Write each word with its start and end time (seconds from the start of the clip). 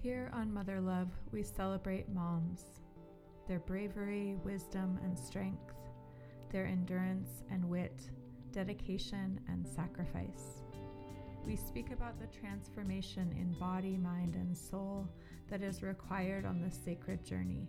Here 0.00 0.30
on 0.32 0.54
Mother 0.54 0.80
Love, 0.80 1.08
we 1.32 1.42
celebrate 1.42 2.08
moms, 2.08 2.62
their 3.48 3.58
bravery, 3.58 4.36
wisdom, 4.44 4.96
and 5.02 5.18
strength, 5.18 5.74
their 6.52 6.66
endurance 6.66 7.42
and 7.50 7.68
wit, 7.68 8.02
dedication 8.52 9.40
and 9.48 9.66
sacrifice. 9.66 10.62
We 11.44 11.56
speak 11.56 11.90
about 11.90 12.20
the 12.20 12.28
transformation 12.38 13.34
in 13.36 13.58
body, 13.58 13.96
mind, 13.96 14.36
and 14.36 14.56
soul 14.56 15.08
that 15.50 15.62
is 15.62 15.82
required 15.82 16.46
on 16.46 16.60
this 16.60 16.78
sacred 16.84 17.24
journey. 17.24 17.66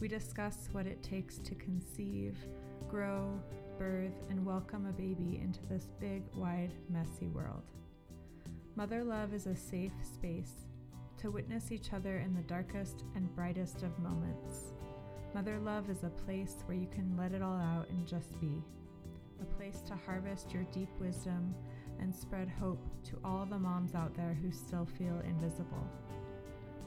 We 0.00 0.08
discuss 0.08 0.68
what 0.72 0.88
it 0.88 1.04
takes 1.04 1.38
to 1.38 1.54
conceive, 1.54 2.36
grow, 2.88 3.40
birth, 3.78 4.20
and 4.30 4.44
welcome 4.44 4.86
a 4.86 4.92
baby 4.92 5.40
into 5.40 5.64
this 5.66 5.90
big, 6.00 6.24
wide, 6.34 6.72
messy 6.90 7.28
world. 7.28 7.62
Mother 8.74 9.04
Love 9.04 9.32
is 9.32 9.46
a 9.46 9.54
safe 9.54 9.92
space 10.02 10.65
to 11.18 11.30
witness 11.30 11.72
each 11.72 11.92
other 11.92 12.18
in 12.18 12.34
the 12.34 12.42
darkest 12.42 13.04
and 13.14 13.34
brightest 13.34 13.82
of 13.82 13.98
moments. 13.98 14.74
Mother 15.34 15.58
Love 15.58 15.88
is 15.88 16.02
a 16.02 16.10
place 16.10 16.56
where 16.66 16.76
you 16.76 16.86
can 16.88 17.16
let 17.16 17.32
it 17.32 17.42
all 17.42 17.56
out 17.56 17.88
and 17.88 18.06
just 18.06 18.38
be, 18.40 18.62
a 19.40 19.44
place 19.56 19.80
to 19.86 19.94
harvest 19.94 20.52
your 20.52 20.64
deep 20.72 20.90
wisdom 21.00 21.54
and 22.00 22.14
spread 22.14 22.48
hope 22.48 22.84
to 23.04 23.18
all 23.24 23.46
the 23.46 23.58
moms 23.58 23.94
out 23.94 24.14
there 24.14 24.36
who 24.42 24.52
still 24.52 24.86
feel 24.98 25.20
invisible. 25.26 25.86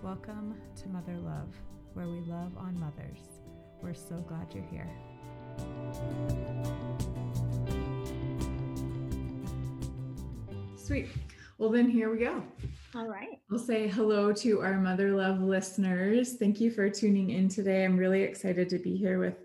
Welcome 0.04 0.56
to 0.82 0.90
Mother 0.90 1.18
Love, 1.18 1.56
where 1.94 2.08
we 2.08 2.20
love 2.22 2.56
on 2.58 2.80
mothers. 2.80 3.42
We're 3.82 3.96
so 3.96 4.18
glad 4.28 4.54
you're 4.54 4.64
here. 4.66 4.90
Sweet. 10.75 11.08
Well, 11.58 11.70
then 11.70 11.90
here 11.90 12.12
we 12.12 12.20
go. 12.20 12.44
All 12.95 13.08
right. 13.08 13.40
We'll 13.52 13.59
say 13.59 13.88
hello 13.88 14.34
to 14.34 14.62
our 14.62 14.80
Mother 14.80 15.12
Love 15.12 15.42
listeners. 15.42 16.38
Thank 16.38 16.59
you 16.59 16.72
for 16.72 16.90
tuning 16.90 17.30
in 17.30 17.48
today. 17.48 17.86
I'm 17.86 17.98
really 17.98 18.23
excited 18.23 18.68
to 18.70 18.80
be 18.80 18.98
here 18.98 19.20
with 19.20 19.36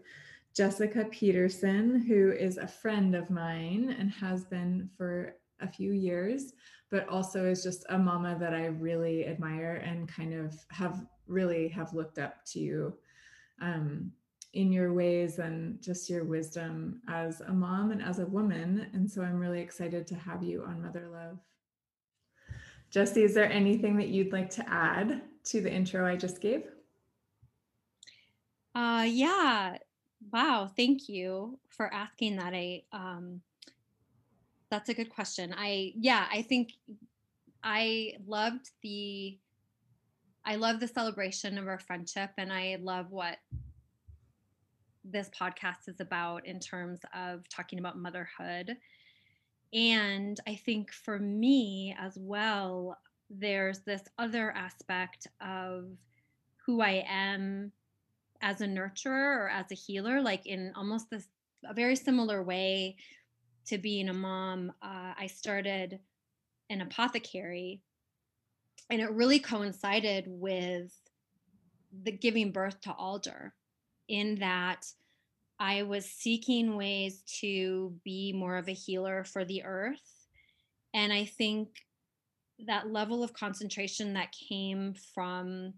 Jessica 0.56 1.05
Peterson, 1.11 2.01
who 2.01 2.33
is 2.33 2.56
a 2.56 2.67
friend 2.67 3.14
of 3.14 3.28
mine 3.28 3.95
and 3.98 4.11
has 4.12 4.45
been 4.45 4.89
for 4.97 5.36
a 5.61 5.69
few 5.69 5.92
years, 5.92 6.55
but 6.91 7.06
also 7.11 7.45
is 7.45 7.62
just 7.62 7.84
a 7.91 7.98
mama 7.98 8.34
that 8.41 8.55
I 8.55 8.67
really 8.67 9.27
admire 9.27 9.83
and 9.84 10.08
kind 10.08 10.33
of 10.33 10.55
have 10.70 11.05
really 11.27 11.69
have 11.69 11.92
looked 11.92 12.19
up 12.19 12.47
to 12.53 12.95
um, 13.61 14.11
in 14.55 14.73
your 14.73 14.95
ways 14.95 15.39
and 15.39 15.83
just 15.83 16.08
your 16.08 16.25
wisdom 16.25 17.03
as 17.08 17.42
a 17.42 17.53
mom 17.53 17.91
and 17.91 18.03
as 18.03 18.20
a 18.20 18.27
woman. 18.27 18.86
And 18.95 19.11
so 19.11 19.20
I'm 19.20 19.39
really 19.39 19.61
excited 19.61 20.06
to 20.06 20.14
have 20.14 20.42
you 20.42 20.64
on 20.64 20.81
Mother 20.81 21.11
Love. 21.12 21.41
Jesse, 22.95 23.25
is 23.25 23.34
there 23.34 23.50
anything 23.50 23.97
that 23.97 24.06
you'd 24.06 24.33
like 24.33 24.48
to 24.50 24.64
add 24.69 25.20
to 25.47 25.61
the 25.61 25.70
intro 25.70 26.06
I 26.06 26.14
just 26.14 26.41
gave? 26.41 26.62
Uh, 28.73 29.05
yeah. 29.09 29.78
Wow. 30.33 30.70
Thank 30.77 31.09
you 31.09 31.59
for 31.70 31.92
asking 31.92 32.36
that. 32.36 32.55
I 32.55 32.84
um, 32.92 33.41
that's 34.70 34.91
a 34.91 34.95
good 34.95 35.11
question. 35.11 35.53
I 35.59 35.92
yeah, 35.97 36.27
I 36.33 36.42
think 36.42 36.70
I 37.64 38.12
loved 38.28 38.70
the 38.81 39.39
I 40.45 40.55
love 40.55 40.79
the 40.79 40.86
celebration 40.86 41.58
of 41.58 41.67
our 41.67 41.81
friendship 41.81 42.31
and 42.39 42.53
I 42.53 42.79
love 42.81 43.11
what 43.11 43.39
this 45.05 45.31
podcast 45.36 45.89
is 45.89 45.98
about 45.98 46.47
in 46.47 46.61
terms 46.61 47.01
of 47.12 47.48
talking 47.48 47.81
about 47.81 47.98
motherhood. 47.98 48.77
And 49.75 50.39
I 50.47 50.55
think 50.55 50.92
for 50.92 51.19
me 51.19 51.96
as 51.98 52.17
well, 52.17 52.96
there's 53.29 53.80
this 53.80 54.02
other 54.18 54.52
aspect 54.52 55.27
of 55.40 55.86
who 56.64 56.80
I 56.80 57.05
am 57.08 57.73
as 58.40 58.61
a 58.61 58.67
nurturer 58.67 59.36
or 59.36 59.48
as 59.48 59.73
a 59.73 59.74
healer, 59.74 60.20
like 60.20 60.46
in 60.46 60.73
almost 60.77 61.11
this 61.11 61.27
a 61.68 61.74
very 61.74 61.96
similar 61.96 62.42
way 62.42 62.96
to 63.67 63.79
being 63.79 64.08
a 64.08 64.14
mom, 64.14 64.70
uh, 64.83 65.14
I 65.18 65.27
started 65.27 65.98
an 66.70 66.83
apothecary, 66.83 67.80
and 68.91 69.01
it 69.01 69.11
really 69.11 69.39
coincided 69.39 70.27
with 70.29 70.92
the 72.02 72.12
giving 72.12 72.52
birth 72.52 72.80
to 72.83 72.92
Alder, 72.92 73.55
in 74.08 74.36
that 74.36 74.86
I 75.64 75.83
was 75.83 76.05
seeking 76.05 76.77
ways 76.77 77.23
to 77.41 77.95
be 78.05 78.35
more 78.36 78.58
of 78.58 78.69
a 78.69 78.75
healer 78.75 79.25
for 79.25 79.47
the 79.47 79.64
earth. 79.64 80.27
And 80.92 81.11
I 81.11 81.25
think 81.25 81.69
that 82.67 82.91
level 82.91 83.23
of 83.23 83.33
concentration 83.33 84.13
that 84.13 84.35
came 84.48 84.95
from 85.14 85.73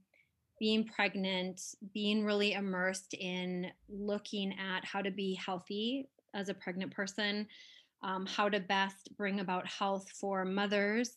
being 0.59 0.89
pregnant, 0.89 1.61
being 1.95 2.25
really 2.25 2.55
immersed 2.55 3.15
in 3.15 3.71
looking 3.89 4.53
at 4.59 4.85
how 4.85 5.03
to 5.03 5.13
be 5.13 5.35
healthy 5.35 6.09
as 6.35 6.49
a 6.49 6.55
pregnant 6.55 6.93
person, 6.93 7.47
um, 8.03 8.27
how 8.27 8.49
to 8.49 8.59
best 8.59 9.17
bring 9.17 9.39
about 9.39 9.69
health 9.69 10.11
for 10.21 10.45
mothers 10.45 11.17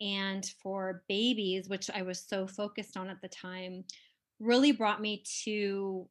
and 0.00 0.50
for 0.62 1.02
babies, 1.10 1.68
which 1.68 1.90
I 1.90 2.00
was 2.00 2.24
so 2.26 2.46
focused 2.46 2.96
on 2.96 3.10
at 3.10 3.20
the 3.20 3.28
time, 3.28 3.84
really 4.40 4.72
brought 4.72 5.02
me 5.02 5.24
to 5.44 6.08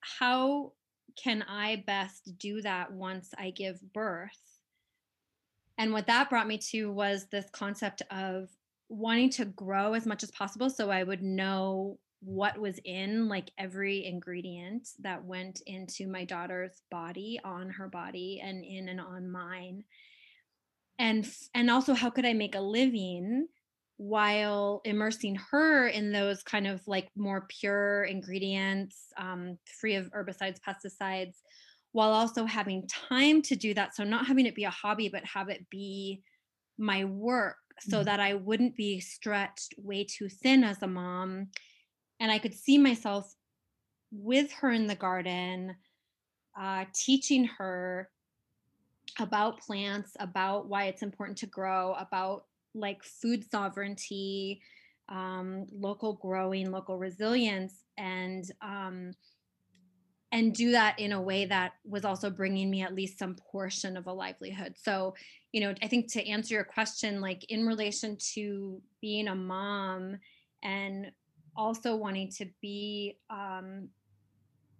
how 0.00 0.72
can 1.16 1.42
I 1.42 1.84
best 1.86 2.38
do 2.38 2.62
that 2.62 2.92
once 2.92 3.30
I 3.38 3.50
give 3.50 3.80
birth? 3.92 4.38
And 5.78 5.92
what 5.92 6.06
that 6.06 6.30
brought 6.30 6.46
me 6.46 6.58
to 6.70 6.92
was 6.92 7.26
this 7.26 7.48
concept 7.50 8.02
of 8.10 8.48
wanting 8.88 9.30
to 9.30 9.44
grow 9.46 9.94
as 9.94 10.06
much 10.06 10.22
as 10.22 10.30
possible 10.30 10.68
so 10.68 10.90
I 10.90 11.02
would 11.02 11.22
know 11.22 11.98
what 12.20 12.58
was 12.58 12.78
in 12.84 13.28
like 13.28 13.50
every 13.58 14.04
ingredient 14.04 14.88
that 15.00 15.24
went 15.24 15.60
into 15.66 16.06
my 16.06 16.24
daughter's 16.24 16.82
body 16.90 17.40
on 17.42 17.68
her 17.70 17.88
body 17.88 18.40
and 18.42 18.64
in 18.64 18.88
and 18.88 19.00
on 19.00 19.28
mine 19.28 19.82
and 21.00 21.28
and 21.54 21.68
also 21.68 21.94
how 21.94 22.10
could 22.10 22.24
i 22.24 22.32
make 22.32 22.54
a 22.54 22.60
living 22.60 23.48
while 23.96 24.80
immersing 24.84 25.36
her 25.50 25.86
in 25.88 26.12
those 26.12 26.42
kind 26.42 26.66
of 26.66 26.80
like 26.86 27.08
more 27.16 27.46
pure 27.48 28.04
ingredients 28.04 29.06
um, 29.18 29.58
free 29.80 29.94
of 29.94 30.10
herbicides 30.10 30.58
pesticides 30.66 31.36
while 31.92 32.12
also 32.12 32.44
having 32.44 32.88
time 32.88 33.42
to 33.42 33.54
do 33.54 33.74
that 33.74 33.94
so 33.94 34.02
not 34.02 34.26
having 34.26 34.46
it 34.46 34.54
be 34.54 34.64
a 34.64 34.70
hobby 34.70 35.08
but 35.08 35.24
have 35.24 35.48
it 35.48 35.68
be 35.70 36.22
my 36.78 37.04
work 37.04 37.56
so 37.80 37.98
mm-hmm. 37.98 38.04
that 38.04 38.18
i 38.18 38.34
wouldn't 38.34 38.74
be 38.76 38.98
stretched 38.98 39.74
way 39.76 40.04
too 40.04 40.28
thin 40.28 40.64
as 40.64 40.82
a 40.82 40.86
mom 40.86 41.46
and 42.22 42.30
I 42.30 42.38
could 42.38 42.54
see 42.54 42.78
myself 42.78 43.34
with 44.12 44.52
her 44.52 44.70
in 44.70 44.86
the 44.86 44.94
garden, 44.94 45.74
uh, 46.58 46.84
teaching 46.94 47.46
her 47.58 48.08
about 49.18 49.58
plants, 49.58 50.12
about 50.20 50.68
why 50.68 50.84
it's 50.84 51.02
important 51.02 51.36
to 51.38 51.46
grow, 51.46 51.94
about 51.94 52.44
like 52.74 53.02
food 53.02 53.48
sovereignty, 53.50 54.60
um, 55.08 55.66
local 55.72 56.14
growing, 56.14 56.70
local 56.70 56.98
resilience, 56.98 57.84
and 57.98 58.44
um, 58.62 59.12
and 60.32 60.54
do 60.54 60.70
that 60.70 60.98
in 60.98 61.12
a 61.12 61.20
way 61.20 61.44
that 61.44 61.72
was 61.84 62.06
also 62.06 62.30
bringing 62.30 62.70
me 62.70 62.82
at 62.82 62.94
least 62.94 63.18
some 63.18 63.36
portion 63.50 63.98
of 63.98 64.06
a 64.06 64.12
livelihood. 64.12 64.74
So, 64.82 65.14
you 65.52 65.60
know, 65.60 65.74
I 65.82 65.88
think 65.88 66.10
to 66.12 66.26
answer 66.26 66.54
your 66.54 66.64
question, 66.64 67.20
like 67.20 67.44
in 67.50 67.66
relation 67.66 68.16
to 68.34 68.80
being 69.02 69.28
a 69.28 69.34
mom 69.34 70.16
and 70.64 71.12
also 71.54 71.94
wanting 71.94 72.30
to 72.38 72.46
be 72.62 73.18
um, 73.28 73.88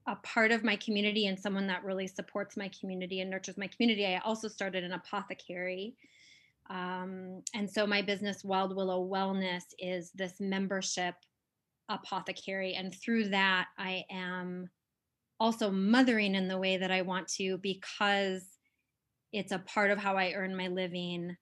a 0.06 0.16
part 0.16 0.52
of 0.52 0.64
my 0.64 0.76
community 0.76 1.26
and 1.26 1.38
someone 1.38 1.66
that 1.66 1.84
really 1.84 2.06
supports 2.06 2.56
my 2.56 2.70
community 2.80 3.20
and 3.20 3.30
nurtures 3.30 3.58
my 3.58 3.68
community, 3.68 4.06
I 4.06 4.18
also 4.24 4.48
started 4.48 4.84
an 4.84 4.92
apothecary. 4.92 5.96
Um, 6.72 7.42
and 7.54 7.70
so 7.70 7.86
my 7.86 8.00
business, 8.00 8.42
Wild 8.42 8.74
Willow 8.74 9.06
Wellness, 9.06 9.64
is 9.78 10.10
this 10.14 10.40
membership 10.40 11.14
apothecary. 11.90 12.74
And 12.74 12.94
through 12.94 13.28
that, 13.28 13.66
I 13.78 14.04
am 14.10 14.70
also 15.38 15.70
mothering 15.70 16.34
in 16.34 16.48
the 16.48 16.58
way 16.58 16.78
that 16.78 16.90
I 16.90 17.02
want 17.02 17.28
to 17.28 17.58
because 17.58 18.42
it's 19.32 19.52
a 19.52 19.58
part 19.58 19.90
of 19.90 19.98
how 19.98 20.16
I 20.16 20.32
earn 20.32 20.56
my 20.56 20.68
living. 20.68 21.36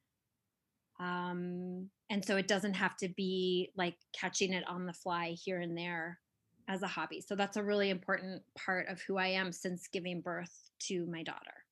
Um, 0.98 1.90
and 2.10 2.24
so 2.24 2.36
it 2.36 2.48
doesn't 2.48 2.74
have 2.74 2.96
to 2.96 3.08
be 3.08 3.70
like 3.76 3.96
catching 4.12 4.52
it 4.52 4.68
on 4.68 4.84
the 4.84 4.92
fly 4.92 5.36
here 5.42 5.60
and 5.60 5.78
there 5.78 6.18
as 6.68 6.82
a 6.82 6.86
hobby 6.86 7.20
so 7.20 7.34
that's 7.34 7.56
a 7.56 7.62
really 7.62 7.90
important 7.90 8.42
part 8.56 8.86
of 8.88 9.00
who 9.02 9.16
i 9.16 9.26
am 9.26 9.50
since 9.50 9.88
giving 9.88 10.20
birth 10.20 10.70
to 10.78 11.04
my 11.06 11.22
daughter 11.22 11.64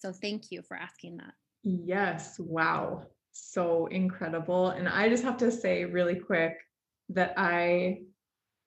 so 0.00 0.12
thank 0.12 0.50
you 0.50 0.60
for 0.62 0.76
asking 0.76 1.16
that 1.16 1.32
yes 1.66 2.38
wow 2.38 3.02
so 3.32 3.86
incredible 3.86 4.68
and 4.70 4.88
i 4.88 5.08
just 5.08 5.24
have 5.24 5.36
to 5.36 5.50
say 5.50 5.84
really 5.84 6.14
quick 6.14 6.56
that 7.08 7.34
i 7.36 7.98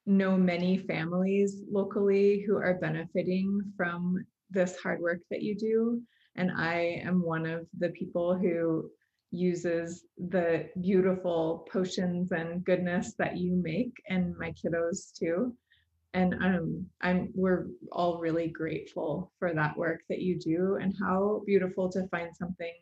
know 0.04 0.36
many 0.36 0.76
families 0.76 1.62
locally 1.70 2.44
who 2.46 2.56
are 2.56 2.78
benefiting 2.78 3.58
from 3.74 4.22
this 4.50 4.76
hard 4.78 5.00
work 5.00 5.20
that 5.30 5.40
you 5.40 5.56
do 5.56 6.02
and 6.36 6.50
i 6.54 7.00
am 7.02 7.24
one 7.24 7.46
of 7.46 7.66
the 7.78 7.88
people 7.90 8.36
who 8.36 8.90
uses 9.30 10.04
the 10.28 10.68
beautiful 10.82 11.66
potions 11.72 12.32
and 12.32 12.62
goodness 12.64 13.14
that 13.16 13.38
you 13.38 13.54
make 13.54 13.94
and 14.10 14.36
my 14.36 14.52
kiddos 14.52 15.10
too 15.18 15.54
and 16.14 16.34
um 16.42 16.84
i'm 17.02 17.30
we're 17.34 17.66
all 17.92 18.18
really 18.18 18.48
grateful 18.48 19.32
for 19.38 19.54
that 19.54 19.76
work 19.76 20.00
that 20.08 20.20
you 20.20 20.38
do 20.38 20.76
and 20.80 20.94
how 21.00 21.42
beautiful 21.46 21.88
to 21.90 22.06
find 22.08 22.34
something 22.36 22.72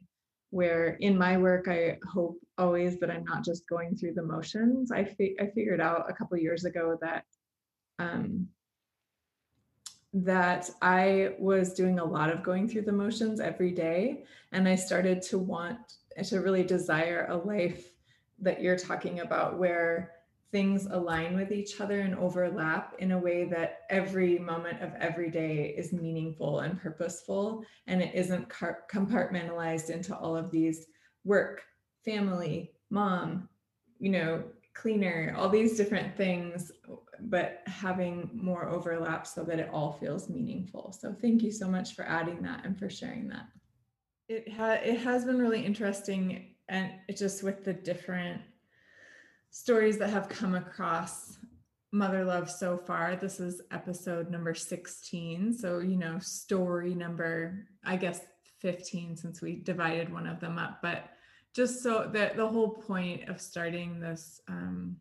where 0.50 0.96
in 1.00 1.16
my 1.16 1.36
work 1.36 1.69
i 1.69 1.98
hope 2.10 2.38
always 2.56 2.98
that 2.98 3.10
i'm 3.10 3.25
not 3.25 3.44
just 3.44 3.69
going 3.69 3.94
through 3.94 4.14
the 4.14 4.22
motions 4.22 4.90
i 4.90 5.04
fi- 5.04 5.36
i 5.40 5.46
figured 5.54 5.80
out 5.80 6.08
a 6.08 6.14
couple 6.14 6.36
years 6.38 6.64
ago 6.64 6.96
that 7.00 7.25
um 7.98 8.48
that 10.14 10.70
I 10.80 11.34
was 11.38 11.75
doing 11.75 11.98
a 11.98 12.04
lot 12.04 12.30
of 12.30 12.42
going 12.42 12.69
through 12.69 12.82
the 12.82 12.92
motions 12.92 13.40
every 13.40 13.70
day. 13.70 14.25
And 14.52 14.66
I 14.69 14.75
started 14.75 15.22
to 15.22 15.38
want 15.38 15.78
to 16.25 16.40
really 16.40 16.64
desire 16.64 17.26
a 17.28 17.36
life 17.36 17.92
that 18.40 18.62
you're 18.62 18.78
talking 18.78 19.20
about 19.20 19.58
where 19.58 20.12
things 20.50 20.86
align 20.86 21.36
with 21.36 21.52
each 21.52 21.80
other 21.80 22.00
and 22.00 22.14
overlap 22.14 22.94
in 22.98 23.12
a 23.12 23.18
way 23.18 23.44
that 23.44 23.80
every 23.90 24.38
moment 24.38 24.82
of 24.82 24.94
every 24.94 25.30
day 25.30 25.74
is 25.76 25.92
meaningful 25.92 26.60
and 26.60 26.80
purposeful 26.80 27.64
and 27.86 28.00
it 28.02 28.14
isn't 28.14 28.48
car- 28.48 28.84
compartmentalized 28.90 29.90
into 29.90 30.16
all 30.16 30.36
of 30.36 30.50
these 30.50 30.86
work 31.24 31.62
family 32.04 32.72
mom 32.90 33.48
you 33.98 34.10
know 34.10 34.42
cleaner 34.74 35.34
all 35.36 35.48
these 35.48 35.76
different 35.76 36.16
things 36.16 36.72
but 37.20 37.62
having 37.66 38.30
more 38.32 38.68
overlap 38.68 39.26
so 39.26 39.42
that 39.44 39.58
it 39.58 39.70
all 39.72 39.92
feels 39.92 40.28
meaningful. 40.28 40.96
So 40.98 41.14
thank 41.20 41.42
you 41.42 41.50
so 41.50 41.68
much 41.68 41.94
for 41.94 42.04
adding 42.04 42.42
that 42.42 42.64
and 42.64 42.78
for 42.78 42.88
sharing 42.88 43.28
that. 43.28 43.46
It 44.28 44.52
ha- 44.52 44.80
it 44.82 45.00
has 45.00 45.24
been 45.24 45.38
really 45.38 45.64
interesting 45.64 46.54
and 46.68 46.92
it 47.08 47.16
just 47.16 47.42
with 47.42 47.64
the 47.64 47.72
different 47.72 48.42
stories 49.50 49.98
that 49.98 50.10
have 50.10 50.28
come 50.28 50.54
across 50.54 51.38
mother 51.92 52.24
love 52.24 52.50
so 52.50 52.76
far. 52.76 53.16
This 53.16 53.40
is 53.40 53.62
episode 53.70 54.30
number 54.30 54.54
16. 54.54 55.54
So, 55.54 55.78
you 55.78 55.96
know, 55.96 56.18
story 56.18 56.94
number 56.94 57.66
I 57.84 57.96
guess 57.96 58.20
15 58.60 59.16
since 59.16 59.40
we 59.40 59.56
divided 59.56 60.12
one 60.12 60.26
of 60.26 60.40
them 60.40 60.58
up, 60.58 60.80
but 60.82 61.10
just 61.54 61.82
so 61.82 62.08
that 62.12 62.36
the 62.36 62.46
whole 62.46 62.70
point 62.70 63.28
of 63.28 63.40
starting 63.40 64.00
this 64.00 64.40
um, 64.48 64.96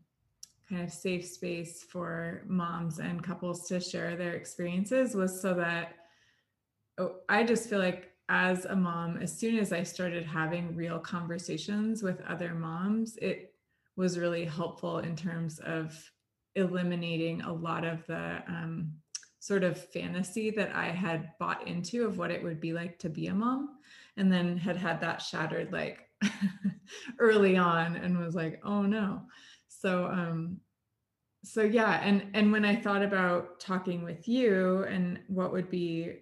kind 0.70 0.84
of 0.84 0.92
safe 0.92 1.26
space 1.26 1.84
for 1.84 2.44
moms 2.48 3.00
and 3.00 3.24
couples 3.24 3.68
to 3.68 3.80
share 3.80 4.16
their 4.16 4.34
experiences 4.34 5.16
was 5.16 5.42
so 5.42 5.54
that 5.54 5.96
oh, 6.98 7.16
I 7.28 7.44
just 7.44 7.70
feel 7.70 7.80
like 7.80 8.12
as 8.30 8.66
a 8.66 8.76
mom, 8.76 9.18
as 9.18 9.38
soon 9.38 9.58
as 9.58 9.72
I 9.72 9.84
started 9.84 10.26
having 10.26 10.76
real 10.76 11.00
conversations 11.00 12.04
with 12.04 12.22
other 12.28 12.54
moms, 12.54 13.18
it 13.18 13.54
was 13.98 14.18
really 14.18 14.46
helpful 14.46 15.00
in 15.00 15.16
terms 15.16 15.60
of 15.60 15.94
eliminating 16.56 17.42
a 17.42 17.52
lot 17.52 17.84
of 17.84 18.06
the 18.08 18.42
um, 18.48 18.94
sort 19.40 19.64
of 19.64 19.84
fantasy 19.92 20.50
that 20.52 20.76
I 20.76 20.86
had 20.86 21.32
bought 21.40 21.68
into 21.68 22.06
of 22.06 22.18
what 22.18 22.32
it 22.32 22.44
would 22.44 22.62
be 22.62 22.74
like 22.74 23.00
to 23.00 23.10
be 23.10 23.28
a 23.28 23.34
mom, 23.34 23.78
and 24.16 24.32
then 24.32 24.58
had 24.58 24.78
had 24.78 25.02
that 25.02 25.22
shattered 25.22 25.74
like 25.74 26.00
early 27.20 27.58
on 27.58 27.96
and 27.96 28.18
was 28.18 28.36
like, 28.36 28.62
oh 28.64 28.84
no. 28.84 29.24
So 29.68 30.06
um 30.06 30.62
so 31.44 31.62
yeah 31.62 32.02
and 32.04 32.26
and 32.34 32.52
when 32.52 32.66
i 32.66 32.76
thought 32.76 33.02
about 33.02 33.60
talking 33.60 34.04
with 34.04 34.28
you 34.28 34.84
and 34.84 35.20
what 35.28 35.52
would 35.52 35.70
be 35.70 36.14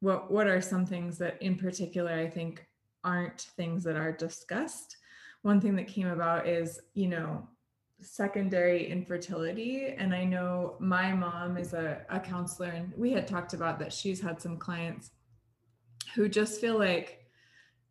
what 0.00 0.30
what 0.30 0.46
are 0.46 0.60
some 0.60 0.84
things 0.84 1.16
that 1.18 1.40
in 1.40 1.56
particular 1.56 2.12
i 2.12 2.28
think 2.28 2.66
aren't 3.04 3.40
things 3.56 3.82
that 3.84 3.96
are 3.96 4.12
discussed 4.12 4.96
one 5.42 5.60
thing 5.60 5.76
that 5.76 5.88
came 5.88 6.08
about 6.08 6.46
is 6.46 6.80
you 6.94 7.08
know 7.08 7.46
secondary 8.00 8.90
infertility 8.90 9.94
and 9.96 10.14
i 10.14 10.24
know 10.24 10.76
my 10.80 11.12
mom 11.12 11.56
is 11.56 11.72
a, 11.72 12.00
a 12.10 12.18
counselor 12.18 12.68
and 12.68 12.92
we 12.96 13.12
had 13.12 13.26
talked 13.26 13.54
about 13.54 13.78
that 13.78 13.92
she's 13.92 14.20
had 14.20 14.40
some 14.40 14.56
clients 14.56 15.10
who 16.14 16.28
just 16.28 16.60
feel 16.60 16.78
like 16.78 17.26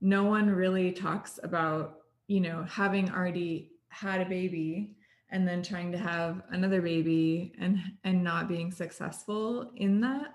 no 0.02 0.24
one 0.24 0.50
really 0.50 0.92
talks 0.92 1.40
about 1.44 2.00
you 2.28 2.42
know 2.42 2.64
having 2.70 3.10
already 3.10 3.72
had 3.90 4.22
a 4.22 4.30
baby 4.30 4.96
and 5.30 5.48
then 5.48 5.64
trying 5.64 5.92
to 5.92 5.98
have 5.98 6.42
another 6.50 6.82
baby 6.82 7.54
and 7.60 7.80
and 8.04 8.24
not 8.24 8.50
being 8.50 8.72
successful 8.72 9.72
in 9.78 10.02
that 10.02 10.34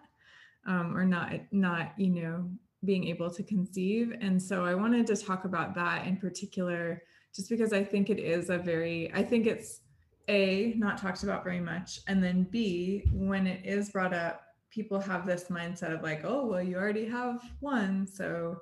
um, 0.66 0.96
or 0.96 1.04
not 1.04 1.32
not 1.52 1.92
you 1.98 2.10
know 2.10 2.48
being 2.86 3.06
able 3.08 3.30
to 3.30 3.42
conceive 3.42 4.14
and 4.20 4.40
so 4.40 4.64
i 4.64 4.74
wanted 4.74 5.06
to 5.06 5.16
talk 5.16 5.44
about 5.44 5.74
that 5.74 6.06
in 6.06 6.16
particular 6.16 7.02
just 7.34 7.50
because 7.50 7.72
i 7.72 7.82
think 7.82 8.08
it 8.08 8.18
is 8.18 8.48
a 8.48 8.58
very 8.58 9.12
i 9.14 9.22
think 9.22 9.46
it's 9.46 9.80
a 10.28 10.74
not 10.76 10.98
talked 10.98 11.22
about 11.22 11.44
very 11.44 11.60
much 11.60 12.00
and 12.06 12.22
then 12.22 12.44
b 12.44 13.04
when 13.12 13.46
it 13.46 13.64
is 13.64 13.90
brought 13.90 14.14
up 14.14 14.42
people 14.70 14.98
have 14.98 15.26
this 15.26 15.44
mindset 15.44 15.92
of 15.92 16.02
like 16.02 16.22
oh 16.24 16.46
well 16.46 16.62
you 16.62 16.76
already 16.76 17.04
have 17.04 17.42
one 17.60 18.06
so 18.06 18.56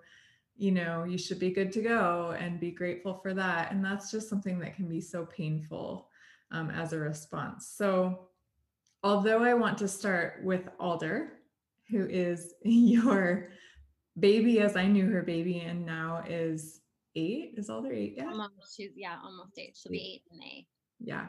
you 0.57 0.71
know, 0.71 1.05
you 1.05 1.19
should 1.19 1.39
be 1.39 1.51
good 1.51 1.73
to 1.73 1.83
go 1.83 2.35
and 2.39 2.61
be 2.61 2.71
grateful 2.71 3.15
for 3.15 3.35
that. 3.35 3.73
And 3.73 3.85
that's 3.85 4.11
just 4.11 4.29
something 4.29 4.59
that 4.61 4.77
can 4.77 4.89
be 4.89 5.01
so 5.01 5.27
painful 5.27 6.09
um, 6.51 6.71
as 6.71 6.93
a 6.93 6.99
response. 6.99 7.73
So, 7.77 8.29
although 9.03 9.43
I 9.43 9.55
want 9.55 9.79
to 9.79 9.89
start 9.89 10.41
with 10.45 10.69
Alder, 10.79 11.33
who 11.91 12.07
is 12.07 12.55
your 12.63 13.49
baby 14.19 14.61
as 14.61 14.77
I 14.77 14.87
knew 14.87 15.09
her 15.11 15.23
baby 15.23 15.61
and 15.61 15.85
now 15.85 16.23
is 16.29 16.81
eight. 17.17 17.55
Is 17.57 17.71
Alder 17.71 17.93
eight 17.93 18.15
yet? 18.17 18.29
Almost. 18.29 18.77
She's, 18.77 18.91
yeah, 18.97 19.17
almost 19.23 19.59
eight. 19.59 19.77
She'll 19.81 19.93
be 19.93 19.99
eight 19.99 20.23
in 20.33 20.39
May. 20.39 20.67
Yeah. 21.01 21.27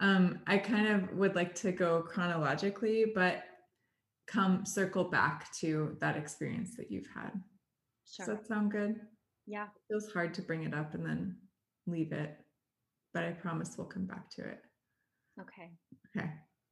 Um, 0.00 0.40
I 0.46 0.58
kind 0.58 0.88
of 0.88 1.12
would 1.16 1.34
like 1.34 1.54
to 1.56 1.72
go 1.72 2.02
chronologically, 2.02 3.06
but 3.14 3.44
come 4.26 4.64
circle 4.64 5.04
back 5.04 5.52
to 5.60 5.96
that 6.00 6.16
experience 6.16 6.76
that 6.76 6.90
you've 6.90 7.08
had. 7.14 7.32
Sure. 8.10 8.26
Does 8.26 8.36
that 8.36 8.46
sound 8.46 8.72
good? 8.72 9.00
Yeah. 9.46 9.64
It 9.64 9.82
feels 9.88 10.12
hard 10.12 10.34
to 10.34 10.42
bring 10.42 10.64
it 10.64 10.74
up 10.74 10.94
and 10.94 11.04
then 11.04 11.36
leave 11.86 12.12
it, 12.12 12.38
but 13.14 13.24
I 13.24 13.32
promise 13.32 13.74
we'll 13.76 13.86
come 13.86 14.06
back 14.06 14.30
to 14.30 14.42
it. 14.42 14.60
Okay. 15.40 15.70
Okay. 16.16 16.30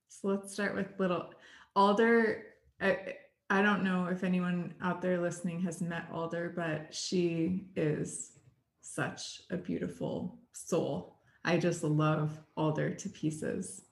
So 0.08 0.28
let's 0.28 0.52
start 0.52 0.74
with 0.74 0.88
little 0.98 1.30
Alder. 1.76 2.44
I, 2.80 3.14
I 3.52 3.62
don't 3.62 3.82
know 3.82 4.06
if 4.06 4.22
anyone 4.22 4.72
out 4.80 5.02
there 5.02 5.20
listening 5.20 5.60
has 5.62 5.80
met 5.80 6.06
Alder, 6.12 6.52
but 6.54 6.94
she 6.94 7.64
is 7.74 8.38
such 8.80 9.42
a 9.50 9.56
beautiful 9.56 10.38
soul. 10.52 11.16
I 11.44 11.58
just 11.58 11.82
love 11.82 12.38
Alder 12.56 12.94
to 12.94 13.08
pieces. 13.08 13.82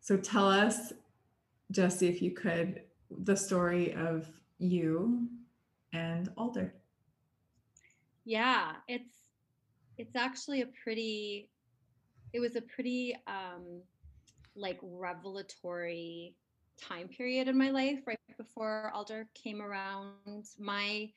So 0.00 0.16
tell 0.16 0.50
us, 0.50 0.92
Jessie, 1.70 2.08
if 2.08 2.20
you 2.20 2.32
could, 2.32 2.82
the 3.08 3.36
story 3.36 3.94
of 3.94 4.26
you 4.58 5.28
and 5.92 6.28
Alder. 6.36 6.74
Yeah, 8.24 8.72
it's 8.88 9.14
it's 9.96 10.16
actually 10.16 10.62
a 10.62 10.66
pretty 10.82 11.50
it 12.32 12.40
was 12.40 12.56
a 12.56 12.62
pretty 12.62 13.16
um 13.28 13.80
like 14.56 14.80
revelatory 14.82 16.34
time 16.80 17.08
period 17.08 17.48
in 17.48 17.56
my 17.56 17.70
life 17.70 18.00
right 18.06 18.18
before 18.36 18.90
Alder 18.94 19.28
came 19.34 19.62
around. 19.62 20.44
My 20.58 21.10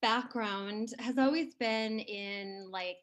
background 0.00 0.94
has 0.98 1.18
always 1.18 1.54
been 1.54 2.00
in 2.00 2.68
like 2.70 2.98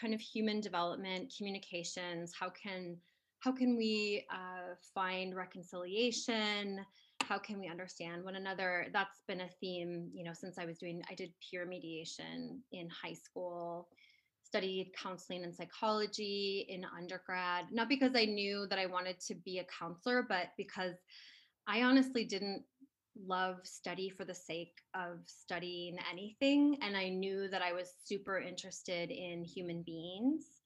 kind 0.00 0.14
of 0.14 0.20
human 0.20 0.60
development, 0.60 1.32
communications. 1.36 2.32
How 2.38 2.50
can 2.50 2.96
how 3.40 3.52
can 3.52 3.76
we 3.76 4.26
uh, 4.30 4.74
find 4.94 5.34
reconciliation? 5.34 6.84
how 7.30 7.38
can 7.38 7.60
we 7.60 7.68
understand 7.68 8.24
one 8.24 8.36
another 8.36 8.86
that's 8.92 9.22
been 9.28 9.42
a 9.42 9.48
theme 9.60 10.08
you 10.12 10.24
know 10.24 10.32
since 10.32 10.58
i 10.58 10.64
was 10.64 10.78
doing 10.78 11.02
i 11.10 11.14
did 11.14 11.32
peer 11.38 11.64
mediation 11.66 12.60
in 12.72 12.88
high 12.88 13.12
school 13.12 13.88
studied 14.50 14.90
counseling 15.00 15.44
and 15.44 15.54
psychology 15.54 16.66
in 16.68 16.84
undergrad 16.96 17.66
not 17.70 17.88
because 17.88 18.12
i 18.16 18.24
knew 18.24 18.66
that 18.68 18.78
i 18.78 18.86
wanted 18.86 19.18
to 19.20 19.34
be 19.34 19.58
a 19.58 19.66
counselor 19.78 20.24
but 20.28 20.48
because 20.56 20.94
i 21.68 21.82
honestly 21.82 22.24
didn't 22.24 22.62
love 23.26 23.56
study 23.64 24.08
for 24.08 24.24
the 24.24 24.34
sake 24.34 24.74
of 24.94 25.18
studying 25.26 25.96
anything 26.10 26.76
and 26.82 26.96
i 26.96 27.08
knew 27.08 27.48
that 27.48 27.62
i 27.62 27.72
was 27.72 27.92
super 28.04 28.40
interested 28.40 29.10
in 29.10 29.44
human 29.44 29.82
beings 29.82 30.60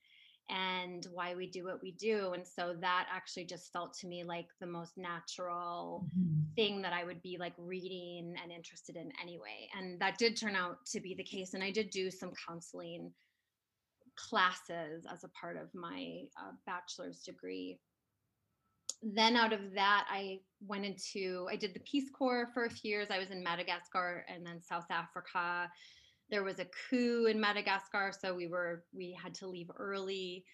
and 0.50 1.06
why 1.12 1.34
we 1.34 1.46
do 1.46 1.64
what 1.64 1.80
we 1.82 1.92
do. 1.92 2.32
And 2.34 2.46
so 2.46 2.74
that 2.80 3.06
actually 3.10 3.46
just 3.46 3.72
felt 3.72 3.94
to 3.94 4.06
me 4.06 4.24
like 4.24 4.48
the 4.60 4.66
most 4.66 4.92
natural 4.96 6.06
mm-hmm. 6.18 6.42
thing 6.54 6.82
that 6.82 6.92
I 6.92 7.04
would 7.04 7.22
be 7.22 7.36
like 7.38 7.54
reading 7.56 8.34
and 8.42 8.52
interested 8.52 8.96
in 8.96 9.10
anyway. 9.22 9.68
And 9.78 9.98
that 10.00 10.18
did 10.18 10.36
turn 10.36 10.54
out 10.54 10.84
to 10.92 11.00
be 11.00 11.14
the 11.14 11.24
case. 11.24 11.54
And 11.54 11.62
I 11.62 11.70
did 11.70 11.90
do 11.90 12.10
some 12.10 12.32
counseling 12.46 13.10
classes 14.16 15.06
as 15.10 15.24
a 15.24 15.28
part 15.28 15.56
of 15.56 15.74
my 15.74 16.22
uh, 16.38 16.52
bachelor's 16.66 17.22
degree. 17.22 17.78
Then 19.02 19.36
out 19.36 19.52
of 19.52 19.60
that, 19.74 20.06
I 20.10 20.40
went 20.66 20.86
into, 20.86 21.46
I 21.50 21.56
did 21.56 21.74
the 21.74 21.80
Peace 21.80 22.10
Corps 22.10 22.48
for 22.54 22.64
a 22.64 22.70
few 22.70 22.90
years. 22.90 23.08
I 23.10 23.18
was 23.18 23.30
in 23.30 23.42
Madagascar 23.42 24.24
and 24.28 24.46
then 24.46 24.62
South 24.62 24.86
Africa 24.90 25.70
there 26.30 26.42
was 26.42 26.58
a 26.58 26.66
coup 26.88 27.26
in 27.26 27.40
Madagascar, 27.40 28.12
so 28.18 28.34
we 28.34 28.46
were 28.46 28.84
we 28.94 29.16
had 29.20 29.34
to 29.34 29.46
leave 29.46 29.70
early, 29.76 30.44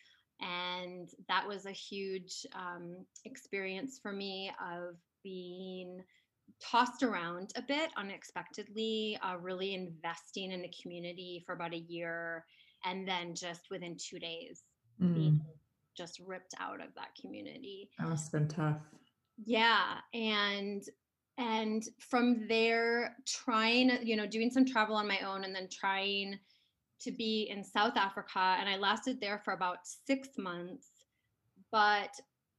and 0.40 1.08
that 1.28 1.46
was 1.46 1.66
a 1.66 1.72
huge 1.72 2.46
um, 2.54 3.04
experience 3.24 3.98
for 4.02 4.12
me 4.12 4.50
of 4.60 4.96
being 5.22 6.02
tossed 6.60 7.02
around 7.02 7.52
a 7.56 7.62
bit 7.62 7.90
unexpectedly, 7.96 9.18
uh, 9.22 9.36
really 9.36 9.74
investing 9.74 10.50
in 10.50 10.62
the 10.62 10.72
community 10.82 11.42
for 11.46 11.54
about 11.54 11.72
a 11.72 11.78
year, 11.78 12.44
and 12.84 13.06
then 13.06 13.34
just 13.34 13.70
within 13.70 13.96
two 13.96 14.18
days, 14.18 14.62
mm. 15.00 15.14
being 15.14 15.40
just 15.96 16.20
ripped 16.26 16.54
out 16.58 16.80
of 16.80 16.94
that 16.94 17.14
community. 17.20 17.90
That 17.98 18.08
must 18.08 18.32
have 18.32 18.40
been 18.40 18.48
tough. 18.48 18.80
Yeah, 19.44 19.98
and 20.14 20.82
and 21.38 21.82
from 21.98 22.46
there, 22.48 23.16
trying, 23.26 23.90
you 24.02 24.16
know, 24.16 24.26
doing 24.26 24.50
some 24.50 24.66
travel 24.66 24.94
on 24.96 25.08
my 25.08 25.20
own, 25.20 25.44
and 25.44 25.54
then 25.54 25.68
trying 25.70 26.38
to 27.00 27.10
be 27.10 27.48
in 27.50 27.64
South 27.64 27.96
Africa, 27.96 28.56
and 28.58 28.68
I 28.68 28.76
lasted 28.76 29.20
there 29.20 29.40
for 29.44 29.54
about 29.54 29.78
six 30.06 30.28
months, 30.36 30.88
but 31.72 32.10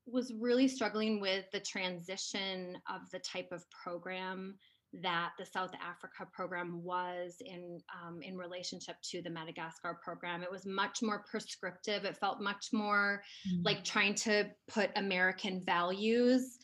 was 0.08 0.34
really 0.40 0.68
struggling 0.68 1.22
with 1.22 1.46
the 1.54 1.60
transition 1.60 2.78
of 2.90 3.02
the 3.12 3.20
type 3.20 3.50
of 3.52 3.64
program 3.70 4.58
that 5.02 5.32
the 5.40 5.46
South 5.46 5.72
Africa 5.82 6.28
program 6.34 6.84
was 6.84 7.38
in 7.46 7.80
um, 8.04 8.22
in 8.22 8.38
relationship 8.38 8.96
to 9.12 9.22
the 9.22 9.30
Madagascar 9.30 9.98
program. 10.04 10.44
It 10.44 10.52
was 10.52 10.66
much 10.66 11.02
more 11.02 11.24
prescriptive. 11.30 12.04
It 12.04 12.18
felt 12.18 12.42
much 12.42 12.68
more 12.74 13.24
mm-hmm. 13.48 13.64
like 13.64 13.84
trying 13.84 14.16
to 14.16 14.50
put 14.68 14.92
American 14.96 15.64
values 15.66 16.60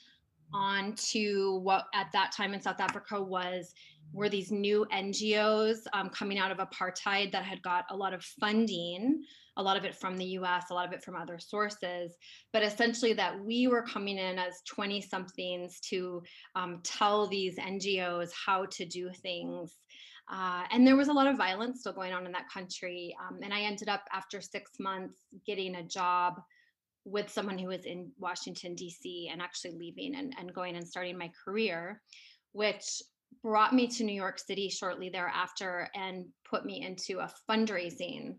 onto 0.54 1.60
what 1.60 1.86
at 1.94 2.08
that 2.14 2.32
time 2.32 2.54
in 2.54 2.62
South 2.62 2.80
Africa 2.80 3.22
was 3.22 3.74
were 4.14 4.30
these 4.30 4.52
new 4.52 4.86
NGOs 4.94 5.80
um, 5.94 6.10
coming 6.10 6.38
out 6.38 6.52
of 6.52 6.58
apartheid 6.58 7.32
that 7.32 7.44
had 7.44 7.62
got 7.62 7.86
a 7.90 7.96
lot 7.96 8.14
of 8.14 8.24
funding 8.24 9.24
a 9.58 9.64
lot 9.64 9.76
of 9.76 9.84
it 9.84 9.96
from 9.96 10.18
the 10.18 10.26
US, 10.26 10.66
a 10.70 10.74
lot 10.74 10.88
of 10.88 10.94
it 10.94 11.04
from 11.04 11.16
other 11.16 11.40
sources, 11.40 12.16
but 12.54 12.64
essentially 12.64 13.14
that 13.14 13.40
we 13.44 13.68
were 13.68 13.82
coming 13.82 14.18
in 14.18 14.40
as 14.40 14.62
20 14.68 15.02
somethings 15.02 15.80
to 15.90 16.24
um, 16.56 16.80
tell 16.84 17.28
these 17.28 17.58
NGOs 17.58 18.30
how 18.46 18.66
to 18.72 18.86
do 18.86 19.10
things. 19.22 19.74
Uh, 20.32 20.64
and 20.72 20.86
there 20.86 20.96
was 20.96 21.08
a 21.08 21.14
lot 21.14 21.28
of 21.28 21.38
violence 21.38 21.80
still 21.80 21.94
going 21.94 22.14
on 22.14 22.26
in 22.26 22.32
that 22.34 22.50
country. 22.50 23.16
Um, 23.28 23.40
and 23.42 23.54
I 23.54 23.62
ended 23.62 23.90
up, 23.90 24.04
after 24.12 24.42
six 24.42 24.72
months, 24.80 25.20
getting 25.46 25.76
a 25.76 25.84
job 25.84 26.36
with 27.06 27.30
someone 27.30 27.58
who 27.58 27.70
was 27.70 27.86
in 27.86 28.12
Washington, 28.20 28.76
D.C., 28.76 29.30
and 29.32 29.42
actually 29.42 29.72
leaving 29.72 30.16
and, 30.16 30.36
and 30.38 30.54
going 30.54 30.76
and 30.76 30.86
starting 30.86 31.18
my 31.18 31.32
career, 31.46 32.02
which 32.52 33.02
brought 33.42 33.74
me 33.74 33.88
to 33.88 34.04
New 34.04 34.14
York 34.14 34.38
City 34.40 34.70
shortly 34.70 35.10
thereafter 35.10 35.90
and 35.96 36.26
put 36.50 36.66
me 36.66 36.86
into 36.86 37.20
a 37.20 37.32
fundraising 37.50 38.36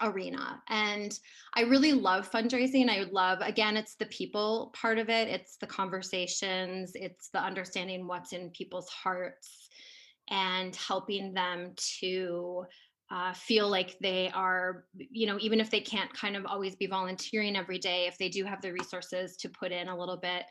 arena 0.00 0.62
and 0.68 1.18
i 1.54 1.62
really 1.62 1.92
love 1.92 2.30
fundraising 2.30 2.88
i 2.88 3.04
love 3.10 3.40
again 3.40 3.76
it's 3.76 3.96
the 3.96 4.06
people 4.06 4.72
part 4.80 4.98
of 4.98 5.08
it 5.08 5.28
it's 5.28 5.56
the 5.56 5.66
conversations 5.66 6.92
it's 6.94 7.30
the 7.30 7.40
understanding 7.40 8.06
what's 8.06 8.32
in 8.32 8.50
people's 8.50 8.88
hearts 8.88 9.68
and 10.30 10.76
helping 10.76 11.32
them 11.32 11.72
to 11.76 12.64
uh, 13.10 13.32
feel 13.32 13.68
like 13.68 13.96
they 14.00 14.30
are 14.34 14.84
you 14.94 15.26
know 15.26 15.38
even 15.40 15.60
if 15.60 15.70
they 15.70 15.80
can't 15.80 16.12
kind 16.12 16.36
of 16.36 16.44
always 16.44 16.76
be 16.76 16.86
volunteering 16.86 17.56
every 17.56 17.78
day 17.78 18.06
if 18.06 18.18
they 18.18 18.28
do 18.28 18.44
have 18.44 18.60
the 18.60 18.72
resources 18.72 19.36
to 19.36 19.48
put 19.48 19.72
in 19.72 19.88
a 19.88 19.98
little 19.98 20.18
bit 20.18 20.44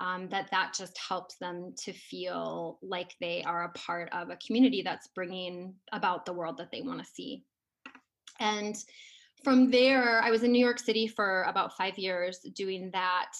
um, 0.00 0.28
that 0.28 0.48
that 0.50 0.72
just 0.76 0.96
helps 0.96 1.36
them 1.36 1.74
to 1.76 1.92
feel 1.92 2.78
like 2.82 3.14
they 3.20 3.42
are 3.42 3.64
a 3.64 3.78
part 3.78 4.08
of 4.12 4.30
a 4.30 4.38
community 4.44 4.80
that's 4.82 5.08
bringing 5.08 5.74
about 5.92 6.24
the 6.24 6.32
world 6.32 6.56
that 6.56 6.70
they 6.70 6.82
want 6.82 7.00
to 7.00 7.04
see 7.04 7.44
and 8.38 8.76
from 9.44 9.70
there, 9.70 10.20
I 10.22 10.30
was 10.30 10.42
in 10.42 10.52
New 10.52 10.64
York 10.64 10.78
City 10.78 11.06
for 11.06 11.42
about 11.44 11.76
five 11.76 11.96
years 11.96 12.40
doing 12.54 12.90
that 12.92 13.32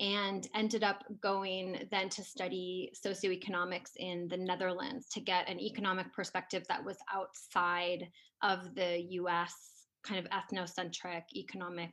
and 0.00 0.48
ended 0.54 0.82
up 0.82 1.04
going 1.22 1.86
then 1.92 2.08
to 2.08 2.24
study 2.24 2.92
socioeconomics 3.06 3.90
in 3.96 4.26
the 4.28 4.36
Netherlands 4.36 5.08
to 5.10 5.20
get 5.20 5.48
an 5.48 5.60
economic 5.60 6.12
perspective 6.12 6.64
that 6.68 6.84
was 6.84 6.96
outside 7.12 8.08
of 8.42 8.74
the 8.74 9.06
US 9.10 9.54
kind 10.04 10.24
of 10.24 10.30
ethnocentric 10.32 11.22
economic 11.34 11.92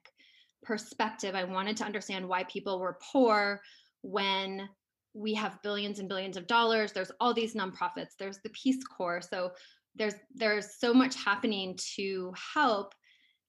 perspective. 0.64 1.36
I 1.36 1.44
wanted 1.44 1.78
to 1.78 1.86
understand 1.86 2.28
why 2.28 2.44
people 2.46 2.80
were 2.80 2.98
poor 3.12 3.62
when 4.02 4.68
we 5.14 5.34
have 5.36 5.62
billions 5.62 6.00
and 6.00 6.10
billions 6.10 6.38
of 6.38 6.48
dollars. 6.48 6.92
There's 6.92 7.12
all 7.20 7.34
these 7.34 7.54
nonprofits, 7.54 8.16
there's 8.18 8.40
the 8.44 8.50
Peace 8.50 8.84
Corps. 8.84 9.22
So 9.22 9.52
there's 9.96 10.16
there's 10.34 10.80
so 10.80 10.94
much 10.94 11.16
happening 11.16 11.78
to 11.96 12.34
help 12.54 12.94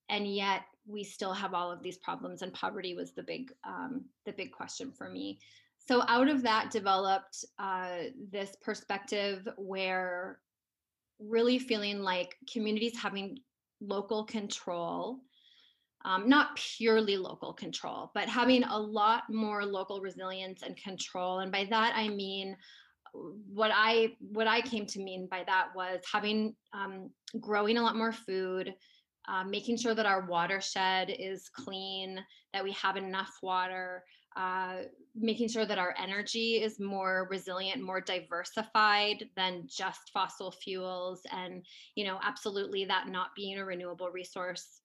and 0.08 0.26
yet 0.26 0.62
we 0.86 1.04
still 1.04 1.32
have 1.32 1.54
all 1.54 1.70
of 1.70 1.82
these 1.82 1.98
problems 1.98 2.42
and 2.42 2.52
poverty 2.52 2.94
was 2.94 3.12
the 3.12 3.22
big 3.22 3.52
um, 3.64 4.04
the 4.26 4.32
big 4.32 4.52
question 4.52 4.92
for 4.92 5.08
me. 5.08 5.38
So 5.78 6.02
out 6.06 6.28
of 6.28 6.42
that 6.42 6.70
developed 6.70 7.44
uh, 7.58 8.04
this 8.30 8.54
perspective 8.62 9.48
where 9.56 10.38
really 11.18 11.58
feeling 11.58 12.00
like 12.00 12.36
communities 12.52 12.98
having 13.00 13.38
local 13.80 14.24
control 14.24 15.20
um, 16.04 16.28
not 16.28 16.56
purely 16.56 17.16
local 17.16 17.52
control 17.52 18.10
but 18.14 18.28
having 18.28 18.64
a 18.64 18.78
lot 18.78 19.22
more 19.30 19.64
local 19.64 20.00
resilience 20.00 20.62
and 20.62 20.76
control 20.76 21.40
and 21.40 21.52
by 21.52 21.64
that 21.70 21.92
i 21.94 22.08
mean 22.08 22.56
what 23.12 23.70
I 23.74 24.14
what 24.20 24.46
I 24.46 24.60
came 24.60 24.86
to 24.86 24.98
mean 24.98 25.28
by 25.30 25.44
that 25.46 25.68
was 25.74 26.00
having 26.10 26.54
um, 26.72 27.10
growing 27.40 27.76
a 27.76 27.82
lot 27.82 27.96
more 27.96 28.12
food, 28.12 28.74
uh, 29.28 29.44
making 29.44 29.76
sure 29.76 29.94
that 29.94 30.06
our 30.06 30.26
watershed 30.26 31.14
is 31.18 31.48
clean, 31.48 32.18
that 32.52 32.64
we 32.64 32.72
have 32.72 32.96
enough 32.96 33.38
water, 33.42 34.04
uh, 34.36 34.76
making 35.14 35.48
sure 35.48 35.66
that 35.66 35.78
our 35.78 35.94
energy 36.02 36.62
is 36.62 36.80
more 36.80 37.28
resilient, 37.30 37.82
more 37.82 38.00
diversified 38.00 39.28
than 39.36 39.66
just 39.66 40.10
fossil 40.12 40.50
fuels, 40.50 41.20
and 41.32 41.64
you 41.94 42.04
know, 42.04 42.18
absolutely 42.22 42.84
that 42.86 43.08
not 43.08 43.28
being 43.36 43.58
a 43.58 43.64
renewable 43.64 44.10
resource. 44.10 44.80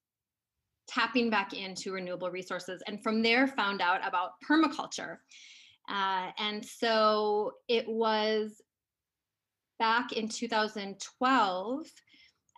Tapping 0.89 1.29
back 1.29 1.51
into 1.51 1.91
renewable 1.91 2.31
resources, 2.31 2.81
and 2.87 3.03
from 3.03 3.21
there 3.21 3.45
found 3.45 3.81
out 3.81 3.99
about 4.07 4.31
permaculture 4.49 5.17
uh, 5.87 6.31
and 6.37 6.65
so 6.65 7.53
it 7.67 7.87
was 7.87 8.61
back 9.79 10.11
in 10.13 10.27
2012, 10.27 11.85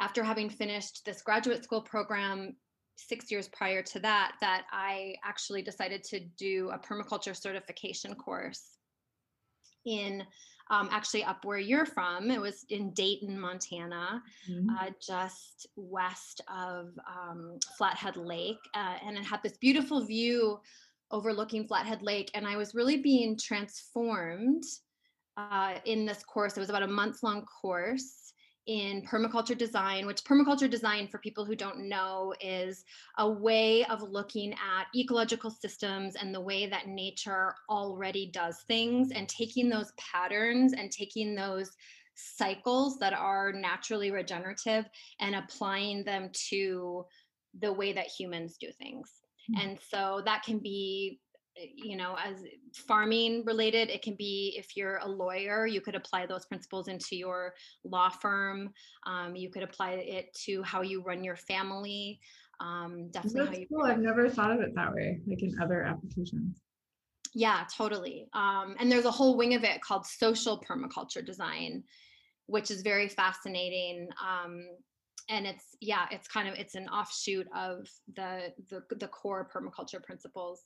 after 0.01 0.23
having 0.23 0.49
finished 0.49 1.03
this 1.05 1.21
graduate 1.21 1.63
school 1.63 1.81
program 1.81 2.55
six 2.95 3.31
years 3.31 3.47
prior 3.49 3.81
to 3.81 3.99
that, 3.99 4.35
that 4.41 4.63
I 4.71 5.15
actually 5.23 5.61
decided 5.61 6.03
to 6.05 6.19
do 6.37 6.71
a 6.73 6.79
permaculture 6.79 7.35
certification 7.35 8.15
course 8.15 8.77
in 9.85 10.23
um, 10.71 10.89
actually 10.91 11.23
up 11.23 11.45
where 11.45 11.57
you're 11.57 11.85
from. 11.85 12.29
It 12.29 12.39
was 12.39 12.65
in 12.69 12.91
Dayton, 12.91 13.39
Montana, 13.39 14.21
mm-hmm. 14.49 14.69
uh, 14.69 14.91
just 15.01 15.67
west 15.75 16.41
of 16.47 16.91
um, 17.07 17.57
Flathead 17.77 18.17
Lake. 18.17 18.59
Uh, 18.75 18.95
and 19.05 19.17
it 19.17 19.23
had 19.23 19.41
this 19.41 19.57
beautiful 19.57 20.05
view 20.05 20.59
overlooking 21.11 21.67
Flathead 21.67 22.01
Lake, 22.01 22.31
and 22.33 22.47
I 22.47 22.57
was 22.57 22.75
really 22.75 22.97
being 22.97 23.37
transformed 23.37 24.63
uh, 25.37 25.75
in 25.85 26.05
this 26.05 26.23
course. 26.23 26.57
It 26.57 26.59
was 26.59 26.69
about 26.69 26.83
a 26.83 26.87
month 26.87 27.23
long 27.23 27.45
course 27.61 28.33
in 28.67 29.01
permaculture 29.01 29.57
design, 29.57 30.05
which 30.05 30.23
permaculture 30.23 30.69
design, 30.69 31.07
for 31.07 31.17
people 31.17 31.43
who 31.43 31.55
don't 31.55 31.89
know, 31.89 32.33
is 32.39 32.83
a 33.17 33.27
way 33.27 33.83
of 33.85 34.03
looking 34.03 34.53
at 34.53 34.85
ecological 34.95 35.49
systems 35.49 36.15
and 36.15 36.33
the 36.33 36.39
way 36.39 36.67
that 36.67 36.87
nature 36.87 37.55
already 37.67 38.29
does 38.31 38.63
things 38.67 39.11
and 39.11 39.27
taking 39.27 39.69
those 39.69 39.91
patterns 39.97 40.73
and 40.73 40.91
taking 40.91 41.33
those 41.33 41.71
cycles 42.13 42.99
that 42.99 43.13
are 43.13 43.51
naturally 43.53 44.11
regenerative 44.11 44.85
and 45.19 45.35
applying 45.35 46.03
them 46.03 46.29
to 46.49 47.05
the 47.59 47.73
way 47.73 47.91
that 47.93 48.05
humans 48.05 48.57
do 48.59 48.67
things. 48.77 49.09
Mm. 49.49 49.63
And 49.63 49.79
so 49.89 50.21
that 50.25 50.43
can 50.43 50.59
be 50.59 51.19
eh, 51.57 51.67
you 51.75 51.97
know 51.97 52.15
as 52.23 52.43
farming 52.73 53.43
related 53.45 53.89
it 53.89 54.01
can 54.01 54.15
be 54.15 54.55
if 54.57 54.75
you're 54.75 54.97
a 54.97 55.07
lawyer 55.07 55.65
you 55.65 55.81
could 55.81 55.95
apply 55.95 56.25
those 56.25 56.45
principles 56.45 56.87
into 56.87 57.15
your 57.15 57.53
law 57.83 58.09
firm 58.09 58.69
um, 59.05 59.35
you 59.35 59.49
could 59.49 59.63
apply 59.63 59.91
it 59.91 60.33
to 60.33 60.61
how 60.63 60.81
you 60.81 61.01
run 61.01 61.23
your 61.23 61.35
family 61.35 62.19
um, 62.61 63.09
definitely 63.11 63.39
That's 63.39 63.49
how 63.49 63.59
you 63.59 63.67
cool. 63.67 63.85
i've 63.85 63.99
never 63.99 64.29
thought 64.29 64.51
of 64.51 64.59
it 64.61 64.75
that 64.75 64.93
way 64.93 65.19
like 65.25 65.41
in 65.41 65.55
other 65.61 65.83
applications 65.83 66.61
yeah 67.33 67.63
totally 67.75 68.27
um, 68.33 68.75
and 68.79 68.91
there's 68.91 69.05
a 69.05 69.11
whole 69.11 69.35
wing 69.35 69.55
of 69.55 69.63
it 69.63 69.81
called 69.81 70.05
social 70.05 70.61
permaculture 70.61 71.25
design 71.25 71.83
which 72.45 72.71
is 72.71 72.81
very 72.81 73.07
fascinating 73.07 74.07
um, 74.21 74.61
and 75.29 75.45
it's 75.45 75.75
yeah 75.81 76.05
it's 76.11 76.27
kind 76.27 76.47
of 76.47 76.55
it's 76.55 76.75
an 76.75 76.87
offshoot 76.89 77.47
of 77.55 77.87
the 78.15 78.53
the, 78.69 78.83
the 78.95 79.07
core 79.07 79.49
permaculture 79.53 80.01
principles 80.01 80.61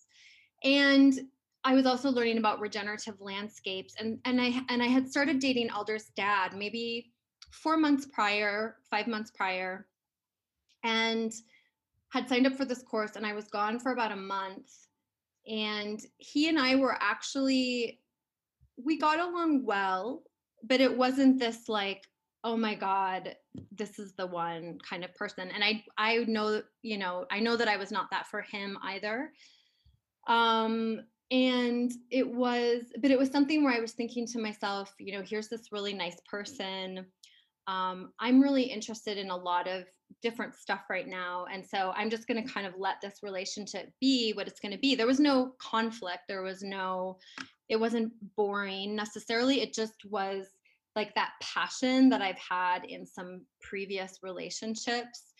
and 0.63 1.19
I 1.65 1.73
was 1.73 1.85
also 1.85 2.09
learning 2.09 2.37
about 2.37 2.59
regenerative 2.59 3.19
landscapes 3.21 3.95
and 3.99 4.19
and 4.25 4.39
I 4.41 4.61
and 4.69 4.83
I 4.83 4.87
had 4.87 5.09
started 5.09 5.39
dating 5.39 5.69
Alder's 5.69 6.11
dad 6.15 6.55
maybe 6.55 7.13
four 7.53 7.77
months 7.77 8.05
prior, 8.05 8.77
five 8.89 9.07
months 9.07 9.31
prior, 9.31 9.87
and 10.83 11.31
had 12.09 12.27
signed 12.27 12.47
up 12.47 12.53
for 12.53 12.65
this 12.65 12.83
course. 12.83 13.15
And 13.15 13.25
I 13.25 13.33
was 13.33 13.47
gone 13.47 13.79
for 13.79 13.91
about 13.91 14.11
a 14.11 14.17
month. 14.17 14.71
And 15.47 15.99
he 16.17 16.49
and 16.49 16.59
I 16.59 16.75
were 16.75 16.97
actually, 16.99 17.99
we 18.77 18.97
got 18.97 19.19
along 19.19 19.65
well, 19.65 20.23
but 20.63 20.81
it 20.81 20.95
wasn't 20.95 21.39
this 21.39 21.67
like, 21.67 22.03
oh 22.43 22.57
my 22.57 22.75
god 22.75 23.35
this 23.71 23.99
is 23.99 24.13
the 24.13 24.27
one 24.27 24.77
kind 24.87 25.03
of 25.03 25.13
person 25.15 25.49
and 25.53 25.63
i 25.63 25.83
i 25.97 26.17
know 26.27 26.61
you 26.81 26.97
know 26.97 27.25
i 27.31 27.39
know 27.39 27.55
that 27.55 27.67
i 27.67 27.77
was 27.77 27.91
not 27.91 28.09
that 28.11 28.27
for 28.27 28.41
him 28.41 28.77
either. 28.83 29.31
Um 30.27 31.01
and 31.31 31.91
it 32.11 32.27
was 32.27 32.83
but 33.01 33.11
it 33.11 33.17
was 33.17 33.29
something 33.29 33.63
where 33.63 33.73
i 33.73 33.79
was 33.79 33.93
thinking 33.93 34.27
to 34.27 34.39
myself 34.39 34.93
you 34.99 35.17
know 35.17 35.23
here's 35.25 35.47
this 35.47 35.71
really 35.71 35.93
nice 35.93 36.17
person. 36.29 37.05
Um, 37.67 38.11
i'm 38.19 38.41
really 38.41 38.63
interested 38.63 39.17
in 39.17 39.29
a 39.29 39.35
lot 39.35 39.67
of 39.67 39.85
different 40.21 40.53
stuff 40.53 40.81
right 40.89 41.07
now 41.07 41.45
and 41.51 41.65
so 41.65 41.93
i'm 41.95 42.09
just 42.09 42.27
going 42.27 42.41
to 42.45 42.53
kind 42.53 42.67
of 42.67 42.73
let 42.77 43.01
this 43.01 43.19
relationship 43.23 43.89
be 44.01 44.33
what 44.33 44.47
it's 44.47 44.59
going 44.59 44.73
to 44.73 44.77
be. 44.77 44.95
There 44.95 45.07
was 45.07 45.19
no 45.19 45.53
conflict 45.59 46.23
there 46.27 46.43
was 46.43 46.61
no 46.61 47.17
it 47.69 47.77
wasn't 47.77 48.11
boring 48.35 48.95
necessarily 48.95 49.61
it 49.61 49.73
just 49.73 50.05
was 50.09 50.47
like 50.95 51.13
that 51.15 51.31
passion 51.41 52.09
that 52.09 52.21
i've 52.21 52.37
had 52.37 52.85
in 52.85 53.05
some 53.05 53.41
previous 53.61 54.19
relationships 54.21 55.33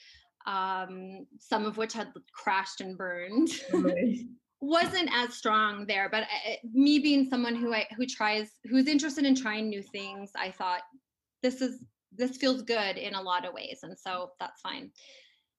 um, 0.46 1.26
some 1.40 1.66
of 1.66 1.78
which 1.78 1.94
had 1.94 2.10
crashed 2.34 2.82
and 2.82 2.98
burned 2.98 3.50
wasn't 4.60 5.10
as 5.14 5.34
strong 5.34 5.86
there 5.88 6.10
but 6.10 6.24
I, 6.24 6.58
me 6.74 7.00
being 7.00 7.30
someone 7.30 7.56
who 7.56 7.74
i 7.74 7.86
who 7.96 8.06
tries 8.06 8.52
who's 8.66 8.88
interested 8.88 9.26
in 9.26 9.36
trying 9.36 9.70
new 9.70 9.82
things 9.82 10.32
i 10.36 10.52
thought 10.52 10.82
this 11.42 11.62
is 11.62 11.84
this 12.16 12.38
feels 12.38 12.62
good 12.62 12.98
in 12.98 13.16
a 13.16 13.22
lot 13.22 13.46
of 13.46 13.54
ways 13.54 13.80
and 13.84 13.98
so 13.98 14.32
that's 14.40 14.62
fine. 14.62 14.92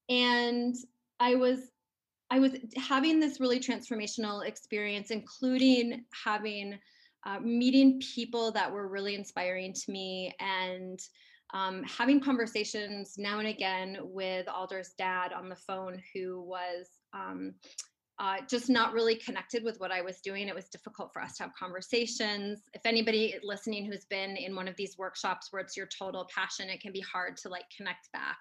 And 0.09 0.75
i 1.21 1.35
was 1.35 1.71
i 2.31 2.39
was 2.39 2.53
having 2.77 3.21
this 3.21 3.41
really 3.41 3.61
transformational 3.61 4.47
experience 4.47 5.11
including 5.11 6.05
having 6.25 6.79
uh, 7.27 7.41
meeting 7.41 8.01
people 8.01 8.53
that 8.53 8.71
were 8.71 8.89
really 8.89 9.15
inspiring 9.15 9.73
to 9.73 9.91
me 9.91 10.33
and 10.41 11.01
um, 11.53 11.83
having 11.85 12.21
conversations 12.21 13.15
now 13.17 13.39
and 13.39 13.49
again 13.49 13.99
with 14.03 14.49
Alder's 14.49 14.93
dad 14.99 15.33
on 15.33 15.49
the 15.49 15.57
phone, 15.57 16.03
who 16.13 16.43
was 16.43 16.89
um, 17.13 17.55
uh, 18.19 18.37
just 18.49 18.69
not 18.69 18.93
really 18.93 19.17
connected 19.17 19.63
with 19.63 19.79
what 19.79 19.93
I 19.93 20.01
was 20.01 20.21
doing. 20.21 20.49
It 20.49 20.55
was 20.55 20.69
difficult 20.69 21.13
for 21.13 21.23
us 21.23 21.37
to 21.37 21.45
have 21.45 21.53
conversations. 21.59 22.63
If 22.73 22.83
anybody 22.85 23.37
listening 23.43 23.87
who's 23.87 24.05
been 24.05 24.37
in 24.37 24.57
one 24.57 24.69
of 24.69 24.77
these 24.77 24.99
workshops 24.99 25.49
where 25.51 25.63
it's 25.63 25.77
your 25.77 25.87
total 25.87 26.29
passion, 26.35 26.69
it 26.69 26.81
can 26.81 26.93
be 26.93 27.01
hard 27.01 27.37
to 27.39 27.49
like 27.49 27.65
connect 27.77 28.11
back 28.13 28.39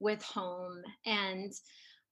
with 0.00 0.22
home. 0.22 0.82
And 1.06 1.52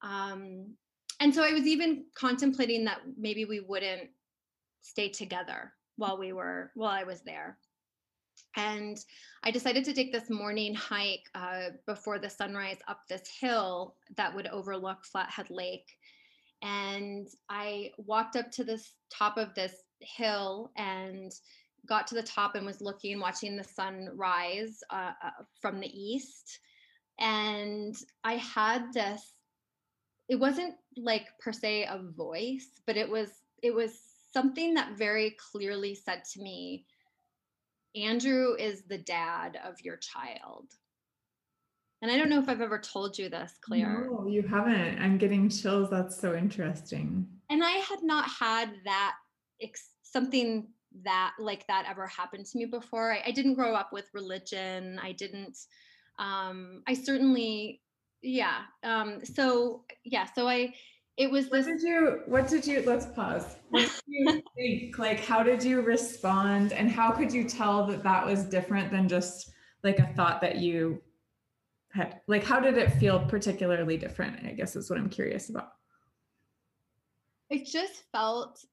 um, 0.03 0.75
and 1.21 1.35
so 1.35 1.43
I 1.43 1.53
was 1.53 1.67
even 1.67 2.05
contemplating 2.15 2.85
that 2.85 3.01
maybe 3.17 3.47
we 3.47 3.61
wouldn't 3.61 4.11
stay 4.83 5.09
together 5.09 5.73
while 5.97 6.19
we 6.19 6.33
were 6.33 6.71
while 6.75 6.91
I 6.91 7.05
was 7.05 7.23
there. 7.23 7.59
And 8.57 8.99
I 9.43 9.51
decided 9.51 9.85
to 9.85 9.93
take 9.93 10.13
this 10.13 10.31
morning 10.31 10.75
hike 10.75 11.29
uh, 11.35 11.71
before 11.87 12.19
the 12.19 12.31
sunrise 12.31 12.79
up 12.89 13.01
this 13.09 13.29
hill 13.41 13.97
that 14.17 14.35
would 14.35 14.47
overlook 14.47 15.05
Flathead 15.05 15.51
Lake 15.51 15.97
and 16.63 17.29
I 17.49 17.91
walked 17.99 18.37
up 18.37 18.51
to 18.53 18.65
this 18.65 18.93
top 19.11 19.37
of 19.37 19.55
this 19.55 19.75
hill 20.01 20.71
and 20.77 21.33
got 21.87 22.07
to 22.09 22.15
the 22.15 22.23
top 22.23 22.55
and 22.55 22.67
was 22.67 22.81
looking, 22.81 23.21
watching 23.21 23.57
the 23.57 23.65
sun 23.65 24.09
rise 24.15 24.83
uh, 24.91 25.13
uh, 25.23 25.31
from 25.61 25.81
the 25.81 25.89
east. 25.89 26.59
And 27.21 27.95
I 28.25 28.35
had 28.37 28.93
this, 28.93 29.23
it 30.29 30.37
wasn't 30.37 30.75
like 30.97 31.27
per 31.41 31.53
se 31.53 31.85
a 31.85 31.99
voice, 31.99 32.69
but 32.87 32.97
it 32.97 33.09
was, 33.09 33.31
it 33.63 33.75
was 33.75 33.93
something 34.37 34.75
that 34.75 34.99
very 34.99 35.35
clearly 35.51 35.95
said 35.95 36.23
to 36.23 36.43
me, 36.43 36.85
Andrew 37.95 38.55
is 38.59 38.83
the 38.83 38.99
dad 38.99 39.59
of 39.65 39.81
your 39.81 39.97
child. 39.97 40.67
And 42.03 42.11
I 42.11 42.19
don't 42.19 42.29
know 42.29 42.39
if 42.39 42.47
I've 42.47 42.61
ever 42.61 42.79
told 42.79 43.17
you 43.17 43.31
this, 43.31 43.55
Claire. 43.63 44.09
No, 44.11 44.27
you 44.29 44.43
haven't. 44.43 45.01
I'm 45.01 45.17
getting 45.17 45.49
chills. 45.49 45.89
That's 45.89 46.21
so 46.21 46.35
interesting. 46.35 47.27
And 47.49 47.65
I 47.65 47.71
had 47.71 48.03
not 48.03 48.29
had 48.29 48.73
that 48.85 49.15
ex- 49.63 49.95
something 50.03 50.69
that 51.03 51.33
like 51.39 51.67
that 51.69 51.87
ever 51.89 52.07
happened 52.07 52.45
to 52.45 52.59
me 52.59 52.67
before. 52.67 53.15
I, 53.15 53.23
I 53.29 53.31
didn't 53.31 53.55
grow 53.55 53.75
up 53.75 53.91
with 53.91 54.05
religion. 54.13 55.01
I 55.03 55.13
didn't. 55.13 55.57
Um, 56.19 56.83
I 56.87 56.93
certainly, 56.93 57.81
yeah. 58.23 58.65
Um, 58.85 59.25
so 59.25 59.85
yeah. 60.05 60.27
So 60.35 60.47
I. 60.47 60.75
It 61.17 61.31
was. 61.31 61.49
What 61.49 61.65
did 61.65 61.81
you? 61.81 62.23
What 62.27 62.49
did 62.49 62.67
you? 62.67 62.83
Let's 62.87 63.07
pause. 63.07 63.57
What 63.71 63.83
did 63.83 64.03
you 64.07 64.43
think? 64.57 64.99
Like, 64.99 65.25
how 65.25 65.43
did 65.43 65.63
you 65.63 65.81
respond, 65.81 66.73
and 66.73 66.91
how 66.91 67.11
could 67.11 67.33
you 67.33 67.45
tell 67.45 67.87
that 67.87 68.03
that 68.03 68.27
was 68.27 68.45
different 68.45 68.91
than 68.91 69.09
just 69.09 69.51
like 69.83 69.99
a 69.99 70.07
thought 70.15 70.41
that 70.41 70.57
you 70.57 71.01
had 71.97 72.21
like 72.27 72.45
how 72.45 72.61
did 72.61 72.77
it 72.77 72.91
feel 72.95 73.21
particularly 73.27 73.97
different 73.97 74.45
i 74.45 74.53
guess 74.53 74.77
is 74.77 74.91
what 74.91 74.99
i'm 74.99 75.09
curious 75.09 75.49
about 75.49 75.73
it 77.51 77.65
just 77.65 78.03
felt 78.13 78.65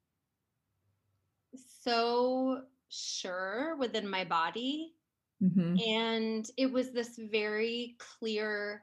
so 1.55 2.61
sure 2.89 3.75
within 3.79 4.07
my 4.07 4.23
body 4.23 4.93
mm-hmm. 5.41 5.75
and 5.87 6.49
it 6.57 6.71
was 6.71 6.91
this 6.91 7.17
very 7.31 7.95
clear 7.99 8.81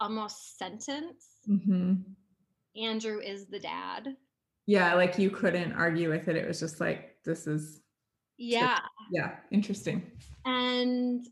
almost 0.00 0.58
sentence 0.58 1.26
mm-hmm. 1.48 1.94
Andrew 2.76 3.20
is 3.20 3.46
the 3.46 3.60
dad. 3.60 4.16
Yeah 4.66 4.94
like 4.94 5.18
you 5.18 5.30
couldn't 5.30 5.72
argue 5.72 6.10
with 6.10 6.28
it. 6.28 6.36
It 6.36 6.46
was 6.46 6.60
just 6.60 6.80
like 6.80 7.16
this 7.24 7.46
is 7.46 7.80
yeah. 8.36 8.78
Yeah 9.12 9.36
interesting. 9.50 10.10
And 10.44 11.26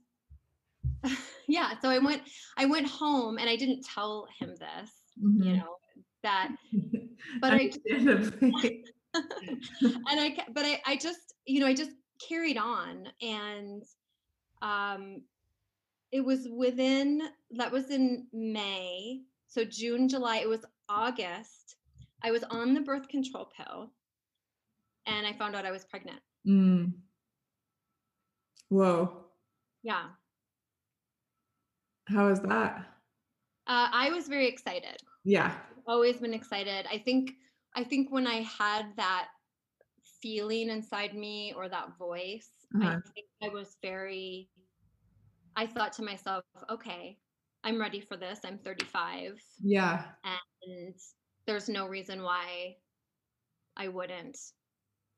yeah 1.48 1.72
so 1.80 1.88
i 1.88 1.98
went 1.98 2.22
i 2.56 2.64
went 2.64 2.86
home 2.86 3.38
and 3.38 3.48
i 3.48 3.56
didn't 3.56 3.84
tell 3.84 4.26
him 4.38 4.54
this 4.58 4.90
mm-hmm. 5.22 5.42
you 5.42 5.56
know 5.56 5.76
that 6.22 6.50
but 7.40 7.52
i 7.52 7.70
and 7.90 8.82
i 9.14 10.36
but 10.52 10.64
I, 10.64 10.80
I 10.86 10.96
just 10.96 11.34
you 11.44 11.60
know 11.60 11.66
i 11.66 11.74
just 11.74 11.92
carried 12.26 12.58
on 12.58 13.08
and 13.22 13.82
um 14.62 15.22
it 16.12 16.24
was 16.24 16.48
within 16.50 17.22
that 17.52 17.72
was 17.72 17.90
in 17.90 18.26
may 18.32 19.20
so 19.48 19.64
june 19.64 20.08
july 20.08 20.38
it 20.38 20.48
was 20.48 20.64
august 20.88 21.76
i 22.22 22.30
was 22.30 22.42
on 22.44 22.74
the 22.74 22.80
birth 22.80 23.08
control 23.08 23.50
pill 23.56 23.90
and 25.06 25.26
i 25.26 25.32
found 25.32 25.54
out 25.54 25.66
i 25.66 25.70
was 25.70 25.84
pregnant 25.84 26.20
mm. 26.46 26.92
whoa 28.68 29.24
yeah 29.82 30.06
how 32.08 32.28
was 32.28 32.40
that? 32.40 32.78
Uh, 33.66 33.88
I 33.92 34.10
was 34.10 34.28
very 34.28 34.46
excited. 34.46 34.96
Yeah. 35.24 35.52
Always 35.86 36.18
been 36.18 36.34
excited. 36.34 36.86
I 36.90 36.98
think 36.98 37.32
I 37.74 37.84
think 37.84 38.10
when 38.10 38.26
I 38.26 38.42
had 38.42 38.86
that 38.96 39.28
feeling 40.22 40.70
inside 40.70 41.14
me 41.14 41.52
or 41.56 41.68
that 41.68 41.98
voice, 41.98 42.50
uh-huh. 42.74 42.88
I 42.88 43.10
think 43.14 43.26
I 43.42 43.48
was 43.48 43.76
very 43.82 44.48
I 45.56 45.66
thought 45.66 45.92
to 45.94 46.02
myself, 46.02 46.44
okay, 46.70 47.18
I'm 47.66 47.78
ready 47.80 48.00
for 48.00 48.16
this. 48.16 48.38
I'm 48.44 48.58
35. 48.58 49.32
Yeah. 49.62 50.04
And 50.24 50.94
there's 51.46 51.68
no 51.68 51.86
reason 51.86 52.22
why 52.22 52.76
I 53.76 53.88
wouldn't 53.88 54.38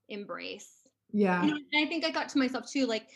embrace. 0.08 0.70
Yeah. 1.12 1.42
And 1.42 1.52
I 1.76 1.86
think 1.86 2.04
I 2.04 2.10
got 2.10 2.28
to 2.30 2.38
myself 2.38 2.64
too, 2.70 2.86
like, 2.86 3.06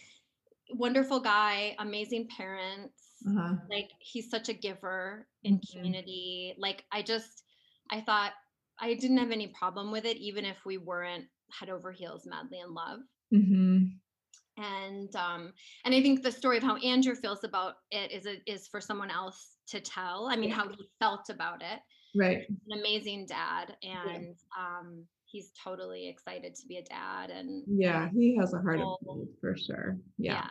wonderful 0.71 1.19
guy, 1.19 1.75
amazing 1.79 2.29
parents, 2.37 3.03
uh-huh. 3.27 3.55
like 3.71 3.91
he's 3.99 4.31
such 4.31 4.49
a 4.49 4.55
giver 4.55 5.27
in 5.45 5.55
mm-hmm. 5.55 5.79
community 5.79 6.55
like 6.59 6.85
i 6.93 7.03
just 7.03 7.45
i 7.91 8.01
thought 8.01 8.33
i 8.81 8.95
didn't 8.95 9.19
have 9.19 9.31
any 9.31 9.49
problem 9.59 9.93
with 9.93 10.05
it 10.05 10.17
even 10.17 10.45
if 10.45 10.57
we 10.65 10.79
weren't 10.79 11.25
head 11.59 11.69
over 11.69 11.93
heels 11.93 12.23
madly 12.27 12.61
in 12.61 12.75
love 12.75 13.01
mm-hmm. 13.33 13.85
And 14.63 15.15
um 15.17 15.53
and 15.85 15.95
i 15.95 16.01
think 16.01 16.23
the 16.23 16.31
story 16.31 16.57
of 16.57 16.63
how 16.63 16.77
andrew 16.77 17.15
feels 17.15 17.45
about 17.45 17.75
it 17.91 18.13
is 18.13 18.27
a, 18.27 18.37
is 18.47 18.69
for 18.69 18.81
someone 18.81 19.11
else 19.11 19.53
to 19.69 19.81
tell. 19.81 20.29
I 20.31 20.37
mean 20.37 20.51
yeah. 20.51 20.57
how 20.57 20.69
he 20.69 20.89
felt 20.99 21.29
about 21.31 21.63
it. 21.63 21.81
Right. 22.15 22.47
An 22.69 22.79
amazing 22.79 23.27
dad 23.27 23.77
and 23.83 24.35
yeah. 24.35 24.79
um 24.79 25.05
he's 25.25 25.51
totally 25.63 26.09
excited 26.09 26.55
to 26.55 26.67
be 26.69 26.77
a 26.77 26.83
dad 26.83 27.31
and 27.31 27.65
yeah 27.67 28.11
he 28.15 28.37
has 28.37 28.53
a 28.53 28.59
heart 28.59 28.81
of 28.81 28.97
gold 29.05 29.29
for 29.41 29.57
sure. 29.57 29.97
Yeah. 30.19 30.47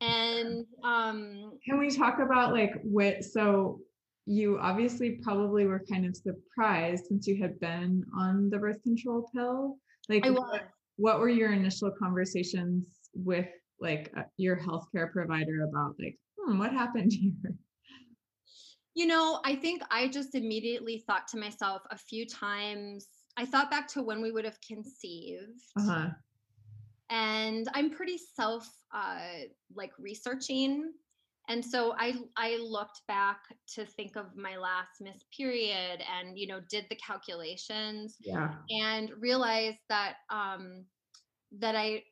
yeah. 0.00 0.08
And 0.08 0.66
um 0.82 1.58
can 1.64 1.78
we 1.78 1.90
talk 1.90 2.18
about 2.18 2.52
like 2.52 2.72
what 2.82 3.24
so 3.24 3.80
you 4.26 4.58
obviously 4.58 5.18
probably 5.22 5.66
were 5.66 5.84
kind 5.90 6.06
of 6.06 6.16
surprised 6.16 7.06
since 7.06 7.26
you 7.26 7.40
had 7.40 7.60
been 7.60 8.02
on 8.18 8.48
the 8.48 8.56
birth 8.56 8.82
control 8.82 9.28
pill. 9.34 9.76
Like 10.08 10.24
what, 10.24 10.62
what 10.96 11.20
were 11.20 11.28
your 11.28 11.52
initial 11.52 11.90
conversations 11.90 12.93
with 13.14 13.48
like 13.80 14.12
uh, 14.16 14.22
your 14.36 14.56
healthcare 14.56 15.10
provider 15.10 15.64
about 15.68 15.96
like, 15.98 16.18
hmm, 16.38 16.58
what 16.58 16.72
happened 16.72 17.12
here? 17.20 17.32
You 18.94 19.06
know, 19.06 19.40
I 19.44 19.56
think 19.56 19.82
I 19.90 20.08
just 20.08 20.34
immediately 20.34 21.02
thought 21.06 21.26
to 21.28 21.36
myself 21.38 21.82
a 21.90 21.98
few 21.98 22.26
times. 22.26 23.08
I 23.36 23.44
thought 23.44 23.70
back 23.70 23.88
to 23.88 24.02
when 24.02 24.22
we 24.22 24.30
would 24.30 24.44
have 24.44 24.58
conceived. 24.60 25.60
Uh-huh. 25.76 26.10
And 27.10 27.68
I'm 27.74 27.90
pretty 27.90 28.18
self 28.18 28.68
uh 28.92 29.46
like 29.74 29.92
researching. 29.98 30.92
And 31.48 31.62
so 31.64 31.94
I 31.98 32.14
I 32.36 32.56
looked 32.56 33.02
back 33.08 33.38
to 33.74 33.84
think 33.84 34.16
of 34.16 34.36
my 34.36 34.56
last 34.56 35.00
miss 35.00 35.24
period 35.36 36.00
and 36.10 36.38
you 36.38 36.46
know 36.46 36.60
did 36.70 36.86
the 36.88 36.96
calculations 36.96 38.16
Yeah. 38.20 38.54
and 38.70 39.10
realized 39.18 39.80
that 39.88 40.16
um 40.30 40.86
that 41.58 41.76
I 41.76 42.04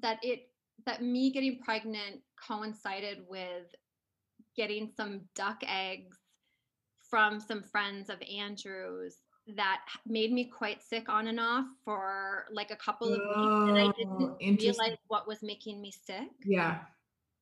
that 0.00 0.18
it 0.22 0.50
that 0.86 1.02
me 1.02 1.30
getting 1.30 1.60
pregnant 1.60 2.20
coincided 2.46 3.18
with 3.28 3.66
getting 4.56 4.90
some 4.96 5.22
duck 5.34 5.58
eggs 5.66 6.18
from 7.08 7.40
some 7.40 7.62
friends 7.62 8.10
of 8.10 8.20
Andrew's 8.22 9.18
that 9.56 9.80
made 10.06 10.32
me 10.32 10.46
quite 10.46 10.82
sick 10.82 11.08
on 11.08 11.26
and 11.28 11.38
off 11.38 11.66
for 11.84 12.46
like 12.50 12.70
a 12.70 12.76
couple 12.76 13.12
of 13.12 13.20
weeks 13.20 13.68
and 13.68 13.78
I 13.78 13.84
Oh, 13.84 13.92
didn't 13.92 14.36
interesting. 14.40 14.82
realize 14.84 14.98
what 15.08 15.28
was 15.28 15.42
making 15.42 15.80
me 15.82 15.92
sick. 15.92 16.28
Yeah. 16.44 16.84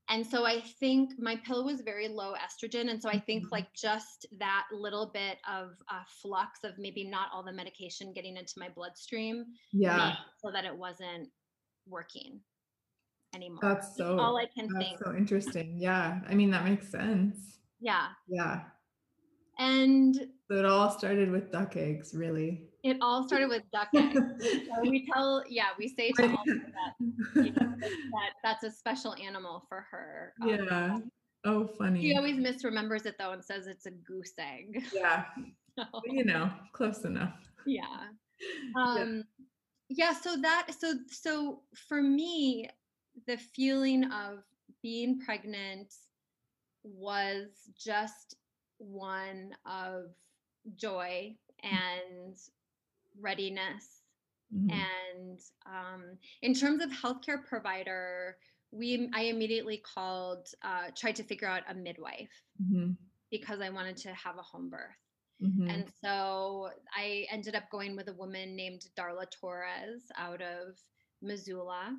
And 0.09 0.27
so 0.27 0.45
I 0.45 0.61
think 0.61 1.13
my 1.19 1.37
pill 1.37 1.65
was 1.65 1.81
very 1.81 2.09
low 2.09 2.35
estrogen. 2.35 2.91
And 2.91 3.01
so 3.01 3.09
I 3.09 3.19
think 3.21 3.45
Mhm. 3.47 3.53
like 3.53 3.73
just 3.73 4.27
that 4.39 4.67
little 4.73 5.07
bit 5.07 5.39
of 5.49 5.81
uh, 5.89 6.03
flux 6.21 6.65
of 6.65 6.77
maybe 6.77 7.05
not 7.05 7.31
all 7.33 7.45
the 7.45 7.53
medication 7.53 8.13
getting 8.13 8.37
into 8.37 8.59
my 8.59 8.69
bloodstream 8.69 9.47
Yeah. 9.73 10.17
so 10.39 10.51
that 10.51 10.65
it 10.65 10.77
wasn't 10.77 11.31
working 11.89 12.41
anymore. 13.35 13.59
That's 13.63 13.97
so 13.97 14.19
all 14.19 14.37
I 14.37 14.47
can 14.47 14.69
that's 14.73 14.85
think. 14.85 14.99
so 15.05 15.15
interesting. 15.15 15.75
Yeah. 15.79 16.21
I 16.29 16.35
mean, 16.35 16.51
that 16.51 16.65
makes 16.65 16.89
sense. 16.91 17.59
Yeah. 17.81 18.09
Yeah. 18.29 18.63
And 19.59 20.15
So 20.49 20.57
it 20.57 20.65
all 20.65 20.91
started 20.91 21.31
with 21.31 21.53
duck 21.53 21.77
eggs, 21.77 22.15
really. 22.15 22.65
it 22.83 22.97
all 23.01 23.27
started 23.27 23.49
with 23.49 23.63
duck 23.73 23.89
eggs. 23.97 24.19
So 24.41 24.81
we 24.91 25.07
tell, 25.13 25.43
yeah, 25.49 25.69
we 25.79 25.89
say 25.89 26.11
to 26.13 26.23
all 26.31 26.45
that, 26.47 26.95
you 27.37 27.53
know, 27.53 27.75
that 27.81 28.31
that's 28.43 28.65
a 28.65 28.71
special 28.71 29.15
animal 29.15 29.65
for 29.69 29.87
her. 29.91 30.33
Um, 30.43 30.49
yeah. 30.49 30.99
Oh, 31.45 31.67
funny. 31.79 32.01
She 32.03 32.17
always 32.17 32.37
misremembers 32.37 33.05
it 33.05 33.17
though 33.19 33.33
and 33.33 33.45
says 33.45 33.67
it's 33.67 33.87
a 33.87 33.91
goose 33.91 34.33
egg. 34.39 34.85
Yeah. 34.93 35.25
So, 35.79 35.85
you 36.05 36.23
know, 36.27 36.51
close 36.75 37.05
enough. 37.07 37.33
yeah. 37.65 37.81
Yeah. 38.77 38.83
Um 38.83 39.09
yeah, 39.09 39.23
so 39.97 40.37
that 40.41 40.69
so 40.79 40.95
so 41.11 41.63
for 41.89 42.03
me 42.03 42.69
the 43.27 43.37
feeling 43.37 44.05
of 44.13 44.45
being 44.83 45.21
pregnant 45.21 45.95
was 46.85 47.49
just 47.77 48.37
one 48.79 49.55
of 49.67 50.15
joy 50.77 51.37
and 51.63 52.37
readiness 53.21 54.03
Mhm. 54.53 54.71
and 54.71 55.41
um, 55.67 56.19
in 56.43 56.55
terms 56.55 56.83
of 56.83 56.91
healthcare 56.91 57.45
provider 57.45 58.39
we 58.71 59.09
i 59.15 59.23
immediately 59.23 59.79
called 59.79 60.49
uh, 60.63 60.91
tried 60.97 61.17
to 61.17 61.23
figure 61.23 61.49
out 61.49 61.63
a 61.69 61.75
midwife 61.75 62.43
Mhm. 62.61 62.97
because 63.31 63.61
i 63.61 63.71
wanted 63.71 63.97
to 63.97 64.13
have 64.15 64.39
a 64.39 64.43
home 64.43 64.69
birth 64.71 65.02
Mhm. 65.43 65.69
and 65.71 65.93
so 66.05 66.71
i 66.97 67.27
ended 67.31 67.55
up 67.55 67.71
going 67.71 67.97
with 67.97 68.09
a 68.09 68.15
woman 68.15 68.57
named 68.57 68.83
darla 68.97 69.31
torres 69.31 70.03
out 70.17 70.43
of 70.43 70.79
missoula 71.23 71.99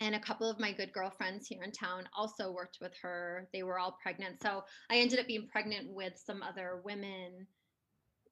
and 0.00 0.14
a 0.14 0.20
couple 0.20 0.50
of 0.50 0.58
my 0.58 0.72
good 0.72 0.92
girlfriends 0.92 1.46
here 1.46 1.62
in 1.62 1.72
town 1.72 2.08
also 2.16 2.52
worked 2.52 2.78
with 2.80 2.94
her 3.02 3.48
they 3.52 3.62
were 3.62 3.78
all 3.78 3.92
pregnant 4.02 4.40
so 4.42 4.64
i 4.90 4.96
ended 4.98 5.18
up 5.18 5.26
being 5.26 5.48
pregnant 5.48 5.88
with 5.90 6.18
some 6.18 6.42
other 6.42 6.82
women 6.84 7.46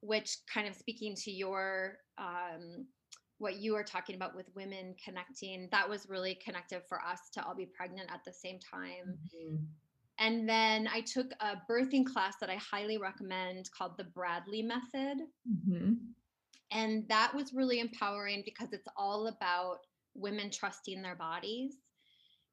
which 0.01 0.39
kind 0.53 0.67
of 0.69 0.75
speaking 0.75 1.15
to 1.15 1.31
your 1.31 1.99
um, 2.19 2.89
what 3.39 3.57
you 3.57 3.73
were 3.75 3.85
talking 3.85 4.17
about 4.17 4.35
with 4.37 4.49
women 4.55 4.95
connecting 5.03 5.69
that 5.73 5.89
was 5.89 6.09
really 6.09 6.35
connective 6.35 6.83
for 6.89 7.01
us 7.05 7.31
to 7.33 7.45
all 7.45 7.55
be 7.55 7.67
pregnant 7.67 8.11
at 8.11 8.25
the 8.25 8.33
same 8.33 8.59
time 8.59 9.19
Mhm. 9.35 9.69
And 10.21 10.49
then 10.49 10.89
i 10.93 11.01
took 11.01 11.33
a 11.41 11.57
birthing 11.69 12.07
class 12.07 12.35
that 12.41 12.51
i 12.51 12.57
highly 12.57 12.99
recommend 12.99 13.69
called 13.77 13.97
the 13.97 14.05
bradley 14.05 14.63
method 14.63 15.19
Mhm. 15.49 15.97
and 16.71 17.09
that 17.09 17.35
was 17.35 17.53
really 17.53 17.81
empowering 17.81 18.43
because 18.45 18.73
it's 18.73 18.87
all 18.97 19.27
about 19.27 19.79
women 20.15 20.51
trusting 20.51 21.03
their 21.03 21.17
bodies 21.17 21.77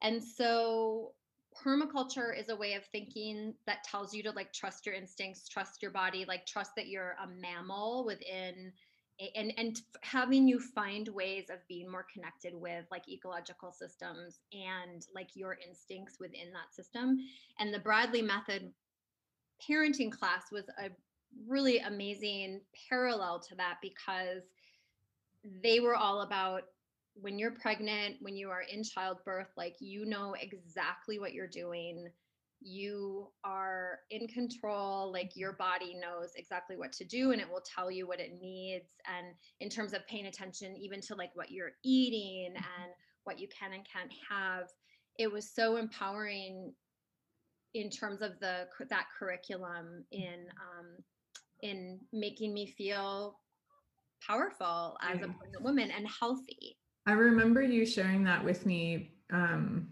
and 0.02 0.22
so 0.22 1.14
permaculture 1.56 2.38
is 2.38 2.50
a 2.50 2.56
way 2.56 2.74
of 2.74 2.84
thinking 2.86 3.54
that 3.66 3.82
tells 3.84 4.14
you 4.14 4.22
to 4.22 4.30
like 4.32 4.52
trust 4.52 4.86
your 4.86 4.94
instincts 4.94 5.48
trust 5.48 5.82
your 5.82 5.90
body 5.90 6.24
like 6.26 6.46
trust 6.46 6.72
that 6.76 6.88
you're 6.88 7.16
a 7.22 7.26
mammal 7.26 8.04
within 8.04 8.72
and 9.34 9.52
and 9.56 9.82
having 10.02 10.46
you 10.46 10.60
find 10.60 11.08
ways 11.08 11.50
of 11.50 11.58
being 11.68 11.90
more 11.90 12.06
connected 12.12 12.54
with 12.54 12.84
like 12.90 13.08
ecological 13.08 13.72
systems 13.72 14.40
and 14.52 15.06
like 15.14 15.28
your 15.34 15.58
instincts 15.66 16.18
within 16.20 16.52
that 16.52 16.72
system 16.74 17.18
and 17.58 17.74
the 17.74 17.80
bradley 17.80 18.22
method 18.22 18.72
parenting 19.68 20.10
class 20.12 20.52
was 20.52 20.68
a 20.78 20.88
really 21.46 21.78
amazing 21.78 22.60
parallel 22.88 23.40
to 23.40 23.54
that 23.56 23.78
because 23.82 24.42
they 25.62 25.80
were 25.80 25.96
all 25.96 26.22
about 26.22 26.62
when 27.20 27.38
you're 27.38 27.52
pregnant, 27.52 28.16
when 28.20 28.36
you 28.36 28.50
are 28.50 28.62
in 28.62 28.82
childbirth, 28.84 29.48
like 29.56 29.76
you 29.80 30.04
know 30.06 30.34
exactly 30.40 31.18
what 31.18 31.32
you're 31.32 31.48
doing. 31.48 32.08
You 32.60 33.28
are 33.44 34.00
in 34.10 34.26
control, 34.28 35.12
like 35.12 35.36
your 35.36 35.52
body 35.52 35.94
knows 35.94 36.32
exactly 36.36 36.76
what 36.76 36.92
to 36.92 37.04
do 37.04 37.32
and 37.32 37.40
it 37.40 37.48
will 37.48 37.62
tell 37.62 37.90
you 37.90 38.06
what 38.06 38.20
it 38.20 38.38
needs. 38.40 38.90
And 39.06 39.34
in 39.60 39.68
terms 39.68 39.92
of 39.92 40.06
paying 40.06 40.26
attention, 40.26 40.76
even 40.76 41.00
to 41.02 41.14
like 41.14 41.30
what 41.34 41.50
you're 41.50 41.72
eating 41.84 42.54
and 42.56 42.92
what 43.24 43.38
you 43.38 43.48
can 43.48 43.72
and 43.72 43.86
can't 43.90 44.12
have, 44.28 44.68
it 45.18 45.30
was 45.30 45.48
so 45.48 45.76
empowering 45.76 46.72
in 47.74 47.90
terms 47.90 48.22
of 48.22 48.38
the 48.40 48.66
that 48.88 49.06
curriculum 49.16 50.04
in 50.10 50.46
um, 50.60 50.96
in 51.62 52.00
making 52.12 52.54
me 52.54 52.66
feel 52.66 53.38
powerful 54.26 54.96
as 55.02 55.16
a 55.16 55.26
Yeah. 55.26 55.32
pregnant 55.38 55.62
woman 55.62 55.90
and 55.90 56.08
healthy. 56.08 56.78
I 57.06 57.12
remember 57.12 57.62
you 57.62 57.86
sharing 57.86 58.24
that 58.24 58.44
with 58.44 58.66
me 58.66 59.12
um, 59.30 59.88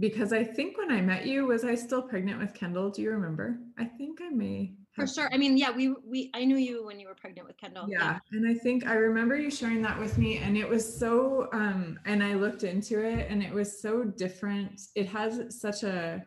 because 0.00 0.32
I 0.32 0.42
think 0.42 0.78
when 0.78 0.90
I 0.90 1.00
met 1.00 1.26
you, 1.26 1.46
was 1.46 1.62
I 1.62 1.74
still 1.74 2.02
pregnant 2.02 2.40
with 2.40 2.54
Kendall? 2.54 2.90
Do 2.90 3.02
you 3.02 3.10
remember? 3.10 3.58
I 3.78 3.84
think 3.84 4.20
I 4.22 4.30
may. 4.30 4.72
For 4.92 5.06
sure. 5.06 5.30
I 5.32 5.36
mean, 5.36 5.56
yeah, 5.56 5.70
we 5.70 5.94
we 6.04 6.30
I 6.34 6.44
knew 6.44 6.56
you 6.56 6.84
when 6.84 6.98
you 6.98 7.06
were 7.06 7.14
pregnant 7.14 7.46
with 7.46 7.56
Kendall. 7.58 7.86
yeah 7.88 8.18
and 8.32 8.46
i 8.48 8.54
think 8.54 8.86
i 8.86 8.94
remember 8.94 9.36
you 9.36 9.50
sharing 9.50 9.82
that 9.82 9.98
with 9.98 10.18
me 10.18 10.38
and 10.38 10.56
it 10.56 10.68
was 10.68 10.98
so 10.98 11.48
um 11.52 11.98
and 12.06 12.22
i 12.22 12.34
looked 12.34 12.64
into 12.64 13.04
it 13.04 13.30
and 13.30 13.42
it 13.42 13.52
was 13.52 13.80
so 13.80 14.02
different 14.04 14.80
it 14.94 15.06
has 15.06 15.60
such 15.60 15.82
a 15.82 16.24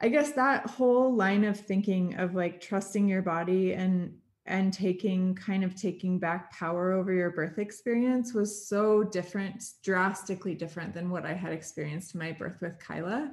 i 0.00 0.08
guess 0.08 0.32
that 0.32 0.66
whole 0.66 1.14
line 1.14 1.44
of 1.44 1.58
thinking 1.58 2.14
of 2.14 2.34
like 2.34 2.60
trusting 2.60 3.06
your 3.08 3.22
body 3.22 3.74
and 3.74 4.14
and 4.50 4.72
taking 4.72 5.34
kind 5.34 5.64
of 5.64 5.74
taking 5.74 6.18
back 6.18 6.52
power 6.52 6.92
over 6.92 7.12
your 7.12 7.30
birth 7.30 7.58
experience 7.58 8.34
was 8.34 8.68
so 8.68 9.02
different 9.02 9.62
drastically 9.82 10.54
different 10.54 10.92
than 10.92 11.08
what 11.08 11.24
i 11.24 11.32
had 11.32 11.52
experienced 11.52 12.14
my 12.14 12.32
birth 12.32 12.60
with 12.60 12.78
kyla 12.78 13.30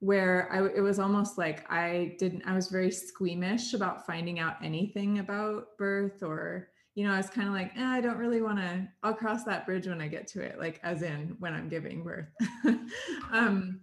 where 0.00 0.48
I, 0.52 0.76
it 0.76 0.80
was 0.80 0.98
almost 0.98 1.38
like 1.38 1.70
I 1.70 2.16
didn't, 2.18 2.42
I 2.46 2.54
was 2.54 2.68
very 2.68 2.90
squeamish 2.90 3.74
about 3.74 4.06
finding 4.06 4.38
out 4.38 4.56
anything 4.62 5.18
about 5.20 5.76
birth 5.78 6.22
or, 6.22 6.68
you 6.94 7.06
know, 7.06 7.12
I 7.12 7.16
was 7.16 7.30
kind 7.30 7.48
of 7.48 7.54
like, 7.54 7.72
eh, 7.76 7.84
I 7.84 8.00
don't 8.00 8.18
really 8.18 8.42
want 8.42 8.58
to, 8.58 8.88
I'll 9.02 9.14
cross 9.14 9.44
that 9.44 9.66
bridge 9.66 9.86
when 9.86 10.00
I 10.00 10.08
get 10.08 10.26
to 10.28 10.40
it, 10.40 10.58
like 10.58 10.80
as 10.82 11.02
in 11.02 11.36
when 11.38 11.54
I'm 11.54 11.68
giving 11.68 12.02
birth. 12.02 12.28
um, 13.32 13.80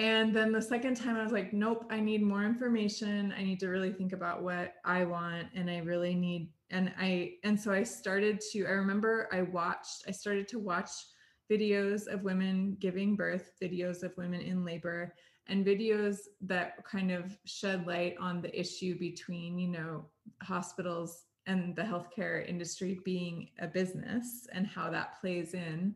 and 0.00 0.34
then 0.34 0.50
the 0.50 0.62
second 0.62 0.96
time 0.96 1.18
I 1.18 1.22
was 1.22 1.30
like, 1.30 1.52
nope, 1.52 1.84
I 1.90 2.00
need 2.00 2.22
more 2.22 2.42
information. 2.42 3.34
I 3.36 3.42
need 3.42 3.60
to 3.60 3.68
really 3.68 3.92
think 3.92 4.14
about 4.14 4.42
what 4.42 4.76
I 4.82 5.04
want. 5.04 5.48
And 5.54 5.68
I 5.68 5.80
really 5.80 6.14
need, 6.14 6.48
and 6.70 6.90
I, 6.98 7.34
and 7.44 7.60
so 7.60 7.70
I 7.70 7.82
started 7.82 8.40
to, 8.52 8.64
I 8.64 8.70
remember 8.70 9.28
I 9.30 9.42
watched, 9.42 10.04
I 10.08 10.12
started 10.12 10.48
to 10.48 10.58
watch 10.58 10.88
videos 11.52 12.06
of 12.06 12.22
women 12.22 12.78
giving 12.80 13.14
birth, 13.14 13.52
videos 13.62 14.02
of 14.02 14.16
women 14.16 14.40
in 14.40 14.64
labor, 14.64 15.12
and 15.48 15.66
videos 15.66 16.16
that 16.40 16.82
kind 16.90 17.10
of 17.10 17.36
shed 17.44 17.86
light 17.86 18.14
on 18.18 18.40
the 18.40 18.58
issue 18.58 18.98
between, 18.98 19.58
you 19.58 19.68
know, 19.68 20.06
hospitals 20.42 21.24
and 21.44 21.76
the 21.76 21.82
healthcare 21.82 22.48
industry 22.48 22.98
being 23.04 23.50
a 23.58 23.66
business 23.66 24.46
and 24.54 24.66
how 24.66 24.88
that 24.88 25.20
plays 25.20 25.52
in. 25.52 25.94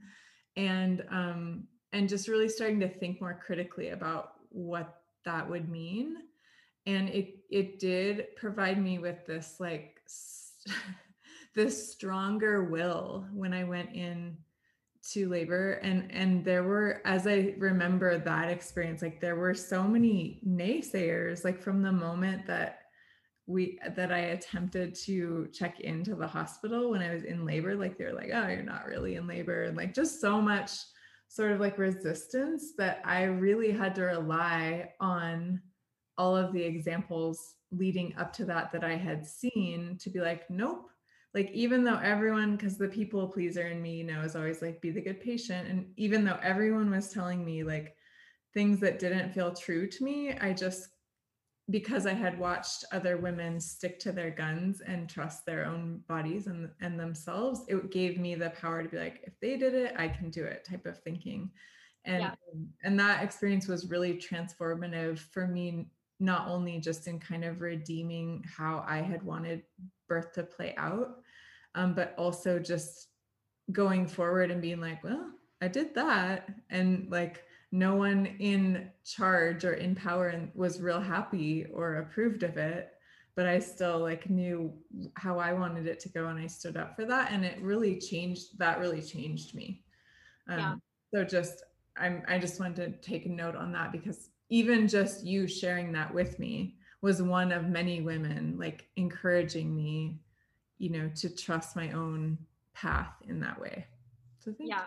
And 0.56 1.04
um, 1.10 1.68
and 1.94 2.08
just 2.08 2.28
really 2.28 2.48
starting 2.48 2.80
to 2.80 2.88
think 2.88 3.20
more 3.20 3.40
critically 3.44 3.90
about 3.90 4.32
what 4.50 5.00
that 5.24 5.48
would 5.48 5.68
mean. 5.68 6.16
And 6.86 7.08
it 7.08 7.38
it 7.50 7.78
did 7.78 8.36
provide 8.36 8.82
me 8.82 8.98
with 8.98 9.24
this 9.26 9.56
like 9.58 10.00
this 11.54 11.92
stronger 11.92 12.64
will 12.64 13.26
when 13.32 13.54
I 13.54 13.64
went 13.64 13.94
in 13.94 14.36
to 15.12 15.28
labor 15.28 15.72
and 15.82 16.10
and 16.10 16.42
there 16.46 16.62
were 16.62 17.02
as 17.04 17.26
i 17.26 17.54
remember 17.58 18.16
that 18.16 18.48
experience 18.48 19.02
like 19.02 19.20
there 19.20 19.36
were 19.36 19.52
so 19.52 19.82
many 19.84 20.40
naysayers 20.48 21.44
like 21.44 21.60
from 21.60 21.82
the 21.82 21.92
moment 21.92 22.46
that 22.46 22.78
we 23.46 23.78
that 23.96 24.10
i 24.10 24.18
attempted 24.18 24.94
to 24.94 25.46
check 25.52 25.80
into 25.80 26.14
the 26.14 26.26
hospital 26.26 26.90
when 26.90 27.02
i 27.02 27.12
was 27.12 27.24
in 27.24 27.44
labor 27.44 27.76
like 27.76 27.98
they 27.98 28.04
were 28.04 28.14
like 28.14 28.30
oh 28.32 28.48
you're 28.48 28.62
not 28.62 28.86
really 28.86 29.16
in 29.16 29.26
labor 29.26 29.64
and 29.64 29.76
like 29.76 29.92
just 29.92 30.22
so 30.22 30.40
much 30.40 30.70
sort 31.28 31.52
of 31.52 31.60
like 31.60 31.78
resistance 31.78 32.72
that 32.78 33.00
i 33.04 33.24
really 33.24 33.70
had 33.70 33.94
to 33.94 34.02
rely 34.02 34.88
on 35.00 35.60
all 36.16 36.36
of 36.36 36.52
the 36.52 36.62
examples 36.62 37.54
leading 37.72 38.14
up 38.16 38.32
to 38.32 38.44
that 38.44 38.70
that 38.72 38.84
i 38.84 38.94
had 38.96 39.26
seen 39.26 39.96
to 40.00 40.10
be 40.10 40.20
like 40.20 40.48
nope. 40.50 40.88
Like 41.34 41.50
even 41.50 41.82
though 41.82 41.98
everyone 41.98 42.54
because 42.54 42.78
the 42.78 42.86
people 42.86 43.26
pleaser 43.26 43.66
in 43.66 43.82
me 43.82 43.96
you 43.96 44.04
know, 44.04 44.20
is 44.20 44.36
always 44.36 44.62
like 44.62 44.80
be 44.80 44.92
the 44.92 45.00
good 45.00 45.20
patient 45.20 45.68
and 45.68 45.86
even 45.96 46.24
though 46.24 46.38
everyone 46.40 46.88
was 46.92 47.08
telling 47.08 47.44
me 47.44 47.64
like 47.64 47.96
things 48.54 48.78
that 48.78 49.00
didn't 49.00 49.32
feel 49.32 49.52
true 49.52 49.88
to 49.88 50.04
me 50.04 50.32
i 50.38 50.52
just 50.52 50.93
because 51.70 52.06
i 52.06 52.12
had 52.12 52.38
watched 52.38 52.84
other 52.92 53.16
women 53.16 53.58
stick 53.58 53.98
to 53.98 54.12
their 54.12 54.30
guns 54.30 54.82
and 54.86 55.08
trust 55.08 55.46
their 55.46 55.64
own 55.64 56.00
bodies 56.08 56.46
and 56.46 56.68
and 56.80 56.98
themselves 56.98 57.62
it 57.68 57.90
gave 57.90 58.18
me 58.18 58.34
the 58.34 58.50
power 58.50 58.82
to 58.82 58.88
be 58.88 58.98
like 58.98 59.20
if 59.24 59.38
they 59.40 59.56
did 59.56 59.74
it 59.74 59.94
i 59.98 60.06
can 60.06 60.30
do 60.30 60.44
it 60.44 60.66
type 60.68 60.84
of 60.86 60.98
thinking 60.98 61.50
and 62.04 62.22
yeah. 62.22 62.34
and 62.82 63.00
that 63.00 63.22
experience 63.22 63.66
was 63.66 63.88
really 63.88 64.14
transformative 64.14 65.18
for 65.18 65.46
me 65.46 65.86
not 66.20 66.48
only 66.48 66.78
just 66.78 67.08
in 67.08 67.18
kind 67.18 67.44
of 67.44 67.60
redeeming 67.60 68.44
how 68.56 68.84
i 68.86 68.98
had 68.98 69.22
wanted 69.22 69.62
birth 70.06 70.32
to 70.32 70.42
play 70.42 70.74
out 70.76 71.16
um, 71.74 71.94
but 71.94 72.14
also 72.16 72.58
just 72.58 73.08
going 73.72 74.06
forward 74.06 74.50
and 74.50 74.62
being 74.62 74.80
like, 74.80 75.02
well, 75.02 75.30
I 75.60 75.68
did 75.68 75.94
that. 75.94 76.48
And 76.70 77.08
like 77.10 77.42
no 77.74 77.96
one 77.96 78.26
in 78.38 78.88
charge 79.04 79.64
or 79.64 79.72
in 79.72 79.96
power 79.96 80.28
and 80.28 80.48
was 80.54 80.80
real 80.80 81.00
happy 81.00 81.66
or 81.74 81.96
approved 81.96 82.44
of 82.44 82.56
it. 82.56 82.92
But 83.34 83.46
I 83.46 83.58
still 83.58 83.98
like 83.98 84.30
knew 84.30 84.72
how 85.14 85.40
I 85.40 85.52
wanted 85.52 85.88
it 85.88 85.98
to 86.00 86.08
go 86.08 86.28
and 86.28 86.38
I 86.38 86.46
stood 86.46 86.76
up 86.76 86.94
for 86.94 87.04
that. 87.04 87.32
And 87.32 87.44
it 87.44 87.60
really 87.60 87.98
changed 87.98 88.56
that 88.58 88.78
really 88.78 89.02
changed 89.02 89.56
me. 89.56 89.82
Um, 90.48 90.58
yeah. 90.58 90.74
so 91.12 91.24
just 91.24 91.64
I'm 91.96 92.22
I 92.28 92.38
just 92.38 92.60
wanted 92.60 93.02
to 93.02 93.10
take 93.10 93.26
a 93.26 93.28
note 93.28 93.56
on 93.56 93.72
that 93.72 93.90
because 93.90 94.28
even 94.50 94.86
just 94.86 95.24
you 95.24 95.48
sharing 95.48 95.90
that 95.94 96.14
with 96.14 96.38
me 96.38 96.76
was 97.02 97.22
one 97.22 97.50
of 97.50 97.64
many 97.64 98.00
women 98.00 98.54
like 98.56 98.86
encouraging 98.94 99.74
me 99.74 100.20
you 100.78 100.90
know 100.90 101.10
to 101.16 101.28
trust 101.34 101.74
my 101.74 101.90
own 101.90 102.38
path 102.72 103.14
in 103.28 103.40
that 103.40 103.60
way 103.60 103.86
so 104.38 104.52
thank 104.52 104.70
yeah 104.70 104.84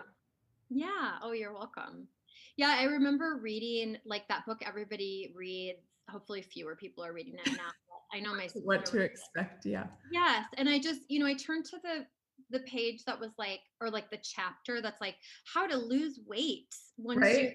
you. 0.68 0.80
yeah 0.80 1.12
oh 1.22 1.32
you're 1.32 1.52
welcome 1.52 2.08
yeah 2.58 2.76
i 2.78 2.84
remember 2.84 3.38
reading 3.42 3.96
like 4.04 4.28
that 4.28 4.44
book 4.46 4.58
everybody 4.66 5.32
reads 5.34 5.78
hopefully 6.10 6.42
fewer 6.42 6.76
people 6.76 7.02
are 7.02 7.14
reading 7.14 7.34
it 7.34 7.52
now 7.52 7.70
i 8.12 8.20
know 8.20 8.34
my 8.34 8.48
what 8.64 8.84
to 8.84 8.98
expect 9.00 9.64
it. 9.64 9.70
yeah 9.70 9.86
yes 10.12 10.44
and 10.58 10.68
i 10.68 10.78
just 10.78 11.00
you 11.08 11.18
know 11.18 11.26
i 11.26 11.34
turned 11.34 11.64
to 11.64 11.78
the 11.82 12.04
the 12.50 12.60
page 12.60 13.04
that 13.04 13.18
was 13.18 13.30
like 13.38 13.60
or 13.80 13.90
like 13.90 14.10
the 14.10 14.18
chapter 14.22 14.82
that's 14.82 15.00
like 15.00 15.16
how 15.52 15.66
to 15.66 15.76
lose 15.76 16.20
weight 16.26 16.74
once 16.98 17.20
right? 17.20 17.42
you 17.42 17.50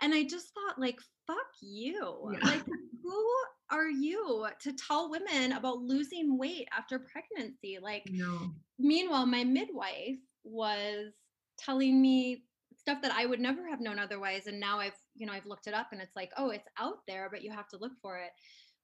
and 0.00 0.14
i 0.14 0.22
just 0.22 0.52
thought 0.54 0.78
like 0.78 0.98
fuck 1.26 1.36
you 1.60 2.32
yeah. 2.32 2.48
like 2.48 2.62
who 3.02 3.26
are 3.72 3.88
you 3.88 4.46
to 4.60 4.72
tell 4.72 5.10
women 5.10 5.52
about 5.52 5.78
losing 5.78 6.38
weight 6.38 6.68
after 6.76 6.98
pregnancy? 6.98 7.78
Like, 7.82 8.04
no. 8.10 8.52
meanwhile, 8.78 9.26
my 9.26 9.44
midwife 9.44 10.18
was 10.44 11.12
telling 11.58 12.00
me 12.00 12.44
stuff 12.82 13.02
that 13.02 13.12
I 13.12 13.26
would 13.26 13.40
never 13.40 13.68
have 13.68 13.80
known 13.80 13.98
otherwise. 13.98 14.46
And 14.46 14.60
now 14.60 14.78
I've, 14.78 14.96
you 15.14 15.26
know, 15.26 15.32
I've 15.32 15.46
looked 15.46 15.66
it 15.66 15.74
up 15.74 15.88
and 15.92 16.00
it's 16.00 16.16
like, 16.16 16.30
oh, 16.36 16.50
it's 16.50 16.68
out 16.78 16.98
there, 17.06 17.28
but 17.30 17.42
you 17.42 17.50
have 17.50 17.68
to 17.68 17.78
look 17.78 17.92
for 18.00 18.18
it, 18.18 18.30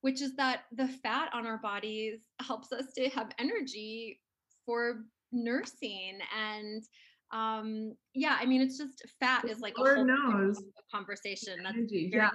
which 0.01 0.23
is 0.23 0.35
that 0.37 0.63
the 0.73 0.89
fat 0.89 1.31
on 1.33 1.47
our 1.47 1.59
bodies 1.59 2.21
helps 2.41 2.73
us 2.73 2.87
to 2.97 3.09
have 3.11 3.31
energy 3.39 4.21
for 4.65 5.05
nursing 5.31 6.19
and 6.35 6.83
um 7.35 7.95
yeah 8.15 8.39
i 8.41 8.47
mean 8.47 8.63
it's 8.63 8.79
just 8.79 9.03
fat 9.21 9.45
is 9.45 9.61
like 9.61 9.77
Lord 9.77 9.93
a 9.93 9.95
whole 9.97 10.07
knows. 10.07 10.63
conversation 10.91 11.59
that's 11.63 11.77
very, 11.77 12.11
yeah 12.11 12.31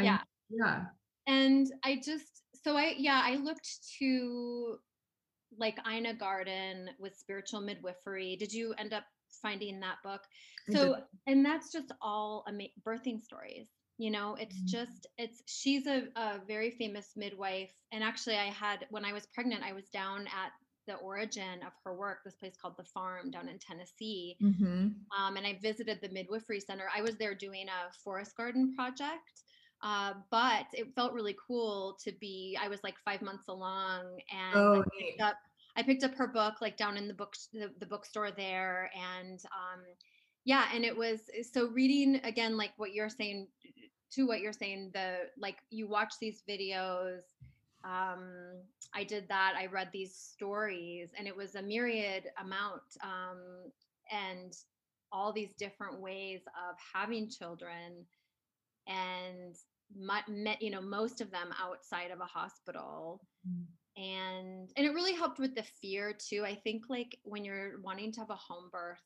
yeah 0.00 0.18
yeah 0.50 0.86
and 1.28 1.70
I 1.84 2.00
just 2.02 2.42
so 2.64 2.76
I 2.76 2.94
yeah 2.96 3.20
I 3.22 3.36
looked 3.36 3.68
to 3.98 4.78
like 5.56 5.78
Ina 5.88 6.14
Gaskin 6.14 6.86
with 6.98 7.16
spiritual 7.16 7.60
midwifery. 7.60 8.36
Did 8.36 8.52
you 8.52 8.74
end 8.78 8.92
up 8.92 9.04
finding 9.42 9.80
that 9.80 9.96
book? 10.02 10.22
So 10.70 10.96
and 11.26 11.44
that's 11.44 11.72
just 11.72 11.92
all 12.02 12.44
ama- 12.48 12.74
birthing 12.86 13.22
stories. 13.22 13.68
You 13.96 14.10
know, 14.10 14.36
it's 14.38 14.56
mm-hmm. 14.56 14.66
just 14.66 15.06
it's 15.16 15.42
she's 15.46 15.86
a, 15.86 16.04
a 16.16 16.40
very 16.46 16.70
famous 16.72 17.12
midwife, 17.16 17.72
and 17.92 18.04
actually 18.04 18.36
I 18.36 18.46
had 18.46 18.86
when 18.90 19.04
I 19.04 19.12
was 19.12 19.26
pregnant, 19.34 19.62
I 19.64 19.72
was 19.72 19.88
down 19.88 20.26
at 20.26 20.52
the 20.86 20.94
origin 20.94 21.62
of 21.66 21.72
her 21.84 21.94
work, 21.94 22.18
this 22.24 22.34
place 22.34 22.54
called 22.60 22.74
The 22.78 22.84
Farm 22.84 23.30
down 23.30 23.48
in 23.48 23.58
Tennessee. 23.58 24.36
Mm-hmm. 24.42 24.88
Um, 25.16 25.36
and 25.36 25.46
I 25.46 25.58
visited 25.62 26.00
the 26.00 26.08
midwifery 26.08 26.60
center. 26.60 26.84
I 26.96 27.02
was 27.02 27.16
there 27.16 27.34
doing 27.34 27.66
a 27.68 27.92
forest 28.02 28.36
garden 28.36 28.74
project. 28.74 29.42
Uh, 29.80 30.14
but 30.30 30.66
it 30.72 30.92
felt 30.96 31.12
really 31.12 31.36
cool 31.46 31.96
to 32.02 32.10
be. 32.20 32.58
I 32.60 32.68
was 32.68 32.80
like 32.82 32.96
five 33.04 33.22
months 33.22 33.46
along, 33.46 34.06
and 34.32 34.56
oh, 34.56 34.80
I, 34.80 34.84
picked 34.98 35.20
up, 35.20 35.36
I 35.78 35.82
picked 35.84 36.02
up 36.02 36.16
her 36.16 36.26
book 36.26 36.54
like 36.60 36.76
down 36.76 36.96
in 36.96 37.06
the 37.06 37.14
book 37.14 37.34
the, 37.52 37.70
the 37.78 37.86
bookstore 37.86 38.32
there, 38.32 38.90
and 38.96 39.38
um, 39.44 39.84
yeah, 40.44 40.64
and 40.74 40.84
it 40.84 40.96
was 40.96 41.20
so 41.52 41.68
reading 41.68 42.20
again 42.24 42.56
like 42.56 42.72
what 42.78 42.92
you're 42.92 43.08
saying 43.08 43.46
to 44.12 44.26
what 44.26 44.40
you're 44.40 44.52
saying. 44.52 44.90
The 44.92 45.18
like 45.38 45.58
you 45.70 45.88
watch 45.88 46.14
these 46.20 46.42
videos. 46.50 47.20
Um, 47.84 48.60
I 48.92 49.04
did 49.04 49.28
that. 49.28 49.54
I 49.56 49.66
read 49.66 49.90
these 49.92 50.16
stories, 50.16 51.10
and 51.16 51.28
it 51.28 51.36
was 51.36 51.54
a 51.54 51.62
myriad 51.62 52.24
amount, 52.42 52.82
um, 53.04 53.70
and 54.10 54.52
all 55.12 55.32
these 55.32 55.54
different 55.60 56.00
ways 56.00 56.40
of 56.68 56.76
having 56.92 57.30
children 57.30 58.04
and 58.88 59.54
met 59.96 60.60
you 60.60 60.70
know 60.70 60.82
most 60.82 61.20
of 61.20 61.30
them 61.30 61.48
outside 61.62 62.10
of 62.10 62.20
a 62.20 62.24
hospital 62.24 63.22
mm. 63.48 63.64
And 63.98 64.70
and 64.76 64.86
it 64.86 64.94
really 64.94 65.14
helped 65.14 65.38
with 65.38 65.54
the 65.54 65.64
fear 65.82 66.14
too. 66.16 66.44
I 66.46 66.54
think 66.54 66.84
like 66.88 67.18
when 67.24 67.44
you're 67.44 67.80
wanting 67.82 68.12
to 68.12 68.20
have 68.20 68.30
a 68.30 68.36
home 68.36 68.70
birth 68.70 69.02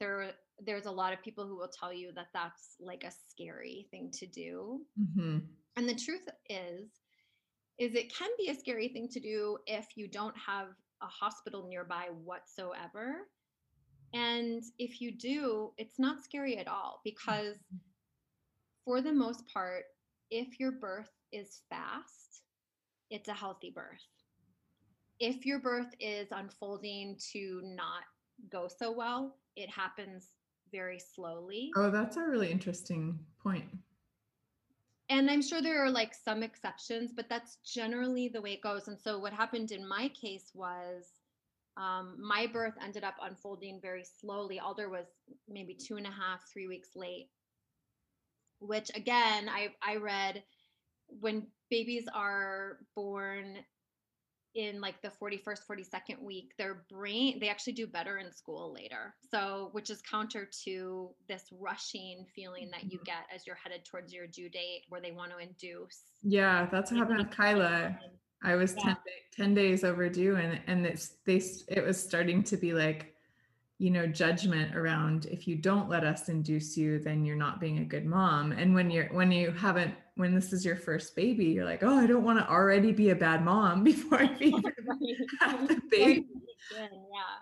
there 0.00 0.30
there's 0.64 0.86
a 0.86 0.90
lot 0.90 1.12
of 1.12 1.22
people 1.22 1.46
who 1.46 1.56
will 1.56 1.68
tell 1.68 1.92
you 1.92 2.12
that 2.14 2.28
that's 2.32 2.76
like 2.80 3.04
a 3.04 3.12
scary 3.28 3.86
thing 3.90 4.10
to 4.12 4.26
do. 4.26 4.80
Mm-hmm. 5.00 5.38
and 5.76 5.88
the 5.88 5.94
truth 5.94 6.28
is 6.48 6.88
is 7.78 7.94
it 7.94 8.12
can 8.12 8.30
be 8.36 8.50
a 8.50 8.54
scary 8.54 8.88
thing 8.88 9.08
to 9.08 9.20
do 9.20 9.58
if 9.66 9.86
you 9.96 10.08
don't 10.08 10.34
have 10.36 10.68
a 11.00 11.06
hospital 11.06 11.68
nearby 11.68 12.06
whatsoever. 12.24 13.28
And 14.12 14.62
if 14.78 15.00
you 15.00 15.12
do 15.12 15.72
it's 15.76 15.98
not 15.98 16.24
scary 16.24 16.56
at 16.58 16.68
all 16.68 17.00
because 17.04 17.56
mm-hmm. 17.56 17.76
for 18.84 19.00
the 19.00 19.12
most 19.12 19.44
part, 19.52 19.84
if 20.30 20.58
your 20.58 20.72
birth 20.72 21.10
is 21.32 21.60
fast, 21.68 22.42
it's 23.10 23.28
a 23.28 23.34
healthy 23.34 23.70
birth. 23.70 24.04
If 25.20 25.44
your 25.44 25.58
birth 25.58 25.94
is 25.98 26.28
unfolding 26.30 27.16
to 27.32 27.60
not 27.64 28.04
go 28.50 28.68
so 28.68 28.92
well, 28.92 29.36
it 29.56 29.68
happens 29.68 30.28
very 30.70 30.98
slowly. 30.98 31.70
Oh, 31.76 31.90
that's 31.90 32.16
a 32.16 32.22
really 32.22 32.50
interesting 32.50 33.18
point. 33.42 33.64
And 35.10 35.30
I'm 35.30 35.42
sure 35.42 35.62
there 35.62 35.82
are 35.84 35.90
like 35.90 36.14
some 36.14 36.42
exceptions, 36.42 37.12
but 37.12 37.28
that's 37.28 37.56
generally 37.64 38.28
the 38.28 38.42
way 38.42 38.52
it 38.52 38.60
goes. 38.60 38.88
And 38.88 38.98
so, 38.98 39.18
what 39.18 39.32
happened 39.32 39.72
in 39.72 39.88
my 39.88 40.08
case 40.08 40.50
was 40.54 41.06
um, 41.78 42.16
my 42.20 42.46
birth 42.46 42.74
ended 42.84 43.04
up 43.04 43.14
unfolding 43.22 43.80
very 43.80 44.04
slowly. 44.04 44.60
Alder 44.60 44.90
was 44.90 45.06
maybe 45.48 45.74
two 45.74 45.96
and 45.96 46.06
a 46.06 46.10
half, 46.10 46.42
three 46.52 46.68
weeks 46.68 46.90
late 46.94 47.30
which 48.60 48.90
again 48.94 49.48
I 49.48 49.68
I 49.82 49.96
read 49.96 50.42
when 51.08 51.46
babies 51.70 52.04
are 52.14 52.78
born 52.94 53.58
in 54.54 54.80
like 54.80 55.00
the 55.02 55.10
41st 55.22 55.60
42nd 55.70 56.22
week 56.22 56.52
their 56.58 56.84
brain 56.90 57.38
they 57.38 57.48
actually 57.48 57.72
do 57.72 57.86
better 57.86 58.18
in 58.18 58.32
school 58.32 58.72
later 58.74 59.14
so 59.30 59.68
which 59.72 59.90
is 59.90 60.00
counter 60.02 60.48
to 60.64 61.10
this 61.28 61.44
rushing 61.52 62.24
feeling 62.34 62.70
that 62.70 62.84
you 62.84 62.98
mm-hmm. 62.98 63.04
get 63.04 63.26
as 63.34 63.46
you're 63.46 63.56
headed 63.56 63.84
towards 63.84 64.12
your 64.12 64.26
due 64.26 64.48
date 64.48 64.82
where 64.88 65.00
they 65.00 65.12
want 65.12 65.30
to 65.30 65.38
induce 65.38 66.02
yeah 66.22 66.66
that's 66.72 66.90
what 66.90 66.98
happened 66.98 67.18
with 67.18 67.30
kyla 67.30 67.96
i 68.42 68.54
was 68.54 68.74
yeah. 68.78 68.94
10, 69.36 69.54
10 69.54 69.54
days 69.54 69.84
overdue 69.84 70.36
and 70.36 70.58
and 70.66 70.86
it's 70.86 71.16
they 71.26 71.40
it 71.68 71.84
was 71.84 72.02
starting 72.02 72.42
to 72.42 72.56
be 72.56 72.72
like 72.72 73.14
you 73.78 73.90
know 73.90 74.06
judgment 74.06 74.76
around 74.76 75.26
if 75.26 75.46
you 75.46 75.54
don't 75.56 75.88
let 75.88 76.04
us 76.04 76.28
induce 76.28 76.76
you 76.76 76.98
then 76.98 77.24
you're 77.24 77.36
not 77.36 77.60
being 77.60 77.78
a 77.78 77.84
good 77.84 78.04
mom 78.04 78.52
and 78.52 78.74
when 78.74 78.90
you're 78.90 79.06
when 79.12 79.30
you 79.30 79.52
haven't 79.52 79.94
when 80.16 80.34
this 80.34 80.52
is 80.52 80.64
your 80.64 80.74
first 80.74 81.14
baby 81.14 81.44
you're 81.44 81.64
like 81.64 81.82
oh 81.84 81.96
i 81.96 82.06
don't 82.06 82.24
want 82.24 82.38
to 82.38 82.48
already 82.50 82.90
be 82.90 83.10
a 83.10 83.14
bad 83.14 83.44
mom 83.44 83.84
before 83.92 84.20
i 84.20 84.36
even 84.40 84.72
have 85.40 85.68
the 85.68 85.80
baby 85.90 86.26
yeah 86.72 87.38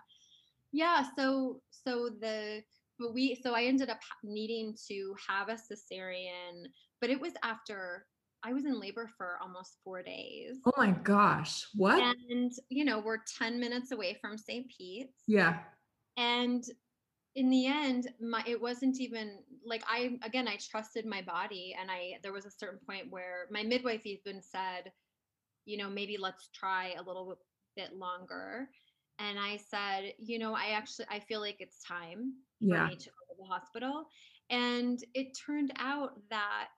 Yeah. 0.73 1.05
So 1.17 1.63
so 1.71 2.11
the 2.21 2.63
but 2.99 3.15
we 3.15 3.41
so 3.43 3.55
I 3.55 3.65
ended 3.65 3.89
up 3.89 4.01
needing 4.23 4.77
to 4.89 5.15
have 5.29 5.49
a 5.49 5.55
cesarean, 5.55 6.67
but 7.01 7.11
it 7.11 7.21
was 7.21 7.33
after 7.43 8.07
I 8.43 8.53
was 8.53 8.65
in 8.65 8.79
labor 8.79 9.11
for 9.17 9.39
almost 9.43 9.79
four 9.83 10.03
days. 10.03 10.59
Oh 10.67 10.73
my 10.77 10.91
gosh. 10.91 11.67
What? 11.75 12.03
And 12.31 12.53
you 12.69 12.85
know, 12.85 13.01
we're 13.01 13.19
10 13.39 13.59
minutes 13.59 13.93
away 13.93 14.19
from 14.21 14.37
St. 14.37 14.67
Pete's. 14.77 15.23
Yeah. 15.27 15.61
And 16.17 16.65
in 17.35 17.51
the 17.51 17.67
end, 17.67 18.09
my 18.21 18.43
it 18.47 18.61
wasn't 18.61 18.99
even 19.01 19.39
like 19.65 19.83
I 19.89 20.19
again 20.23 20.49
I 20.49 20.57
trusted 20.57 21.05
my 21.05 21.23
body 21.23 21.77
and 21.79 21.91
I 21.91 22.19
there 22.23 22.33
was 22.33 22.47
a 22.47 22.51
certain 22.51 22.81
point 22.87 23.11
where 23.11 23.47
my 23.51 23.63
midwife 23.63 24.07
even 24.07 24.41
said, 24.43 24.91
you 25.67 25.77
know, 25.77 25.91
maybe 25.91 26.17
let's 26.19 26.49
try 26.55 26.95
a 26.99 27.03
little 27.03 27.39
bit 27.77 27.95
longer. 27.95 28.69
And 29.19 29.39
I 29.39 29.59
said, 29.59 30.15
you 30.19 30.39
know, 30.39 30.55
I 30.55 30.71
actually 30.75 31.07
I 31.11 31.21
feel 31.21 31.41
like 31.41 31.57
it's 31.61 31.83
time 31.83 32.35
yeah. 32.61 32.85
for 32.85 32.91
me 32.91 32.97
to 32.97 33.11
go 33.11 33.35
to 33.35 33.39
the 33.39 33.47
hospital. 33.47 34.07
And 34.49 35.03
it 35.15 35.37
turned 35.47 35.73
out 35.79 36.13
that 36.31 36.69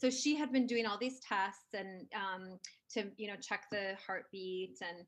so 0.00 0.08
she 0.08 0.34
had 0.34 0.50
been 0.50 0.66
doing 0.66 0.86
all 0.86 0.98
these 0.98 1.20
tests 1.20 1.74
and 1.74 2.06
um, 2.14 2.58
to 2.92 3.10
you 3.16 3.28
know 3.28 3.36
check 3.40 3.64
the 3.70 3.94
heartbeat 4.06 4.78
and 4.80 5.06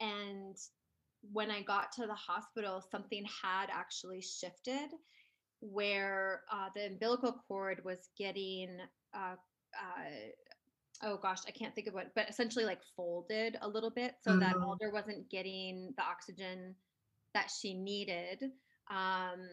and 0.00 0.56
when 1.32 1.50
I 1.50 1.62
got 1.62 1.92
to 1.92 2.06
the 2.06 2.14
hospital, 2.14 2.82
something 2.90 3.24
had 3.42 3.66
actually 3.70 4.22
shifted 4.22 4.90
where 5.60 6.42
uh, 6.50 6.68
the 6.74 6.86
umbilical 6.86 7.36
cord 7.46 7.82
was 7.84 8.08
getting 8.16 8.78
uh, 9.14 9.34
uh, 9.74 10.30
oh 11.02 11.16
gosh, 11.16 11.40
I 11.48 11.50
can't 11.50 11.74
think 11.74 11.86
of 11.86 11.94
what, 11.94 12.14
but 12.14 12.28
essentially 12.28 12.64
like 12.64 12.80
folded 12.96 13.56
a 13.62 13.68
little 13.68 13.90
bit 13.90 14.14
so 14.22 14.32
mm-hmm. 14.32 14.40
that 14.40 14.56
Alder 14.56 14.90
wasn't 14.92 15.30
getting 15.30 15.94
the 15.96 16.02
oxygen 16.02 16.74
that 17.34 17.50
she 17.50 17.74
needed. 17.74 18.44
Um, 18.90 19.46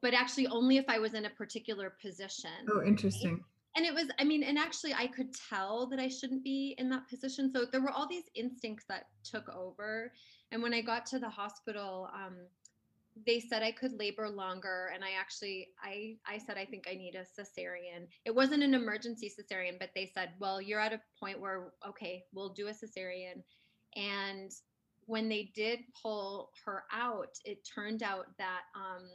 but 0.00 0.14
actually 0.14 0.46
only 0.48 0.76
if 0.76 0.84
I 0.88 0.98
was 0.98 1.14
in 1.14 1.24
a 1.24 1.30
particular 1.30 1.94
position. 2.02 2.50
Oh, 2.70 2.82
interesting. 2.82 3.34
Right? 3.34 3.42
And 3.74 3.86
it 3.86 3.94
was, 3.94 4.08
I 4.18 4.24
mean, 4.24 4.42
and 4.42 4.58
actually 4.58 4.92
I 4.92 5.06
could 5.06 5.34
tell 5.48 5.86
that 5.86 5.98
I 5.98 6.08
shouldn't 6.08 6.44
be 6.44 6.74
in 6.78 6.90
that 6.90 7.08
position. 7.08 7.50
So 7.52 7.64
there 7.64 7.80
were 7.80 7.90
all 7.90 8.06
these 8.06 8.28
instincts 8.34 8.84
that 8.88 9.06
took 9.24 9.48
over. 9.48 10.12
And 10.50 10.62
when 10.62 10.74
I 10.74 10.82
got 10.82 11.06
to 11.06 11.18
the 11.18 11.28
hospital, 11.28 12.10
um, 12.14 12.36
they 13.26 13.40
said 13.40 13.62
I 13.62 13.72
could 13.72 13.98
labor 13.98 14.28
longer. 14.28 14.90
And 14.94 15.02
I 15.02 15.12
actually, 15.18 15.68
I, 15.82 16.16
I 16.26 16.38
said, 16.38 16.58
I 16.58 16.66
think 16.66 16.86
I 16.90 16.94
need 16.94 17.14
a 17.14 17.24
cesarean. 17.24 18.06
It 18.26 18.34
wasn't 18.34 18.62
an 18.62 18.74
emergency 18.74 19.30
cesarean, 19.30 19.78
but 19.78 19.90
they 19.94 20.10
said, 20.12 20.30
well, 20.38 20.60
you're 20.60 20.80
at 20.80 20.92
a 20.92 21.00
point 21.18 21.40
where, 21.40 21.72
okay, 21.86 22.24
we'll 22.34 22.50
do 22.50 22.68
a 22.68 22.72
cesarean. 22.72 23.42
And 23.96 24.50
when 25.06 25.28
they 25.28 25.50
did 25.54 25.80
pull 26.00 26.50
her 26.64 26.84
out, 26.92 27.38
it 27.44 27.66
turned 27.66 28.02
out 28.02 28.26
that 28.38 28.62
um, 28.74 29.08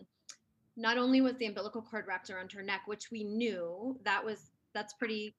not 0.78 0.98
only 0.98 1.22
was 1.22 1.36
the 1.38 1.48
umbilical 1.48 1.82
cord 1.82 2.06
wrapped 2.08 2.30
around 2.30 2.52
her 2.52 2.62
neck, 2.62 2.84
which 2.86 3.12
we 3.12 3.24
knew 3.24 4.00
that 4.06 4.24
was 4.24 4.52
that's 4.74 4.94
pretty 4.94 5.36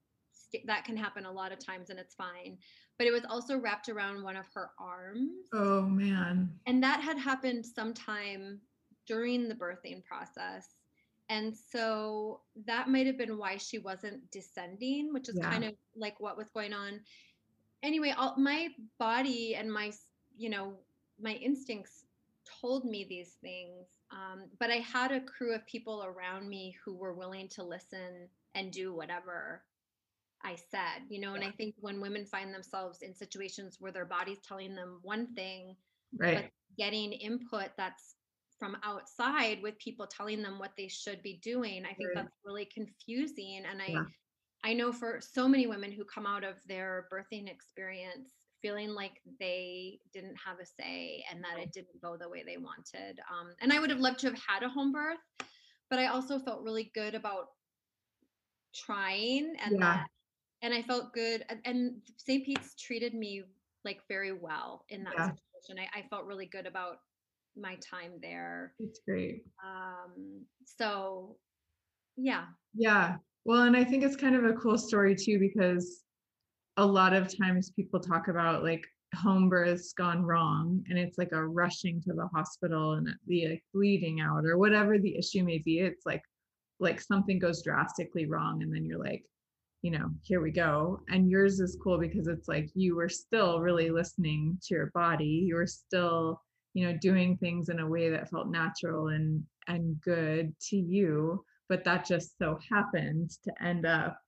that 0.64 0.84
can 0.84 0.96
happen 0.96 1.26
a 1.26 1.32
lot 1.32 1.52
of 1.52 1.58
times 1.58 1.90
and 1.90 1.98
it's 1.98 2.14
fine, 2.14 2.58
but 2.98 3.06
it 3.06 3.12
was 3.12 3.24
also 3.28 3.58
wrapped 3.58 3.88
around 3.88 4.22
one 4.22 4.36
of 4.36 4.46
her 4.54 4.70
arms. 4.78 5.46
Oh 5.52 5.82
man. 5.82 6.50
And 6.66 6.82
that 6.82 7.00
had 7.00 7.18
happened 7.18 7.64
sometime 7.64 8.60
during 9.06 9.48
the 9.48 9.54
birthing 9.54 10.04
process. 10.04 10.74
And 11.30 11.54
so 11.54 12.40
that 12.66 12.88
might 12.88 13.06
have 13.06 13.18
been 13.18 13.36
why 13.36 13.58
she 13.58 13.78
wasn't 13.78 14.30
descending, 14.30 15.12
which 15.12 15.28
is 15.28 15.36
yeah. 15.36 15.50
kind 15.50 15.64
of 15.64 15.74
like 15.94 16.18
what 16.18 16.38
was 16.38 16.48
going 16.54 16.72
on. 16.72 17.00
Anyway, 17.82 18.14
all, 18.16 18.34
my 18.38 18.68
body 18.98 19.54
and 19.54 19.70
my 19.70 19.92
you 20.36 20.48
know, 20.48 20.72
my 21.20 21.32
instincts 21.32 22.04
told 22.60 22.84
me 22.84 23.04
these 23.08 23.36
things. 23.42 23.86
Um, 24.10 24.44
but 24.58 24.70
I 24.70 24.76
had 24.76 25.12
a 25.12 25.20
crew 25.20 25.54
of 25.54 25.66
people 25.66 26.04
around 26.04 26.48
me 26.48 26.76
who 26.84 26.94
were 26.94 27.12
willing 27.12 27.48
to 27.50 27.62
listen 27.62 28.28
and 28.54 28.72
do 28.72 28.94
whatever 28.94 29.62
I 30.44 30.56
said, 30.70 31.02
you 31.08 31.20
know. 31.20 31.34
And 31.34 31.44
I 31.44 31.50
think 31.50 31.74
when 31.80 32.00
women 32.00 32.24
find 32.24 32.54
themselves 32.54 33.02
in 33.02 33.14
situations 33.14 33.76
where 33.80 33.92
their 33.92 34.04
body's 34.04 34.38
telling 34.46 34.74
them 34.74 35.00
one 35.02 35.34
thing, 35.34 35.76
right. 36.16 36.36
but 36.36 36.50
getting 36.78 37.12
input 37.12 37.70
that's 37.76 38.14
from 38.58 38.76
outside 38.82 39.62
with 39.62 39.78
people 39.78 40.06
telling 40.06 40.42
them 40.42 40.58
what 40.58 40.72
they 40.76 40.88
should 40.88 41.22
be 41.22 41.38
doing, 41.42 41.84
I 41.84 41.94
think 41.94 42.10
right. 42.14 42.24
that's 42.24 42.36
really 42.44 42.68
confusing. 42.72 43.62
And 43.68 43.82
I, 43.82 43.86
yeah. 43.88 44.04
I 44.64 44.72
know 44.74 44.92
for 44.92 45.20
so 45.20 45.48
many 45.48 45.66
women 45.66 45.92
who 45.92 46.04
come 46.04 46.26
out 46.26 46.44
of 46.44 46.56
their 46.66 47.08
birthing 47.12 47.48
experience 47.48 48.30
feeling 48.62 48.90
like 48.90 49.20
they 49.38 49.98
didn't 50.12 50.36
have 50.44 50.58
a 50.60 50.66
say 50.66 51.24
and 51.30 51.42
that 51.42 51.62
it 51.62 51.72
didn't 51.72 52.00
go 52.02 52.16
the 52.16 52.28
way 52.28 52.42
they 52.44 52.56
wanted. 52.56 53.18
Um, 53.30 53.52
and 53.60 53.72
I 53.72 53.80
would 53.80 53.90
have 53.90 54.00
loved 54.00 54.20
to 54.20 54.28
have 54.28 54.38
had 54.38 54.62
a 54.62 54.68
home 54.68 54.92
birth, 54.92 55.18
but 55.90 55.98
I 55.98 56.06
also 56.06 56.38
felt 56.38 56.62
really 56.62 56.90
good 56.94 57.14
about 57.14 57.48
trying 58.74 59.54
and 59.64 59.74
yeah. 59.74 59.78
that, 59.78 60.06
and 60.62 60.74
I 60.74 60.82
felt 60.82 61.12
good. 61.12 61.44
And, 61.48 61.60
and 61.64 61.92
St. 62.16 62.44
Pete's 62.44 62.74
treated 62.74 63.14
me 63.14 63.44
like 63.84 64.00
very 64.08 64.32
well 64.32 64.84
in 64.88 65.04
that 65.04 65.14
yeah. 65.16 65.30
situation. 65.30 65.88
I, 65.94 66.00
I 66.00 66.08
felt 66.08 66.26
really 66.26 66.46
good 66.46 66.66
about 66.66 66.98
my 67.56 67.76
time 67.76 68.12
there. 68.20 68.74
It's 68.78 69.00
great. 69.06 69.44
Um, 69.64 70.42
so 70.64 71.36
yeah. 72.16 72.44
Yeah. 72.74 73.16
Well, 73.44 73.62
and 73.62 73.76
I 73.76 73.84
think 73.84 74.02
it's 74.02 74.16
kind 74.16 74.36
of 74.36 74.44
a 74.44 74.52
cool 74.54 74.76
story 74.76 75.14
too, 75.14 75.38
because 75.38 76.02
a 76.78 76.86
lot 76.86 77.12
of 77.12 77.36
times 77.36 77.70
people 77.70 78.00
talk 78.00 78.28
about 78.28 78.62
like 78.62 78.84
home 79.14 79.48
births 79.48 79.92
gone 79.92 80.22
wrong 80.22 80.82
and 80.88 80.98
it's 80.98 81.18
like 81.18 81.32
a 81.32 81.46
rushing 81.46 82.00
to 82.02 82.12
the 82.12 82.28
hospital 82.28 82.94
and 82.94 83.08
the 83.26 83.48
like 83.48 83.64
bleeding 83.72 84.20
out 84.20 84.44
or 84.44 84.58
whatever 84.58 84.98
the 84.98 85.16
issue 85.16 85.42
may 85.42 85.58
be 85.58 85.80
it's 85.80 86.04
like 86.06 86.22
like 86.78 87.00
something 87.00 87.38
goes 87.38 87.62
drastically 87.62 88.26
wrong 88.26 88.62
and 88.62 88.74
then 88.74 88.84
you're 88.84 88.98
like 88.98 89.24
you 89.82 89.90
know 89.92 90.10
here 90.22 90.40
we 90.40 90.50
go. 90.50 91.00
And 91.08 91.30
yours 91.30 91.60
is 91.60 91.78
cool 91.82 91.98
because 91.98 92.26
it's 92.26 92.48
like 92.48 92.68
you 92.74 92.96
were 92.96 93.08
still 93.08 93.60
really 93.60 93.90
listening 93.90 94.58
to 94.64 94.74
your 94.74 94.90
body. 94.92 95.44
You 95.46 95.54
were 95.54 95.68
still 95.68 96.42
you 96.74 96.86
know 96.86 96.98
doing 97.00 97.36
things 97.36 97.68
in 97.68 97.80
a 97.80 97.88
way 97.88 98.10
that 98.10 98.30
felt 98.30 98.48
natural 98.48 99.08
and 99.08 99.42
and 99.68 100.00
good 100.00 100.54
to 100.60 100.76
you 100.76 101.44
but 101.68 101.84
that 101.84 102.06
just 102.06 102.38
so 102.38 102.58
happened 102.70 103.30
to 103.44 103.52
end 103.62 103.84
up 103.86 104.18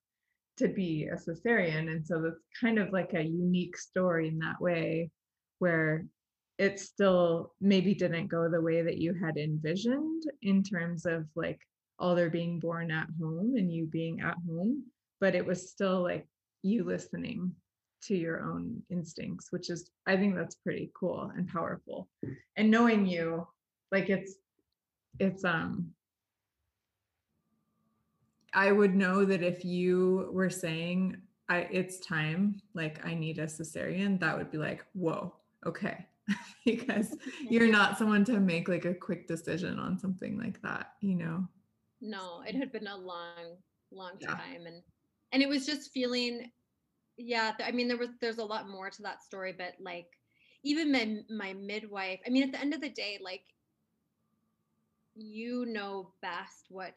to 0.57 0.69
be 0.69 1.05
a 1.05 1.17
cesarean 1.17 1.91
and 1.91 2.07
so 2.07 2.21
that's 2.21 2.43
kind 2.61 2.79
of 2.79 2.93
like 2.93 3.15
a 3.15 3.23
unique 3.23 3.77
story 3.77 4.29
in 4.29 4.39
that 4.39 4.61
way 4.61 5.11
where 5.59 6.05
it 6.59 6.79
still 6.79 7.55
maybe 7.61 7.95
didn't 7.95 8.27
go 8.29 8.49
the 8.49 8.61
way 8.61 8.83
that 8.83 8.99
you 8.99 9.15
had 9.15 9.37
envisioned 9.39 10.25
in 10.43 10.63
terms 10.63 11.07
of 11.07 11.27
like 11.35 11.61
Alder 11.99 12.31
being 12.31 12.61
born 12.61 12.91
at 12.91 13.09
home 13.21 13.55
and 13.57 13.73
you 13.73 13.87
being 13.87 14.21
at 14.21 14.37
home 14.49 14.85
but 15.21 15.35
it 15.35 15.45
was 15.45 15.71
still 15.71 16.03
like 16.03 16.27
you 16.63 16.85
listening 16.85 17.53
to 18.03 18.17
your 18.17 18.43
own 18.43 18.83
instincts 18.91 19.49
which 19.51 19.69
is 19.69 19.91
i 20.07 20.17
think 20.17 20.35
that's 20.35 20.55
pretty 20.55 20.91
cool 20.99 21.31
and 21.37 21.49
powerful. 21.49 22.09
And 22.57 22.71
knowing 22.71 23.07
you 23.07 23.47
like 23.93 24.09
it's 24.09 24.35
it's 25.19 25.45
um 25.45 25.91
I 28.53 28.73
would 28.73 28.95
know 28.95 29.25
that 29.25 29.43
if 29.43 29.65
you 29.65 30.31
were 30.33 30.51
saying 30.51 31.17
I 31.49 31.69
it's 31.71 31.99
time, 31.99 32.61
like 32.75 33.05
I 33.05 33.15
need 33.15 33.39
a 33.39 33.47
cesarean, 33.47 34.21
that 34.21 34.39
would 34.39 34.51
be 34.51 34.59
like, 34.59 34.85
whoa, 34.93 35.35
okay. 35.67 36.07
because 36.65 37.17
you're 37.49 37.67
not 37.67 37.99
someone 37.99 38.25
to 38.27 38.39
make 38.39 38.69
like 38.69 38.85
a 38.85 38.95
quick 38.95 39.27
decision 39.27 39.79
on 39.79 39.99
something 39.99 40.39
like 40.39 40.63
that, 40.63 40.93
you 41.01 41.17
know. 41.17 41.47
No, 42.01 42.43
it 42.47 42.55
had 42.55 42.73
been 42.73 42.87
a 42.87 42.97
long, 42.97 43.57
long 43.91 44.13
yeah. 44.21 44.29
time. 44.29 44.67
And 44.67 44.83
and 45.33 45.43
it 45.43 45.49
was 45.49 45.67
just 45.67 45.93
feeling 45.93 46.51
yeah, 47.17 47.53
I 47.63 47.73
mean 47.73 47.89
there 47.89 47.99
was 47.99 48.11
there's 48.21 48.39
a 48.39 48.45
lot 48.45 48.69
more 48.69 48.89
to 48.89 49.03
that 49.03 49.23
story, 49.23 49.55
but 49.57 49.75
like 49.81 50.07
even 50.63 50.93
my 50.93 51.19
my 51.29 51.53
midwife, 51.53 52.21
I 52.27 52.31
mean 52.31 52.45
at 52.45 52.53
the 52.53 52.61
end 52.61 52.75
of 52.75 52.81
the 52.81 52.91
day, 52.91 53.19
like 53.21 53.43
you 55.15 55.67
know 55.67 56.13
best 56.23 56.67
what 56.69 56.93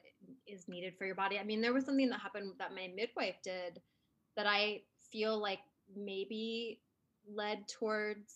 is 0.48 0.68
needed 0.68 0.94
for 0.98 1.06
your 1.06 1.16
body. 1.16 1.40
I 1.40 1.44
mean, 1.44 1.62
there 1.62 1.74
was 1.74 1.86
something 1.86 2.10
that 2.10 2.20
happened 2.20 2.54
that 2.60 2.76
my 2.76 2.90
midwife 2.96 3.36
did 3.44 3.82
that 4.36 4.46
I 4.48 4.82
feel 5.12 5.40
like 5.40 5.60
maybe 5.96 6.80
led 7.28 7.68
towards 7.68 8.36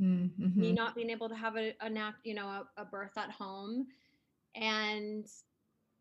mm-hmm. 0.00 0.60
me 0.60 0.72
not 0.72 0.94
being 0.94 1.10
able 1.10 1.28
to 1.28 1.34
have 1.34 1.56
a, 1.56 1.74
a 1.80 1.88
nap, 1.88 2.14
you 2.24 2.34
know, 2.34 2.46
a, 2.46 2.66
a 2.76 2.84
birth 2.84 3.16
at 3.16 3.30
home. 3.30 3.86
And 4.54 5.26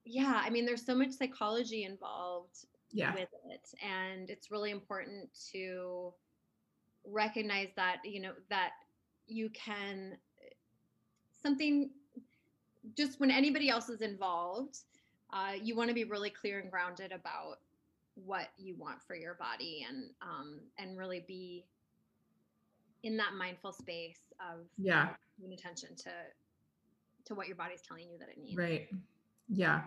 yeah, 0.05 0.41
I 0.43 0.49
mean, 0.49 0.65
there's 0.65 0.85
so 0.85 0.95
much 0.95 1.11
psychology 1.11 1.83
involved 1.83 2.65
yeah. 2.91 3.13
with 3.13 3.29
it. 3.49 3.69
And 3.83 4.29
it's 4.29 4.51
really 4.51 4.71
important 4.71 5.29
to 5.53 6.13
recognize 7.05 7.69
that, 7.75 7.97
you 8.03 8.21
know, 8.21 8.33
that 8.49 8.71
you 9.27 9.49
can 9.49 10.17
something 11.41 11.89
just 12.97 13.19
when 13.19 13.31
anybody 13.31 13.69
else 13.69 13.89
is 13.89 14.01
involved, 14.01 14.79
uh, 15.33 15.53
you 15.61 15.75
want 15.75 15.89
to 15.89 15.93
be 15.93 16.03
really 16.03 16.29
clear 16.29 16.59
and 16.59 16.69
grounded 16.69 17.11
about 17.11 17.59
what 18.25 18.49
you 18.57 18.75
want 18.75 19.01
for 19.01 19.15
your 19.15 19.35
body 19.35 19.85
and 19.87 20.09
um, 20.21 20.59
and 20.77 20.97
really 20.97 21.23
be 21.27 21.65
in 23.03 23.17
that 23.17 23.33
mindful 23.37 23.71
space 23.71 24.19
of 24.39 24.65
yeah 24.77 25.09
paying 25.39 25.53
attention 25.53 25.95
to 25.95 26.11
to 27.25 27.35
what 27.35 27.47
your 27.47 27.55
body's 27.55 27.81
telling 27.81 28.09
you 28.09 28.17
that 28.19 28.29
it 28.29 28.37
needs. 28.41 28.57
Right. 28.57 28.89
Yeah. 29.47 29.81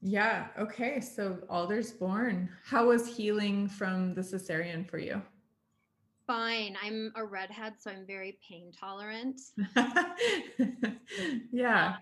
Yeah. 0.00 0.46
Okay. 0.58 1.00
So 1.00 1.38
Alder's 1.48 1.92
born. 1.92 2.48
How 2.64 2.88
was 2.88 3.06
healing 3.06 3.68
from 3.68 4.14
the 4.14 4.22
cesarean 4.22 4.88
for 4.88 4.98
you? 4.98 5.22
Fine. 6.32 6.78
I'm 6.82 7.12
a 7.14 7.26
redhead, 7.26 7.74
so 7.78 7.90
I'm 7.90 8.06
very 8.06 8.38
pain 8.48 8.72
tolerant. 8.72 9.38
yeah. 11.52 11.88
Um, 11.88 11.96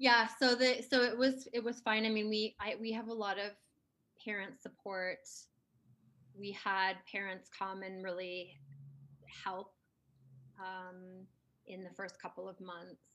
yeah. 0.00 0.26
So 0.40 0.56
the 0.56 0.82
so 0.82 1.02
it 1.02 1.16
was 1.16 1.46
it 1.52 1.62
was 1.62 1.78
fine. 1.78 2.04
I 2.04 2.08
mean, 2.08 2.28
we 2.28 2.56
I 2.60 2.74
we 2.80 2.90
have 2.90 3.06
a 3.06 3.12
lot 3.12 3.38
of 3.38 3.52
parent 4.24 4.60
support. 4.60 5.28
We 6.36 6.50
had 6.50 6.94
parents 7.10 7.48
come 7.56 7.84
and 7.84 8.02
really 8.02 8.58
help 9.44 9.74
um, 10.58 11.24
in 11.68 11.84
the 11.84 11.90
first 11.90 12.20
couple 12.20 12.48
of 12.48 12.60
months 12.60 13.10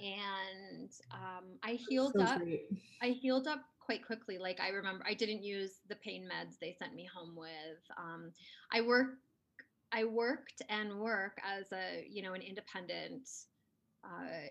and 0.00 0.90
um, 1.12 1.44
I 1.62 1.78
healed 1.88 2.14
so 2.16 2.22
up. 2.22 2.38
Great. 2.40 2.68
I 3.02 3.08
healed 3.08 3.46
up 3.46 3.64
quite 3.80 4.04
quickly. 4.04 4.38
Like 4.38 4.60
I 4.60 4.68
remember, 4.68 5.04
I 5.06 5.14
didn't 5.14 5.42
use 5.42 5.80
the 5.88 5.96
pain 5.96 6.28
meds 6.28 6.56
they 6.60 6.76
sent 6.78 6.94
me 6.94 7.08
home 7.12 7.34
with. 7.36 7.80
Um, 7.96 8.32
I 8.72 8.80
work, 8.80 9.14
I 9.92 10.04
worked 10.04 10.62
and 10.68 11.00
work 11.00 11.38
as 11.44 11.66
a 11.72 12.06
you 12.08 12.22
know 12.22 12.34
an 12.34 12.42
independent 12.42 13.28
uh, 14.04 14.48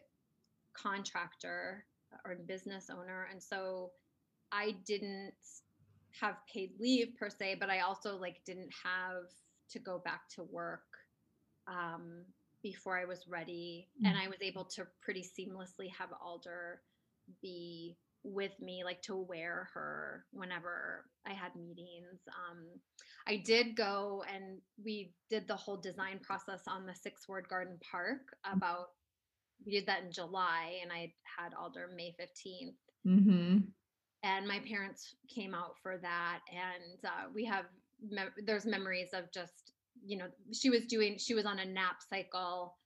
contractor 0.74 1.86
or 2.26 2.36
business 2.48 2.90
owner, 2.90 3.28
and 3.32 3.42
so 3.42 3.92
I 4.52 4.76
didn't 4.86 5.34
have 6.20 6.36
paid 6.52 6.72
leave 6.80 7.10
per 7.20 7.30
se, 7.30 7.58
but 7.60 7.70
I 7.70 7.80
also 7.80 8.18
like 8.18 8.42
didn't 8.46 8.74
have 8.84 9.26
to 9.72 9.80
go 9.80 10.02
back 10.04 10.22
to 10.36 10.44
work. 10.44 10.82
Um, 11.68 12.24
before 12.64 12.98
I 12.98 13.06
was 13.06 13.28
ready. 13.28 13.88
Mm-hmm. 13.98 14.06
And 14.08 14.18
I 14.18 14.28
was 14.28 14.42
able 14.42 14.66
to 14.66 14.88
pretty 15.02 15.24
seamlessly 15.24 15.90
have 15.98 16.10
Alder 16.22 16.82
be 17.42 17.98
with 18.28 18.52
me, 18.60 18.84
like 18.84 19.02
to 19.04 19.16
wear 19.16 19.70
her 19.74 20.26
whenever 20.32 21.06
I 21.26 21.34
had 21.34 21.56
meetings. 21.56 22.20
Um, 22.28 22.66
I 23.28 23.38
did 23.46 23.76
go 23.76 24.24
and 24.34 24.60
we 24.84 25.14
did 25.30 25.48
the 25.48 25.56
whole 25.56 25.78
design 25.78 26.20
process 26.22 26.62
on 26.68 26.86
the 26.86 26.96
Sixth 26.96 27.28
Ward 27.28 27.48
Garden 27.50 27.78
Park 27.92 28.22
about, 28.46 28.90
we 29.66 29.72
did 29.72 29.88
that 29.88 30.04
in 30.04 30.12
July 30.12 30.80
and 30.82 30.92
I 30.92 31.14
had 31.38 31.54
Alder 31.60 31.90
May 31.96 32.16
15th. 32.20 32.76
Mm-hmm. 33.08 33.58
And 34.24 34.48
my 34.48 34.60
parents 34.68 35.16
came 35.34 35.54
out 35.54 35.76
for 35.82 35.98
that. 35.98 36.40
And 36.52 37.00
uh, 37.06 37.30
we 37.34 37.46
have, 37.46 37.66
me- 38.10 38.44
there's 38.46 38.66
memories 38.66 39.10
of 39.14 39.32
just 39.34 39.74
you 40.06 40.18
know 40.18 40.26
she 40.54 40.70
was 40.70 40.86
doing 40.86 41.18
she 41.18 41.34
was 41.34 41.46
on 41.46 41.60
a 41.60 41.66
nap 41.66 41.98
cycle 42.08 42.78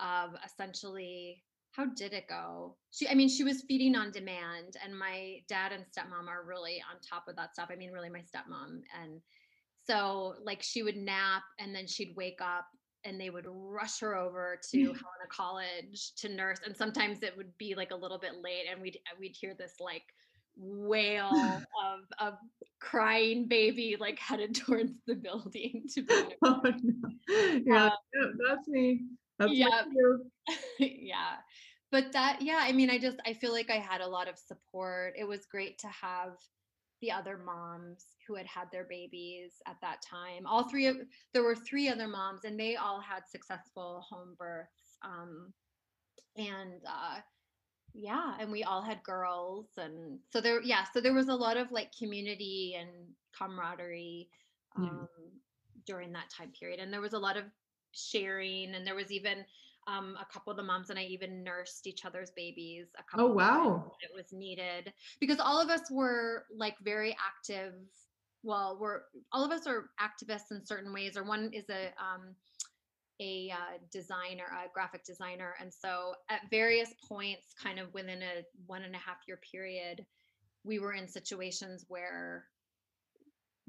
of 0.00 0.30
essentially 0.44 1.42
how 1.76 1.84
did 1.84 2.12
it 2.12 2.26
go? 2.28 2.76
She 2.90 3.08
i 3.08 3.14
mean 3.14 3.28
she 3.28 3.44
was 3.44 3.64
feeding 3.68 3.94
on 3.94 4.10
demand 4.10 4.76
and 4.82 4.98
my 4.98 5.38
dad 5.48 5.72
and 5.72 5.84
stepmom 5.84 6.28
are 6.28 6.44
really 6.46 6.82
on 6.90 6.98
top 7.00 7.24
of 7.28 7.36
that 7.36 7.52
stuff. 7.52 7.68
I 7.70 7.76
mean 7.76 7.92
really 7.92 8.08
my 8.08 8.20
stepmom 8.20 8.80
and 9.00 9.20
so 9.86 10.34
like 10.42 10.62
she 10.62 10.82
would 10.82 10.96
nap 10.96 11.42
and 11.58 11.74
then 11.74 11.86
she'd 11.86 12.14
wake 12.16 12.40
up 12.40 12.66
and 13.04 13.20
they 13.20 13.30
would 13.30 13.46
rush 13.46 14.00
her 14.00 14.16
over 14.16 14.58
to 14.70 14.78
Helena 14.84 15.28
College 15.30 16.14
to 16.16 16.28
nurse 16.28 16.58
and 16.64 16.76
sometimes 16.76 17.22
it 17.22 17.36
would 17.36 17.56
be 17.58 17.74
like 17.74 17.90
a 17.90 17.96
little 17.96 18.18
bit 18.18 18.32
late 18.42 18.64
and 18.70 18.80
we'd 18.80 18.98
we'd 19.20 19.36
hear 19.38 19.54
this 19.58 19.74
like 19.78 20.04
wail 20.56 21.30
of 21.84 22.00
of 22.18 22.34
crying 22.80 23.46
baby 23.46 23.96
like 24.00 24.18
headed 24.18 24.54
towards 24.66 24.92
the 25.06 25.14
building 25.14 25.84
to 25.94 26.02
be 26.02 26.14
oh, 26.42 26.60
no. 26.64 27.10
yeah, 27.66 27.86
um, 27.86 28.38
that's 28.48 28.66
me. 28.66 29.02
That's 29.38 29.52
yeah 29.52 29.82
yeah 30.78 31.36
but 31.96 32.12
that 32.12 32.42
yeah 32.42 32.58
i 32.60 32.72
mean 32.72 32.90
i 32.90 32.98
just 32.98 33.16
i 33.26 33.32
feel 33.32 33.52
like 33.52 33.70
i 33.70 33.78
had 33.78 34.02
a 34.02 34.06
lot 34.06 34.28
of 34.28 34.36
support. 34.36 35.14
It 35.16 35.26
was 35.26 35.46
great 35.46 35.78
to 35.78 35.86
have 35.88 36.32
the 37.00 37.10
other 37.10 37.38
moms 37.38 38.04
who 38.26 38.34
had 38.34 38.46
had 38.46 38.68
their 38.70 38.84
babies 38.84 39.52
at 39.66 39.76
that 39.80 40.02
time. 40.02 40.46
All 40.46 40.68
three 40.68 40.86
of 40.86 40.96
there 41.32 41.42
were 41.42 41.54
three 41.54 41.88
other 41.88 42.06
moms 42.06 42.44
and 42.44 42.60
they 42.60 42.76
all 42.76 43.00
had 43.00 43.22
successful 43.26 44.04
home 44.10 44.34
births 44.38 44.98
um, 45.02 45.54
and 46.36 46.82
uh, 46.86 47.20
yeah 47.94 48.34
and 48.40 48.52
we 48.52 48.62
all 48.62 48.82
had 48.82 49.02
girls 49.02 49.68
and 49.78 50.18
so 50.30 50.42
there 50.42 50.60
yeah 50.62 50.84
so 50.92 51.00
there 51.00 51.14
was 51.14 51.28
a 51.28 51.34
lot 51.34 51.56
of 51.56 51.72
like 51.72 51.96
community 51.98 52.76
and 52.78 52.90
camaraderie 53.38 54.28
um, 54.76 55.08
during 55.86 56.12
that 56.12 56.28
time 56.28 56.52
period 56.60 56.78
and 56.78 56.92
there 56.92 57.00
was 57.00 57.14
a 57.14 57.18
lot 57.18 57.38
of 57.38 57.44
sharing 57.92 58.74
and 58.74 58.86
there 58.86 58.94
was 58.94 59.10
even 59.10 59.46
um, 59.86 60.16
a 60.20 60.32
couple 60.32 60.50
of 60.50 60.56
the 60.56 60.62
moms 60.62 60.90
and 60.90 60.98
I 60.98 61.04
even 61.04 61.44
nursed 61.44 61.86
each 61.86 62.04
other's 62.04 62.30
babies 62.36 62.86
a 62.98 63.02
couple 63.02 63.26
oh 63.26 63.32
wow 63.32 63.92
it 64.00 64.10
was 64.14 64.32
needed 64.32 64.92
because 65.20 65.38
all 65.40 65.60
of 65.60 65.70
us 65.70 65.90
were 65.90 66.44
like 66.54 66.76
very 66.82 67.16
active 67.24 67.74
well 68.42 68.78
we're 68.80 69.00
all 69.32 69.44
of 69.44 69.52
us 69.52 69.66
are 69.66 69.90
activists 70.00 70.50
in 70.50 70.64
certain 70.64 70.92
ways 70.92 71.16
or 71.16 71.24
one 71.24 71.50
is 71.52 71.68
a 71.70 71.92
um, 72.02 72.34
a 73.20 73.50
uh, 73.50 73.78
designer, 73.90 74.44
a 74.52 74.72
graphic 74.72 75.04
designer. 75.04 75.54
And 75.60 75.72
so 75.72 76.14
at 76.28 76.50
various 76.50 76.92
points, 77.08 77.54
kind 77.60 77.78
of 77.78 77.92
within 77.94 78.22
a 78.22 78.44
one 78.66 78.82
and 78.82 78.94
a 78.94 78.98
half 78.98 79.18
year 79.26 79.38
period, 79.50 80.04
we 80.64 80.78
were 80.78 80.92
in 80.92 81.08
situations 81.08 81.86
where 81.88 82.44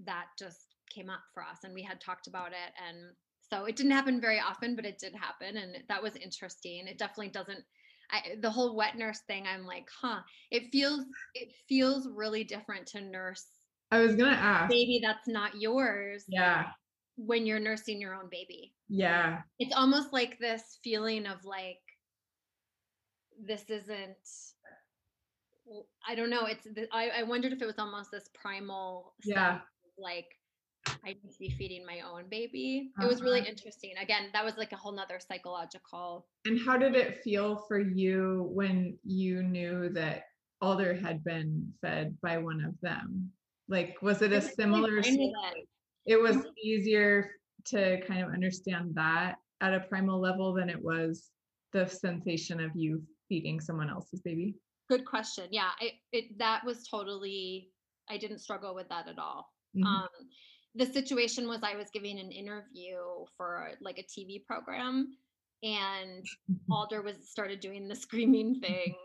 that 0.05 0.25
just 0.37 0.75
came 0.89 1.09
up 1.09 1.21
for 1.33 1.43
us 1.43 1.59
and 1.63 1.73
we 1.73 1.83
had 1.83 2.01
talked 2.01 2.27
about 2.27 2.49
it. 2.49 2.73
And 2.87 3.13
so 3.51 3.65
it 3.65 3.75
didn't 3.75 3.91
happen 3.91 4.21
very 4.21 4.39
often, 4.39 4.75
but 4.75 4.85
it 4.85 4.99
did 4.99 5.13
happen. 5.15 5.57
And 5.57 5.77
that 5.89 6.03
was 6.03 6.15
interesting. 6.15 6.87
It 6.87 6.97
definitely 6.97 7.29
doesn't. 7.29 7.63
I, 8.11 8.35
the 8.41 8.49
whole 8.49 8.75
wet 8.75 8.97
nurse 8.97 9.19
thing, 9.27 9.45
I'm 9.47 9.65
like, 9.65 9.87
huh. 10.01 10.21
It 10.51 10.71
feels 10.71 11.05
it 11.33 11.49
feels 11.67 12.07
really 12.07 12.43
different 12.43 12.87
to 12.87 13.01
nurse. 13.01 13.45
I 13.91 13.99
was 13.99 14.15
gonna 14.15 14.31
ask. 14.31 14.69
Baby, 14.69 15.01
that's 15.03 15.27
not 15.27 15.59
yours. 15.59 16.25
Yeah 16.27 16.67
when 17.17 17.45
you're 17.45 17.59
nursing 17.59 17.99
your 17.99 18.13
own 18.13 18.29
baby. 18.31 18.73
Yeah. 18.87 19.41
It's 19.59 19.75
almost 19.75 20.13
like 20.13 20.37
this 20.39 20.79
feeling 20.83 21.25
of 21.25 21.43
like, 21.43 21.79
this 23.43 23.63
isn't, 23.69 24.15
I 26.07 26.15
don't 26.15 26.29
know. 26.29 26.45
It's, 26.45 26.65
I, 26.93 27.09
I 27.09 27.23
wondered 27.23 27.53
if 27.53 27.61
it 27.61 27.65
was 27.65 27.79
almost 27.79 28.11
this 28.11 28.29
primal, 28.33 29.13
yeah, 29.25 29.59
like, 29.97 30.27
I 31.05 31.09
need 31.09 31.31
to 31.31 31.39
be 31.39 31.49
feeding 31.49 31.85
my 31.85 32.01
own 32.01 32.25
baby. 32.29 32.91
Uh-huh. 32.97 33.07
It 33.07 33.09
was 33.09 33.21
really 33.21 33.41
uh-huh. 33.41 33.49
interesting. 33.49 33.93
Again, 34.01 34.29
that 34.33 34.43
was 34.43 34.55
like 34.57 34.71
a 34.71 34.75
whole 34.75 34.91
nother 34.91 35.19
psychological. 35.19 36.27
And 36.45 36.59
how 36.65 36.77
did 36.77 36.95
it 36.95 37.23
feel 37.23 37.63
for 37.67 37.79
you 37.79 38.49
when 38.51 38.97
you 39.03 39.43
knew 39.43 39.89
that 39.89 40.23
Alder 40.61 40.95
had 40.95 41.23
been 41.23 41.71
fed 41.81 42.17
by 42.21 42.37
one 42.37 42.63
of 42.63 42.73
them? 42.81 43.31
Like, 43.69 43.97
was 44.01 44.21
it 44.21 44.31
a 44.31 44.41
similar? 44.41 45.01
Thing? 45.01 45.33
It 46.05 46.21
was 46.21 46.37
mm-hmm. 46.37 46.49
easier 46.63 47.31
to 47.67 48.01
kind 48.07 48.23
of 48.23 48.33
understand 48.33 48.95
that 48.95 49.35
at 49.61 49.73
a 49.73 49.81
primal 49.81 50.19
level 50.19 50.53
than 50.53 50.69
it 50.69 50.81
was 50.81 51.29
the 51.73 51.87
sensation 51.87 52.59
of 52.59 52.71
you 52.75 53.01
feeding 53.27 53.59
someone 53.59 53.89
else's 53.89 54.21
baby 54.21 54.55
good 54.89 55.05
question 55.05 55.45
yeah 55.51 55.69
I, 55.81 55.91
it 56.11 56.37
that 56.39 56.63
was 56.65 56.87
totally 56.87 57.69
i 58.09 58.17
didn't 58.17 58.39
struggle 58.39 58.73
with 58.73 58.87
that 58.89 59.07
at 59.07 59.19
all 59.19 59.51
mm-hmm. 59.75 59.85
um 59.85 60.07
the 60.77 60.85
situation 60.85 61.47
was 61.47 61.59
i 61.63 61.75
was 61.75 61.87
giving 61.93 62.19
an 62.19 62.31
interview 62.31 62.97
for 63.35 63.71
like 63.81 63.99
a 63.99 64.03
tv 64.03 64.43
program 64.45 65.15
and 65.63 66.25
alder 66.71 67.01
was 67.01 67.15
started 67.23 67.59
doing 67.59 67.87
the 67.87 67.95
screaming 67.95 68.59
thing 68.59 68.95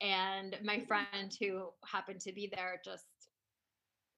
and 0.00 0.56
my 0.64 0.80
friend 0.86 1.32
who 1.40 1.68
happened 1.86 2.20
to 2.20 2.32
be 2.32 2.50
there 2.54 2.80
just 2.84 3.04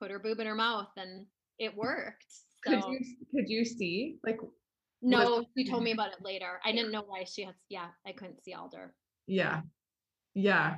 put 0.00 0.10
her 0.10 0.18
boob 0.18 0.40
in 0.40 0.46
her 0.46 0.54
mouth 0.54 0.88
and 0.96 1.26
it 1.58 1.76
worked. 1.76 2.24
So. 2.66 2.72
Could 2.72 2.84
you 2.90 2.98
could 3.34 3.48
you 3.48 3.64
see 3.64 4.16
like? 4.24 4.38
No, 5.02 5.44
she 5.56 5.68
told 5.68 5.82
me 5.82 5.92
about 5.92 6.12
it 6.12 6.22
later. 6.22 6.60
I 6.64 6.72
didn't 6.72 6.90
know 6.90 7.04
why 7.06 7.24
she 7.24 7.44
has. 7.44 7.54
Yeah, 7.68 7.88
I 8.06 8.12
couldn't 8.12 8.42
see 8.42 8.54
Alder. 8.54 8.94
Yeah, 9.26 9.60
yeah. 10.34 10.76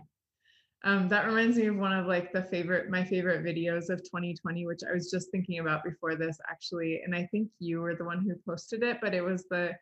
Um, 0.85 1.09
that 1.09 1.27
reminds 1.27 1.57
me 1.57 1.67
of 1.67 1.77
one 1.77 1.93
of 1.93 2.07
like 2.07 2.33
the 2.33 2.43
favorite 2.43 2.91
my 2.91 3.05
favorite 3.05 3.45
videos 3.45 3.91
of 3.91 4.03
2020, 4.05 4.67
which 4.67 4.81
I 4.89 4.93
was 4.93 5.11
just 5.11 5.31
thinking 5.31 5.59
about 5.59 5.85
before 5.85 6.15
this 6.15 6.39
actually, 6.49 7.01
and 7.05 7.15
I 7.15 7.27
think 7.33 7.49
you 7.59 7.81
were 7.81 7.95
the 7.95 8.05
one 8.05 8.23
who 8.23 8.35
posted 8.47 8.83
it, 8.83 8.99
but 9.01 9.15
it 9.15 9.25
was 9.25 9.47
the 9.51 9.75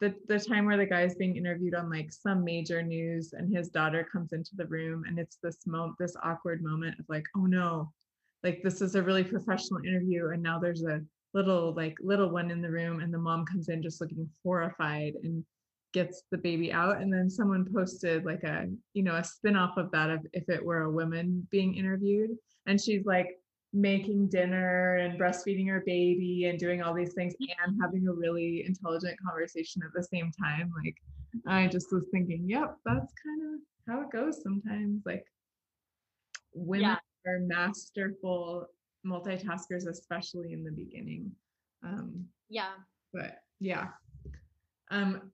the 0.00 0.14
the 0.28 0.40
time 0.40 0.66
where 0.66 0.76
the 0.76 0.86
guy 0.86 1.02
is 1.02 1.14
being 1.14 1.36
interviewed 1.36 1.74
on 1.74 1.90
like 1.90 2.10
some 2.10 2.42
major 2.44 2.82
news 2.82 3.32
and 3.32 3.54
his 3.54 3.68
daughter 3.68 4.06
comes 4.10 4.32
into 4.32 4.50
the 4.56 4.66
room 4.66 5.04
and 5.06 5.18
it's 5.18 5.38
this 5.42 5.66
moment 5.66 5.94
this 5.98 6.16
awkward 6.22 6.62
moment 6.62 6.98
of 6.98 7.06
like 7.08 7.24
oh 7.36 7.46
no. 7.46 7.92
Like 8.42 8.62
this 8.62 8.80
is 8.80 8.94
a 8.94 9.02
really 9.02 9.24
professional 9.24 9.84
interview 9.84 10.30
and 10.30 10.42
now 10.42 10.58
there's 10.58 10.82
a 10.82 11.02
little 11.34 11.74
like 11.74 11.96
little 12.00 12.30
one 12.30 12.50
in 12.50 12.62
the 12.62 12.70
room 12.70 13.00
and 13.00 13.12
the 13.12 13.18
mom 13.18 13.44
comes 13.44 13.68
in 13.68 13.82
just 13.82 14.00
looking 14.00 14.28
horrified 14.42 15.14
and 15.22 15.44
gets 15.92 16.22
the 16.30 16.38
baby 16.38 16.72
out 16.72 17.00
and 17.00 17.12
then 17.12 17.28
someone 17.28 17.66
posted 17.74 18.24
like 18.24 18.44
a 18.44 18.66
you 18.94 19.02
know 19.02 19.16
a 19.16 19.24
spin-off 19.24 19.76
of 19.76 19.90
that 19.90 20.08
of 20.10 20.24
if 20.32 20.48
it 20.48 20.64
were 20.64 20.82
a 20.82 20.90
woman 20.90 21.46
being 21.50 21.74
interviewed 21.74 22.30
and 22.66 22.80
she's 22.80 23.04
like 23.04 23.40
making 23.72 24.28
dinner 24.28 24.96
and 24.96 25.18
breastfeeding 25.18 25.68
her 25.68 25.82
baby 25.86 26.46
and 26.46 26.58
doing 26.58 26.82
all 26.82 26.94
these 26.94 27.14
things 27.14 27.34
and 27.40 27.80
having 27.80 28.06
a 28.08 28.12
really 28.12 28.64
intelligent 28.66 29.16
conversation 29.24 29.80
at 29.84 29.92
the 29.94 30.02
same 30.02 30.32
time. 30.32 30.72
Like 30.84 30.96
I 31.46 31.68
just 31.68 31.92
was 31.92 32.04
thinking, 32.12 32.48
yep, 32.48 32.76
that's 32.84 33.12
kind 33.24 33.54
of 33.54 33.60
how 33.88 34.02
it 34.02 34.10
goes 34.10 34.42
sometimes. 34.42 35.02
Like 35.06 35.24
women 36.52 36.96
yeah. 37.24 37.30
are 37.30 37.40
masterful 37.40 38.66
multitaskers, 39.06 39.86
especially 39.88 40.52
in 40.52 40.64
the 40.64 40.72
beginning. 40.72 41.30
Um, 41.84 42.24
yeah. 42.48 42.72
But 43.12 43.38
yeah. 43.60 43.88
Um, 44.90 45.30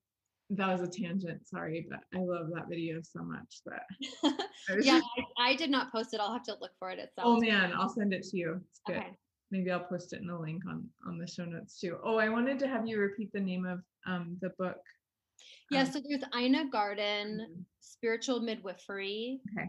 that 0.50 0.68
was 0.68 0.80
a 0.80 0.90
tangent 0.90 1.46
sorry 1.46 1.86
but 1.90 2.00
i 2.14 2.22
love 2.22 2.48
that 2.54 2.68
video 2.68 3.00
so 3.02 3.22
much 3.22 3.60
that 3.66 3.82
yeah 4.82 5.00
I, 5.38 5.50
I, 5.50 5.56
did 5.56 5.70
not 5.70 5.92
post 5.92 6.14
it. 6.14 6.20
I'll 6.20 6.32
have 6.32 6.44
to 6.44 6.56
look 6.60 6.72
for 6.78 6.90
it. 6.90 6.98
Itself 6.98 7.26
oh 7.26 7.40
man 7.40 7.72
i'll 7.76 7.88
send 7.88 8.12
it 8.12 8.22
to 8.24 8.36
you. 8.36 8.60
It's 8.70 8.80
good. 8.86 8.96
Okay. 8.96 9.16
maybe 9.50 9.70
i'll 9.70 9.80
post 9.80 10.12
it 10.12 10.20
in 10.20 10.26
the 10.26 10.38
link 10.38 10.62
on 10.68 10.88
on 11.06 11.18
the 11.18 11.26
show 11.26 11.44
notes 11.44 11.80
too. 11.80 11.98
Oh 12.04 12.16
i 12.16 12.28
wanted 12.28 12.58
to 12.60 12.68
have 12.68 12.86
you 12.86 12.98
repeat 12.98 13.32
the 13.32 13.40
name 13.40 13.66
of 13.66 13.80
um 14.06 14.36
the 14.40 14.50
book. 14.58 14.78
Yeah 15.70 15.80
um, 15.80 15.86
so 15.86 16.00
there's 16.08 16.22
Ina 16.36 16.70
Gaskin 16.70 17.40
mm-hmm. 17.40 17.60
spiritual 17.80 18.40
midwifery. 18.40 19.40
Okay. 19.58 19.68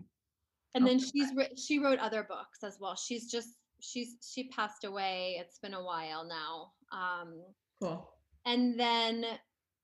And 0.76 0.86
then 0.86 1.00
she's 1.00 1.32
she 1.58 1.80
wrote 1.80 1.98
other 1.98 2.24
books 2.24 2.64
as 2.64 2.78
well. 2.80 2.96
She's 2.96 3.32
just 3.32 3.50
she's 3.82 4.16
she 4.22 4.50
passed 4.50 4.84
away. 4.84 5.38
It's 5.40 5.58
been 5.58 5.74
a 5.74 5.84
while 5.84 6.24
now. 6.24 6.72
Um 6.92 7.42
cool. 7.82 8.14
and 8.46 8.80
then 8.80 9.26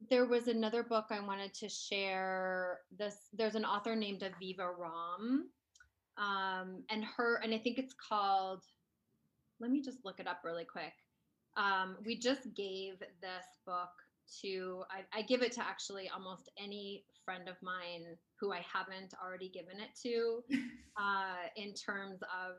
there 0.10 0.26
was 0.26 0.48
another 0.48 0.84
book 0.84 1.06
I 1.10 1.20
wanted 1.20 1.54
to 1.56 1.70
share. 1.70 2.80
This 2.98 3.16
there's 3.34 3.56
an 3.56 3.66
author 3.66 3.96
named 3.96 4.22
Aviva 4.22 4.70
Romm, 4.78 5.44
um, 6.18 6.84
and 6.90 7.04
her 7.18 7.40
and 7.44 7.54
I 7.54 7.58
think 7.58 7.78
it's 7.78 7.94
called. 7.94 8.64
Let 9.60 9.72
me 9.72 9.82
just 9.82 10.04
look 10.04 10.20
it 10.20 10.28
up 10.28 10.42
really 10.44 10.66
quick. 10.66 10.94
Um, 11.56 11.98
we 12.06 12.18
just 12.18 12.54
gave 12.56 13.00
this 13.00 13.46
book 13.66 13.92
to 14.42 14.84
I, 14.90 15.20
I, 15.20 15.22
give 15.22 15.42
it 15.42 15.52
to 15.54 15.62
actually 15.62 16.10
almost 16.10 16.50
any 16.58 17.04
friend 17.26 17.48
of 17.48 17.56
mine 17.62 18.18
who 18.40 18.52
I 18.52 18.66
haven't 18.74 19.14
already 19.24 19.50
given 19.50 19.76
it 19.80 19.90
to, 20.04 20.44
uh, 20.98 21.48
in 21.56 21.74
terms 21.74 22.22
of 22.24 22.56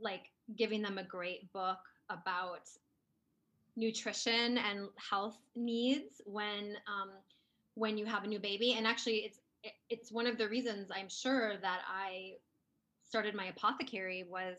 like 0.00 0.24
giving 0.56 0.82
them 0.82 0.98
a 0.98 1.04
great 1.04 1.52
book 1.52 1.78
about 2.10 2.68
nutrition 3.80 4.58
and 4.58 4.88
health 4.96 5.38
needs 5.56 6.20
when 6.26 6.76
um, 6.86 7.10
when 7.74 7.96
you 7.96 8.04
have 8.06 8.24
a 8.24 8.26
new 8.26 8.38
baby. 8.38 8.74
And 8.76 8.86
actually 8.86 9.16
it's 9.18 9.40
it's 9.88 10.10
one 10.10 10.26
of 10.26 10.38
the 10.38 10.48
reasons 10.48 10.88
i'm 10.90 11.08
sure 11.10 11.58
that 11.60 11.80
i 11.86 12.32
started 13.04 13.34
my 13.34 13.46
apothecary 13.46 14.24
was 14.30 14.56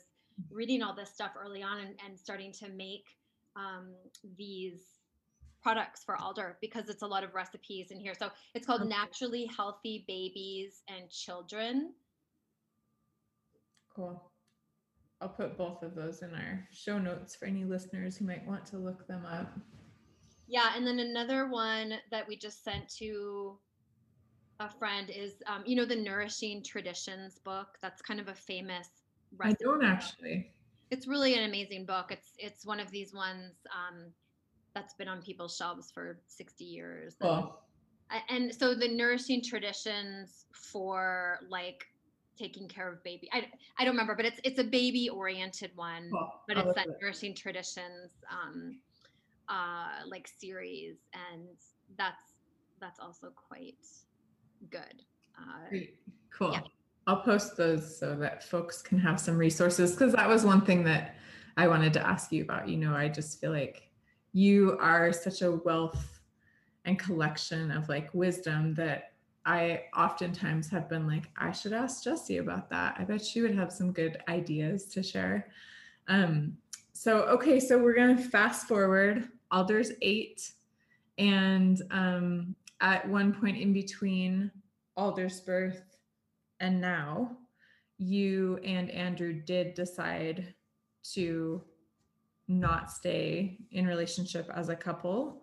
reading 0.49 0.81
all 0.81 0.93
this 0.93 1.09
stuff 1.09 1.31
early 1.41 1.63
on 1.63 1.79
and, 1.79 1.95
and 2.05 2.19
starting 2.19 2.51
to 2.51 2.69
make 2.69 3.05
um, 3.55 3.93
these 4.37 4.81
products 5.61 6.03
for 6.03 6.15
alder 6.21 6.57
because 6.61 6.89
it's 6.89 7.03
a 7.03 7.07
lot 7.07 7.23
of 7.23 7.33
recipes 7.35 7.91
in 7.91 7.99
here. 7.99 8.13
So 8.17 8.29
it's 8.55 8.65
called 8.65 8.87
naturally 8.87 9.45
healthy 9.45 10.05
babies 10.07 10.81
and 10.87 11.09
children. 11.09 11.93
Cool 13.95 14.30
I'll 15.21 15.29
put 15.29 15.57
both 15.57 15.83
of 15.83 15.93
those 15.95 16.23
in 16.23 16.33
our 16.33 16.67
show 16.71 16.97
notes 16.97 17.35
for 17.35 17.45
any 17.45 17.63
listeners 17.63 18.17
who 18.17 18.25
might 18.25 18.45
want 18.47 18.65
to 18.67 18.77
look 18.77 19.07
them 19.07 19.25
up. 19.25 19.51
Yeah, 20.47 20.71
and 20.75 20.85
then 20.85 20.99
another 20.99 21.47
one 21.47 21.93
that 22.09 22.27
we 22.27 22.35
just 22.35 22.63
sent 22.63 22.89
to 22.97 23.57
a 24.59 24.69
friend 24.69 25.09
is, 25.09 25.41
um, 25.47 25.63
you 25.65 25.75
know, 25.75 25.85
the 25.85 25.95
Nourishing 25.95 26.63
Traditions 26.63 27.39
book. 27.39 27.77
That's 27.81 28.01
kind 28.01 28.19
of 28.19 28.27
a 28.27 28.33
famous. 28.33 28.89
Recipe. 29.37 29.63
I 29.63 29.65
don't 29.65 29.85
actually. 29.85 30.51
It's 30.89 31.07
really 31.07 31.35
an 31.35 31.45
amazing 31.45 31.85
book. 31.85 32.07
It's 32.11 32.33
it's 32.37 32.65
one 32.65 32.81
of 32.81 32.91
these 32.91 33.13
ones 33.13 33.53
um, 33.73 34.11
that's 34.75 34.93
been 34.95 35.07
on 35.07 35.21
people's 35.21 35.55
shelves 35.55 35.89
for 35.89 36.19
sixty 36.27 36.65
years. 36.65 37.15
Cool. 37.21 37.57
And, 38.09 38.43
and 38.43 38.53
so 38.53 38.75
the 38.75 38.89
Nourishing 38.89 39.41
Traditions 39.41 40.47
for 40.53 41.39
like 41.49 41.85
taking 42.41 42.67
care 42.67 42.91
of 42.91 43.03
baby. 43.03 43.29
I, 43.31 43.47
I 43.77 43.83
don't 43.85 43.93
remember, 43.93 44.15
but 44.15 44.25
it's 44.25 44.39
it's 44.43 44.59
a 44.59 44.63
baby 44.63 45.09
oriented 45.09 45.71
one, 45.75 46.09
but 46.47 46.57
it's 46.57 46.73
that 46.75 46.87
Nourishing 47.01 47.35
Traditions 47.35 48.11
um, 48.31 48.79
uh, 49.47 50.07
like 50.07 50.27
series, 50.27 50.97
and 51.13 51.47
that's 51.97 52.33
that's 52.79 52.99
also 52.99 53.31
quite 53.49 53.85
good. 54.69 55.03
Uh, 55.37 55.77
Cool. 56.31 56.53
Yeah. 56.53 56.61
I'll 57.07 57.21
post 57.21 57.57
those 57.57 57.97
so 57.99 58.15
that 58.15 58.43
folks 58.43 58.81
can 58.81 58.97
have 58.99 59.19
some 59.19 59.37
resources 59.37 59.91
because 59.91 60.13
that 60.13 60.29
was 60.29 60.45
one 60.45 60.61
thing 60.61 60.83
that 60.85 61.15
I 61.57 61.67
wanted 61.67 61.93
to 61.93 62.07
ask 62.07 62.31
you 62.31 62.43
about. 62.43 62.69
You 62.69 62.77
know, 62.77 62.95
I 62.95 63.09
just 63.09 63.41
feel 63.41 63.51
like 63.51 63.89
you 64.33 64.77
are 64.79 65.11
such 65.11 65.41
a 65.41 65.51
wealth 65.51 66.21
and 66.85 66.97
collection 66.97 67.71
of 67.71 67.89
like 67.89 68.13
wisdom 68.13 68.73
that 68.75 69.10
I 69.45 69.83
oftentimes 69.95 70.69
have 70.69 70.87
been 70.87 71.07
like, 71.07 71.29
I 71.37 71.51
should 71.51 71.73
ask 71.73 72.03
Jessie 72.03 72.37
about 72.37 72.69
that. 72.69 72.95
I 72.99 73.03
bet 73.03 73.25
she 73.25 73.41
would 73.41 73.55
have 73.55 73.71
some 73.71 73.91
good 73.91 74.17
ideas 74.27 74.85
to 74.87 75.01
share. 75.01 75.49
Um, 76.07 76.57
so, 76.93 77.21
okay, 77.23 77.59
so 77.59 77.77
we're 77.77 77.95
going 77.95 78.15
to 78.15 78.23
fast 78.23 78.67
forward. 78.67 79.27
Alder's 79.49 79.91
eight. 80.01 80.51
And 81.17 81.81
um, 81.89 82.55
at 82.81 83.07
one 83.07 83.33
point 83.33 83.57
in 83.57 83.73
between 83.73 84.51
Alder's 84.95 85.39
birth 85.41 85.97
and 86.59 86.79
now, 86.79 87.37
you 87.97 88.59
and 88.63 88.89
Andrew 88.91 89.33
did 89.33 89.73
decide 89.73 90.53
to 91.13 91.61
not 92.47 92.91
stay 92.91 93.57
in 93.71 93.87
relationship 93.87 94.49
as 94.53 94.69
a 94.69 94.75
couple. 94.75 95.41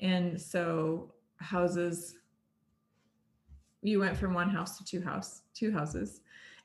And 0.00 0.40
so 0.40 1.12
houses 1.36 2.16
you 3.82 4.00
went 4.00 4.16
from 4.16 4.34
one 4.34 4.48
house 4.48 4.78
to 4.78 4.84
two 4.84 5.02
house, 5.02 5.42
two 5.54 5.72
houses. 5.72 6.20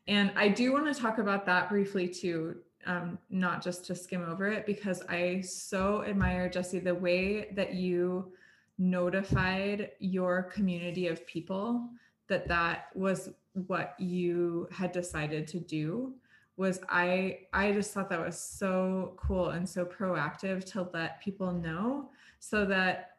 And 0.08 0.32
I 0.36 0.48
do 0.48 0.74
want 0.74 0.94
to 0.94 1.00
talk 1.00 1.18
about 1.20 1.46
that 1.46 1.70
briefly 1.70 2.08
too, 2.08 2.58
um, 2.86 3.20
not 3.30 3.64
just 3.64 3.86
to 3.86 3.96
skim 3.96 4.24
over 4.28 4.48
it, 4.48 4.66
because 4.66 5.04
I 5.08 5.42
so 5.42 6.04
admire 6.04 6.50
jesse 6.50 6.80
the 6.80 6.96
way 6.96 7.52
that 7.56 7.76
you 7.76 8.32
notified 8.78 9.92
your 10.00 10.44
community 10.44 11.08
of 11.08 11.26
people 11.28 11.88
that 12.28 12.48
that 12.48 12.88
was 12.96 13.30
what 13.54 13.96
you 14.00 14.68
had 14.72 14.92
decided 14.92 15.46
to 15.46 15.60
do 15.60 16.14
was 16.58 16.80
i 16.90 17.40
i 17.54 17.72
just 17.72 17.94
thought 17.94 18.10
that 18.10 18.20
was 18.20 18.40
so 18.40 19.14
cool 19.18 19.50
and 19.50 19.68
so 19.68 19.86
proactive 19.86 20.64
to 20.64 20.88
let 20.94 21.22
people 21.22 21.52
know 21.52 22.10
so 22.40 22.66
that 22.66 23.18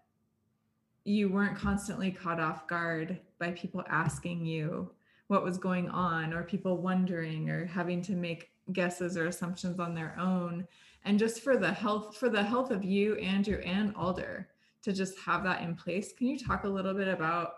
you 1.05 1.29
weren't 1.29 1.57
constantly 1.57 2.11
caught 2.11 2.41
off 2.41 2.67
guard 2.69 3.19
by 3.39 3.51
people 3.53 3.83
asking 3.89 4.47
you 4.47 4.91
what 5.27 5.45
was 5.45 5.59
going 5.59 5.89
on 5.89 6.33
or 6.33 6.43
people 6.43 6.77
wondering 6.77 7.49
or 7.49 7.67
having 7.67 8.03
to 8.03 8.13
make 8.13 8.51
guesses 8.73 9.17
or 9.17 9.27
assumptions 9.27 9.81
on 9.81 9.95
their 9.95 10.15
own. 10.19 10.67
And 11.05 11.19
just 11.19 11.43
for 11.43 11.57
the 11.57 11.73
health 11.73 12.17
for 12.17 12.29
the 12.29 12.43
health 12.43 12.71
of 12.71 12.85
you 12.85 13.17
andrew 13.17 13.59
and 13.59 13.93
alder 13.97 14.49
to 14.83 14.93
just 14.93 15.19
have 15.19 15.43
that 15.43 15.63
in 15.63 15.75
place 15.75 16.13
can 16.13 16.29
you 16.29 16.39
talk 16.39 16.63
a 16.63 16.69
little 16.69 16.95
bit 16.95 17.09
about 17.09 17.55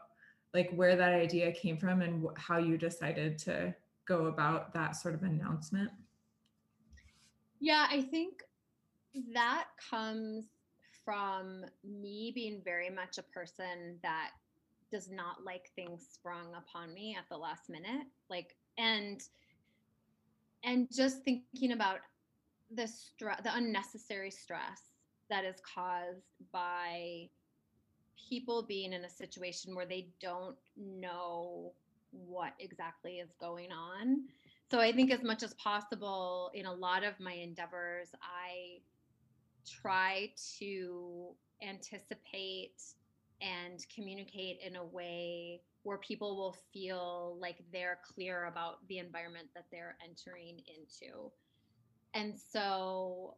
like 0.54 0.70
where 0.70 0.96
that 0.96 1.12
idea 1.12 1.52
came 1.52 1.76
from 1.76 2.00
and 2.00 2.26
how 2.36 2.56
you 2.56 2.78
decided 2.78 3.36
to 3.38 3.74
go 4.06 4.26
about 4.26 4.72
that 4.72 4.96
sort 4.96 5.14
of 5.14 5.22
announcement? 5.24 5.90
Yeah 7.60 7.86
i 7.90 8.00
think 8.00 8.42
that 9.34 9.66
comes 9.90 10.46
from 11.04 11.64
me 11.84 12.32
being 12.34 12.60
very 12.64 12.90
much 12.90 13.18
a 13.18 13.22
person 13.22 13.98
that 14.02 14.30
does 14.90 15.10
not 15.10 15.44
like 15.44 15.70
things 15.74 16.06
sprung 16.12 16.54
upon 16.54 16.94
me 16.94 17.16
at 17.18 17.28
the 17.28 17.36
last 17.36 17.68
minute 17.68 18.06
like 18.30 18.56
and 18.78 19.22
and 20.62 20.88
just 20.92 21.22
thinking 21.24 21.72
about 21.72 21.98
the 22.74 22.86
stress 22.86 23.40
the 23.42 23.54
unnecessary 23.54 24.30
stress 24.30 24.82
that 25.30 25.44
is 25.44 25.56
caused 25.74 26.22
by 26.52 27.28
people 28.28 28.62
being 28.62 28.92
in 28.92 29.04
a 29.04 29.10
situation 29.10 29.74
where 29.74 29.86
they 29.86 30.08
don't 30.20 30.56
know 30.76 31.72
what 32.12 32.52
exactly 32.60 33.14
is 33.18 33.30
going 33.40 33.70
on. 33.72 34.24
So 34.70 34.80
i 34.80 34.92
think 34.92 35.12
as 35.12 35.22
much 35.22 35.42
as 35.42 35.54
possible 35.54 36.50
in 36.54 36.66
a 36.66 36.72
lot 36.72 37.04
of 37.04 37.18
my 37.20 37.32
endeavors 37.32 38.08
i 38.22 38.80
try 39.64 40.30
to 40.58 41.34
anticipate 41.62 42.80
and 43.40 43.84
communicate 43.94 44.58
in 44.64 44.76
a 44.76 44.84
way 44.84 45.60
where 45.82 45.98
people 45.98 46.36
will 46.36 46.56
feel 46.72 47.36
like 47.40 47.56
they're 47.72 47.98
clear 48.14 48.44
about 48.46 48.86
the 48.88 48.98
environment 48.98 49.48
that 49.54 49.66
they're 49.70 49.96
entering 50.02 50.60
into. 50.66 51.30
And 52.14 52.34
so, 52.38 53.36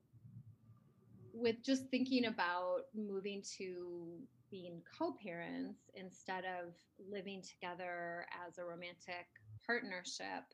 with 1.33 1.57
just 1.65 1.89
thinking 1.91 2.27
about 2.27 2.83
moving 2.95 3.43
to 3.59 4.19
being 4.51 4.81
co 4.99 5.15
parents 5.23 5.91
instead 5.95 6.45
of 6.45 6.75
living 7.11 7.43
together 7.43 8.27
as 8.47 8.59
a 8.59 8.65
romantic 8.65 9.27
partnership, 9.67 10.45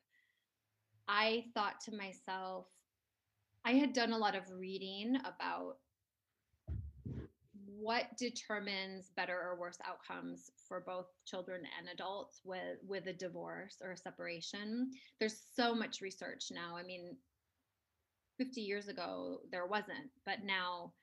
I 1.07 1.45
thought 1.53 1.79
to 1.85 1.95
myself, 1.95 2.65
I 3.65 3.73
had 3.73 3.93
done 3.93 4.11
a 4.11 4.17
lot 4.17 4.35
of 4.35 4.49
reading 4.51 5.15
about 5.25 5.77
what 7.65 8.05
determines 8.17 9.11
better 9.15 9.37
or 9.37 9.57
worse 9.59 9.77
outcomes 9.85 10.51
for 10.67 10.81
both 10.81 11.07
children 11.25 11.63
and 11.77 11.89
adults 11.89 12.41
with 12.43 12.77
with 12.87 13.07
a 13.07 13.13
divorce 13.13 13.77
or 13.83 13.91
a 13.91 13.97
separation. 13.97 14.91
There's 15.19 15.37
so 15.55 15.73
much 15.75 16.01
research 16.01 16.45
now. 16.51 16.75
I 16.77 16.83
mean 16.83 17.15
50 18.37 18.61
years 18.61 18.87
ago 18.87 19.41
there 19.51 19.67
wasn't 19.67 20.09
but 20.25 20.43
now 20.43 20.93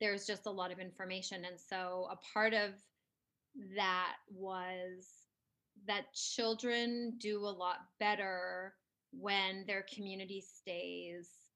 there's 0.00 0.26
just 0.26 0.46
a 0.46 0.50
lot 0.50 0.70
of 0.70 0.78
information. 0.78 1.44
And 1.44 1.58
so 1.58 2.08
a 2.10 2.18
part 2.32 2.54
of 2.54 2.70
that 3.76 4.14
was 4.30 5.08
that 5.86 6.12
children 6.14 7.14
do 7.18 7.40
a 7.40 7.50
lot 7.50 7.78
better 7.98 8.74
when 9.12 9.64
their 9.66 9.84
community 9.92 10.40
stays 10.40 11.47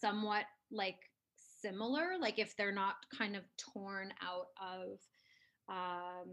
somewhat 0.00 0.44
like 0.70 0.98
similar 1.60 2.18
like 2.20 2.38
if 2.38 2.56
they're 2.56 2.72
not 2.72 2.94
kind 3.16 3.34
of 3.36 3.42
torn 3.56 4.12
out 4.22 4.48
of 4.60 4.98
um, 5.68 6.28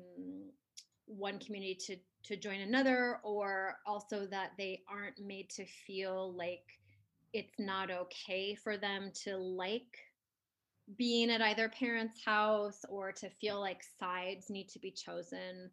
one 1.05 1.39
community 1.39 1.75
to 1.75 1.97
to 2.23 2.35
join 2.35 2.61
another 2.61 3.19
or 3.23 3.75
also 3.85 4.25
that 4.25 4.51
they 4.57 4.81
aren't 4.89 5.19
made 5.19 5.49
to 5.49 5.65
feel 5.65 6.33
like 6.33 6.63
it's 7.33 7.59
not 7.59 7.91
okay 7.91 8.55
for 8.55 8.77
them 8.77 9.11
to 9.13 9.37
like 9.37 9.97
being 10.97 11.29
at 11.29 11.41
either 11.41 11.69
parent's 11.69 12.23
house 12.23 12.81
or 12.89 13.11
to 13.11 13.29
feel 13.41 13.59
like 13.59 13.81
sides 13.99 14.49
need 14.49 14.69
to 14.69 14.79
be 14.79 14.91
chosen 14.91 15.69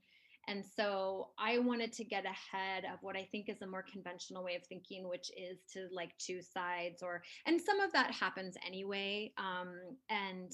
and 0.48 0.64
so 0.64 1.28
I 1.38 1.58
wanted 1.58 1.92
to 1.94 2.04
get 2.04 2.24
ahead 2.24 2.84
of 2.84 2.98
what 3.02 3.16
I 3.16 3.28
think 3.30 3.48
is 3.48 3.62
a 3.62 3.66
more 3.66 3.84
conventional 3.90 4.42
way 4.42 4.56
of 4.56 4.64
thinking, 4.66 5.08
which 5.08 5.30
is 5.36 5.58
to 5.72 5.88
like 5.92 6.10
choose 6.18 6.48
sides 6.52 7.02
or, 7.02 7.22
and 7.46 7.60
some 7.60 7.80
of 7.80 7.92
that 7.92 8.10
happens 8.10 8.56
anyway. 8.66 9.32
Um, 9.38 9.72
and, 10.10 10.50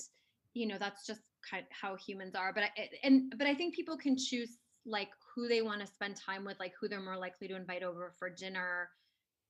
you 0.53 0.67
know, 0.67 0.77
that's 0.79 1.07
just 1.07 1.23
kind 1.49 1.63
of 1.63 1.69
how 1.71 1.97
humans 1.97 2.35
are. 2.35 2.53
But 2.53 2.65
I, 2.65 2.89
and, 3.03 3.33
but 3.39 3.47
I 3.47 3.55
think 3.55 3.75
people 3.75 3.97
can 3.97 4.17
choose 4.17 4.59
like 4.85 5.09
who 5.35 5.49
they 5.49 5.63
want 5.63 5.81
to 5.81 5.87
spend 5.87 6.17
time 6.17 6.45
with, 6.45 6.61
like 6.61 6.75
who 6.79 6.89
they're 6.89 7.01
more 7.01 7.19
likely 7.19 7.49
to 7.49 7.57
invite 7.57 7.83
over 7.83 8.13
for 8.19 8.29
dinner 8.29 8.91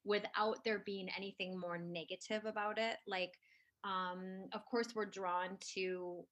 without 0.05 0.63
there 0.65 0.83
being 0.87 1.09
anything 1.17 1.59
more 1.59 1.79
negative 1.79 2.45
about 2.45 2.79
it. 2.79 2.97
Like, 3.07 3.33
um, 3.85 4.49
of 4.53 4.65
course, 4.67 4.95
we're 4.95 5.07
drawn 5.07 5.59
to 5.75 6.25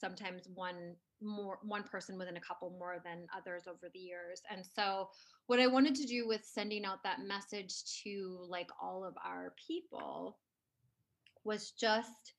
sometimes 0.00 0.48
one 0.54 0.94
more 1.22 1.58
one 1.62 1.82
person 1.82 2.18
within 2.18 2.36
a 2.36 2.40
couple 2.40 2.70
more 2.78 2.96
than 3.04 3.26
others 3.36 3.64
over 3.68 3.90
the 3.92 3.98
years. 3.98 4.42
And 4.50 4.64
so 4.74 5.08
what 5.46 5.60
i 5.60 5.66
wanted 5.66 5.96
to 5.96 6.06
do 6.06 6.28
with 6.28 6.44
sending 6.44 6.84
out 6.84 7.02
that 7.02 7.18
message 7.26 7.82
to 8.04 8.38
like 8.48 8.68
all 8.80 9.04
of 9.04 9.14
our 9.24 9.52
people 9.66 10.38
was 11.44 11.72
just 11.72 12.34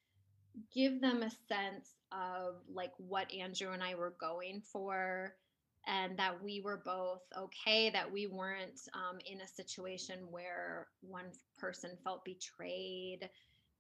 give 0.74 1.02
them 1.02 1.24
a 1.24 1.30
sense 1.48 1.96
of 2.12 2.56
like 2.74 2.92
what 2.98 3.32
andrew 3.34 3.72
and 3.72 3.84
i 3.84 3.96
were 3.96 4.14
going 4.20 4.62
for 4.62 5.34
and 5.88 6.18
that 6.18 6.42
we 6.44 6.62
were 6.62 6.82
both 6.86 7.22
okay 7.38 7.90
that 7.90 8.12
we 8.12 8.28
weren't 8.28 8.80
um, 8.94 9.18
in 9.26 9.42
a 9.42 9.48
situation 9.48 10.20
where 10.30 10.88
one 11.02 11.26
person 11.60 11.92
felt 12.04 12.24
betrayed. 12.24 13.30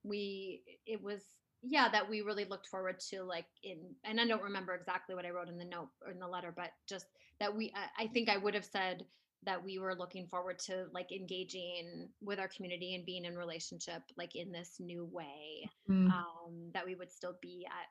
We 0.03 0.63
it 0.87 1.01
was 1.01 1.21
yeah 1.63 1.89
that 1.89 2.09
we 2.09 2.21
really 2.21 2.45
looked 2.45 2.67
forward 2.67 2.99
to 2.99 3.23
like 3.23 3.45
in 3.63 3.77
and 4.03 4.19
i 4.19 4.25
don't 4.25 4.43
remember 4.43 4.73
exactly 4.73 5.15
what 5.15 5.25
i 5.25 5.29
wrote 5.29 5.47
in 5.47 5.57
the 5.57 5.65
note 5.65 5.89
or 6.05 6.11
in 6.11 6.19
the 6.19 6.27
letter 6.27 6.53
but 6.55 6.71
just 6.87 7.05
that 7.39 7.55
we 7.55 7.73
i 7.97 8.07
think 8.07 8.29
i 8.29 8.37
would 8.37 8.53
have 8.53 8.65
said 8.65 9.05
that 9.43 9.63
we 9.63 9.79
were 9.79 9.95
looking 9.95 10.27
forward 10.27 10.59
to 10.59 10.85
like 10.93 11.11
engaging 11.11 12.09
with 12.21 12.39
our 12.39 12.47
community 12.47 12.93
and 12.95 13.05
being 13.05 13.25
in 13.25 13.35
relationship 13.35 14.01
like 14.17 14.35
in 14.35 14.51
this 14.51 14.75
new 14.79 15.05
way 15.05 15.69
mm. 15.89 16.11
um, 16.11 16.69
that 16.73 16.85
we 16.85 16.95
would 16.95 17.11
still 17.11 17.35
be 17.41 17.65
at 17.67 17.87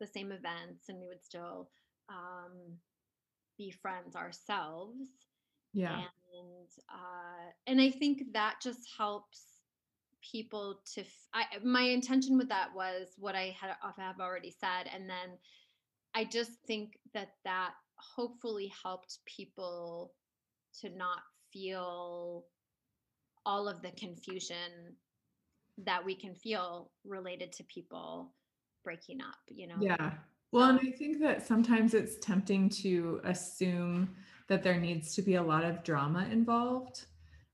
the 0.00 0.06
same 0.06 0.30
events 0.30 0.88
and 0.88 1.00
we 1.00 1.08
would 1.08 1.24
still 1.24 1.68
um, 2.08 2.52
be 3.56 3.70
friends 3.70 4.14
ourselves 4.14 5.08
yeah 5.72 5.96
and 5.96 6.68
uh, 6.88 7.50
and 7.66 7.80
i 7.80 7.90
think 7.90 8.22
that 8.32 8.56
just 8.62 8.80
helps 8.96 9.57
people 10.22 10.80
to 10.94 11.04
I, 11.34 11.44
my 11.64 11.82
intention 11.82 12.36
with 12.38 12.48
that 12.48 12.68
was 12.74 13.08
what 13.18 13.34
i 13.34 13.54
had 13.58 13.74
have 13.96 14.20
already 14.20 14.54
said 14.58 14.90
and 14.92 15.08
then 15.08 15.36
i 16.14 16.24
just 16.24 16.52
think 16.66 16.98
that 17.14 17.30
that 17.44 17.72
hopefully 17.96 18.72
helped 18.82 19.18
people 19.26 20.12
to 20.80 20.90
not 20.90 21.18
feel 21.52 22.44
all 23.46 23.68
of 23.68 23.82
the 23.82 23.90
confusion 23.92 24.96
that 25.78 26.04
we 26.04 26.14
can 26.14 26.34
feel 26.34 26.90
related 27.04 27.52
to 27.52 27.64
people 27.64 28.32
breaking 28.84 29.20
up 29.20 29.36
you 29.48 29.66
know? 29.66 29.76
Yeah. 29.80 30.12
Well 30.50 30.70
and 30.70 30.80
i 30.80 30.90
think 30.90 31.20
that 31.20 31.46
sometimes 31.46 31.94
it's 31.94 32.16
tempting 32.24 32.68
to 32.70 33.20
assume 33.24 34.14
that 34.48 34.62
there 34.62 34.78
needs 34.78 35.14
to 35.14 35.22
be 35.22 35.34
a 35.34 35.42
lot 35.42 35.64
of 35.64 35.84
drama 35.84 36.26
involved 36.32 37.06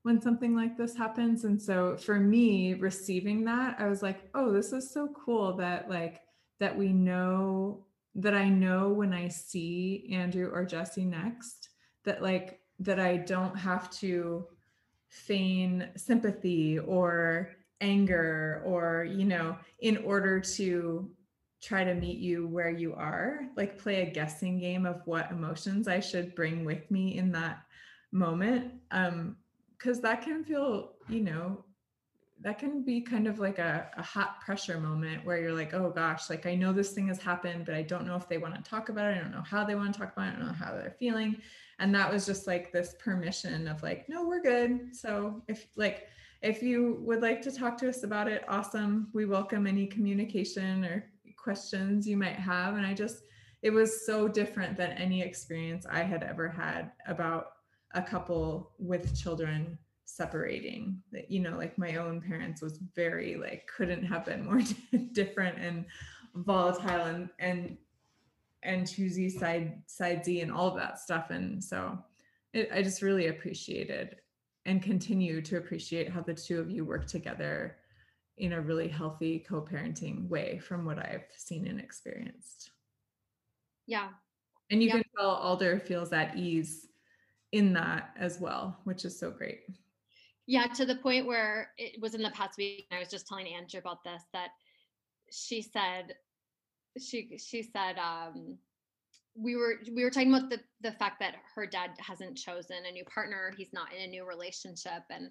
when 0.05 0.21
something 0.21 0.55
like 0.55 0.77
this 0.77 0.95
happens. 0.95 1.45
And 1.45 1.59
so 1.59 1.97
for 1.97 2.19
me, 2.19 2.75
receiving 2.75 3.43
that, 3.45 3.77
I 3.79 3.87
was 3.87 4.03
like, 4.03 4.29
oh, 4.35 4.51
this 4.51 4.71
is 4.71 4.93
so 4.93 5.09
cool 5.25 5.53
that 5.57 5.89
like 5.89 6.21
that 6.59 6.77
we 6.77 6.89
know 6.89 7.87
that 8.13 8.35
I 8.35 8.47
know 8.47 8.89
when 8.89 9.13
I 9.13 9.29
see 9.29 10.07
Andrew 10.13 10.51
or 10.53 10.63
Jesse 10.63 11.05
next, 11.05 11.69
that 12.03 12.21
like 12.21 12.59
that 12.81 12.99
I 12.99 13.17
don't 13.17 13.57
have 13.57 13.89
to 14.01 14.45
feign 15.09 15.89
sympathy 15.95 16.77
or 16.77 17.49
anger 17.81 18.61
or 18.63 19.07
you 19.09 19.25
know 19.25 19.57
in 19.79 19.97
order 19.97 20.39
to 20.39 21.09
try 21.63 21.83
to 21.83 21.95
meet 21.95 22.19
you 22.19 22.47
where 22.47 22.69
you 22.69 22.93
are 22.93 23.41
like 23.57 23.79
play 23.79 24.01
a 24.01 24.11
guessing 24.11 24.59
game 24.59 24.85
of 24.85 25.01
what 25.05 25.29
emotions 25.29 25.87
i 25.87 25.99
should 25.99 26.33
bring 26.35 26.63
with 26.63 26.89
me 26.89 27.17
in 27.17 27.31
that 27.31 27.63
moment 28.11 28.71
um 28.91 29.35
because 29.85 30.01
that 30.01 30.23
can 30.23 30.43
feel, 30.43 30.93
you 31.07 31.21
know, 31.21 31.63
that 32.41 32.57
can 32.57 32.83
be 32.83 33.01
kind 33.01 33.27
of 33.27 33.37
like 33.37 33.59
a, 33.59 33.87
a 33.95 34.01
hot 34.01 34.41
pressure 34.41 34.79
moment 34.79 35.23
where 35.23 35.39
you're 35.39 35.53
like, 35.53 35.75
oh 35.75 35.91
gosh, 35.91 36.27
like 36.27 36.47
I 36.47 36.55
know 36.55 36.73
this 36.73 36.91
thing 36.91 37.07
has 37.09 37.21
happened, 37.21 37.65
but 37.67 37.75
I 37.75 37.83
don't 37.83 38.07
know 38.07 38.15
if 38.15 38.27
they 38.27 38.39
want 38.39 38.55
to 38.55 38.67
talk 38.67 38.89
about 38.89 39.13
it. 39.13 39.17
I 39.17 39.21
don't 39.21 39.31
know 39.31 39.43
how 39.43 39.63
they 39.63 39.75
want 39.75 39.93
to 39.93 39.99
talk 39.99 40.13
about 40.13 40.29
it. 40.29 40.37
I 40.37 40.39
don't 40.39 40.47
know 40.47 40.53
how 40.53 40.71
they're 40.71 40.95
feeling. 40.97 41.37
And 41.77 41.93
that 41.93 42.11
was 42.11 42.25
just 42.25 42.47
like 42.47 42.71
this 42.71 42.95
permission 42.97 43.67
of 43.67 43.83
like, 43.83 44.09
no, 44.09 44.27
we're 44.27 44.41
good. 44.41 44.95
So 44.95 45.43
if 45.47 45.67
like, 45.75 46.07
if 46.41 46.63
you 46.63 46.97
would 47.01 47.21
like 47.21 47.43
to 47.43 47.51
talk 47.51 47.77
to 47.77 47.89
us 47.89 48.03
about 48.03 48.27
it, 48.27 48.43
awesome. 48.47 49.09
We 49.13 49.25
welcome 49.25 49.67
any 49.67 49.85
communication 49.85 50.83
or 50.83 51.05
questions 51.37 52.07
you 52.07 52.17
might 52.17 52.37
have. 52.37 52.75
And 52.75 52.87
I 52.87 52.95
just, 52.95 53.21
it 53.61 53.69
was 53.69 54.03
so 54.03 54.27
different 54.27 54.77
than 54.77 54.93
any 54.93 55.21
experience 55.21 55.85
I 55.87 56.01
had 56.01 56.23
ever 56.23 56.49
had 56.49 56.91
about 57.07 57.54
a 57.95 58.01
couple 58.01 58.71
with 58.77 59.17
children 59.19 59.77
separating 60.07 61.01
that 61.11 61.31
you 61.31 61.39
know 61.39 61.57
like 61.57 61.77
my 61.79 61.95
own 61.95 62.21
parents 62.21 62.61
was 62.61 62.77
very 62.95 63.35
like 63.35 63.67
couldn't 63.75 64.03
have 64.03 64.23
been 64.23 64.45
more 64.45 64.61
different 65.13 65.57
and 65.57 65.85
volatile 66.35 67.05
and 67.05 67.29
and 67.39 67.77
and 68.65 68.89
choosy 68.89 69.29
side 69.29 69.81
side 69.87 70.25
z 70.25 70.41
and 70.41 70.51
all 70.51 70.67
of 70.67 70.75
that 70.75 70.99
stuff. 70.99 71.29
And 71.29 71.63
so 71.63 71.97
it, 72.53 72.69
i 72.73 72.81
just 72.81 73.01
really 73.01 73.27
appreciated 73.27 74.17
and 74.65 74.81
continue 74.81 75.41
to 75.41 75.57
appreciate 75.57 76.09
how 76.09 76.21
the 76.21 76.33
two 76.33 76.59
of 76.59 76.71
you 76.71 76.83
work 76.83 77.05
together 77.05 77.77
in 78.37 78.53
a 78.53 78.61
really 78.61 78.87
healthy 78.87 79.39
co-parenting 79.47 80.27
way 80.27 80.57
from 80.57 80.83
what 80.83 80.99
i've 80.99 81.25
seen 81.35 81.67
and 81.67 81.79
experienced. 81.79 82.71
Yeah. 83.87 84.09
And 84.71 84.81
you 84.81 84.87
yeah. 84.87 84.95
can 84.95 85.03
tell 85.17 85.29
alder 85.29 85.79
feels 85.79 86.11
at 86.11 86.35
ease 86.35 86.87
in 87.51 87.73
that 87.73 88.11
as 88.17 88.39
well, 88.39 88.77
which 88.83 89.05
is 89.05 89.17
so 89.17 89.31
great. 89.31 89.61
Yeah, 90.47 90.67
to 90.67 90.85
the 90.85 90.95
point 90.97 91.25
where 91.25 91.71
it 91.77 91.99
was 92.01 92.13
in 92.13 92.21
the 92.21 92.29
past 92.31 92.57
week, 92.57 92.85
I 92.91 92.99
was 92.99 93.09
just 93.09 93.27
telling 93.27 93.47
Andrew 93.47 93.79
about 93.79 94.03
this 94.03 94.21
that 94.33 94.49
she 95.31 95.61
said 95.61 96.13
she 96.99 97.37
she 97.37 97.63
said 97.63 97.97
um 97.97 98.57
we 99.35 99.55
were 99.55 99.75
we 99.93 100.03
were 100.03 100.09
talking 100.09 100.33
about 100.33 100.49
the 100.49 100.59
the 100.81 100.93
fact 100.93 101.19
that 101.19 101.35
her 101.53 101.65
dad 101.65 101.91
hasn't 101.99 102.37
chosen 102.37 102.77
a 102.87 102.91
new 102.91 103.03
partner 103.05 103.53
he's 103.57 103.73
not 103.73 103.93
in 103.93 104.03
a 104.03 104.07
new 104.07 104.25
relationship 104.25 105.03
and 105.09 105.29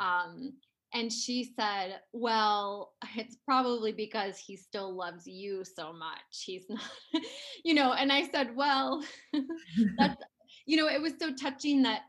um 0.00 0.52
and 0.94 1.12
she 1.12 1.52
said 1.56 2.00
well 2.12 2.94
it's 3.16 3.36
probably 3.44 3.92
because 3.92 4.38
he 4.38 4.56
still 4.56 4.94
loves 4.94 5.26
you 5.26 5.62
so 5.64 5.92
much 5.92 6.44
he's 6.44 6.64
not 6.68 6.80
you 7.64 7.74
know 7.74 7.92
and 7.92 8.10
i 8.10 8.26
said 8.28 8.54
well 8.56 9.04
that's 9.98 10.22
you 10.66 10.76
know, 10.76 10.88
it 10.88 11.00
was 11.00 11.14
so 11.18 11.34
touching 11.34 11.82
that 11.82 12.02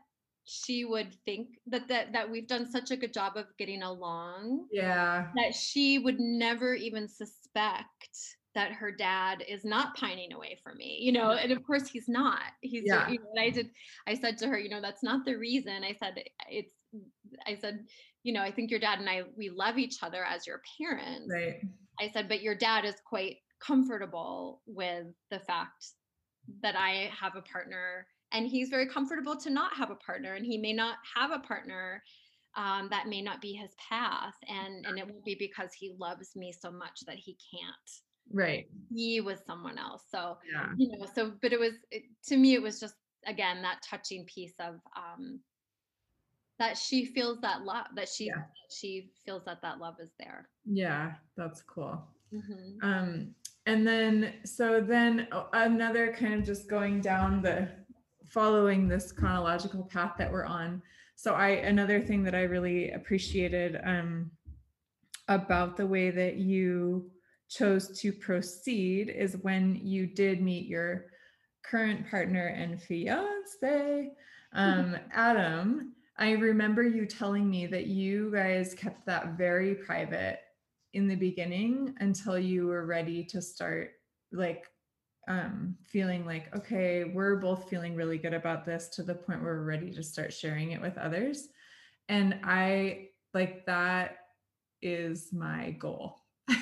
she 0.44 0.84
would 0.84 1.12
think 1.24 1.48
that 1.66 1.88
that 1.88 2.12
that 2.12 2.30
we've 2.30 2.48
done 2.48 2.70
such 2.70 2.90
a 2.90 2.96
good 2.96 3.12
job 3.12 3.36
of 3.36 3.46
getting 3.58 3.82
along. 3.82 4.66
Yeah. 4.72 5.28
That 5.36 5.54
she 5.54 5.98
would 5.98 6.18
never 6.18 6.74
even 6.74 7.08
suspect 7.08 8.36
that 8.54 8.72
her 8.72 8.90
dad 8.90 9.44
is 9.46 9.64
not 9.64 9.94
pining 9.94 10.32
away 10.32 10.58
for 10.62 10.74
me, 10.74 10.98
you 11.00 11.12
know, 11.12 11.32
and 11.32 11.52
of 11.52 11.62
course 11.64 11.88
he's 11.88 12.08
not. 12.08 12.40
He's, 12.60 12.82
yeah. 12.84 13.08
you 13.08 13.18
know, 13.18 13.26
and 13.34 13.40
I 13.40 13.50
did, 13.50 13.70
I 14.06 14.14
said 14.14 14.38
to 14.38 14.48
her, 14.48 14.58
you 14.58 14.68
know, 14.68 14.80
that's 14.80 15.02
not 15.02 15.24
the 15.24 15.36
reason. 15.36 15.84
I 15.84 15.94
said, 16.00 16.24
it's 16.48 16.74
I 17.46 17.56
said, 17.60 17.84
you 18.22 18.32
know, 18.32 18.42
I 18.42 18.50
think 18.50 18.70
your 18.70 18.80
dad 18.80 18.98
and 18.98 19.08
I, 19.08 19.22
we 19.36 19.50
love 19.50 19.78
each 19.78 20.02
other 20.02 20.24
as 20.24 20.46
your 20.46 20.62
parents. 20.80 21.30
Right. 21.30 21.60
I 22.00 22.08
said, 22.08 22.28
but 22.28 22.42
your 22.42 22.54
dad 22.54 22.84
is 22.84 22.94
quite 23.04 23.36
comfortable 23.60 24.62
with 24.66 25.06
the 25.30 25.40
fact 25.40 25.86
that 26.62 26.76
I 26.76 27.10
have 27.20 27.36
a 27.36 27.42
partner 27.42 28.06
and 28.32 28.46
he's 28.46 28.68
very 28.68 28.86
comfortable 28.86 29.36
to 29.36 29.50
not 29.50 29.74
have 29.74 29.90
a 29.90 29.94
partner 29.96 30.34
and 30.34 30.44
he 30.44 30.58
may 30.58 30.72
not 30.72 30.96
have 31.16 31.30
a 31.30 31.38
partner 31.40 32.02
um, 32.56 32.88
that 32.90 33.06
may 33.06 33.22
not 33.22 33.40
be 33.40 33.52
his 33.52 33.70
path 33.88 34.34
and 34.48 34.84
and 34.86 34.98
it 34.98 35.06
won't 35.06 35.24
be 35.24 35.36
because 35.38 35.72
he 35.72 35.94
loves 35.98 36.34
me 36.34 36.52
so 36.52 36.70
much 36.70 37.00
that 37.06 37.16
he 37.16 37.36
can't 37.50 38.02
right. 38.32 38.66
he 38.94 39.20
was 39.20 39.38
someone 39.46 39.78
else. 39.78 40.04
So 40.10 40.38
yeah. 40.52 40.68
you 40.76 40.88
know 40.98 41.06
so 41.14 41.32
but 41.40 41.52
it 41.52 41.60
was 41.60 41.74
it, 41.90 42.02
to 42.26 42.36
me 42.36 42.54
it 42.54 42.62
was 42.62 42.80
just 42.80 42.94
again 43.26 43.62
that 43.62 43.82
touching 43.88 44.24
piece 44.24 44.54
of 44.60 44.76
um 44.96 45.40
that 46.58 46.76
she 46.76 47.04
feels 47.06 47.40
that 47.40 47.62
love 47.62 47.86
that 47.94 48.08
she 48.08 48.26
Yeah. 48.26 48.42
she 48.70 49.10
feels 49.24 49.44
that 49.44 49.62
that 49.62 49.78
love 49.78 49.96
is 50.00 50.10
there. 50.18 50.48
Yeah 50.64 51.12
that's 51.36 51.62
cool. 51.62 52.02
Mhm. 52.32 52.82
um 52.82 53.34
and 53.66 53.86
then 53.86 54.34
so 54.44 54.80
then 54.80 55.28
another 55.52 56.12
kind 56.12 56.34
of 56.34 56.44
just 56.44 56.68
going 56.68 57.00
down 57.00 57.42
the 57.42 57.68
following 58.38 58.86
this 58.86 59.10
chronological 59.10 59.82
path 59.82 60.12
that 60.16 60.30
we're 60.30 60.44
on. 60.44 60.80
So 61.16 61.34
i 61.34 61.48
another 61.48 62.00
thing 62.00 62.22
that 62.22 62.36
i 62.36 62.42
really 62.42 62.92
appreciated 62.92 63.80
um 63.82 64.30
about 65.26 65.76
the 65.76 65.88
way 65.88 66.12
that 66.12 66.36
you 66.36 67.10
chose 67.48 68.00
to 68.00 68.12
proceed 68.12 69.08
is 69.08 69.38
when 69.42 69.80
you 69.82 70.06
did 70.06 70.40
meet 70.40 70.68
your 70.68 71.06
current 71.64 72.08
partner 72.08 72.46
and 72.46 72.80
fiance. 72.80 74.12
Um 74.52 74.96
adam 75.12 75.94
i 76.16 76.30
remember 76.30 76.84
you 76.84 77.06
telling 77.06 77.50
me 77.50 77.66
that 77.66 77.88
you 77.88 78.30
guys 78.32 78.72
kept 78.72 79.04
that 79.06 79.36
very 79.36 79.74
private 79.74 80.38
in 80.92 81.08
the 81.08 81.16
beginning 81.16 81.92
until 81.98 82.38
you 82.38 82.68
were 82.68 82.86
ready 82.86 83.24
to 83.24 83.42
start 83.42 83.94
like 84.30 84.66
um 85.28 85.76
feeling 85.84 86.24
like 86.24 86.54
okay 86.56 87.04
we're 87.04 87.36
both 87.36 87.68
feeling 87.68 87.94
really 87.94 88.18
good 88.18 88.34
about 88.34 88.64
this 88.64 88.88
to 88.88 89.02
the 89.02 89.14
point 89.14 89.42
where 89.42 89.54
we're 89.54 89.64
ready 89.64 89.92
to 89.92 90.02
start 90.02 90.32
sharing 90.32 90.72
it 90.72 90.80
with 90.80 90.96
others. 90.98 91.48
And 92.08 92.38
i 92.42 93.08
like 93.34 93.66
that 93.66 94.18
is 94.82 95.32
my 95.32 95.72
goal. 95.72 96.20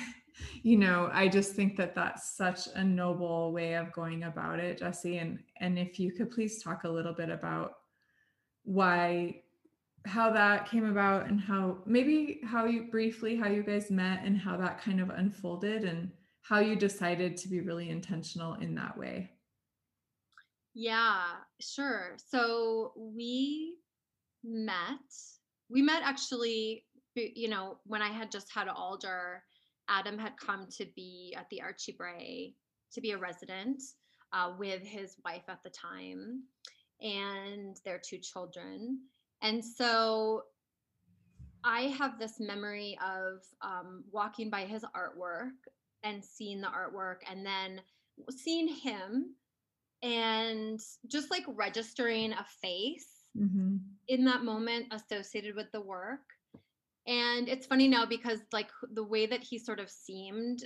You 0.61 0.77
know 0.77 1.09
i 1.13 1.27
just 1.27 1.53
think 1.53 1.77
that 1.77 1.95
that's 1.95 2.35
such 2.35 2.67
a 2.75 2.83
noble 2.83 3.51
way 3.53 3.73
of 3.75 3.91
going 3.91 4.23
about 4.23 4.59
it 4.59 4.77
jesse. 4.77 5.17
And 5.17 5.39
and 5.59 5.79
if 5.79 5.99
you 5.99 6.11
could 6.11 6.29
please 6.29 6.61
talk 6.61 6.83
a 6.83 6.89
little 6.89 7.13
bit 7.13 7.29
about 7.29 7.73
why 8.63 9.41
how 10.05 10.31
that 10.31 10.69
came 10.69 10.85
about 10.85 11.27
and 11.27 11.39
how 11.39 11.77
maybe 11.85 12.39
how 12.45 12.65
you 12.65 12.83
briefly 12.83 13.35
how 13.35 13.47
you 13.47 13.63
guys 13.63 13.89
met 13.89 14.21
and 14.23 14.37
how 14.37 14.55
that 14.57 14.81
kind 14.81 14.99
of 15.01 15.09
unfolded 15.09 15.83
and 15.83 16.11
how 16.47 16.59
you 16.59 16.75
decided 16.75 17.35
to 17.37 17.49
be 17.49 17.61
really 17.61 17.89
intentional 17.89 18.53
in 18.55 18.75
that 18.75 18.97
way 18.97 19.29
Yeah, 20.79 21.23
sure. 21.59 22.17
So 22.17 22.93
we 22.95 23.77
met. 24.43 24.99
We 25.71 25.81
met 25.81 26.03
actually, 26.03 26.85
you 27.15 27.49
know, 27.49 27.79
when 27.85 28.03
I 28.03 28.09
had 28.09 28.31
just 28.31 28.53
had 28.53 28.67
Alder, 28.67 29.41
Adam 29.89 30.19
had 30.19 30.33
come 30.37 30.67
to 30.77 30.85
be 30.95 31.35
at 31.35 31.49
the 31.49 31.63
Archie 31.63 31.95
Bray 31.97 32.53
to 32.93 33.01
be 33.01 33.09
a 33.09 33.17
resident 33.17 33.81
uh, 34.33 34.53
with 34.59 34.83
his 34.83 35.15
wife 35.25 35.45
at 35.49 35.63
the 35.63 35.71
time 35.71 36.43
and 37.01 37.77
their 37.83 37.99
two 37.99 38.19
children. 38.19 38.99
And 39.41 39.65
so 39.65 40.43
I 41.63 41.93
have 41.97 42.19
this 42.19 42.39
memory 42.39 42.99
of 43.03 43.39
um, 43.63 44.03
walking 44.11 44.51
by 44.51 44.65
his 44.65 44.85
artwork 44.95 45.57
and 46.03 46.23
seeing 46.23 46.61
the 46.61 46.67
artwork 46.67 47.17
and 47.29 47.45
then 47.45 47.81
seeing 48.29 48.67
him 48.67 49.35
and 50.03 50.79
just 51.07 51.31
like 51.31 51.43
registering 51.47 52.33
a 52.33 52.45
face 52.61 53.17
mm-hmm. 53.37 53.77
in 54.07 54.25
that 54.25 54.43
moment 54.43 54.87
associated 54.91 55.55
with 55.55 55.71
the 55.71 55.81
work. 55.81 56.21
And 57.07 57.47
it's 57.47 57.65
funny 57.65 57.87
now 57.87 58.05
because 58.05 58.39
like 58.51 58.69
the 58.93 59.03
way 59.03 59.25
that 59.27 59.41
he 59.41 59.57
sort 59.57 59.79
of 59.79 59.89
seemed 59.89 60.65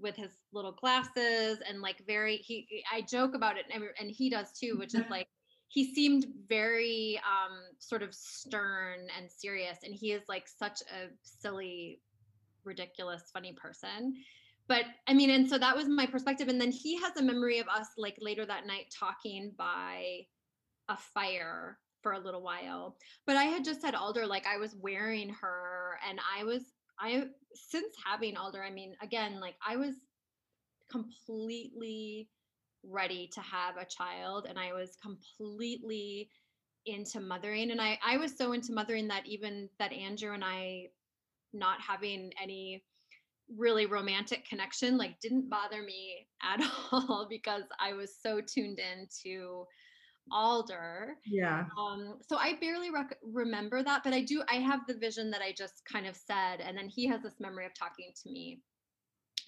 with 0.00 0.16
his 0.16 0.30
little 0.52 0.72
glasses 0.72 1.58
and 1.68 1.80
like 1.80 2.02
very 2.06 2.36
he 2.38 2.84
I 2.92 3.02
joke 3.02 3.34
about 3.34 3.56
it 3.56 3.66
and, 3.72 3.84
and 4.00 4.10
he 4.10 4.30
does 4.30 4.50
too, 4.52 4.76
which 4.78 4.94
is 4.94 5.04
like 5.10 5.28
he 5.68 5.94
seemed 5.94 6.26
very 6.48 7.20
um 7.24 7.58
sort 7.78 8.02
of 8.02 8.14
stern 8.14 9.00
and 9.18 9.30
serious 9.30 9.78
and 9.84 9.94
he 9.94 10.12
is 10.12 10.22
like 10.28 10.48
such 10.48 10.80
a 10.82 11.08
silly 11.22 12.00
ridiculous 12.64 13.30
funny 13.32 13.52
person. 13.52 14.14
But 14.68 14.84
i 15.08 15.14
mean 15.14 15.30
and 15.30 15.48
so 15.48 15.58
that 15.58 15.76
was 15.76 15.88
my 15.88 16.06
perspective. 16.06 16.48
And 16.48 16.60
then 16.60 16.70
he 16.70 16.96
has 17.00 17.16
a 17.16 17.22
memory 17.22 17.58
of 17.58 17.68
us 17.68 17.88
like 17.96 18.16
later 18.20 18.46
that 18.46 18.66
night 18.66 18.94
talking 18.96 19.52
by 19.56 20.20
a 20.88 20.96
fire 20.96 21.78
for 22.02 22.12
a 22.12 22.18
little 22.18 22.42
while. 22.42 22.96
But 23.26 23.36
i 23.36 23.44
had 23.44 23.64
just 23.64 23.84
had 23.84 23.94
alder 23.94 24.26
like 24.26 24.46
i 24.46 24.56
was 24.56 24.74
wearing 24.80 25.30
her 25.40 25.98
and 26.08 26.18
i 26.36 26.44
was 26.44 26.62
i 27.00 27.24
since 27.54 27.94
having 28.04 28.36
alder 28.36 28.62
i 28.62 28.70
mean 28.70 28.94
again 29.02 29.40
like 29.40 29.56
i 29.66 29.76
was 29.76 29.94
completely 30.90 32.28
ready 32.82 33.30
to 33.32 33.40
have 33.40 33.76
a 33.76 33.84
child 33.84 34.46
and 34.48 34.58
i 34.58 34.72
was 34.72 34.96
completely 35.02 36.28
into 36.86 37.20
mothering. 37.20 37.70
And 37.70 37.80
i 37.80 37.98
i 38.04 38.16
was 38.16 38.36
so 38.36 38.52
into 38.52 38.72
mothering 38.72 39.08
that 39.08 39.26
even 39.26 39.68
that 39.78 39.92
andrew 39.92 40.32
and 40.34 40.44
i 40.44 40.88
not 41.52 41.80
having 41.80 42.32
any 42.42 42.82
really 43.56 43.86
romantic 43.86 44.46
connection 44.46 44.96
like 44.96 45.20
didn't 45.20 45.50
bother 45.50 45.82
me 45.82 46.26
at 46.42 46.60
all 46.92 47.26
because 47.28 47.64
i 47.80 47.92
was 47.92 48.14
so 48.20 48.40
tuned 48.40 48.78
in 48.78 49.06
to 49.22 49.66
alder. 50.30 51.16
Yeah. 51.26 51.64
Um 51.76 52.18
so 52.28 52.36
i 52.36 52.54
barely 52.60 52.90
rec- 52.90 53.18
remember 53.24 53.82
that 53.82 54.04
but 54.04 54.12
i 54.12 54.22
do 54.22 54.42
i 54.48 54.54
have 54.56 54.86
the 54.86 54.94
vision 54.94 55.30
that 55.32 55.42
i 55.42 55.52
just 55.52 55.82
kind 55.84 56.06
of 56.06 56.16
said 56.16 56.60
and 56.60 56.78
then 56.78 56.88
he 56.88 57.06
has 57.08 57.22
this 57.22 57.40
memory 57.40 57.66
of 57.66 57.74
talking 57.74 58.12
to 58.22 58.30
me 58.30 58.60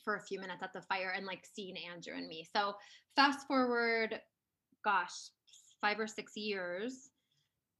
for 0.04 0.16
a 0.16 0.20
few 0.20 0.40
minutes 0.40 0.62
at 0.62 0.72
the 0.72 0.82
fire 0.82 1.12
and 1.16 1.26
like 1.26 1.46
seeing 1.50 1.76
andrew 1.90 2.14
and 2.16 2.26
me. 2.26 2.46
So 2.54 2.74
fast 3.16 3.46
forward 3.46 4.20
gosh 4.84 5.30
five 5.80 6.00
or 6.00 6.06
six 6.06 6.32
years 6.36 7.10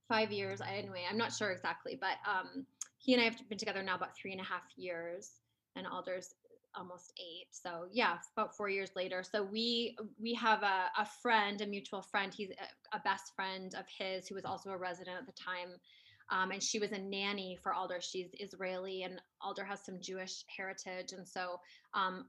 five 0.09 0.31
years 0.31 0.61
anyway 0.61 1.03
i'm 1.11 1.18
not 1.18 1.33
sure 1.33 1.51
exactly 1.51 1.99
but 2.01 2.16
um 2.29 2.64
he 3.05 3.12
and 3.12 3.22
i 3.22 3.24
have 3.24 3.48
been 3.48 3.59
together 3.59 3.82
now 3.82 3.94
about 3.94 4.16
three 4.16 4.32
and 4.32 4.40
a 4.40 4.44
half 4.44 4.62
years 4.76 5.40
and 5.76 5.86
alder's 5.86 6.34
almost 6.76 7.12
eight 7.18 7.46
so 7.50 7.86
yeah 7.92 8.16
about 8.36 8.57
four 8.57 8.68
years 8.68 8.90
later. 8.96 9.22
So 9.22 9.42
we 9.42 9.96
we 10.20 10.34
have 10.34 10.62
a, 10.62 10.86
a 10.98 11.07
friend 11.22 11.61
a 11.61 11.66
mutual 11.66 12.02
friend 12.02 12.32
he's 12.34 12.50
a, 12.50 12.96
a 12.96 13.00
best 13.00 13.32
friend 13.36 13.74
of 13.78 13.84
his 13.98 14.28
who 14.28 14.34
was 14.34 14.44
also 14.44 14.70
a 14.70 14.76
resident 14.76 15.16
at 15.18 15.26
the 15.26 15.32
time 15.32 15.78
um, 16.30 16.52
and 16.52 16.62
she 16.62 16.78
was 16.78 16.90
a 16.92 16.98
nanny 16.98 17.59
for 17.62 17.74
alder. 17.74 18.00
She's 18.00 18.30
israeli 18.40 19.02
and 19.02 19.20
alder 19.40 19.64
has 19.64 19.84
some 19.84 19.98
jewish 20.00 20.44
heritage 20.55 21.12
and 21.12 21.26
so 21.26 21.61
um, 21.94 22.26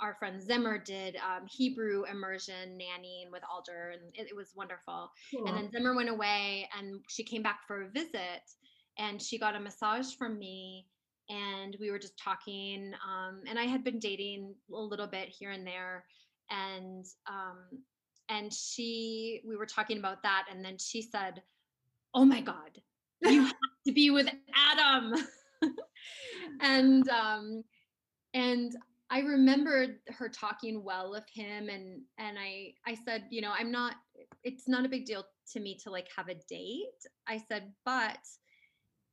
our 0.00 0.14
friend 0.14 0.40
zimmer 0.40 0.78
did 0.78 1.16
um, 1.16 1.46
hebrew 1.50 2.04
immersion 2.04 2.78
nannying 2.78 3.30
with 3.32 3.42
alder 3.50 3.92
and 3.94 4.02
it, 4.14 4.28
it 4.30 4.36
was 4.36 4.52
wonderful. 4.54 5.10
And 5.46 5.56
then 5.56 5.70
Zimmer 5.70 5.94
went 5.94 6.08
away 6.08 6.68
and 6.78 7.00
she 7.08 7.24
came 7.24 7.42
back 7.42 7.60
for 7.66 7.82
a 7.82 7.88
visit 7.88 8.42
and 9.00 9.20
she 9.20 9.38
got 9.38 9.56
a 9.56 9.60
massage 9.60 10.14
from 10.14 10.38
me 10.38 10.86
and 11.28 11.76
we 11.80 11.90
were 11.90 11.98
just 11.98 12.18
talking 12.18 12.92
um, 13.08 13.40
and 13.48 13.58
I 13.58 13.64
had 13.64 13.82
been 13.82 13.98
dating 13.98 14.54
a 14.72 14.76
little 14.76 15.06
bit 15.06 15.28
here 15.28 15.50
and 15.50 15.66
there 15.66 16.04
and 16.50 17.04
um, 17.28 17.82
and 18.28 18.52
she 18.52 19.40
we 19.46 19.56
were 19.56 19.66
talking 19.66 19.98
about 19.98 20.22
that 20.22 20.44
and 20.52 20.64
then 20.64 20.76
she 20.78 21.02
said 21.02 21.42
oh 22.14 22.24
my 22.24 22.40
god 22.40 22.78
you 23.22 23.42
have 23.44 23.54
to 23.86 23.92
be 23.92 24.10
with 24.10 24.28
Adam 24.54 25.14
and 26.60 27.08
um 27.08 27.64
and 28.34 28.76
I 29.12 29.20
remembered 29.20 29.96
her 30.10 30.28
talking 30.28 30.84
well 30.84 31.14
of 31.14 31.24
him 31.34 31.68
and 31.68 32.00
and 32.18 32.38
I 32.38 32.74
I 32.86 32.96
said, 33.04 33.24
you 33.30 33.40
know, 33.40 33.52
I'm 33.56 33.72
not 33.72 33.96
it's 34.44 34.68
not 34.68 34.86
a 34.86 34.88
big 34.88 35.04
deal 35.04 35.24
to 35.52 35.60
me 35.60 35.76
to 35.82 35.90
like 35.90 36.06
have 36.16 36.28
a 36.28 36.36
date. 36.48 36.84
I 37.26 37.42
said, 37.48 37.72
but 37.84 38.18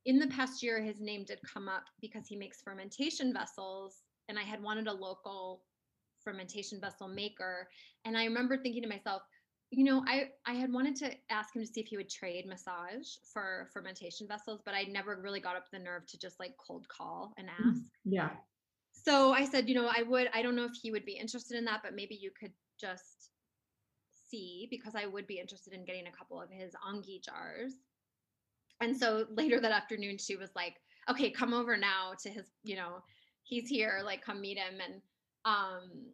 in 0.07 0.17
the 0.17 0.27
past 0.27 0.63
year 0.63 0.81
his 0.81 0.99
name 0.99 1.23
did 1.25 1.39
come 1.43 1.67
up 1.69 1.83
because 2.01 2.27
he 2.27 2.35
makes 2.35 2.61
fermentation 2.61 3.31
vessels 3.33 4.03
and 4.29 4.39
I 4.39 4.43
had 4.43 4.63
wanted 4.63 4.87
a 4.87 4.93
local 4.93 5.63
fermentation 6.23 6.81
vessel 6.81 7.07
maker 7.07 7.67
and 8.05 8.17
I 8.17 8.25
remember 8.25 8.57
thinking 8.57 8.81
to 8.81 8.89
myself, 8.89 9.21
you 9.69 9.83
know, 9.83 10.03
I 10.07 10.29
I 10.45 10.53
had 10.53 10.71
wanted 10.73 10.95
to 10.97 11.11
ask 11.29 11.55
him 11.55 11.61
to 11.61 11.67
see 11.67 11.81
if 11.81 11.87
he 11.87 11.97
would 11.97 12.09
trade 12.09 12.45
massage 12.47 13.07
for 13.33 13.69
fermentation 13.73 14.27
vessels, 14.27 14.61
but 14.65 14.73
I 14.73 14.83
never 14.83 15.19
really 15.21 15.41
got 15.41 15.57
up 15.57 15.65
the 15.71 15.79
nerve 15.79 16.07
to 16.07 16.17
just 16.17 16.39
like 16.39 16.55
cold 16.57 16.87
call 16.87 17.33
and 17.37 17.49
Mm. 17.49 17.69
ask 17.69 17.81
yeah 18.05 18.29
so 19.07 19.31
I 19.31 19.45
said, 19.45 19.69
you 19.69 19.75
know, 19.75 19.89
I 19.95 20.03
would, 20.03 20.29
I 20.33 20.41
don't 20.41 20.55
know 20.55 20.65
if 20.65 20.73
he 20.81 20.91
would 20.91 21.05
be 21.05 21.13
interested 21.13 21.57
in 21.57 21.65
that, 21.65 21.81
but 21.83 21.95
maybe 21.95 22.15
you 22.15 22.31
could 22.37 22.51
just 22.79 23.29
see 24.29 24.67
because 24.69 24.95
I 24.95 25.05
would 25.05 25.27
be 25.27 25.39
interested 25.39 25.73
in 25.73 25.85
getting 25.85 26.07
a 26.07 26.11
couple 26.11 26.41
of 26.41 26.49
his 26.49 26.73
onggi 26.85 27.23
jars. 27.23 27.73
And 28.81 28.95
so 28.95 29.25
later 29.31 29.59
that 29.59 29.71
afternoon, 29.71 30.17
she 30.17 30.35
was 30.35 30.49
like, 30.55 30.75
okay, 31.09 31.31
come 31.31 31.53
over 31.53 31.77
now 31.77 32.13
to 32.21 32.29
his, 32.29 32.45
you 32.63 32.75
know, 32.75 33.03
he's 33.43 33.67
here, 33.67 34.01
like 34.03 34.21
come 34.21 34.41
meet 34.41 34.57
him. 34.57 34.79
And 34.83 35.01
um, 35.45 36.13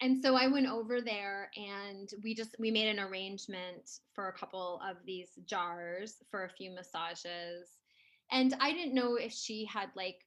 and 0.00 0.22
so 0.22 0.36
I 0.36 0.46
went 0.46 0.66
over 0.66 1.00
there 1.00 1.50
and 1.56 2.10
we 2.22 2.34
just 2.34 2.54
we 2.58 2.70
made 2.70 2.88
an 2.88 3.00
arrangement 3.00 3.90
for 4.14 4.28
a 4.28 4.32
couple 4.32 4.80
of 4.88 4.96
these 5.06 5.30
jars 5.46 6.16
for 6.30 6.44
a 6.44 6.50
few 6.50 6.70
massages. 6.70 7.78
And 8.30 8.54
I 8.60 8.72
didn't 8.72 8.94
know 8.94 9.14
if 9.14 9.32
she 9.32 9.64
had 9.64 9.88
like 9.96 10.18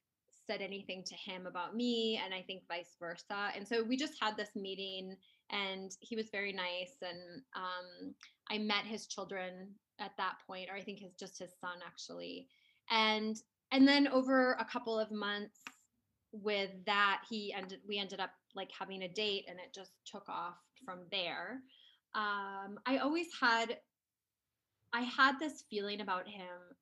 said 0.46 0.60
anything 0.60 1.04
to 1.04 1.14
him 1.14 1.46
about 1.46 1.76
me 1.76 2.20
and 2.24 2.34
I 2.34 2.42
think 2.42 2.62
vice 2.66 2.96
versa. 2.98 3.50
And 3.54 3.66
so 3.66 3.84
we 3.84 3.96
just 3.96 4.14
had 4.20 4.36
this 4.36 4.56
meeting 4.56 5.14
and 5.50 5.92
he 6.00 6.16
was 6.16 6.30
very 6.30 6.52
nice 6.52 6.96
and 7.02 7.42
um, 7.54 8.14
I 8.50 8.58
met 8.58 8.84
his 8.84 9.06
children 9.06 9.68
at 10.00 10.16
that 10.16 10.36
point 10.46 10.68
or 10.70 10.76
I 10.76 10.82
think 10.82 10.98
his 10.98 11.14
just 11.14 11.38
his 11.38 11.50
son 11.60 11.78
actually. 11.86 12.48
And 12.90 13.36
and 13.72 13.86
then 13.86 14.08
over 14.08 14.52
a 14.54 14.64
couple 14.64 14.98
of 14.98 15.10
months 15.10 15.58
with 16.32 16.70
that 16.86 17.22
he 17.28 17.52
ended 17.52 17.80
we 17.88 17.98
ended 17.98 18.20
up 18.20 18.30
like 18.54 18.70
having 18.76 19.02
a 19.02 19.08
date 19.08 19.44
and 19.48 19.58
it 19.58 19.74
just 19.74 19.92
took 20.04 20.28
off 20.28 20.58
from 20.84 21.00
there. 21.10 21.60
Um 22.14 22.78
i 22.86 22.98
always 22.98 23.28
had 23.40 23.78
i 24.92 25.02
had 25.02 25.38
this 25.38 25.64
feeling 25.70 26.00
about 26.00 26.26
him 26.28 26.76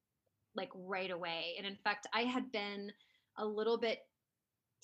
like 0.54 0.70
right 0.74 1.10
away. 1.10 1.54
And 1.58 1.66
in 1.66 1.76
fact 1.76 2.06
i 2.14 2.22
had 2.22 2.50
been 2.52 2.92
a 3.38 3.44
little 3.44 3.78
bit 3.78 4.00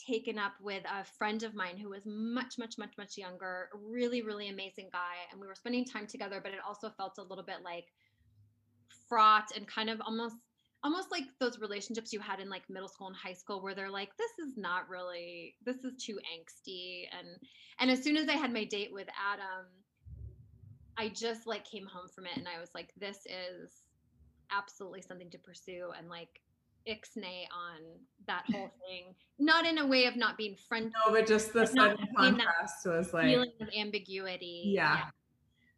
taken 0.07 0.39
up 0.39 0.53
with 0.61 0.83
a 0.85 1.05
friend 1.05 1.43
of 1.45 1.55
mine 1.55 1.79
who 1.79 1.89
was 1.91 2.03
much 2.05 2.59
much 2.59 2.77
much 2.79 2.93
much 2.99 3.17
younger 3.17 3.69
really 3.75 4.23
really 4.23 4.49
amazing 4.49 4.89
guy. 4.93 5.17
And 5.31 5.41
we 5.41 5.47
were 5.47 5.55
spending 5.55 5.85
time 5.85 6.07
together 6.07 6.41
but 6.43 6.53
it 6.53 6.59
also 6.67 6.91
felt 6.91 7.19
a 7.19 7.23
little 7.23 7.45
bit 7.45 7.59
like 7.65 7.87
fraught 9.09 9.57
and 9.57 9.67
kind 9.67 9.91
of 9.91 10.01
almost 10.01 10.37
almost 10.83 11.11
like 11.11 11.25
those 11.41 11.59
relationships 11.59 12.13
you 12.13 12.21
had 12.21 12.41
in 12.41 12.51
like 12.51 12.69
middle 12.69 12.89
school 12.89 13.07
and 13.07 13.17
high 13.17 13.33
school 13.33 13.63
where 13.63 13.75
they're 13.75 13.91
like 13.91 14.11
this 14.19 14.47
is 14.47 14.57
not 14.57 14.89
really 14.89 15.55
this 15.65 15.77
is 15.77 15.95
too 16.03 16.19
angsty 16.35 17.05
and 17.19 17.29
and 17.81 17.91
as 17.91 18.03
soon 18.03 18.17
as 18.17 18.29
i 18.29 18.35
had 18.35 18.53
my 18.53 18.65
date 18.65 18.93
with 18.93 19.09
adam 19.19 19.67
i 20.99 21.09
just 21.09 21.47
like 21.47 21.65
came 21.65 21.87
home 21.87 22.09
from 22.15 22.27
it 22.27 22.37
and 22.37 22.47
i 22.47 22.61
was 22.61 22.71
like 22.75 22.91
this 22.99 23.19
is 23.27 23.71
absolutely 24.51 25.01
something 25.01 25.31
to 25.31 25.39
pursue 25.39 25.91
and 25.99 26.09
like 26.09 26.41
ixnay 26.89 27.45
on 27.53 27.81
that 28.27 28.45
whole 28.53 28.71
thing. 28.87 29.15
Not 29.39 29.67
in 29.67 29.79
a 29.79 29.87
way 29.87 30.05
of 30.07 30.17
not 30.17 30.37
being 30.37 30.57
friendly 30.69 30.93
no 31.07 31.13
but 31.13 31.27
just 31.27 31.53
the 31.53 31.67
sudden 31.67 31.97
contrast 32.17 32.87
was 32.87 33.13
like 33.13 33.27
feeling 33.27 33.53
of 33.61 33.69
ambiguity. 33.77 34.73
Yeah. 34.75 34.97
yeah 34.97 35.05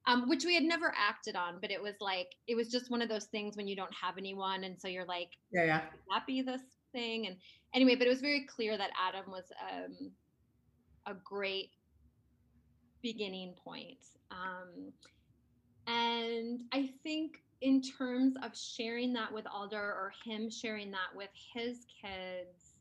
um, 0.06 0.28
which 0.28 0.44
we 0.44 0.54
had 0.54 0.62
never 0.62 0.92
acted 0.96 1.34
on, 1.34 1.58
but 1.60 1.70
it 1.70 1.82
was 1.82 1.94
like 2.00 2.28
it 2.46 2.54
was 2.54 2.68
just 2.68 2.90
one 2.90 3.02
of 3.02 3.08
those 3.08 3.24
things 3.24 3.56
when 3.56 3.66
you 3.66 3.74
don't 3.74 3.94
have 3.94 4.18
anyone, 4.18 4.64
and 4.64 4.80
so 4.80 4.88
you're 4.88 5.06
like, 5.06 5.30
yeah, 5.52 5.64
yeah, 5.64 5.80
that 6.10 6.26
be 6.26 6.42
this 6.42 6.62
thing? 6.92 7.26
And 7.26 7.36
anyway, 7.74 7.96
but 7.96 8.06
it 8.06 8.10
was 8.10 8.20
very 8.20 8.46
clear 8.46 8.78
that 8.78 8.90
Adam 9.00 9.30
was 9.30 9.44
um, 9.72 10.10
a 11.06 11.14
great 11.14 11.70
beginning 13.02 13.54
point. 13.64 13.98
Um, 14.30 14.92
and 15.86 16.60
I 16.72 16.90
think 17.02 17.42
in 17.60 17.80
terms 17.80 18.36
of 18.42 18.56
sharing 18.56 19.12
that 19.14 19.32
with 19.32 19.46
Alder 19.52 19.76
or 19.76 20.12
him 20.24 20.50
sharing 20.50 20.90
that 20.92 21.14
with 21.14 21.30
his 21.54 21.86
kids, 22.00 22.74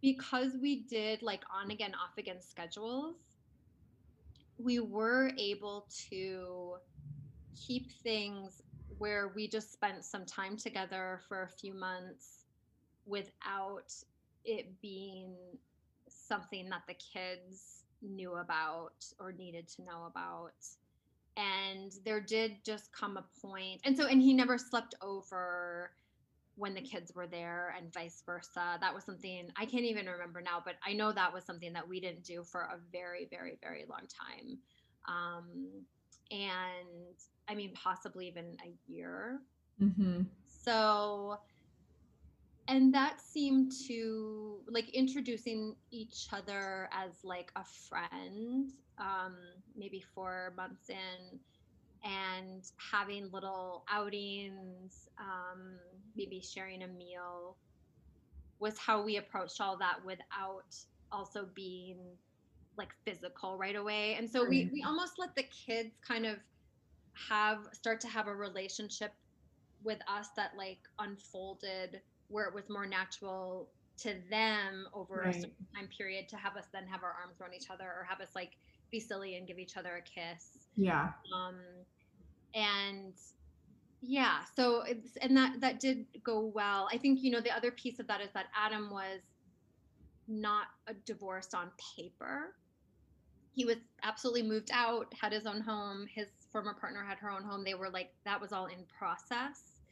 because 0.00 0.52
we 0.60 0.82
did 0.82 1.22
like 1.22 1.42
on 1.52 1.70
again, 1.70 1.92
off 1.94 2.18
again 2.18 2.40
schedules 2.40 3.16
we 4.62 4.80
were 4.80 5.30
able 5.38 5.86
to 6.10 6.74
keep 7.56 7.90
things 8.02 8.62
where 8.98 9.32
we 9.34 9.48
just 9.48 9.72
spent 9.72 10.04
some 10.04 10.24
time 10.24 10.56
together 10.56 11.20
for 11.28 11.42
a 11.42 11.48
few 11.48 11.74
months 11.74 12.44
without 13.06 13.92
it 14.44 14.80
being 14.80 15.34
something 16.08 16.68
that 16.70 16.82
the 16.86 16.94
kids 16.94 17.84
knew 18.02 18.34
about 18.34 19.04
or 19.18 19.32
needed 19.32 19.68
to 19.68 19.82
know 19.82 20.04
about. 20.06 20.52
And 21.36 21.92
there 22.04 22.20
did 22.20 22.64
just 22.64 22.92
come 22.92 23.16
a 23.16 23.24
point 23.40 23.80
and 23.84 23.96
so 23.96 24.06
and 24.06 24.20
he 24.20 24.34
never 24.34 24.58
slept 24.58 24.94
over 25.00 25.92
when 26.56 26.74
the 26.74 26.80
kids 26.80 27.12
were 27.14 27.26
there 27.26 27.74
and 27.76 27.92
vice 27.92 28.22
versa. 28.24 28.78
That 28.80 28.94
was 28.94 29.04
something 29.04 29.50
I 29.56 29.64
can't 29.64 29.84
even 29.84 30.06
remember 30.06 30.40
now, 30.40 30.62
but 30.64 30.74
I 30.86 30.92
know 30.92 31.12
that 31.12 31.32
was 31.32 31.44
something 31.44 31.72
that 31.72 31.88
we 31.88 32.00
didn't 32.00 32.24
do 32.24 32.44
for 32.44 32.62
a 32.62 32.78
very, 32.92 33.26
very, 33.30 33.58
very 33.62 33.84
long 33.88 34.06
time. 34.08 34.58
Um, 35.08 35.84
and 36.30 37.16
I 37.48 37.54
mean, 37.54 37.72
possibly 37.74 38.28
even 38.28 38.56
a 38.64 38.90
year. 38.90 39.40
Mm-hmm. 39.80 40.22
So, 40.46 41.38
and 42.68 42.94
that 42.94 43.20
seemed 43.20 43.72
to 43.88 44.60
like 44.68 44.88
introducing 44.90 45.74
each 45.90 46.28
other 46.32 46.88
as 46.92 47.12
like 47.24 47.50
a 47.56 47.64
friend, 47.64 48.72
um, 48.98 49.36
maybe 49.76 50.02
four 50.14 50.52
months 50.56 50.88
in 50.88 51.40
and 52.04 52.62
having 52.92 53.30
little 53.32 53.84
outings, 53.90 55.08
um, 55.18 55.76
maybe 56.16 56.40
sharing 56.40 56.82
a 56.82 56.88
meal 56.88 57.56
was 58.58 58.78
how 58.78 59.02
we 59.02 59.16
approached 59.16 59.60
all 59.60 59.76
that 59.78 60.04
without 60.04 60.76
also 61.10 61.48
being 61.54 61.96
like 62.76 62.90
physical 63.04 63.56
right 63.56 63.76
away. 63.76 64.14
And 64.14 64.28
so 64.28 64.48
we, 64.48 64.70
we 64.72 64.82
almost 64.86 65.14
let 65.18 65.34
the 65.36 65.44
kids 65.44 65.90
kind 66.06 66.26
of 66.26 66.38
have 67.28 67.58
start 67.72 68.00
to 68.00 68.08
have 68.08 68.26
a 68.26 68.34
relationship 68.34 69.12
with 69.84 69.98
us 70.08 70.28
that 70.36 70.52
like 70.56 70.78
unfolded 70.98 72.00
where 72.28 72.46
it 72.46 72.54
was 72.54 72.70
more 72.70 72.86
natural 72.86 73.68
to 73.98 74.14
them 74.30 74.86
over 74.94 75.16
right. 75.16 75.36
a 75.36 75.40
certain 75.40 75.66
time 75.74 75.88
period 75.96 76.28
to 76.28 76.36
have 76.36 76.56
us 76.56 76.64
then 76.72 76.86
have 76.86 77.02
our 77.02 77.14
arms 77.20 77.40
around 77.40 77.52
each 77.54 77.68
other 77.70 77.84
or 77.84 78.06
have 78.08 78.20
us 78.20 78.30
like 78.34 78.52
be 78.90 79.00
silly 79.00 79.36
and 79.36 79.46
give 79.46 79.58
each 79.58 79.76
other 79.76 79.96
a 79.96 80.02
kiss. 80.02 80.66
Yeah. 80.76 81.10
Um, 81.34 81.56
and 82.54 83.14
yeah, 84.00 84.40
so 84.56 84.82
it's 84.82 85.16
and 85.20 85.36
that 85.36 85.60
that 85.60 85.80
did 85.80 86.06
go 86.24 86.40
well. 86.40 86.88
I 86.92 86.98
think 86.98 87.22
you 87.22 87.30
know 87.30 87.40
the 87.40 87.54
other 87.54 87.70
piece 87.70 87.98
of 87.98 88.06
that 88.08 88.20
is 88.20 88.30
that 88.34 88.46
Adam 88.56 88.90
was 88.90 89.20
not 90.26 90.66
a 90.86 90.94
divorced 90.94 91.54
on 91.54 91.70
paper. 91.96 92.54
He 93.54 93.64
was 93.64 93.76
absolutely 94.02 94.42
moved 94.42 94.70
out, 94.72 95.12
had 95.20 95.32
his 95.32 95.46
own 95.46 95.60
home. 95.60 96.06
His 96.12 96.28
former 96.50 96.74
partner 96.74 97.04
had 97.06 97.18
her 97.18 97.30
own 97.30 97.44
home. 97.44 97.64
They 97.64 97.74
were 97.74 97.90
like 97.90 98.10
that 98.24 98.40
was 98.40 98.52
all 98.52 98.66
in 98.66 98.84
process. 98.98 99.82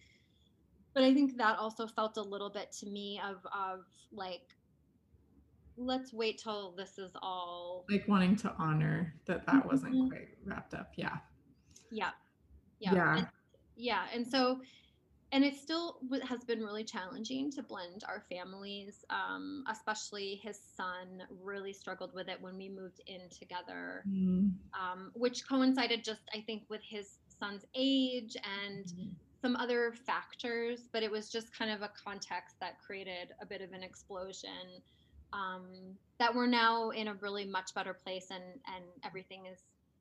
But 0.92 1.04
I 1.04 1.14
think 1.14 1.36
that 1.36 1.58
also 1.58 1.86
felt 1.86 2.16
a 2.16 2.22
little 2.22 2.50
bit 2.50 2.72
to 2.80 2.86
me 2.86 3.20
of 3.24 3.36
of 3.46 3.84
like 4.12 4.42
let's 5.76 6.12
wait 6.12 6.38
till 6.38 6.72
this 6.72 6.98
is 6.98 7.12
all 7.22 7.84
like 7.88 8.06
wanting 8.08 8.36
to 8.36 8.52
honor 8.58 9.14
that 9.26 9.46
that 9.46 9.66
wasn't 9.66 9.94
mm-hmm. 9.94 10.08
quite 10.08 10.28
wrapped 10.44 10.74
up. 10.74 10.92
Yeah. 10.96 11.16
Yeah. 11.90 12.10
Yeah. 12.80 12.94
Yeah. 12.94 13.16
And, 13.18 13.28
yeah. 13.76 14.02
And 14.12 14.26
so, 14.26 14.60
and 15.32 15.44
it 15.44 15.56
still 15.56 15.98
has 16.24 16.44
been 16.44 16.60
really 16.60 16.82
challenging 16.82 17.52
to 17.52 17.62
blend 17.62 18.02
our 18.08 18.24
families. 18.28 19.04
Um, 19.10 19.64
especially 19.70 20.40
his 20.42 20.58
son 20.76 21.22
really 21.42 21.72
struggled 21.72 22.12
with 22.14 22.28
it 22.28 22.40
when 22.40 22.56
we 22.56 22.68
moved 22.68 23.00
in 23.06 23.28
together, 23.30 24.02
mm. 24.08 24.50
um, 24.74 25.12
which 25.14 25.46
coincided 25.48 26.04
just, 26.04 26.22
I 26.34 26.40
think, 26.40 26.64
with 26.68 26.82
his 26.82 27.18
son's 27.38 27.64
age 27.74 28.36
and 28.64 28.86
mm. 28.86 29.10
some 29.40 29.54
other 29.56 29.94
factors. 30.04 30.88
But 30.92 31.02
it 31.02 31.10
was 31.10 31.30
just 31.30 31.56
kind 31.56 31.70
of 31.70 31.82
a 31.82 31.90
context 32.04 32.56
that 32.60 32.80
created 32.84 33.28
a 33.40 33.46
bit 33.46 33.60
of 33.60 33.72
an 33.72 33.82
explosion. 33.82 34.82
Um, 35.32 35.94
that 36.18 36.34
we're 36.34 36.48
now 36.48 36.90
in 36.90 37.06
a 37.06 37.14
really 37.14 37.46
much 37.46 37.72
better 37.72 37.94
place 37.94 38.26
and 38.30 38.42
and 38.42 38.84
everything 39.04 39.46
is 39.46 39.60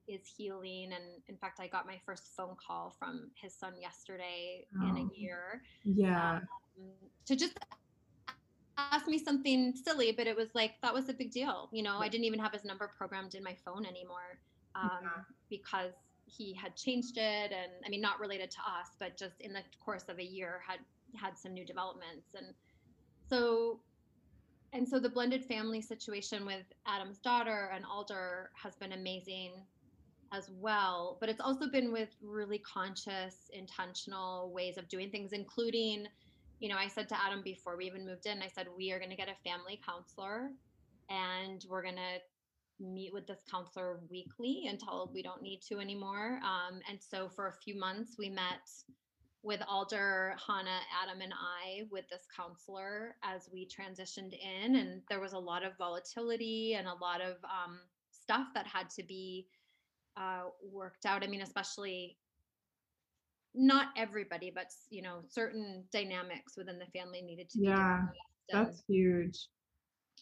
is 0.09 0.21
healing 0.37 0.91
and 0.93 1.03
in 1.27 1.37
fact 1.37 1.59
i 1.59 1.67
got 1.67 1.85
my 1.85 1.99
first 2.05 2.29
phone 2.35 2.55
call 2.65 2.95
from 2.97 3.29
his 3.35 3.53
son 3.53 3.73
yesterday 3.79 4.65
oh, 4.81 4.89
in 4.89 4.97
a 4.97 5.01
oh, 5.01 5.11
year. 5.15 5.61
Yeah. 5.83 6.37
Um, 6.37 6.89
to 7.25 7.35
just 7.35 7.59
ask 8.77 9.07
me 9.07 9.19
something 9.19 9.73
silly 9.75 10.11
but 10.11 10.25
it 10.25 10.35
was 10.35 10.47
like 10.53 10.73
that 10.81 10.93
was 10.93 11.09
a 11.09 11.13
big 11.13 11.31
deal 11.31 11.69
you 11.71 11.83
know? 11.83 11.99
I 11.99 12.09
didn't 12.09 12.25
even 12.25 12.39
have 12.39 12.53
his 12.53 12.65
number 12.65 12.89
programmed 12.97 13.35
in 13.35 13.43
my 13.43 13.55
phone 13.63 13.85
anymore 13.85 14.39
um, 14.75 14.89
yeah. 15.03 15.09
because 15.49 15.91
he 16.25 16.53
had 16.53 16.75
changed 16.75 17.17
it 17.17 17.51
and 17.51 17.71
i 17.85 17.89
mean 17.89 18.01
not 18.01 18.19
related 18.19 18.51
to 18.51 18.59
us 18.59 18.95
but 18.99 19.17
just 19.17 19.41
in 19.41 19.51
the 19.51 19.61
course 19.83 20.05
of 20.09 20.19
a 20.19 20.23
year 20.23 20.61
had 20.65 20.79
had 21.15 21.37
some 21.37 21.53
new 21.53 21.65
developments 21.65 22.35
and 22.35 22.53
so 23.29 23.79
and 24.73 24.87
so 24.87 24.99
the 24.99 25.09
blended 25.09 25.43
family 25.45 25.81
situation 25.81 26.45
with 26.45 26.63
Adam's 26.85 27.17
daughter 27.17 27.71
and 27.73 27.83
Alder 27.85 28.51
has 28.53 28.75
been 28.75 28.93
amazing 28.93 29.51
as 30.33 30.49
well. 30.51 31.17
But 31.19 31.29
it's 31.29 31.41
also 31.41 31.69
been 31.69 31.91
with 31.91 32.09
really 32.21 32.59
conscious, 32.59 33.49
intentional 33.53 34.51
ways 34.53 34.77
of 34.77 34.87
doing 34.87 35.09
things, 35.09 35.33
including, 35.33 36.07
you 36.59 36.69
know, 36.69 36.77
I 36.77 36.87
said 36.87 37.09
to 37.09 37.21
Adam 37.21 37.41
before 37.43 37.77
we 37.77 37.85
even 37.85 38.05
moved 38.05 38.25
in, 38.25 38.41
I 38.41 38.47
said, 38.47 38.67
we 38.75 38.91
are 38.91 38.99
going 38.99 39.11
to 39.11 39.15
get 39.15 39.29
a 39.29 39.49
family 39.49 39.79
counselor 39.85 40.49
and 41.09 41.65
we're 41.69 41.83
going 41.83 41.95
to 41.95 42.19
meet 42.79 43.13
with 43.13 43.27
this 43.27 43.41
counselor 43.49 43.99
weekly 44.09 44.67
until 44.69 45.11
we 45.13 45.21
don't 45.21 45.41
need 45.41 45.61
to 45.67 45.79
anymore. 45.79 46.39
Um, 46.43 46.79
and 46.89 46.99
so 47.01 47.29
for 47.29 47.47
a 47.47 47.53
few 47.53 47.77
months, 47.77 48.15
we 48.17 48.29
met 48.29 48.69
with 49.41 49.61
Alder, 49.67 50.35
Hannah, 50.45 50.79
Adam, 51.01 51.21
and 51.21 51.33
I 51.33 51.83
with 51.91 52.05
this 52.09 52.27
counselor 52.35 53.15
as 53.23 53.49
we 53.51 53.67
transitioned 53.67 54.33
in. 54.33 54.75
And 54.75 55.01
there 55.09 55.19
was 55.19 55.33
a 55.33 55.39
lot 55.39 55.63
of 55.63 55.77
volatility 55.77 56.75
and 56.77 56.87
a 56.87 56.93
lot 56.93 57.21
of 57.21 57.37
um, 57.43 57.79
stuff 58.11 58.47
that 58.53 58.67
had 58.67 58.89
to 58.91 59.03
be 59.03 59.47
uh, 60.19 60.49
worked 60.71 61.05
out. 61.05 61.23
I 61.23 61.27
mean, 61.27 61.41
especially 61.41 62.17
not 63.55 63.87
everybody, 63.97 64.51
but 64.53 64.67
you 64.89 65.01
know, 65.01 65.19
certain 65.27 65.83
dynamics 65.91 66.53
within 66.57 66.77
the 66.77 66.99
family 66.99 67.21
needed 67.21 67.49
to 67.51 67.57
be. 67.59 67.65
Yeah, 67.65 68.01
that's 68.51 68.83
huge. 68.87 69.47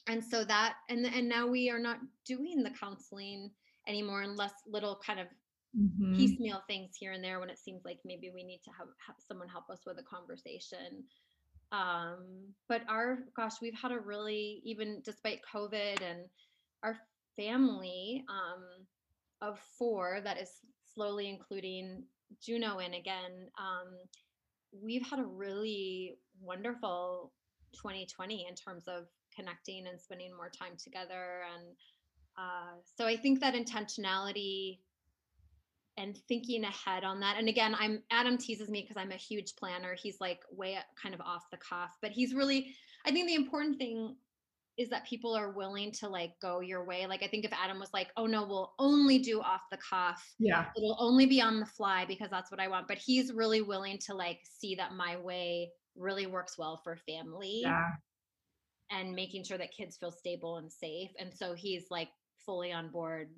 And 0.07 0.23
so 0.23 0.45
that, 0.45 0.75
and 0.89 1.05
and 1.05 1.27
now 1.27 1.47
we 1.47 1.69
are 1.69 1.79
not 1.79 1.97
doing 2.25 2.63
the 2.63 2.71
counseling 2.71 3.51
anymore, 3.87 4.21
unless 4.21 4.53
little 4.67 4.99
kind 5.05 5.19
of 5.19 5.27
mm-hmm. 5.77 6.15
piecemeal 6.15 6.61
things 6.67 6.95
here 6.97 7.11
and 7.11 7.23
there 7.23 7.39
when 7.39 7.49
it 7.49 7.59
seems 7.59 7.83
like 7.85 7.99
maybe 8.05 8.31
we 8.33 8.43
need 8.43 8.61
to 8.63 8.71
have, 8.77 8.87
have 9.05 9.15
someone 9.27 9.47
help 9.47 9.69
us 9.69 9.81
with 9.85 9.97
a 9.99 10.03
conversation 10.03 11.03
um 11.73 12.23
but 12.69 12.81
our 12.87 13.19
gosh 13.35 13.55
we've 13.61 13.77
had 13.79 13.91
a 13.91 13.99
really 13.99 14.61
even 14.63 15.01
despite 15.03 15.39
covid 15.53 16.01
and 16.01 16.21
our 16.83 16.97
family 17.35 18.23
um 18.29 18.63
of 19.41 19.59
four 19.77 20.19
that 20.23 20.39
is 20.39 20.49
slowly 20.93 21.29
including 21.29 22.03
juno 22.41 22.79
in 22.79 22.93
again 22.93 23.49
um 23.57 23.93
we've 24.83 25.05
had 25.07 25.19
a 25.19 25.25
really 25.25 26.17
wonderful 26.41 27.31
2020 27.73 28.47
in 28.49 28.55
terms 28.55 28.87
of 28.87 29.05
connecting 29.35 29.87
and 29.87 29.99
spending 29.99 30.35
more 30.35 30.49
time 30.49 30.73
together 30.81 31.41
and 31.55 31.75
uh, 32.37 32.75
so 32.97 33.05
i 33.05 33.15
think 33.15 33.39
that 33.39 33.53
intentionality 33.53 34.79
and 35.97 36.17
thinking 36.27 36.63
ahead 36.63 37.03
on 37.03 37.19
that. 37.19 37.37
And 37.37 37.49
again, 37.49 37.75
I'm 37.77 38.03
Adam 38.11 38.37
teases 38.37 38.69
me 38.69 38.81
because 38.81 38.97
I'm 38.97 39.11
a 39.11 39.15
huge 39.15 39.55
planner. 39.55 39.95
He's 39.95 40.21
like 40.21 40.41
way 40.51 40.77
kind 41.01 41.15
of 41.15 41.21
off 41.21 41.49
the 41.51 41.57
cuff, 41.57 41.97
but 42.01 42.11
he's 42.11 42.33
really, 42.33 42.75
I 43.05 43.11
think 43.11 43.27
the 43.27 43.35
important 43.35 43.77
thing 43.77 44.15
is 44.77 44.89
that 44.89 45.05
people 45.05 45.35
are 45.35 45.51
willing 45.51 45.91
to 45.91 46.07
like 46.07 46.33
go 46.41 46.59
your 46.59 46.85
way. 46.85 47.07
Like 47.07 47.23
I 47.23 47.27
think 47.27 47.45
if 47.45 47.53
Adam 47.53 47.79
was 47.79 47.89
like, 47.93 48.09
"Oh 48.15 48.25
no, 48.25 48.45
we'll 48.45 48.73
only 48.79 49.19
do 49.19 49.41
off 49.41 49.61
the 49.71 49.77
cuff. 49.77 50.23
Yeah. 50.39 50.65
It'll 50.75 50.97
only 50.99 51.25
be 51.25 51.41
on 51.41 51.59
the 51.59 51.65
fly 51.65 52.05
because 52.05 52.29
that's 52.29 52.51
what 52.51 52.59
I 52.59 52.67
want." 52.67 52.87
But 52.87 52.97
he's 52.97 53.33
really 53.33 53.61
willing 53.61 53.97
to 54.05 54.13
like 54.13 54.39
see 54.43 54.75
that 54.75 54.93
my 54.93 55.17
way 55.17 55.71
really 55.95 56.27
works 56.27 56.57
well 56.57 56.79
for 56.83 56.97
family. 57.07 57.61
Yeah. 57.63 57.89
And 58.91 59.13
making 59.13 59.43
sure 59.43 59.57
that 59.57 59.73
kids 59.75 59.97
feel 59.97 60.11
stable 60.11 60.57
and 60.57 60.71
safe. 60.71 61.09
And 61.19 61.33
so 61.33 61.53
he's 61.53 61.87
like 61.89 62.09
fully 62.45 62.71
on 62.71 62.89
board 62.89 63.29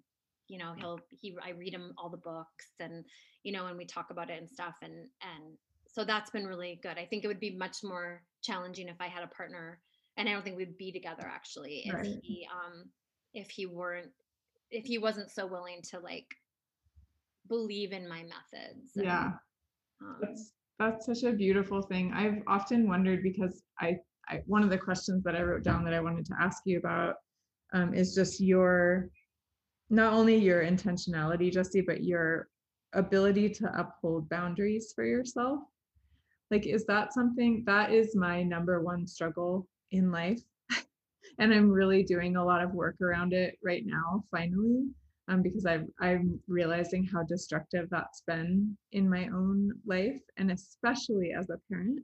you 0.50 0.58
know 0.58 0.74
he'll 0.78 1.00
he 1.10 1.38
i 1.46 1.52
read 1.52 1.74
him 1.74 1.94
all 1.98 2.10
the 2.10 2.18
books 2.18 2.68
and 2.80 3.06
you 3.44 3.54
know 3.54 3.68
and 3.68 3.78
we 3.78 3.86
talk 3.86 4.08
about 4.10 4.30
it 4.30 4.40
and 4.40 4.50
stuff 4.50 4.76
and 4.82 4.94
and 4.94 5.58
so 5.88 6.04
that's 6.04 6.32
been 6.32 6.46
really 6.46 6.80
good 6.84 6.98
i 6.98 7.06
think 7.06 7.24
it 7.24 7.28
would 7.28 7.40
be 7.40 7.56
much 7.56 7.78
more 7.84 8.22
challenging 8.42 8.90
if 8.90 9.00
i 9.00 9.08
had 9.08 9.24
a 9.24 9.28
partner 9.28 9.80
and 10.20 10.30
i 10.30 10.32
don't 10.32 10.44
think 10.44 10.58
we'd 10.58 10.78
be 10.78 10.92
together 10.92 11.24
actually 11.26 11.84
if 11.86 11.94
right. 11.94 12.20
he 12.22 12.48
um 12.52 12.86
if 13.34 13.50
he 13.50 13.66
weren't 13.66 14.12
if 14.70 14.86
he 14.86 15.00
wasn't 15.00 15.32
so 15.32 15.48
willing 15.48 15.82
to 15.82 16.00
like 16.00 16.28
believe 17.48 17.92
in 17.92 18.08
my 18.08 18.22
methods 18.22 18.96
and, 18.96 19.06
yeah 19.06 19.32
um, 20.02 20.18
that's 20.22 20.52
that's 20.78 21.06
such 21.08 21.24
a 21.24 21.32
beautiful 21.32 21.82
thing 21.82 22.12
i've 22.14 22.44
often 22.46 22.88
wondered 22.88 23.24
because 23.24 23.64
I, 23.80 23.98
I 24.28 24.44
one 24.46 24.62
of 24.62 24.70
the 24.70 24.78
questions 24.78 25.24
that 25.24 25.36
i 25.36 25.42
wrote 25.42 25.64
down 25.64 25.84
that 25.86 25.96
i 25.96 26.00
wanted 26.00 26.26
to 26.28 26.36
ask 26.40 26.62
you 26.66 26.78
about 26.78 27.16
um, 27.74 27.94
is 27.94 28.14
just 28.16 28.40
your 28.40 29.10
not 29.90 30.14
only 30.14 30.36
your 30.36 30.64
intentionality, 30.64 31.52
Jesse, 31.52 31.82
but 31.82 32.04
your 32.04 32.48
ability 32.94 33.50
to 33.50 33.80
uphold 33.80 34.30
boundaries 34.30 34.94
for 34.96 35.04
yourself. 35.04 35.62
Like, 36.52 36.66
is 36.66 36.86
that 36.86 37.14
something 37.14 37.64
that 37.66 37.92
is 37.92 38.16
my 38.16 38.44
number 38.44 38.82
one 38.82 39.08
struggle 39.08 39.68
in 39.92 40.12
life? 40.12 40.42
and 41.40 41.54
I'm 41.54 41.70
really 41.70 42.04
doing 42.04 42.36
a 42.36 42.44
lot 42.44 42.64
of 42.64 42.74
work 42.74 42.96
around 43.02 43.34
it 43.34 43.56
right 43.64 43.84
now, 43.86 44.24
finally, 44.32 44.88
um, 45.28 45.42
because 45.42 45.66
I've, 45.66 45.86
I'm 46.00 46.40
realizing 46.48 47.04
how 47.06 47.24
destructive 47.24 47.88
that's 47.90 48.24
been 48.26 48.78
in 48.92 49.10
my 49.10 49.28
own 49.28 49.72
life, 49.86 50.22
and 50.38 50.52
especially 50.52 51.32
as 51.38 51.50
a 51.50 51.60
parent. 51.72 52.00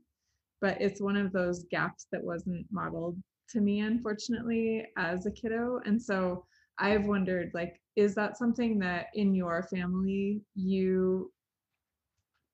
But 0.61 0.81
it's 0.81 1.01
one 1.01 1.17
of 1.17 1.31
those 1.31 1.65
gaps 1.69 2.07
that 2.11 2.23
wasn't 2.23 2.65
modeled 2.71 3.17
to 3.49 3.61
me, 3.61 3.81
unfortunately, 3.81 4.85
as 4.97 5.25
a 5.25 5.31
kiddo. 5.31 5.79
And 5.85 6.01
so 6.01 6.45
I've 6.79 7.05
wondered 7.05 7.51
like 7.53 7.79
is 7.95 8.15
that 8.15 8.37
something 8.37 8.77
that 8.79 9.07
in 9.13 9.33
your 9.33 9.63
family 9.63 10.41
you 10.55 11.31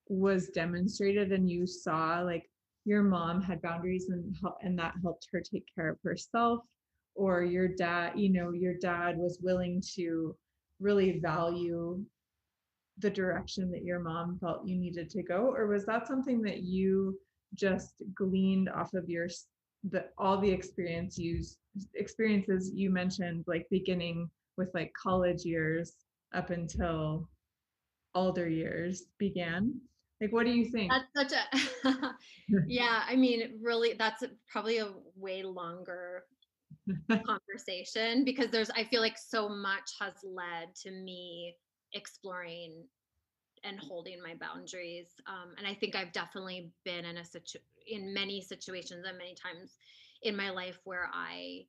was 0.08 0.50
demonstrated 0.50 1.32
and 1.32 1.50
you 1.50 1.66
saw 1.66 2.22
like 2.22 2.44
your 2.86 3.04
mom 3.04 3.42
had 3.42 3.62
boundaries 3.62 4.10
and 4.10 4.36
help, 4.42 4.58
and 4.62 4.78
that 4.80 4.96
helped 5.04 5.28
her 5.32 5.42
take 5.42 5.66
care 5.74 5.90
of 5.90 5.98
herself 6.04 6.60
or 7.14 7.44
your 7.44 7.68
dad 7.68 8.14
you 8.18 8.30
know 8.30 8.52
your 8.52 8.76
dad 8.76 9.18
was 9.18 9.40
willing 9.42 9.84
to 9.96 10.36
really 10.80 11.20
value 11.20 12.02
the 13.02 13.10
direction 13.10 13.72
that 13.72 13.84
your 13.84 14.00
mom 14.00 14.38
felt 14.40 14.66
you 14.66 14.78
needed 14.78 15.10
to 15.10 15.24
go? 15.24 15.54
Or 15.54 15.68
was 15.68 15.86
that 15.86 16.08
something 16.08 16.42
that 16.44 16.64
you 16.64 17.18
just 17.56 18.02
gleaned 18.16 18.70
off 18.70 18.94
of 18.94 19.10
your 19.10 19.28
the 19.90 20.06
all 20.18 20.38
the 20.38 20.50
experience 20.50 21.18
you 21.18 21.42
experiences 21.96 22.72
you 22.74 22.90
mentioned 22.90 23.44
like 23.48 23.66
beginning 23.72 24.30
with 24.58 24.70
like 24.74 24.94
college 24.94 25.44
years 25.44 25.96
up 26.34 26.52
until 26.52 27.28
older 28.14 28.48
years 28.48 29.04
began 29.18 29.74
like 30.22 30.32
what 30.32 30.46
do 30.46 30.52
you 30.52 30.66
think? 30.66 30.92
That's 30.92 31.32
such 31.32 31.40
a 31.40 32.16
yeah 32.68 33.04
i 33.08 33.16
mean 33.16 33.60
really 33.62 33.94
that's 33.94 34.24
probably 34.50 34.78
a 34.78 34.90
way 35.16 35.42
longer 35.44 36.24
conversation 37.26 38.26
because 38.26 38.50
there's 38.50 38.70
i 38.72 38.84
feel 38.84 39.02
like 39.02 39.18
so 39.18 39.48
much 39.48 39.92
has 40.00 40.14
led 40.24 40.76
to 40.76 40.92
me 40.92 41.56
exploring 41.94 42.84
and 43.64 43.80
holding 43.80 44.22
my 44.22 44.34
boundaries 44.36 45.08
um, 45.28 45.54
and 45.58 45.66
i 45.66 45.74
think 45.74 45.96
i've 45.96 46.12
definitely 46.12 46.72
been 46.84 47.06
in 47.06 47.18
a 47.18 47.26
situ 47.26 47.58
in 47.88 48.14
many 48.14 48.42
situations 48.42 49.06
and 49.08 49.18
many 49.18 49.36
times 49.36 49.78
in 50.24 50.36
my 50.36 50.50
life 50.50 50.80
where 50.84 51.10
I 51.14 51.66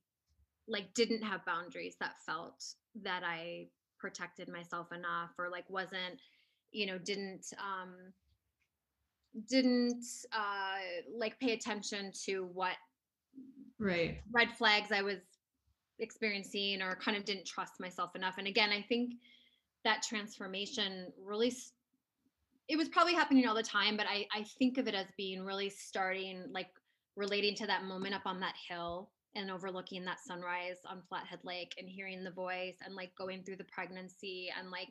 like 0.69 0.93
didn't 0.95 1.23
have 1.23 1.45
boundaries 1.45 1.97
that 2.01 2.21
felt 2.25 2.65
that 3.03 3.23
I 3.25 3.67
protected 3.99 4.49
myself 4.49 4.93
enough 4.93 5.31
or 5.39 5.49
like 5.49 5.69
wasn't 5.69 6.21
you 6.71 6.87
know 6.87 6.99
didn't 6.99 7.47
um 7.59 7.95
didn't 9.49 10.05
uh 10.33 10.79
like 11.17 11.39
pay 11.41 11.53
attention 11.53 12.13
to 12.25 12.49
what 12.53 12.75
right. 13.79 14.21
red 14.31 14.51
flags 14.53 14.93
I 14.93 15.03
was 15.03 15.19
experiencing 15.99 16.83
or 16.83 16.97
kind 16.97 17.17
of 17.17 17.25
didn't 17.25 17.47
trust 17.47 17.81
myself 17.81 18.15
enough. 18.15 18.35
And 18.39 18.47
again 18.47 18.71
I 18.71 18.83
think 18.83 19.15
that 19.85 20.03
transformation 20.03 21.13
really 21.23 21.55
it 22.69 22.77
was 22.77 22.89
probably 22.89 23.15
happening 23.15 23.47
all 23.47 23.55
the 23.55 23.63
time 23.63 23.97
but 23.97 24.07
I 24.07 24.27
I 24.35 24.45
think 24.59 24.79
of 24.79 24.87
it 24.87 24.95
as 24.95 25.07
being 25.17 25.45
really 25.45 25.71
starting 25.71 26.45
like 26.53 26.69
relating 27.17 27.55
to 27.57 27.67
that 27.67 27.85
moment 27.85 28.15
up 28.15 28.23
on 28.27 28.41
that 28.41 28.55
hill 28.69 29.11
and 29.35 29.51
overlooking 29.51 30.05
that 30.05 30.21
sunrise 30.21 30.79
on 30.87 31.03
Flathead 31.09 31.41
Lake 31.43 31.75
and 31.79 31.89
hearing 31.89 32.23
the 32.23 32.31
voice 32.31 32.77
and 32.85 32.95
like 32.95 33.15
going 33.17 33.43
through 33.43 33.57
the 33.57 33.65
pregnancy 33.65 34.53
and 34.59 34.71
like 34.71 34.89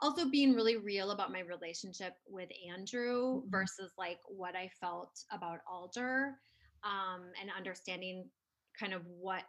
also 0.00 0.28
being 0.28 0.54
really 0.54 0.76
real 0.76 1.10
about 1.10 1.32
my 1.32 1.40
relationship 1.40 2.14
with 2.28 2.48
Andrew 2.70 3.40
mm-hmm. 3.40 3.50
versus 3.50 3.92
like 3.98 4.18
what 4.28 4.54
I 4.54 4.70
felt 4.80 5.10
about 5.30 5.60
Alder 5.70 6.34
um, 6.84 7.22
and 7.40 7.50
understanding 7.56 8.28
kind 8.78 8.92
of 8.92 9.02
what 9.18 9.42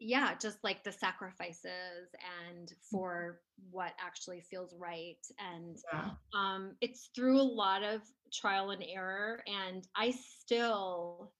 yeah 0.00 0.34
just 0.40 0.58
like 0.62 0.84
the 0.84 0.92
sacrifices 0.92 2.14
and 2.48 2.68
mm-hmm. 2.68 2.96
for 2.96 3.40
what 3.70 3.92
actually 4.04 4.40
feels 4.48 4.74
right 4.78 5.18
and 5.38 5.78
yeah. 5.92 6.10
um 6.34 6.76
it's 6.80 7.10
through 7.14 7.40
a 7.40 7.42
lot 7.42 7.82
of 7.82 8.00
trial 8.32 8.70
and 8.70 8.84
error 8.88 9.42
and 9.46 9.88
i 9.96 10.12
still 10.12 11.32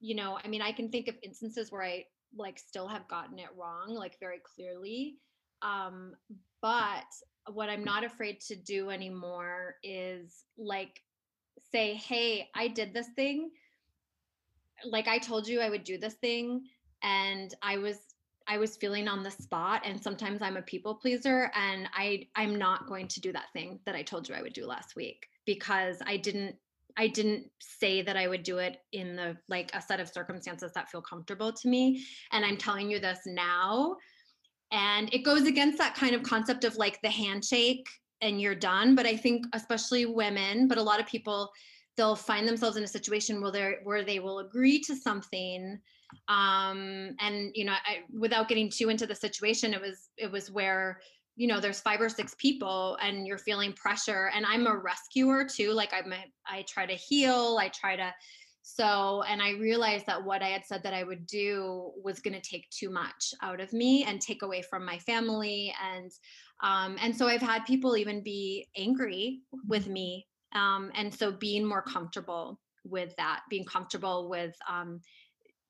you 0.00 0.14
know 0.14 0.38
i 0.44 0.48
mean 0.48 0.60
i 0.60 0.70
can 0.70 0.90
think 0.90 1.08
of 1.08 1.14
instances 1.22 1.72
where 1.72 1.82
i 1.82 2.04
like 2.36 2.58
still 2.58 2.88
have 2.88 3.08
gotten 3.08 3.38
it 3.38 3.48
wrong 3.58 3.94
like 3.94 4.18
very 4.20 4.40
clearly 4.54 5.16
um 5.62 6.12
but 6.62 7.04
what 7.52 7.68
i'm 7.68 7.84
not 7.84 8.04
afraid 8.04 8.40
to 8.40 8.56
do 8.56 8.88
anymore 8.88 9.74
is 9.82 10.44
like 10.56 11.02
say 11.70 11.94
hey 11.94 12.48
i 12.54 12.68
did 12.68 12.94
this 12.94 13.08
thing. 13.16 13.50
Like 14.84 15.08
i 15.08 15.18
told 15.18 15.46
you 15.46 15.60
i 15.60 15.68
would 15.68 15.84
do 15.84 15.98
this 15.98 16.14
thing 16.14 16.62
and 17.02 17.54
I 17.62 17.78
was 17.78 17.98
I 18.48 18.58
was 18.58 18.76
feeling 18.76 19.06
on 19.06 19.22
the 19.22 19.30
spot 19.30 19.82
and 19.84 20.02
sometimes 20.02 20.42
I'm 20.42 20.56
a 20.56 20.62
people 20.62 20.94
pleaser 20.94 21.50
and 21.54 21.88
I 21.94 22.28
I'm 22.34 22.56
not 22.56 22.86
going 22.86 23.08
to 23.08 23.20
do 23.20 23.32
that 23.32 23.52
thing 23.52 23.78
that 23.86 23.94
I 23.94 24.02
told 24.02 24.28
you 24.28 24.34
I 24.34 24.42
would 24.42 24.52
do 24.52 24.66
last 24.66 24.96
week 24.96 25.28
because 25.46 25.98
I 26.06 26.16
didn't 26.16 26.56
I 26.96 27.08
didn't 27.08 27.46
say 27.58 28.02
that 28.02 28.16
I 28.16 28.28
would 28.28 28.42
do 28.42 28.58
it 28.58 28.78
in 28.92 29.16
the 29.16 29.36
like 29.48 29.70
a 29.74 29.80
set 29.80 30.00
of 30.00 30.08
circumstances 30.08 30.72
that 30.74 30.90
feel 30.90 31.02
comfortable 31.02 31.52
to 31.52 31.68
me. 31.68 32.04
And 32.32 32.44
I'm 32.44 32.56
telling 32.56 32.90
you 32.90 32.98
this 32.98 33.20
now 33.26 33.96
and 34.72 35.12
it 35.14 35.24
goes 35.24 35.46
against 35.46 35.78
that 35.78 35.94
kind 35.94 36.14
of 36.14 36.22
concept 36.22 36.64
of 36.64 36.76
like 36.76 37.00
the 37.02 37.10
handshake 37.10 37.86
and 38.20 38.40
you're 38.40 38.54
done. 38.54 38.94
But 38.94 39.06
i 39.06 39.16
think 39.16 39.46
especially 39.52 40.06
women 40.06 40.66
but 40.68 40.78
a 40.78 40.82
lot 40.82 41.00
of 41.00 41.06
people 41.06 41.50
they'll 41.96 42.16
find 42.16 42.48
themselves 42.48 42.76
in 42.76 42.84
a 42.84 42.88
situation 42.88 43.40
where 43.40 43.52
they 43.52 43.74
where 43.84 44.02
they 44.02 44.18
will 44.18 44.38
agree 44.40 44.80
to 44.80 44.96
something 44.96 45.78
um 46.28 47.14
and 47.20 47.52
you 47.54 47.64
know 47.64 47.72
I, 47.72 48.00
without 48.12 48.48
getting 48.48 48.70
too 48.70 48.88
into 48.88 49.06
the 49.06 49.14
situation 49.14 49.72
it 49.74 49.80
was 49.80 50.08
it 50.16 50.30
was 50.30 50.50
where 50.50 51.00
you 51.36 51.46
know 51.46 51.60
there's 51.60 51.80
five 51.80 52.00
or 52.00 52.08
six 52.08 52.34
people 52.38 52.98
and 53.00 53.26
you're 53.26 53.38
feeling 53.38 53.72
pressure. 53.72 54.30
And 54.34 54.44
i'm 54.46 54.66
a 54.66 54.76
rescuer 54.76 55.44
too. 55.44 55.72
Like 55.72 55.92
i'm 55.92 56.12
a, 56.12 56.24
i 56.46 56.64
try 56.68 56.86
to 56.86 56.94
heal. 56.94 57.58
I 57.60 57.68
try 57.68 57.96
to 57.96 58.12
so 58.62 59.22
and 59.28 59.42
i 59.42 59.50
realized 59.52 60.06
that 60.06 60.22
what 60.24 60.42
i 60.42 60.48
had 60.48 60.64
said 60.64 60.82
that 60.82 60.94
i 60.94 61.02
would 61.02 61.26
do 61.26 61.90
was 62.02 62.20
going 62.20 62.34
to 62.34 62.40
take 62.40 62.68
too 62.70 62.88
much 62.88 63.34
out 63.42 63.60
of 63.60 63.72
me 63.72 64.04
and 64.04 64.20
take 64.20 64.42
away 64.42 64.62
from 64.62 64.84
my 64.84 64.98
family 64.98 65.74
and 65.92 66.10
um 66.62 66.96
and 67.02 67.14
so 67.14 67.26
i've 67.26 67.42
had 67.42 67.64
people 67.64 67.96
even 67.96 68.22
be 68.22 68.66
angry 68.76 69.40
with 69.68 69.84
mm-hmm. 69.84 69.94
me 69.94 70.26
um 70.54 70.90
and 70.94 71.12
so 71.12 71.32
being 71.32 71.66
more 71.66 71.82
comfortable 71.82 72.60
with 72.84 73.14
that 73.16 73.40
being 73.50 73.64
comfortable 73.64 74.28
with 74.28 74.54
um 74.70 75.00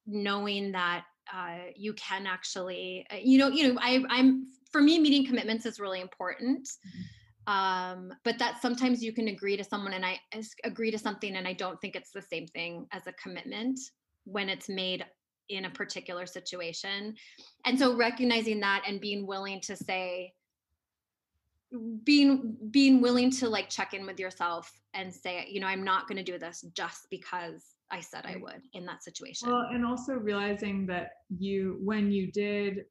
knowing 0.07 0.73
that 0.73 1.05
uh, 1.33 1.59
you 1.77 1.93
can 1.95 2.27
actually 2.27 3.07
uh, 3.13 3.17
you 3.23 3.39
know 3.39 3.49
you 3.49 3.73
know 3.73 3.81
I, 3.81 4.03
i'm 4.11 4.49
for 4.71 4.83
me 4.83 4.99
meeting 4.99 5.25
commitments 5.25 5.65
is 5.65 5.81
really 5.81 6.01
important 6.01 6.67
mm-hmm. 6.67 7.03
Um, 7.47 8.13
but 8.25 8.39
that 8.39 8.63
sometimes 8.63 9.03
you 9.03 9.13
can 9.13 9.29
agree 9.29 9.57
to 9.57 9.65
someone 9.65 9.93
and 9.93 10.05
i 10.07 10.19
agree 10.65 10.91
to 10.91 10.99
something 10.99 11.37
and 11.37 11.49
i 11.49 11.53
don't 11.53 11.81
think 11.81 11.97
it's 11.97 12.13
the 12.13 12.23
same 12.23 12.47
thing 12.49 12.87
as 12.93 13.07
a 13.07 13.13
commitment 13.15 13.79
when 14.25 14.49
it's 14.49 14.69
made 14.69 15.05
in 15.49 15.67
a 15.67 15.71
particular 15.71 16.27
situation. 16.27 17.15
And 17.65 17.79
so 17.79 17.97
recognizing 17.97 18.61
that 18.61 18.85
and 18.87 19.01
being 19.01 19.27
willing 19.27 19.61
to 19.63 19.77
say 19.77 20.33
being 22.05 22.55
being 22.71 23.01
willing 23.01 23.31
to 23.31 23.49
like 23.49 23.71
check 23.71 23.95
in 23.95 24.05
with 24.05 24.21
yourself 24.21 24.71
and 24.93 25.11
say 25.11 25.47
you 25.49 25.59
know 25.59 25.67
i'm 25.67 25.83
not 25.83 26.07
going 26.07 26.19
to 26.19 26.23
do 26.23 26.39
this 26.39 26.67
just 26.75 27.07
because 27.09 27.65
i 27.91 27.99
said 27.99 28.27
i 28.27 28.37
would 28.37 28.61
in 28.75 28.85
that 28.85 29.03
situation. 29.03 29.49
Well 29.49 29.69
and 29.73 29.83
also 29.83 30.13
realizing 30.13 30.85
that 30.89 31.13
you 31.31 31.79
when 31.83 32.13
you 32.13 32.31
did 32.31 32.85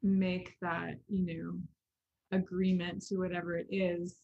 make 0.00 0.54
that 0.62 0.94
you 1.08 1.26
know 1.26 1.58
agreement 2.32 3.02
to 3.06 3.16
whatever 3.16 3.56
it 3.56 3.66
is 3.70 4.16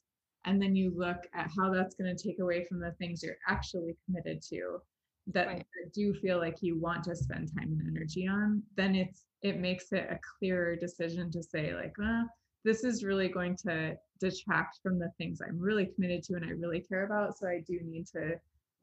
and 0.44 0.62
then 0.62 0.76
you 0.76 0.92
look 0.96 1.26
at 1.34 1.50
how 1.56 1.72
that's 1.72 1.96
going 1.96 2.14
to 2.14 2.22
take 2.22 2.38
away 2.38 2.64
from 2.64 2.78
the 2.80 2.92
things 2.92 3.22
you're 3.22 3.36
actually 3.48 3.96
committed 4.06 4.40
to 4.40 4.78
that 5.32 5.48
right. 5.48 5.66
do 5.92 6.14
feel 6.14 6.38
like 6.38 6.58
you 6.60 6.78
want 6.78 7.02
to 7.02 7.16
spend 7.16 7.48
time 7.54 7.76
and 7.78 7.96
energy 7.96 8.28
on 8.28 8.62
then 8.76 8.94
it's 8.94 9.24
it 9.42 9.58
makes 9.58 9.92
it 9.92 10.08
a 10.10 10.18
clearer 10.38 10.76
decision 10.76 11.30
to 11.30 11.42
say 11.42 11.74
like 11.74 11.94
well 11.98 12.28
this 12.64 12.84
is 12.84 13.04
really 13.04 13.28
going 13.28 13.56
to 13.56 13.96
detract 14.20 14.78
from 14.82 14.98
the 14.98 15.10
things 15.18 15.40
i'm 15.46 15.58
really 15.58 15.86
committed 15.86 16.22
to 16.22 16.34
and 16.34 16.44
i 16.44 16.50
really 16.50 16.80
care 16.80 17.04
about 17.04 17.36
so 17.36 17.46
i 17.48 17.60
do 17.66 17.80
need 17.84 18.06
to 18.06 18.34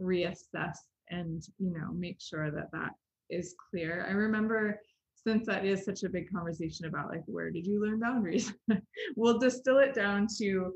reassess 0.01 0.77
and 1.09 1.47
you 1.59 1.71
know 1.71 1.91
make 1.93 2.19
sure 2.19 2.51
that 2.51 2.71
that 2.71 2.91
is 3.29 3.55
clear 3.69 4.05
i 4.09 4.11
remember 4.11 4.79
since 5.25 5.45
that 5.47 5.65
is 5.65 5.85
such 5.85 6.03
a 6.03 6.09
big 6.09 6.31
conversation 6.31 6.85
about 6.85 7.09
like 7.09 7.23
where 7.27 7.49
did 7.49 7.65
you 7.65 7.81
learn 7.83 7.99
boundaries? 7.99 8.53
We'll 9.15 9.39
distill 9.39 9.79
it 9.79 9.93
down 9.93 10.27
to 10.39 10.73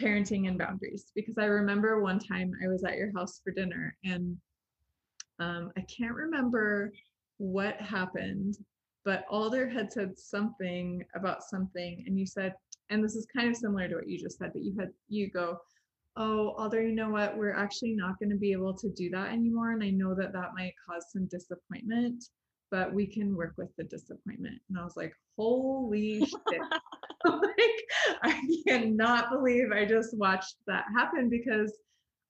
parenting 0.00 0.48
and 0.48 0.58
boundaries 0.58 1.12
because 1.14 1.38
i 1.38 1.44
remember 1.44 2.00
one 2.00 2.18
time 2.18 2.52
i 2.64 2.68
was 2.68 2.84
at 2.84 2.96
your 2.96 3.12
house 3.14 3.40
for 3.42 3.52
dinner 3.52 3.96
and 4.04 4.36
um, 5.38 5.70
i 5.76 5.80
can't 5.82 6.14
remember 6.14 6.92
what 7.38 7.80
happened 7.80 8.56
but 9.04 9.24
alder 9.30 9.68
had 9.68 9.92
said 9.92 10.18
something 10.18 11.04
about 11.14 11.42
something 11.42 12.02
and 12.06 12.18
you 12.18 12.26
said 12.26 12.54
and 12.90 13.02
this 13.02 13.14
is 13.14 13.26
kind 13.34 13.48
of 13.48 13.56
similar 13.56 13.88
to 13.88 13.96
what 13.96 14.08
you 14.08 14.18
just 14.18 14.38
said 14.38 14.50
but 14.52 14.62
you 14.62 14.74
had 14.78 14.90
you 15.08 15.30
go 15.30 15.58
oh 16.16 16.50
alder 16.58 16.80
you 16.80 16.94
know 16.94 17.10
what? 17.10 17.36
We're 17.36 17.56
actually 17.56 17.92
not 17.92 18.18
going 18.20 18.30
to 18.30 18.36
be 18.36 18.52
able 18.52 18.74
to 18.74 18.88
do 18.90 19.10
that 19.10 19.32
anymore 19.32 19.72
and 19.72 19.82
i 19.82 19.90
know 19.90 20.14
that 20.14 20.32
that 20.32 20.54
might 20.56 20.74
cause 20.88 21.06
some 21.12 21.26
disappointment 21.26 22.24
but 22.74 22.92
we 22.92 23.06
can 23.06 23.36
work 23.36 23.54
with 23.56 23.68
the 23.78 23.84
disappointment. 23.84 24.60
And 24.68 24.76
I 24.76 24.82
was 24.82 24.96
like, 24.96 25.12
holy 25.38 26.18
shit. 26.26 26.60
like, 27.24 27.84
I 28.24 28.40
cannot 28.66 29.30
believe 29.30 29.70
I 29.70 29.84
just 29.84 30.18
watched 30.18 30.56
that 30.66 30.84
happen 30.92 31.28
because 31.28 31.72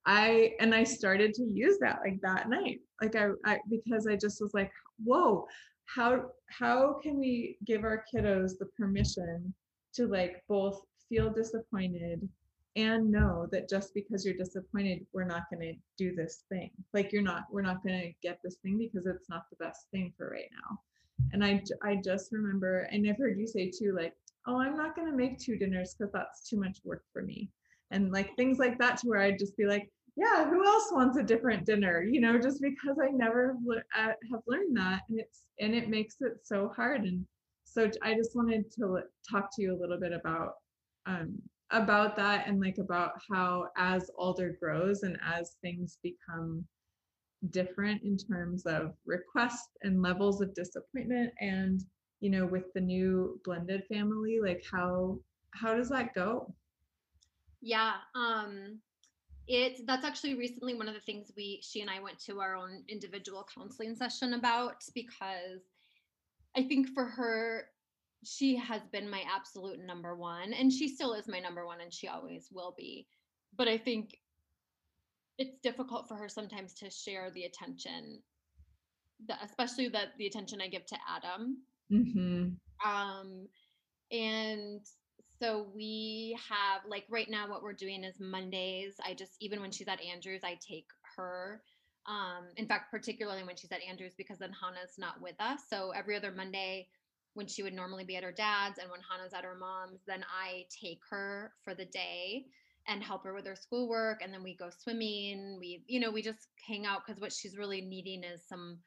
I, 0.04 0.52
and 0.60 0.74
I 0.74 0.84
started 0.84 1.32
to 1.34 1.44
use 1.44 1.78
that 1.80 2.00
like 2.04 2.20
that 2.20 2.50
night. 2.50 2.80
Like 3.00 3.16
I, 3.16 3.28
I 3.46 3.58
because 3.70 4.06
I 4.06 4.16
just 4.16 4.38
was 4.42 4.52
like, 4.52 4.70
whoa, 5.02 5.46
how, 5.86 6.26
how 6.50 6.98
can 7.02 7.18
we 7.18 7.56
give 7.64 7.82
our 7.82 8.04
kiddos 8.14 8.58
the 8.58 8.66
permission 8.78 9.54
to 9.94 10.06
like 10.06 10.42
both 10.46 10.78
feel 11.08 11.32
disappointed 11.32 12.28
and 12.76 13.10
know 13.10 13.46
that 13.52 13.68
just 13.68 13.94
because 13.94 14.24
you're 14.24 14.34
disappointed 14.36 15.06
we're 15.12 15.24
not 15.24 15.44
going 15.50 15.60
to 15.60 15.74
do 15.96 16.14
this 16.14 16.44
thing. 16.48 16.70
Like 16.92 17.12
you're 17.12 17.22
not 17.22 17.44
we're 17.50 17.62
not 17.62 17.82
going 17.82 18.00
to 18.00 18.12
get 18.22 18.40
this 18.42 18.56
thing 18.56 18.78
because 18.78 19.06
it's 19.06 19.28
not 19.28 19.44
the 19.50 19.64
best 19.64 19.86
thing 19.90 20.12
for 20.16 20.30
right 20.30 20.50
now. 20.50 20.80
And 21.32 21.44
i 21.44 21.62
i 21.82 21.96
just 21.96 22.32
remember 22.32 22.88
and 22.90 23.08
i've 23.08 23.18
heard 23.18 23.38
you 23.38 23.46
say 23.46 23.70
too 23.70 23.94
like 23.96 24.14
oh 24.46 24.58
i'm 24.58 24.76
not 24.76 24.96
going 24.96 25.08
to 25.08 25.16
make 25.16 25.38
two 25.38 25.56
dinners 25.56 25.94
because 25.94 26.12
that's 26.12 26.48
too 26.48 26.58
much 26.58 26.78
work 26.84 27.04
for 27.12 27.22
me. 27.22 27.50
And 27.90 28.10
like 28.10 28.34
things 28.36 28.58
like 28.58 28.78
that 28.78 28.98
to 28.98 29.08
where 29.08 29.20
i'd 29.20 29.38
just 29.38 29.56
be 29.56 29.66
like 29.66 29.88
yeah 30.16 30.48
who 30.48 30.64
else 30.66 30.90
wants 30.92 31.16
a 31.16 31.22
different 31.22 31.66
dinner? 31.66 32.02
You 32.02 32.20
know 32.20 32.38
just 32.38 32.60
because 32.60 32.98
i 33.00 33.10
never 33.10 33.56
uh, 33.96 34.12
have 34.32 34.40
learned 34.48 34.76
that 34.76 35.02
and 35.08 35.20
it's 35.20 35.42
and 35.60 35.74
it 35.74 35.88
makes 35.88 36.16
it 36.20 36.38
so 36.42 36.72
hard. 36.74 37.02
And 37.04 37.24
so 37.64 37.88
i 38.02 38.14
just 38.14 38.34
wanted 38.34 38.72
to 38.72 38.98
talk 39.30 39.54
to 39.54 39.62
you 39.62 39.76
a 39.76 39.80
little 39.80 40.00
bit 40.00 40.12
about 40.12 40.54
um, 41.06 41.40
about 41.70 42.16
that 42.16 42.46
and 42.46 42.60
like 42.60 42.78
about 42.78 43.12
how 43.30 43.68
as 43.76 44.10
alder 44.16 44.56
grows 44.60 45.02
and 45.02 45.18
as 45.24 45.56
things 45.62 45.98
become 46.02 46.64
different 47.50 48.02
in 48.02 48.16
terms 48.16 48.64
of 48.66 48.94
requests 49.04 49.70
and 49.82 50.00
levels 50.00 50.40
of 50.40 50.54
disappointment 50.54 51.32
and 51.40 51.82
you 52.20 52.30
know 52.30 52.46
with 52.46 52.72
the 52.74 52.80
new 52.80 53.38
blended 53.44 53.82
family 53.86 54.38
like 54.42 54.62
how 54.70 55.18
how 55.52 55.74
does 55.74 55.88
that 55.88 56.14
go? 56.14 56.52
Yeah 57.60 57.94
um 58.14 58.80
it 59.46 59.86
that's 59.86 60.04
actually 60.04 60.34
recently 60.34 60.74
one 60.74 60.88
of 60.88 60.94
the 60.94 61.00
things 61.00 61.32
we 61.36 61.60
she 61.62 61.82
and 61.82 61.90
i 61.90 62.00
went 62.00 62.18
to 62.18 62.40
our 62.40 62.56
own 62.56 62.82
individual 62.88 63.46
counseling 63.54 63.94
session 63.94 64.34
about 64.34 64.82
because 64.94 65.60
i 66.56 66.62
think 66.62 66.88
for 66.88 67.04
her 67.04 67.66
she 68.24 68.56
has 68.56 68.82
been 68.92 69.08
my 69.08 69.22
absolute 69.34 69.78
number 69.84 70.16
one 70.16 70.52
and 70.52 70.72
she 70.72 70.88
still 70.88 71.12
is 71.14 71.28
my 71.28 71.38
number 71.40 71.66
one 71.66 71.80
and 71.80 71.92
she 71.92 72.08
always 72.08 72.48
will 72.52 72.74
be 72.76 73.06
but 73.56 73.68
i 73.68 73.76
think 73.76 74.16
it's 75.38 75.58
difficult 75.62 76.08
for 76.08 76.16
her 76.16 76.28
sometimes 76.28 76.74
to 76.74 76.88
share 76.90 77.30
the 77.30 77.44
attention 77.44 78.18
that 79.28 79.38
especially 79.44 79.88
that 79.88 80.08
the 80.18 80.26
attention 80.26 80.60
i 80.60 80.68
give 80.68 80.86
to 80.86 80.96
adam. 81.08 81.58
Mm-hmm. 81.92 82.88
um 82.90 83.46
and 84.10 84.80
so 85.40 85.66
we 85.74 86.38
have 86.48 86.82
like 86.88 87.04
right 87.10 87.28
now 87.28 87.48
what 87.48 87.62
we're 87.62 87.72
doing 87.72 88.04
is 88.04 88.14
mondays. 88.20 88.94
I 89.04 89.14
just 89.14 89.32
even 89.40 89.60
when 89.60 89.72
she's 89.72 89.88
at 89.88 90.00
andrews 90.00 90.42
i 90.44 90.56
take 90.66 90.86
her 91.16 91.62
um 92.06 92.44
in 92.56 92.66
fact 92.66 92.90
particularly 92.90 93.44
when 93.44 93.56
she's 93.56 93.72
at 93.72 93.80
andrews 93.88 94.14
because 94.16 94.38
then 94.38 94.52
hannah's 94.52 94.94
not 94.98 95.20
with 95.20 95.34
us. 95.40 95.60
So 95.68 95.90
every 95.90 96.16
other 96.16 96.32
monday 96.32 96.86
when 97.34 97.46
she 97.46 97.62
would 97.62 97.74
normally 97.74 98.04
be 98.04 98.16
at 98.16 98.24
her 98.24 98.32
dad's 98.32 98.78
and 98.78 98.90
when 98.90 99.00
Hannah's 99.08 99.34
at 99.34 99.44
her 99.44 99.56
mom's, 99.56 100.00
then 100.06 100.24
I 100.24 100.64
take 100.70 101.00
her 101.10 101.52
for 101.62 101.74
the 101.74 101.84
day 101.86 102.46
and 102.86 103.02
help 103.02 103.24
her 103.24 103.34
with 103.34 103.46
her 103.46 103.56
schoolwork 103.56 104.22
and 104.22 104.32
then 104.32 104.42
we 104.42 104.56
go 104.56 104.70
swimming. 104.70 105.58
We 105.58 105.84
you 105.86 106.00
know, 106.00 106.10
we 106.10 106.22
just 106.22 106.48
hang 106.66 106.86
out 106.86 107.04
cuz 107.06 107.20
what 107.20 107.32
she's 107.32 107.58
really 107.58 107.80
needing 107.80 108.24
is 108.24 108.46
some 108.46 108.78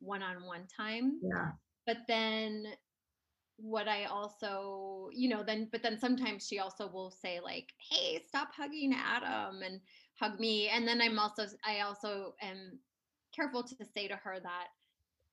one-on-one 0.00 0.66
time. 0.76 1.20
Yeah. 1.22 1.52
But 1.86 1.98
then 2.08 2.76
what 3.56 3.88
I 3.88 4.04
also, 4.04 5.10
you 5.12 5.28
know, 5.28 5.42
then 5.42 5.68
but 5.70 5.82
then 5.82 5.98
sometimes 5.98 6.46
she 6.46 6.58
also 6.58 6.88
will 6.88 7.10
say 7.10 7.40
like, 7.40 7.72
"Hey, 7.90 8.22
stop 8.26 8.52
hugging 8.54 8.92
Adam 8.94 9.62
and 9.62 9.80
hug 10.18 10.40
me." 10.40 10.68
And 10.68 10.86
then 10.86 11.00
I'm 11.00 11.18
also 11.18 11.46
I 11.64 11.80
also 11.80 12.34
am 12.42 12.80
careful 13.34 13.62
to 13.62 13.84
say 13.84 14.08
to 14.08 14.16
her 14.16 14.40
that 14.40 14.68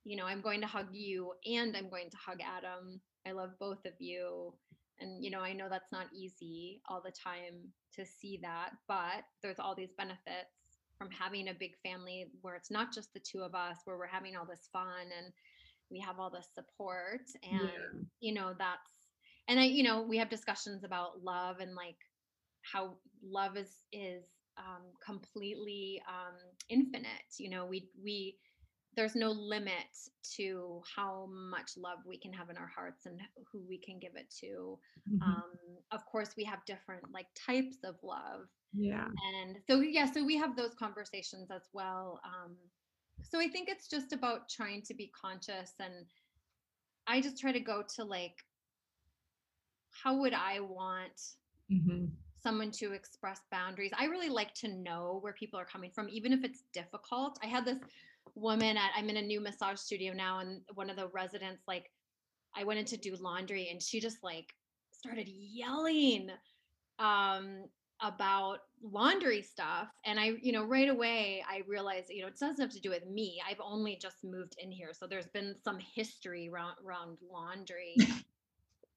you 0.04 0.18
know, 0.18 0.26
I'm 0.26 0.42
going 0.42 0.62
to 0.62 0.68
hug 0.68 0.88
you 0.92 1.34
and 1.46 1.76
I'm 1.76 1.90
going 1.90 2.10
to 2.10 2.18
hug 2.18 2.40
Adam. 2.42 3.00
I 3.28 3.32
love 3.34 3.52
both 3.60 3.86
of 3.86 3.94
you. 4.00 4.54
And, 5.00 5.24
you 5.24 5.32
know, 5.32 5.42
I 5.42 5.54
know 5.54 5.68
that's 5.70 5.92
not 5.92 6.08
easy 6.14 6.82
all 6.90 7.02
the 7.04 7.12
time 7.12 7.72
to 7.96 8.06
see 8.06 8.40
that, 8.44 8.72
but 8.88 9.24
there's 9.42 9.60
all 9.60 9.76
these 9.76 9.94
benefits 9.98 10.54
from 10.98 11.10
having 11.10 11.50
a 11.50 11.54
big 11.54 11.72
family 11.84 12.28
where 12.42 12.56
it's 12.56 12.70
not 12.72 12.94
just 12.94 13.14
the 13.14 13.20
two 13.20 13.42
of 13.42 13.56
us, 13.56 13.78
where 13.86 13.98
we're 13.98 14.08
having 14.08 14.36
all 14.36 14.46
this 14.46 14.70
fun 14.72 15.10
and 15.18 15.34
we 15.90 16.00
have 16.00 16.20
all 16.20 16.30
this 16.30 16.50
support. 16.54 17.26
And, 17.44 17.62
yeah. 17.62 18.00
you 18.20 18.34
know, 18.34 18.54
that's, 18.58 18.92
and 19.48 19.60
I, 19.60 19.66
you 19.66 19.84
know, 19.84 20.04
we 20.04 20.18
have 20.18 20.30
discussions 20.30 20.84
about 20.84 21.24
love 21.24 21.60
and 21.60 21.76
like 21.76 21.98
how 22.62 22.94
love 23.24 23.58
is, 23.58 23.72
is, 23.92 24.24
um, 24.58 24.84
completely 25.04 26.02
um, 26.08 26.38
infinite. 26.70 27.08
You 27.40 27.50
know, 27.50 27.66
we, 27.66 27.90
we, 28.04 28.38
there's 28.96 29.16
no 29.16 29.32
limit 29.32 29.88
to 30.36 30.82
how 30.96 31.28
much 31.28 31.78
love 31.78 32.00
we 32.06 32.20
can 32.20 32.34
have 32.34 32.50
in 32.50 32.58
our 32.58 32.68
hearts 32.68 33.06
and 33.06 33.22
who 33.52 33.62
we 33.68 33.80
can 33.80 34.00
give 34.00 34.16
it 34.16 34.30
to. 34.42 34.80
Mhm. 35.06 35.42
Um, 35.42 35.52
of 35.92 36.06
course, 36.06 36.36
we 36.36 36.44
have 36.46 36.66
different 36.66 37.12
like 37.12 37.28
types 37.36 37.78
of 37.84 37.96
love, 38.04 38.48
yeah. 38.74 39.12
and 39.34 39.60
so 39.70 39.82
yeah, 39.82 40.06
so 40.12 40.24
we 40.26 40.38
have 40.38 40.56
those 40.56 40.76
conversations 40.76 41.52
as 41.52 41.70
well. 41.74 42.22
Um, 42.26 42.58
so 43.24 43.40
I 43.40 43.48
think 43.50 43.70
it's 43.70 43.88
just 43.90 44.14
about 44.14 44.50
trying 44.50 44.84
to 44.84 44.94
be 44.96 45.10
conscious, 45.20 45.74
and 45.80 46.08
I 47.08 47.22
just 47.22 47.38
try 47.40 47.52
to 47.52 47.60
go 47.60 47.84
to 47.96 48.04
like, 48.04 48.48
how 49.92 50.18
would 50.18 50.34
I 50.34 50.60
want 50.60 51.36
hmm 51.70 52.06
someone 52.42 52.72
to 52.72 52.94
express 52.94 53.42
boundaries. 53.52 53.92
I 53.96 54.06
really 54.06 54.30
like 54.30 54.54
to 54.56 54.68
know 54.68 55.20
where 55.22 55.34
people 55.34 55.60
are 55.60 55.66
coming 55.66 55.92
from, 55.92 56.10
even 56.10 56.34
if 56.34 56.44
it's 56.44 56.64
difficult. 56.74 57.38
I 57.44 57.48
had 57.48 57.66
this 57.66 57.80
woman 58.36 58.78
at, 58.78 58.92
I'm 58.96 59.10
in 59.10 59.18
a 59.18 59.22
new 59.22 59.42
massage 59.42 59.80
studio 59.80 60.14
now, 60.14 60.40
and 60.40 60.62
one 60.74 60.90
of 60.90 60.96
the 60.96 61.08
residents, 61.10 61.64
like, 61.68 61.90
I 62.56 62.64
went 62.64 62.80
in 62.80 62.86
to 62.86 62.98
do 62.98 63.16
laundry 63.16 63.70
and 63.70 63.82
she 63.82 64.00
just 64.00 64.18
like 64.24 64.54
started 64.92 65.28
yelling 65.28 66.30
um, 67.00 67.66
about 68.02 68.60
laundry 68.84 69.42
stuff. 69.42 69.88
And 70.06 70.20
I, 70.20 70.34
you 70.42 70.52
know, 70.52 70.66
right 70.66 70.90
away 70.90 71.44
I 71.50 71.62
realized, 71.68 72.08
you 72.10 72.22
know, 72.22 72.28
it 72.28 72.38
doesn't 72.38 72.60
have 72.60 72.72
to 72.72 72.80
do 72.80 72.90
with 72.90 73.06
me. 73.06 73.42
I've 73.48 73.62
only 73.64 73.98
just 74.02 74.18
moved 74.24 74.56
in 74.60 74.72
here. 74.72 74.90
So 74.94 75.08
there's 75.08 75.28
been 75.28 75.56
some 75.64 75.80
history 75.80 76.50
around, 76.52 76.76
around 76.86 77.18
laundry. 77.32 77.96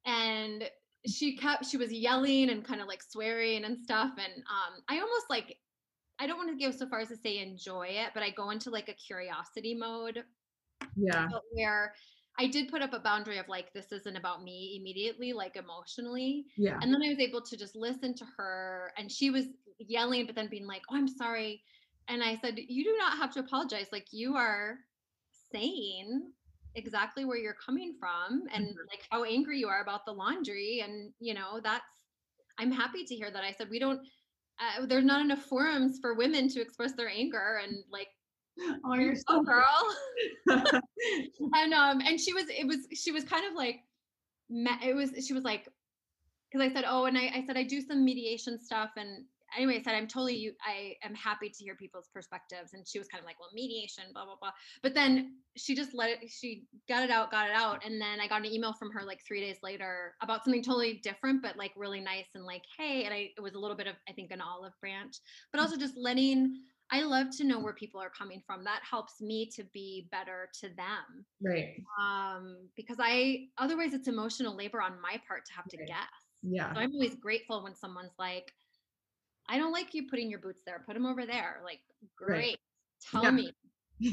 and 0.07 0.65
she 1.07 1.37
kept 1.37 1.67
she 1.67 1.77
was 1.77 1.93
yelling 1.93 2.49
and 2.49 2.65
kind 2.65 2.81
of 2.81 2.89
like 2.89 3.03
swearing 3.03 3.65
and 3.65 3.79
stuff 3.79 4.13
and 4.17 4.33
um 4.49 4.83
i 4.89 4.95
almost 4.95 5.27
like 5.29 5.59
i 6.21 6.27
don't 6.27 6.37
want 6.39 6.59
to 6.59 6.65
go 6.65 6.71
so 6.71 6.87
far 6.87 7.01
as 7.01 7.09
to 7.09 7.17
say 7.17 7.39
enjoy 7.39 7.87
it 7.89 8.11
but 8.15 8.23
i 8.23 8.31
go 8.31 8.51
into 8.51 8.71
like 8.71 8.89
a 8.89 8.95
curiosity 8.95 9.75
mode 9.75 10.25
Yeah. 10.97 11.29
where 11.53 11.95
i 12.39 12.47
did 12.47 12.69
put 12.69 12.83
up 12.83 12.93
a 12.93 13.01
boundary 13.01 13.39
of 13.39 13.49
like 13.49 13.73
this 13.73 13.93
isn't 13.93 14.17
about 14.17 14.43
me 14.43 14.77
immediately 14.81 15.33
like 15.33 15.57
emotionally 15.57 16.47
Yeah. 16.57 16.79
and 16.83 16.93
then 16.93 17.03
i 17.03 17.09
was 17.09 17.19
able 17.19 17.43
to 17.43 17.57
just 17.57 17.77
listen 17.77 18.15
to 18.15 18.25
her 18.37 18.93
and 18.99 19.11
she 19.11 19.31
was 19.31 19.47
yelling 19.79 20.27
but 20.27 20.35
then 20.35 20.49
being 20.49 20.67
like 20.67 20.83
oh 20.91 20.97
i'm 20.97 21.09
sorry 21.09 21.63
and 22.09 22.23
i 22.23 22.37
said 22.37 22.55
you 22.59 22.85
do 22.85 22.97
not 22.99 23.17
have 23.19 23.33
to 23.33 23.41
apologize 23.41 23.89
like 23.93 24.07
you 24.13 24.37
are 24.37 24.79
saying 25.53 26.33
exactly 26.77 27.25
where 27.25 27.37
you're 27.37 27.55
coming 27.65 27.95
from 27.99 28.43
and 28.53 28.67
Mhm. 28.67 28.77
like 28.91 29.07
how 29.11 29.25
angry 29.25 29.59
you 29.59 29.69
are 29.69 29.83
about 29.83 30.05
the 30.05 30.13
laundry 30.13 30.81
and 30.85 31.13
you 31.21 31.35
know 31.35 31.61
that's 31.63 31.85
i'm 32.59 32.71
happy 32.73 33.05
to 33.05 33.15
hear 33.15 33.31
that 33.31 33.45
i 33.45 33.53
said 33.53 33.69
we 33.71 33.79
don't 33.79 34.01
uh, 34.61 34.87
there's 34.87 35.05
not 35.05 35.21
enough 35.21 35.43
forums 35.43 35.99
for 36.01 36.15
women 36.15 36.49
to 36.49 36.61
express 36.61 36.93
their 36.93 37.09
anger 37.09 37.61
and 37.63 37.77
like 37.91 38.09
Oh, 38.85 38.95
you're 38.95 39.17
so 39.17 39.43
girl. 39.43 39.97
And 41.55 41.75
um 41.75 42.01
and 42.01 42.21
she 42.21 42.33
was 42.33 42.45
it 42.49 42.67
was 42.67 42.87
she 42.95 43.11
was 43.13 43.25
kind 43.25 43.45
of 43.47 43.55
like 43.55 43.81
it 44.83 44.95
was 44.95 45.11
she 45.27 45.33
was 45.33 45.43
like 45.43 45.69
because 46.51 46.65
i 46.65 46.73
said 46.73 46.85
oh 46.87 47.07
and 47.07 47.19
I, 47.19 47.33
I 47.35 47.45
said 47.47 47.57
i 47.57 47.63
do 47.65 47.81
some 47.81 48.05
mediation 48.05 48.61
stuff 48.61 48.91
and 48.97 49.25
anyway 49.57 49.77
i 49.79 49.83
said 49.83 49.95
i'm 49.95 50.07
totally 50.07 50.37
you 50.37 50.53
i 50.67 50.95
am 51.03 51.15
happy 51.15 51.49
to 51.49 51.65
hear 51.65 51.75
people's 51.75 52.09
perspectives 52.13 52.73
and 52.73 52.87
she 52.87 52.99
was 52.99 53.09
kind 53.09 53.21
of 53.21 53.27
like 53.27 53.39
well 53.39 53.51
mediation 53.55 54.05
blah 54.13 54.25
blah 54.25 54.37
blah 54.41 54.51
but 54.83 54.95
then 54.95 55.37
she 55.57 55.75
just 55.75 55.95
let 55.95 56.11
it 56.11 56.19
she 56.29 56.67
got 56.89 57.03
it 57.03 57.11
out 57.11 57.31
got 57.31 57.49
it 57.49 57.55
out 57.55 57.85
and 57.85 58.01
then 58.01 58.21
i 58.21 58.27
got 58.27 58.41
an 58.41 58.47
email 58.47 58.73
from 58.73 58.91
her 58.91 59.03
like 59.05 59.21
three 59.27 59.41
days 59.41 59.57
later 59.63 60.15
about 60.23 60.45
something 60.45 60.63
totally 60.63 61.01
different 61.03 61.43
but 61.43 61.57
like 61.57 61.73
really 61.77 62.01
nice 62.01 62.27
and 62.35 62.45
like 62.45 62.63
hey 62.79 63.05
and 63.05 63.15
i 63.15 63.31
it 63.37 63.41
was 63.41 63.55
a 63.55 63.59
little 63.59 63.77
bit 63.77 63.87
of 63.87 63.95
i 64.09 64.13
think 64.13 64.31
an 64.31 64.41
olive 64.41 64.73
branch 64.81 65.17
but 65.53 65.61
also 65.61 65.77
just 65.77 65.95
letting 65.97 66.55
i 66.91 67.03
love 67.03 67.29
to 67.37 67.45
know 67.45 67.59
where 67.61 67.73
people 67.73 68.01
are 68.01 68.11
coming 68.17 68.43
from 68.47 68.65
that 68.65 68.81
helps 68.89 69.21
me 69.21 69.49
to 69.55 69.65
be 69.73 70.09
better 70.11 70.49
to 70.61 70.69
them 70.71 71.25
right. 71.43 71.77
um 72.01 72.69
because 72.77 72.97
i 73.01 73.47
otherwise 73.59 73.95
it's 73.95 74.09
emotional 74.09 74.57
labor 74.57 74.83
on 74.83 75.01
my 75.01 75.21
part 75.27 75.45
to 75.47 75.53
have 75.55 75.69
to 75.69 75.77
Right. 75.79 75.89
guess 75.89 76.25
Yeah. 76.43 76.73
so 76.75 76.81
i'm 76.81 76.93
always 76.93 77.15
grateful 77.15 77.63
when 77.63 77.75
someone's 77.75 78.15
like 78.19 78.53
i 79.49 79.59
don't 79.59 79.73
like 79.73 79.95
you 79.95 80.07
putting 80.09 80.31
your 80.31 80.39
boots 80.39 80.63
there 80.67 80.83
put 80.87 80.95
them 80.95 81.07
over 81.07 81.27
there 81.27 81.61
like 81.65 81.81
Right. 82.21 82.39
great 82.39 82.59
tell 83.11 83.25
Yeah. 83.25 83.31
me 83.31 83.53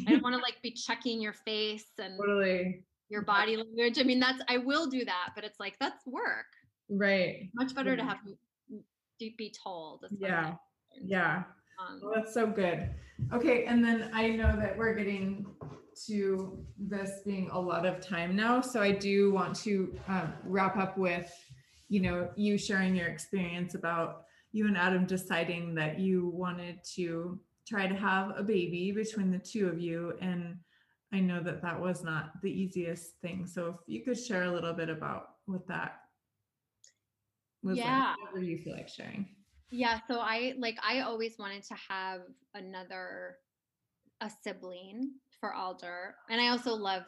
i 0.07 0.11
don't 0.11 0.23
want 0.23 0.35
to 0.35 0.41
like 0.41 0.61
be 0.61 0.71
checking 0.71 1.21
your 1.21 1.33
face 1.33 1.85
and 1.99 2.17
totally. 2.17 2.83
your 3.09 3.21
body 3.23 3.57
language 3.57 3.99
i 3.99 4.03
mean 4.03 4.19
that's 4.19 4.41
i 4.47 4.57
will 4.57 4.87
do 4.87 5.03
that 5.05 5.29
but 5.35 5.43
it's 5.43 5.59
like 5.59 5.75
that's 5.79 6.05
work 6.05 6.45
Right. 6.89 7.49
much 7.55 7.73
better 7.73 7.95
to 7.95 8.03
have 8.03 8.17
to 8.23 9.31
be 9.37 9.53
told 9.63 10.05
Yeah. 10.19 10.55
Yeah. 11.01 11.43
um, 11.79 11.99
Well, 12.01 12.11
that's 12.15 12.33
so 12.33 12.47
good. 12.47 12.89
Okay, 13.31 13.65
and 13.65 13.83
then 13.85 14.09
I 14.13 14.29
know 14.29 14.55
that 14.59 14.77
we're 14.77 14.93
getting 14.95 15.45
to 16.07 16.65
this 16.77 17.21
being 17.25 17.49
a 17.51 17.59
lot 17.59 17.85
of 17.85 18.01
time 18.05 18.35
now, 18.35 18.59
so 18.61 18.81
I 18.81 18.91
do 18.91 19.31
want 19.31 19.55
to 19.57 19.95
um, 20.07 20.33
wrap 20.43 20.75
up 20.75 20.97
with, 20.97 21.31
you 21.87 22.01
know, 22.01 22.29
you 22.35 22.57
sharing 22.57 22.95
your 22.95 23.07
experience 23.07 23.75
about 23.75 24.23
you 24.51 24.67
and 24.67 24.77
Adam 24.77 25.05
deciding 25.05 25.75
that 25.75 25.99
you 25.99 26.29
wanted 26.29 26.83
to 26.95 27.39
try 27.67 27.87
to 27.87 27.95
have 27.95 28.33
a 28.37 28.43
baby 28.43 28.91
between 28.91 29.31
the 29.31 29.39
two 29.39 29.67
of 29.67 29.79
you, 29.79 30.13
and 30.21 30.57
I 31.13 31.19
know 31.19 31.41
that 31.43 31.61
that 31.61 31.79
was 31.79 32.03
not 32.03 32.41
the 32.41 32.51
easiest 32.51 33.17
thing. 33.21 33.45
So 33.45 33.67
if 33.69 33.75
you 33.87 34.03
could 34.03 34.17
share 34.17 34.43
a 34.43 34.51
little 34.51 34.73
bit 34.73 34.89
about 34.89 35.35
what 35.45 35.67
that 35.67 36.01
was 37.63 37.77
Yeah. 37.77 38.09
like, 38.09 38.19
whatever 38.19 38.43
you 38.43 38.57
feel 38.57 38.73
like 38.75 38.89
sharing. 38.89 39.35
Yeah, 39.69 39.99
so 40.07 40.19
I 40.19 40.53
like 40.57 40.77
I 40.85 41.01
always 41.01 41.37
wanted 41.37 41.63
to 41.63 41.75
have 41.89 42.21
another 42.55 43.37
a 44.19 44.29
sibling 44.43 45.11
for 45.39 45.53
Alder. 45.53 46.15
And 46.29 46.41
I 46.41 46.49
also 46.49 46.73
love 46.73 47.03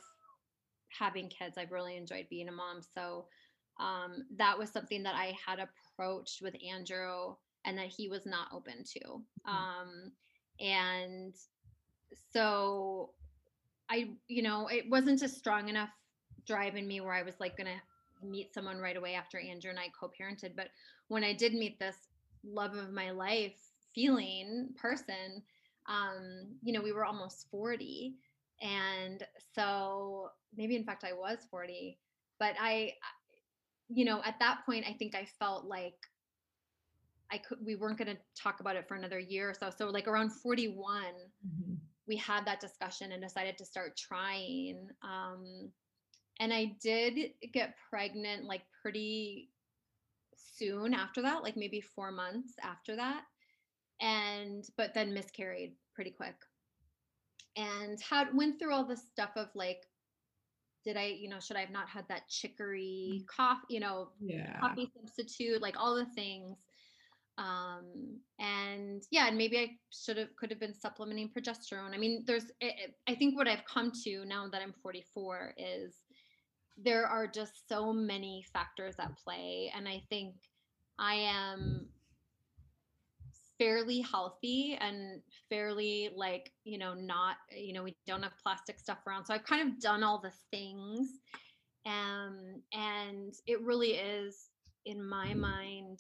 having 0.98 1.30
kids. 1.30 1.58
I've 1.58 1.72
really 1.72 1.98
enjoyed 1.98 2.28
being 2.30 2.48
a 2.48 2.52
mom. 2.52 2.82
So 2.82 3.28
um 3.80 4.24
that 4.38 4.58
was 4.58 4.70
something 4.70 5.04
that 5.04 5.16
I 5.16 5.36
had 5.46 5.60
approached 6.04 6.42
with 6.42 6.56
Andrew 6.68 7.36
and 7.66 7.78
that 7.78 7.88
he 7.88 8.10
was 8.10 8.26
not 8.26 8.48
open 8.54 8.84
to. 8.84 9.22
Um 9.46 10.12
and 10.60 11.34
so 12.32 13.12
I 13.90 14.10
you 14.28 14.42
know, 14.42 14.68
it 14.68 14.90
wasn't 14.90 15.22
a 15.22 15.30
strong 15.30 15.70
enough 15.70 15.90
drive 16.46 16.76
in 16.76 16.88
me 16.88 17.02
where 17.02 17.14
I 17.14 17.24
was 17.24 17.40
like 17.40 17.58
going 17.58 17.68
to 17.68 18.28
meet 18.28 18.54
someone 18.54 18.80
right 18.80 18.98
away 18.98 19.16
after 19.16 19.40
Andrew 19.40 19.70
and 19.70 19.80
I 19.80 19.88
co-parented, 20.00 20.56
but 20.56 20.70
when 21.08 21.24
I 21.24 21.34
did 21.34 21.54
meet 21.54 21.80
this 21.80 21.98
love 22.44 22.76
of 22.76 22.92
my 22.92 23.12
life 23.12 23.56
feeling 23.96 24.70
person 24.76 25.44
um 25.88 26.58
you 26.64 26.74
know 26.74 26.82
we 26.82 26.92
were 26.92 27.06
almost 27.06 27.48
40 27.52 28.16
and 28.62 29.24
so 29.54 30.30
maybe 30.56 30.76
in 30.76 30.84
fact 30.84 31.04
i 31.04 31.14
was 31.14 31.40
40 31.50 32.00
but 32.40 32.56
I- 32.60 32.94
you 33.96 34.06
know 34.06 34.22
at 34.26 34.40
that 34.40 34.60
point 34.66 34.86
i 34.88 34.94
think 34.94 35.16
i 35.16 35.26
felt 35.40 35.66
like 35.66 35.96
i 37.32 37.38
could 37.38 37.58
we 37.66 37.76
weren't 37.76 37.98
going 37.98 38.08
to 38.16 38.18
talk 38.36 38.60
about 38.60 38.76
it 38.76 38.88
for 38.88 38.96
another 38.96 39.20
year 39.20 39.50
or 39.50 39.54
so 39.54 39.70
so 39.70 39.88
like 39.90 40.08
around 40.08 40.32
41 40.32 41.06
Mhm. 41.46 41.78
we 42.08 42.18
had 42.18 42.46
that 42.46 42.60
discussion 42.60 43.12
and 43.12 43.22
decided 43.22 43.58
to 43.58 43.66
start 43.66 43.98
trying 43.98 44.88
um 45.02 45.72
and 46.40 46.54
i 46.54 46.76
did 46.82 47.32
get 47.52 47.76
pregnant 47.90 48.46
like 48.46 48.64
pretty 48.82 49.50
soon 50.36 50.94
after 50.94 51.22
that 51.22 51.44
like 51.44 51.58
maybe 51.58 51.82
four 51.82 52.12
months 52.12 52.54
after 52.62 52.96
that 52.96 53.24
and 54.02 54.66
but 54.78 54.94
then 54.94 55.14
miscarried 55.14 55.74
pretty 55.96 56.12
quick 56.12 56.36
and 57.56 58.00
had 58.02 58.36
went 58.36 58.60
through 58.60 58.74
all 58.74 58.86
the 58.86 58.98
stuff 58.98 59.32
of 59.36 59.48
like 59.56 59.84
did 60.84 60.98
i 60.98 61.06
you 61.06 61.30
know 61.30 61.40
should 61.40 61.58
i 61.58 61.62
have 61.62 61.72
not 61.72 61.88
had 61.90 62.06
that 62.10 62.28
chicory 62.30 63.22
mm. 63.22 63.28
cough 63.28 63.60
you 63.70 63.80
know 63.80 64.10
Yeah. 64.20 64.60
coffee 64.60 64.90
substitute 64.96 65.62
like 65.62 65.76
all 65.80 65.96
the 65.96 66.06
things. 66.16 66.58
Um 67.38 68.20
and 68.40 69.02
yeah 69.10 69.28
and 69.28 69.38
maybe 69.38 69.58
i 69.58 69.72
should 69.92 70.18
have 70.18 70.36
could 70.36 70.52
have 70.52 70.60
been 70.60 70.74
supplementing 70.76 71.30
progesterone. 71.36 71.94
I 71.94 71.98
mean 71.98 72.24
there's 72.28 72.46
it, 72.62 72.76
it- 72.84 72.96
i 73.08 73.16
think 73.16 73.36
what 73.36 73.48
i've 73.48 73.66
come 73.66 73.92
to 74.04 74.24
now 74.26 74.48
that 74.52 74.62
i'm 74.62 74.74
44 74.84 75.56
is 75.58 75.96
there 76.78 77.06
are 77.08 77.26
just 77.28 77.68
so 77.68 77.92
many 77.94 78.44
factors 78.54 78.96
at 79.00 79.18
play 79.18 79.72
and 79.76 79.88
i 79.88 80.02
think 80.10 80.36
i 81.00 81.16
am 81.16 81.88
fairly 83.64 84.02
healthy 84.02 84.78
and 84.82 85.22
fairly 85.50 86.10
like 86.16 86.52
you 86.66 86.78
know 86.78 86.94
not 86.94 87.38
you 87.50 87.72
know 87.72 87.84
we 87.84 87.96
don't 88.06 88.24
have 88.24 88.34
plastic 88.42 88.78
stuff 88.78 88.98
around. 89.08 89.26
So 89.26 89.34
i've 89.34 89.46
kind 89.46 89.68
of 89.68 89.80
done 89.80 90.04
all 90.04 90.20
the 90.20 90.34
things 90.52 91.08
um 91.86 92.62
and 92.74 93.34
it 93.48 93.62
really 93.62 93.92
is 93.92 94.50
in 94.86 95.08
my 95.08 95.34
mind 95.34 96.00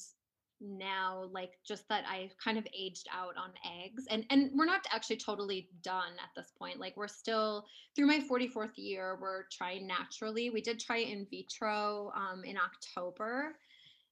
now 0.60 1.30
like 1.31 1.52
just 1.65 1.88
that 1.90 2.06
i've 2.10 2.34
kind 2.44 2.57
of 2.57 2.68
aged 2.77 3.07
out 3.14 3.35
on 3.38 3.52
eggs. 3.81 4.03
And 4.10 4.26
and 4.30 4.52
we're 4.53 4.65
not 4.65 4.85
actually 4.91 5.18
totally 5.18 5.69
done 5.84 6.14
at 6.22 6.30
this 6.35 6.52
point. 6.57 6.80
Like 6.80 6.98
we're 6.98 7.07
still 7.07 7.65
through 7.95 8.07
my 8.07 8.19
44th 8.19 8.76
year 8.76 9.18
we're 9.22 9.44
trying 9.52 9.88
naturally. 9.88 10.49
We 10.49 10.61
did 10.61 10.81
try 10.81 10.98
in 10.98 11.27
vitro 11.31 12.11
um, 12.14 12.44
in 12.44 12.57
october 12.57 13.56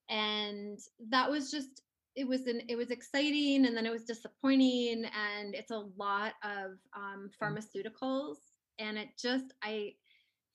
and 0.10 0.80
that 1.10 1.30
was 1.30 1.52
just 1.52 1.82
it 2.16 2.28
was 2.28 2.48
an 2.48 2.62
it 2.68 2.76
was 2.76 2.92
exciting 2.92 3.66
and 3.66 3.76
then 3.76 3.86
it 3.86 3.92
was 3.92 4.04
disappointing 4.04 5.06
and 5.06 5.56
it's 5.56 5.72
a 5.72 5.86
lot 5.98 6.34
of 6.44 6.72
um, 6.96 7.30
pharmaceuticals 7.42 8.38
and 8.80 8.98
it 8.98 9.10
just 9.18 9.54
I 9.64 9.94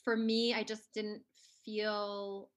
for 0.03 0.17
me 0.17 0.55
I 0.55 0.63
just 0.63 0.93
didn't 0.93 1.23
feel 1.65 2.51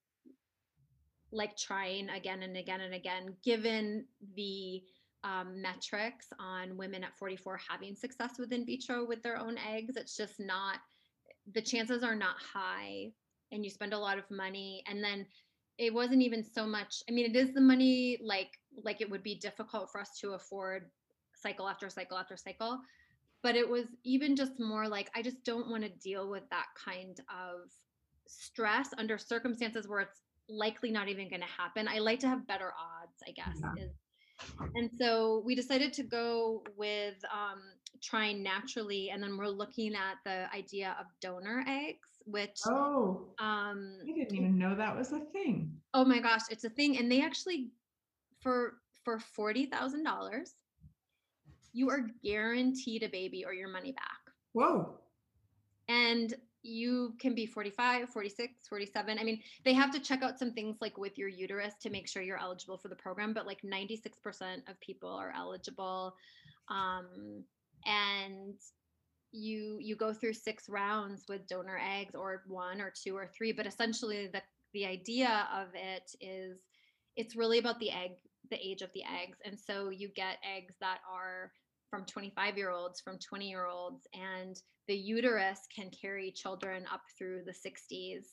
like 1.32 1.56
trying 1.56 2.10
again 2.10 2.42
and 2.42 2.56
again 2.56 2.80
and 2.80 2.94
again 2.94 3.34
given 3.44 4.04
the 4.36 4.82
um, 5.22 5.60
metrics 5.60 6.26
on 6.38 6.76
women 6.76 7.04
at 7.04 7.16
44 7.18 7.60
having 7.68 7.94
success 7.94 8.38
with 8.38 8.52
in 8.52 8.64
vitro 8.64 9.06
with 9.06 9.22
their 9.22 9.38
own 9.38 9.56
eggs. 9.70 9.96
It's 9.96 10.16
just 10.16 10.40
not 10.40 10.78
the 11.52 11.62
chances 11.62 12.02
are 12.02 12.14
not 12.14 12.36
high 12.38 13.12
and 13.52 13.64
you 13.64 13.70
spend 13.70 13.92
a 13.92 13.98
lot 13.98 14.18
of 14.18 14.30
money 14.30 14.82
and 14.86 15.02
then 15.02 15.26
it 15.80 15.94
wasn't 15.94 16.20
even 16.20 16.44
so 16.44 16.66
much 16.66 17.02
i 17.08 17.12
mean 17.12 17.24
it 17.24 17.34
is 17.34 17.52
the 17.54 17.60
money 17.60 18.18
like 18.22 18.58
like 18.84 19.00
it 19.00 19.10
would 19.10 19.22
be 19.22 19.34
difficult 19.34 19.90
for 19.90 20.00
us 20.00 20.10
to 20.20 20.32
afford 20.32 20.90
cycle 21.34 21.66
after 21.66 21.88
cycle 21.88 22.18
after 22.18 22.36
cycle 22.36 22.78
but 23.42 23.56
it 23.56 23.68
was 23.68 23.86
even 24.04 24.36
just 24.36 24.60
more 24.60 24.86
like 24.86 25.10
i 25.16 25.22
just 25.22 25.42
don't 25.42 25.68
want 25.68 25.82
to 25.82 25.88
deal 25.88 26.28
with 26.28 26.42
that 26.50 26.66
kind 26.84 27.18
of 27.30 27.70
stress 28.28 28.90
under 28.98 29.16
circumstances 29.16 29.88
where 29.88 30.00
it's 30.00 30.20
likely 30.48 30.90
not 30.90 31.08
even 31.08 31.28
going 31.30 31.40
to 31.40 31.46
happen 31.46 31.88
i 31.88 31.98
like 31.98 32.20
to 32.20 32.28
have 32.28 32.46
better 32.46 32.72
odds 32.78 33.22
i 33.26 33.30
guess 33.32 33.58
yeah. 33.76 33.84
is, 33.84 33.90
and 34.74 34.90
so 34.98 35.42
we 35.46 35.54
decided 35.54 35.92
to 35.92 36.02
go 36.02 36.62
with 36.76 37.14
um, 37.32 37.60
trying 38.02 38.42
naturally 38.42 39.10
and 39.10 39.22
then 39.22 39.36
we're 39.36 39.48
looking 39.48 39.94
at 39.94 40.16
the 40.24 40.46
idea 40.54 40.94
of 41.00 41.06
donor 41.20 41.64
eggs 41.66 42.09
which 42.24 42.58
oh. 42.66 43.26
um 43.38 43.98
i 44.02 44.06
didn't 44.06 44.34
even 44.34 44.58
know 44.58 44.74
that 44.74 44.96
was 44.96 45.12
a 45.12 45.20
thing. 45.20 45.72
Oh 45.94 46.04
my 46.04 46.20
gosh 46.20 46.42
it's 46.50 46.64
a 46.64 46.70
thing 46.70 46.98
and 46.98 47.10
they 47.10 47.22
actually 47.22 47.70
for 48.40 48.74
for 49.04 49.18
$40000 49.18 50.52
you 51.72 51.88
are 51.90 52.06
guaranteed 52.22 53.02
a 53.02 53.08
baby 53.08 53.44
or 53.44 53.52
your 53.54 53.68
money 53.68 53.92
back. 53.92 54.34
Whoa. 54.52 54.98
And 55.88 56.34
you 56.62 57.14
can 57.18 57.34
be 57.34 57.46
45 57.46 58.10
46 58.10 58.68
47 58.68 59.18
i 59.18 59.24
mean 59.24 59.40
they 59.64 59.72
have 59.72 59.90
to 59.90 59.98
check 59.98 60.22
out 60.22 60.38
some 60.38 60.52
things 60.52 60.76
like 60.82 60.98
with 60.98 61.16
your 61.16 61.26
uterus 61.28 61.72
to 61.80 61.88
make 61.88 62.06
sure 62.06 62.22
you're 62.22 62.38
eligible 62.38 62.76
for 62.76 62.88
the 62.88 62.96
program 62.96 63.32
but 63.32 63.46
like 63.46 63.62
96% 63.62 64.10
of 64.68 64.78
people 64.80 65.08
are 65.08 65.32
eligible 65.34 66.14
um, 66.68 67.42
and 67.86 68.56
you 69.32 69.78
you 69.80 69.96
go 69.96 70.12
through 70.12 70.32
six 70.32 70.68
rounds 70.68 71.24
with 71.28 71.46
donor 71.46 71.78
eggs 71.78 72.14
or 72.14 72.42
one 72.48 72.80
or 72.80 72.92
two 73.02 73.16
or 73.16 73.28
three 73.28 73.52
but 73.52 73.66
essentially 73.66 74.26
the 74.26 74.42
the 74.72 74.84
idea 74.84 75.46
of 75.54 75.68
it 75.74 76.10
is 76.20 76.58
it's 77.16 77.36
really 77.36 77.58
about 77.58 77.78
the 77.78 77.90
egg 77.90 78.12
the 78.50 78.56
age 78.56 78.82
of 78.82 78.90
the 78.94 79.02
eggs. 79.04 79.38
And 79.44 79.58
so 79.58 79.90
you 79.90 80.08
get 80.08 80.38
eggs 80.44 80.74
that 80.80 80.98
are 81.10 81.52
from 81.88 82.04
25 82.04 82.56
year 82.56 82.70
olds 82.70 83.00
from 83.00 83.18
20 83.18 83.48
year 83.48 83.66
olds 83.66 84.06
and 84.14 84.60
the 84.86 84.94
uterus 84.94 85.60
can 85.74 85.90
carry 85.90 86.30
children 86.30 86.84
up 86.92 87.02
through 87.18 87.42
the 87.44 87.52
60s 87.52 88.26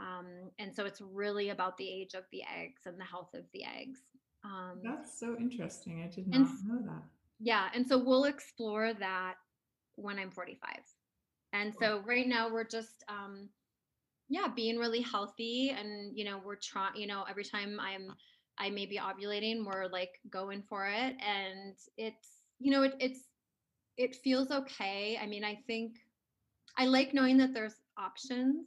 um, 0.00 0.26
and 0.58 0.74
so 0.74 0.86
it's 0.86 1.00
really 1.00 1.50
about 1.50 1.76
the 1.76 1.88
age 1.88 2.14
of 2.14 2.24
the 2.32 2.42
eggs 2.42 2.82
and 2.86 2.98
the 2.98 3.04
health 3.04 3.32
of 3.34 3.44
the 3.52 3.62
eggs. 3.64 4.00
Um, 4.44 4.80
that's 4.82 5.20
so 5.20 5.36
interesting. 5.38 6.02
I 6.02 6.12
did 6.12 6.26
not 6.26 6.48
know 6.64 6.82
that. 6.86 7.02
Yeah 7.40 7.68
and 7.74 7.86
so 7.86 7.98
we'll 7.98 8.24
explore 8.24 8.94
that 8.94 9.34
when 9.96 10.18
I'm 10.18 10.30
45. 10.30 10.70
And 11.52 11.72
so 11.78 12.02
right 12.04 12.26
now 12.26 12.52
we're 12.52 12.64
just 12.64 13.04
um 13.08 13.48
yeah, 14.28 14.48
being 14.54 14.78
really 14.78 15.02
healthy 15.02 15.74
and 15.78 16.16
you 16.16 16.24
know, 16.24 16.40
we're 16.44 16.56
trying, 16.56 16.96
you 16.96 17.06
know, 17.06 17.24
every 17.28 17.44
time 17.44 17.78
I'm 17.80 18.14
I 18.58 18.70
may 18.70 18.86
be 18.86 18.98
ovulating, 18.98 19.64
we're 19.64 19.88
like 19.88 20.20
going 20.30 20.62
for 20.62 20.86
it 20.86 21.16
and 21.20 21.76
it's 21.96 22.40
you 22.58 22.70
know, 22.70 22.82
it, 22.82 22.94
it's 22.98 23.20
it 23.96 24.16
feels 24.16 24.50
okay. 24.50 25.18
I 25.20 25.26
mean, 25.26 25.44
I 25.44 25.56
think 25.66 25.96
I 26.76 26.86
like 26.86 27.14
knowing 27.14 27.38
that 27.38 27.54
there's 27.54 27.76
options. 27.98 28.66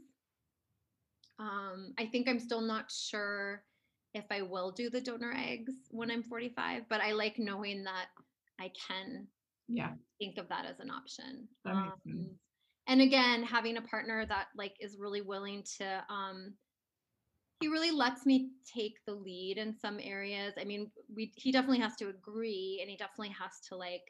Um, 1.39 1.93
I 1.99 2.05
think 2.05 2.27
I'm 2.27 2.39
still 2.39 2.61
not 2.61 2.91
sure 2.91 3.63
if 4.13 4.25
I 4.31 4.41
will 4.41 4.71
do 4.71 4.89
the 4.89 5.01
donor 5.01 5.33
eggs 5.35 5.73
when 5.91 6.09
I'm 6.09 6.23
45, 6.23 6.83
but 6.89 7.01
I 7.01 7.11
like 7.11 7.37
knowing 7.37 7.83
that 7.83 8.07
I 8.59 8.71
can 8.87 9.27
yeah. 9.67 9.91
think 10.19 10.37
of 10.37 10.47
that 10.49 10.65
as 10.65 10.79
an 10.79 10.89
option 10.89 11.47
um, 11.65 11.93
and 12.87 13.01
again 13.01 13.43
having 13.43 13.77
a 13.77 13.81
partner 13.81 14.25
that 14.25 14.47
like 14.55 14.73
is 14.79 14.97
really 14.99 15.21
willing 15.21 15.63
to 15.77 16.03
um 16.09 16.53
he 17.59 17.67
really 17.67 17.91
lets 17.91 18.25
me 18.25 18.51
take 18.71 18.99
the 19.07 19.13
lead 19.13 19.57
in 19.57 19.75
some 19.75 19.99
areas. 19.99 20.53
I 20.59 20.63
mean 20.63 20.91
we 21.13 21.31
he 21.35 21.51
definitely 21.51 21.79
has 21.79 21.95
to 21.95 22.09
agree 22.09 22.77
and 22.81 22.89
he 22.89 22.97
definitely 22.97 23.33
has 23.39 23.59
to 23.69 23.75
like 23.75 24.03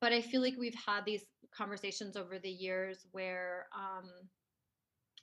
but 0.00 0.12
i 0.12 0.20
feel 0.20 0.42
like 0.42 0.54
we've 0.58 0.74
had 0.74 1.04
these 1.04 1.24
conversations 1.56 2.16
over 2.16 2.38
the 2.38 2.50
years 2.50 3.06
where 3.12 3.66
um 3.74 4.10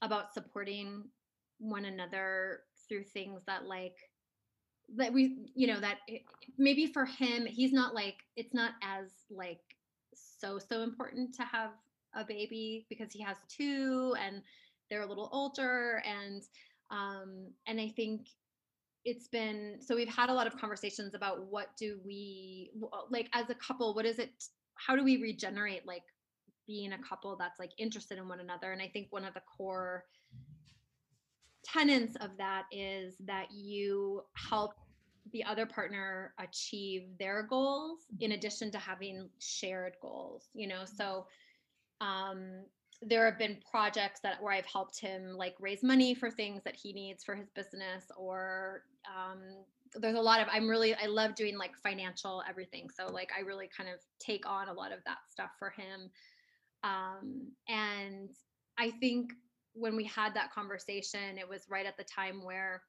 about 0.01 0.33
supporting 0.33 1.03
one 1.59 1.85
another 1.85 2.61
through 2.89 3.03
things 3.03 3.41
that 3.45 3.65
like 3.65 3.95
that 4.97 5.13
we 5.13 5.37
you 5.55 5.67
know 5.67 5.79
that 5.79 5.97
it, 6.07 6.21
maybe 6.57 6.87
for 6.87 7.05
him 7.05 7.45
he's 7.45 7.71
not 7.71 7.93
like 7.93 8.15
it's 8.35 8.53
not 8.53 8.71
as 8.83 9.09
like 9.29 9.61
so 10.13 10.59
so 10.59 10.81
important 10.81 11.33
to 11.33 11.43
have 11.43 11.71
a 12.15 12.25
baby 12.25 12.85
because 12.89 13.11
he 13.11 13.21
has 13.21 13.37
two 13.47 14.13
and 14.19 14.41
they're 14.89 15.03
a 15.03 15.07
little 15.07 15.29
older 15.31 16.03
and 16.05 16.43
um 16.91 17.47
and 17.67 17.79
i 17.79 17.87
think 17.95 18.27
it's 19.05 19.27
been 19.27 19.77
so 19.79 19.95
we've 19.95 20.13
had 20.13 20.29
a 20.29 20.33
lot 20.33 20.45
of 20.45 20.57
conversations 20.57 21.15
about 21.15 21.45
what 21.47 21.75
do 21.77 21.99
we 22.05 22.71
like 23.09 23.29
as 23.33 23.49
a 23.49 23.55
couple 23.55 23.93
what 23.93 24.05
is 24.05 24.19
it 24.19 24.29
how 24.75 24.95
do 24.95 25.03
we 25.03 25.21
regenerate 25.21 25.85
like 25.87 26.03
being 26.67 26.93
a 26.93 26.97
couple 26.97 27.35
that's 27.35 27.59
like 27.59 27.71
interested 27.77 28.17
in 28.17 28.27
one 28.27 28.39
another? 28.39 28.71
And 28.71 28.81
i 28.81 28.87
think 28.87 29.07
one 29.09 29.25
of 29.25 29.33
the 29.33 29.41
core 29.41 30.05
tenets 31.63 32.15
of 32.21 32.31
that 32.37 32.63
is 32.71 33.15
that 33.19 33.47
you 33.51 34.23
help 34.33 34.73
the 35.31 35.43
other 35.43 35.65
partner 35.65 36.33
achieve 36.39 37.03
their 37.19 37.43
goals 37.43 37.99
in 38.19 38.31
addition 38.31 38.71
to 38.71 38.77
having 38.77 39.29
shared 39.39 39.93
goals 40.01 40.49
you 40.53 40.67
know? 40.67 40.83
So 40.85 41.25
um 41.99 42.63
there 43.03 43.25
have 43.25 43.39
been 43.39 43.57
projects 43.69 44.19
that 44.21 44.41
where 44.41 44.53
I've 44.53 44.65
helped 44.65 44.99
him 44.99 45.35
like 45.35 45.55
raise 45.59 45.81
money 45.81 46.13
for 46.13 46.29
things 46.29 46.61
that 46.63 46.75
he 46.75 46.93
needs 46.93 47.23
for 47.23 47.35
his 47.35 47.49
business 47.49 48.05
or 48.15 48.83
um 49.07 49.39
there's 49.95 50.15
a 50.15 50.21
lot 50.21 50.39
of 50.39 50.47
I'm 50.51 50.69
really 50.69 50.93
I 50.95 51.07
love 51.07 51.35
doing 51.35 51.57
like 51.57 51.75
financial 51.77 52.43
everything 52.47 52.89
so 52.89 53.07
like 53.11 53.31
I 53.37 53.41
really 53.41 53.69
kind 53.75 53.89
of 53.89 53.99
take 54.19 54.47
on 54.47 54.69
a 54.69 54.73
lot 54.73 54.91
of 54.91 54.99
that 55.05 55.17
stuff 55.29 55.49
for 55.57 55.71
him. 55.71 56.09
Um 56.83 57.47
and 57.67 58.29
I 58.77 58.91
think 58.91 59.33
when 59.73 59.95
we 59.95 60.03
had 60.03 60.33
that 60.33 60.51
conversation 60.53 61.37
it 61.37 61.47
was 61.47 61.65
right 61.69 61.85
at 61.85 61.97
the 61.97 62.03
time 62.03 62.43
where 62.43 62.81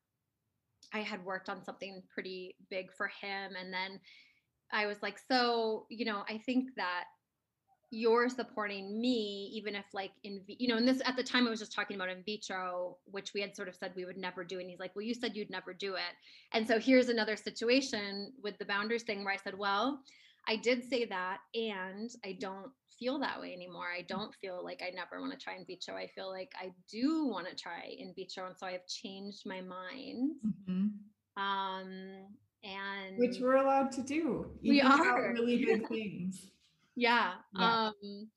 I 0.93 1.01
had 1.01 1.25
worked 1.25 1.49
on 1.49 1.65
something 1.65 2.03
pretty 2.13 2.57
big 2.71 2.93
for 2.93 3.09
him. 3.09 3.53
And 3.59 3.73
then 3.73 4.01
I 4.73 4.87
was 4.87 4.99
like, 5.03 5.19
so, 5.31 5.87
you 5.89 6.05
know, 6.05 6.25
I 6.29 6.39
think 6.39 6.71
that 6.77 7.05
you're 7.91 8.31
supporting 8.31 9.01
me, 9.01 9.51
even 9.55 9.75
if 9.75 9.85
like 9.93 10.13
in, 10.25 10.41
you 10.47 10.69
know, 10.69 10.79
and 10.79 10.89
this 10.89 11.03
at 11.05 11.15
the 11.15 11.23
time 11.23 11.47
I 11.47 11.51
was 11.51 11.61
just 11.61 11.75
talking 11.75 11.95
about 11.97 12.09
in 12.09 12.23
vitro, 12.25 12.97
which 13.05 13.35
we 13.35 13.43
had 13.43 13.55
sort 13.55 13.69
of 13.69 13.75
said 13.75 13.93
we 13.95 14.07
would 14.07 14.17
never 14.17 14.45
do. 14.45 14.61
And 14.61 14.71
he's 14.71 14.79
like, 14.79 14.97
well, 14.97 15.05
you 15.05 15.15
said 15.15 15.37
you'd 15.37 15.51
never 15.51 15.75
do 15.75 15.95
it. 15.95 16.15
And 16.53 16.67
so 16.67 16.79
here's 16.79 17.11
another 17.11 17.37
situation 17.37 18.33
with 18.43 18.57
the 18.59 18.65
boundaries 18.65 19.03
thing 19.03 19.25
where 19.25 19.35
I 19.35 19.39
said, 19.39 19.59
well, 19.59 20.01
I 20.49 20.57
did 20.57 20.89
say 20.89 21.05
that, 21.05 21.39
and 21.55 22.11
I 22.25 22.37
don't 22.41 22.73
feel 23.03 23.19
that 23.19 23.41
way 23.41 23.53
anymore. 23.53 23.87
I 23.97 24.03
don't 24.03 24.35
feel 24.37 24.63
like 24.63 24.83
I 24.83 24.91
never 24.95 25.21
want 25.21 25.33
to 25.33 25.39
try 25.39 25.57
in 25.57 25.65
vitro. 25.67 25.97
I 25.97 26.07
feel 26.15 26.31
like 26.31 26.53
I 26.61 26.71
do 26.91 27.27
want 27.27 27.49
to 27.49 27.55
try 27.55 27.95
in 27.99 28.15
vitro, 28.15 28.47
and 28.47 28.57
so 28.57 28.67
I 28.67 28.73
have 28.73 28.87
changed 28.87 29.43
my 29.45 29.61
mind. 29.61 30.33
Mm-hmm. 30.47 31.43
Um, 31.43 32.27
and 32.63 33.19
which 33.19 33.39
we're 33.41 33.57
allowed 33.57 33.91
to 33.93 34.03
do. 34.03 34.47
we 34.63 34.81
are 34.81 35.33
really 35.33 35.65
big 35.65 35.89
things. 35.89 36.51
Yeah. 36.95 37.33
yeah. 37.59 37.89
Um, 37.89 38.29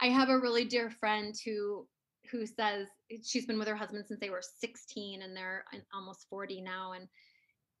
I 0.00 0.06
have 0.06 0.28
a 0.28 0.38
really 0.38 0.64
dear 0.64 0.90
friend 0.90 1.34
who 1.44 1.86
who 2.30 2.46
says 2.46 2.86
she's 3.22 3.46
been 3.46 3.58
with 3.58 3.68
her 3.68 3.76
husband 3.76 4.04
since 4.06 4.18
they 4.20 4.30
were 4.30 4.42
16 4.42 5.22
and 5.22 5.36
they're 5.36 5.64
almost 5.92 6.26
40 6.30 6.62
now 6.62 6.92
and 6.92 7.06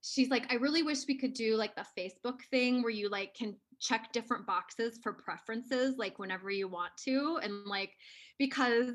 she's 0.02 0.28
like 0.28 0.44
i 0.52 0.56
really 0.56 0.82
wish 0.82 1.06
we 1.08 1.16
could 1.16 1.32
do 1.32 1.56
like 1.56 1.74
the 1.76 1.86
facebook 1.98 2.42
thing 2.50 2.82
where 2.82 2.92
you 2.92 3.08
like 3.08 3.34
can 3.34 3.56
check 3.84 4.12
different 4.12 4.46
boxes 4.46 4.98
for 5.02 5.12
preferences 5.12 5.96
like 5.98 6.18
whenever 6.18 6.50
you 6.50 6.66
want 6.66 6.90
to 6.96 7.38
and 7.42 7.52
like 7.66 7.92
because 8.38 8.90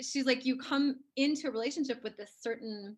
she's 0.00 0.24
like 0.24 0.46
you 0.46 0.56
come 0.56 0.96
into 1.16 1.48
a 1.48 1.50
relationship 1.50 2.02
with 2.02 2.16
this 2.16 2.32
certain 2.40 2.96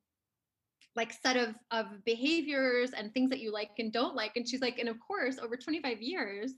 like 0.94 1.12
set 1.12 1.36
of 1.36 1.54
of 1.72 1.86
behaviors 2.04 2.92
and 2.92 3.12
things 3.12 3.28
that 3.28 3.40
you 3.40 3.52
like 3.52 3.70
and 3.78 3.92
don't 3.92 4.14
like 4.14 4.32
and 4.36 4.48
she's 4.48 4.60
like 4.60 4.78
and 4.78 4.88
of 4.88 4.96
course 5.00 5.36
over 5.42 5.56
25 5.56 6.00
years 6.00 6.52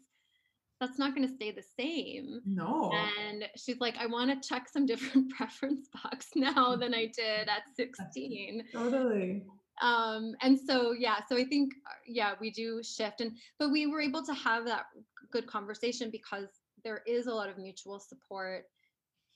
that's 0.81 0.99
not 0.99 1.13
going 1.13 1.27
to 1.27 1.35
stay 1.35 1.51
the 1.51 1.65
same. 1.77 2.41
No. 2.47 2.93
And 3.19 3.47
she's 3.57 3.81
like 3.81 3.97
i 3.99 4.07
want 4.07 4.31
to 4.31 4.49
check 4.49 4.69
some 4.69 4.87
different 4.93 5.31
preference 5.31 5.89
box 6.03 6.29
now 6.37 6.77
mm. 6.77 6.81
than 6.81 6.95
i 6.95 7.07
did 7.07 7.49
at 7.49 7.63
16 7.77 8.65
totally 8.73 9.43
um 9.81 10.35
and 10.43 10.59
so 10.59 10.93
yeah 10.93 11.17
so 11.29 11.37
i 11.37 11.45
think 11.45 11.73
uh, 11.87 11.95
yeah 12.07 12.33
we 12.41 12.51
do 12.51 12.83
shift 12.83 13.21
and 13.21 13.33
but 13.59 13.71
we 13.71 13.87
were 13.87 14.01
able 14.01 14.25
to 14.25 14.35
have 14.35 14.65
that 14.65 14.87
good 15.31 15.47
conversation 15.47 16.11
because 16.11 16.49
there 16.85 17.03
is 17.07 17.27
a 17.27 17.33
lot 17.33 17.49
of 17.49 17.59
mutual 17.59 17.99
support 17.99 18.65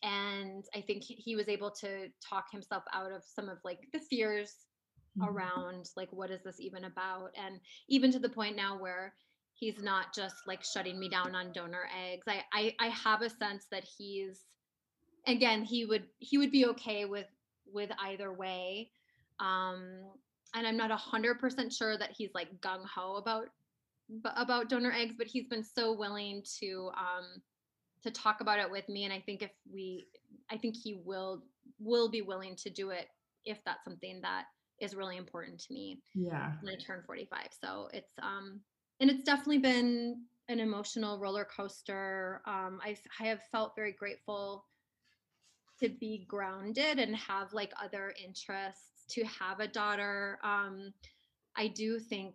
and 0.03 0.65
I 0.75 0.81
think 0.81 1.05
he 1.05 1.37
was 1.37 1.49
able 1.49 1.71
to 1.71 2.09
talk 2.29 2.47
himself 2.51 2.83
out 2.93 3.13
of 3.13 3.23
some 3.25 3.49
of 3.49 3.59
like 3.65 3.79
the 3.93 4.01
fears 4.01 4.55
mm-hmm. 5.19 5.29
around 5.29 5.91
like 5.97 6.09
what 6.13 6.31
is 6.31 6.43
this 6.43 6.61
even 6.61 6.85
about 6.85 7.31
and 7.37 7.61
even 7.89 8.11
to 8.13 8.19
the 8.19 8.29
point 8.29 8.57
now 8.57 8.79
where 8.79 9.15
he's 9.55 9.83
not 9.83 10.15
just 10.15 10.35
like 10.47 10.65
shutting 10.65 10.99
me 10.99 11.09
down 11.09 11.35
on 11.35 11.53
donor 11.53 11.89
eggs 12.11 12.27
I, 12.27 12.43
I 12.53 12.75
i 12.81 12.89
have 12.89 13.23
a 13.23 13.31
sense 13.31 13.67
that 13.71 13.85
he's 13.85 14.41
again 15.27 15.63
he 15.63 15.85
would 15.85 16.05
he 16.19 16.39
would 16.39 16.51
be 16.51 16.67
okay 16.67 17.05
with 17.05 17.27
with 17.73 17.91
either 18.05 18.33
way 18.33 18.91
um 19.39 20.01
and 20.55 20.67
i'm 20.67 20.77
not 20.77 20.91
a 20.91 20.97
hundred 20.97 21.39
percent 21.39 21.73
sure 21.73 21.97
that 21.97 22.11
he's 22.17 22.31
like 22.35 22.49
gung-ho 22.61 23.17
about 23.17 23.47
about 24.37 24.69
donor 24.69 24.93
eggs 24.93 25.15
but 25.17 25.27
he's 25.27 25.47
been 25.47 25.65
so 25.65 25.93
willing 25.93 26.43
to 26.61 26.91
um 26.97 27.43
to 28.03 28.11
talk 28.11 28.41
about 28.41 28.59
it 28.59 28.71
with 28.71 28.89
me 28.89 29.05
and 29.05 29.13
i 29.13 29.21
think 29.21 29.43
if 29.43 29.53
we 29.73 30.07
i 30.51 30.57
think 30.57 30.77
he 30.77 31.01
will 31.05 31.43
will 31.79 32.09
be 32.09 32.23
willing 32.23 32.57
to 32.57 32.71
do 32.71 32.91
it 32.91 33.07
if 33.45 33.59
that's 33.65 33.85
something 33.85 34.21
that 34.21 34.45
is 34.81 34.95
really 34.95 35.17
important 35.17 35.59
to 35.59 35.73
me 35.73 36.01
yeah. 36.15 36.53
when 36.61 36.75
i 36.75 36.77
turn 36.77 37.03
45 37.07 37.47
so 37.61 37.89
it's 37.93 38.13
um 38.21 38.61
and 39.01 39.11
it's 39.11 39.25
definitely 39.25 39.59
been 39.59 40.23
an 40.49 40.61
emotional 40.61 41.19
roller 41.19 41.45
coaster. 41.45 42.43
Um 42.47 42.81
i 42.85 42.97
i 43.21 43.25
have 43.25 43.43
felt 43.51 43.75
very 43.77 43.93
grateful 43.93 44.65
to 45.81 45.89
be 45.89 46.25
grounded 46.29 46.99
and 46.99 47.17
have 47.17 47.53
like 47.53 47.73
other 47.83 48.15
interests 48.23 48.92
to 49.13 49.25
have 49.25 49.61
a 49.61 49.69
daughter 49.69 50.39
um 50.43 50.93
i 51.57 51.69
do 51.69 51.99
think 51.99 52.35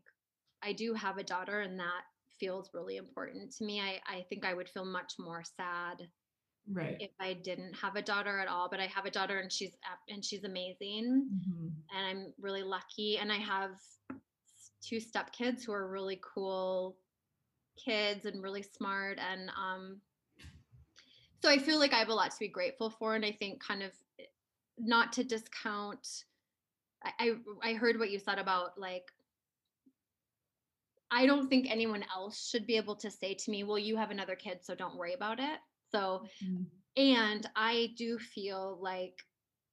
i 0.63 0.71
do 0.71 0.93
have 0.93 1.17
a 1.17 1.23
daughter 1.23 1.61
and 1.61 1.79
that 1.79 2.03
feels 2.39 2.69
really 2.73 2.97
important 2.97 3.55
to 3.55 3.65
me. 3.65 3.81
I, 3.81 3.99
I 4.07 4.25
think 4.29 4.45
I 4.45 4.53
would 4.53 4.69
feel 4.69 4.85
much 4.85 5.13
more 5.19 5.43
sad 5.43 6.07
right 6.69 6.97
if 6.99 7.11
I 7.19 7.33
didn't 7.33 7.73
have 7.73 7.95
a 7.95 8.01
daughter 8.01 8.39
at 8.39 8.47
all. 8.47 8.69
But 8.69 8.79
I 8.79 8.87
have 8.87 9.05
a 9.05 9.11
daughter 9.11 9.39
and 9.39 9.51
she's 9.51 9.71
and 10.09 10.23
she's 10.23 10.43
amazing. 10.43 11.27
Mm-hmm. 11.33 11.67
And 11.95 12.07
I'm 12.07 12.33
really 12.39 12.63
lucky. 12.63 13.17
And 13.17 13.31
I 13.31 13.37
have 13.37 13.71
two 14.81 14.97
stepkids 14.97 15.65
who 15.65 15.73
are 15.73 15.89
really 15.89 16.19
cool 16.21 16.97
kids 17.83 18.25
and 18.25 18.41
really 18.41 18.63
smart. 18.63 19.19
And 19.19 19.49
um 19.49 20.01
so 21.41 21.49
I 21.49 21.59
feel 21.59 21.79
like 21.79 21.93
I 21.93 21.99
have 21.99 22.09
a 22.09 22.13
lot 22.13 22.31
to 22.31 22.39
be 22.39 22.47
grateful 22.47 22.89
for. 22.89 23.15
And 23.15 23.23
I 23.23 23.31
think 23.31 23.63
kind 23.63 23.83
of 23.83 23.91
not 24.79 25.13
to 25.13 25.23
discount 25.23 26.07
I, 27.03 27.35
I, 27.63 27.73
heard 27.73 27.99
what 27.99 28.09
you 28.09 28.19
said 28.19 28.39
about 28.39 28.77
like 28.77 29.03
I 31.11 31.25
don't 31.25 31.47
think 31.47 31.67
anyone 31.69 32.03
else 32.13 32.49
should 32.49 32.65
be 32.65 32.75
able 32.75 32.95
to 32.97 33.09
say 33.09 33.33
to 33.33 33.51
me, 33.51 33.63
well, 33.63 33.77
you 33.77 33.95
have 33.95 34.11
another 34.11 34.35
kid, 34.35 34.59
so 34.61 34.75
don't 34.75 34.97
worry 34.97 35.13
about 35.13 35.39
it. 35.39 35.59
So, 35.91 36.25
mm-hmm. 36.43 36.63
and 36.97 37.49
I 37.55 37.91
do 37.97 38.17
feel 38.19 38.77
like 38.81 39.23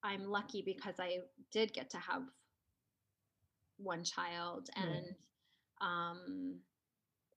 I'm 0.04 0.26
lucky 0.26 0.62
because 0.64 0.94
I 1.00 1.18
did 1.50 1.72
get 1.72 1.90
to 1.90 1.98
have 1.98 2.22
one 3.78 4.04
child 4.04 4.70
and 4.76 5.06
um 5.80 6.54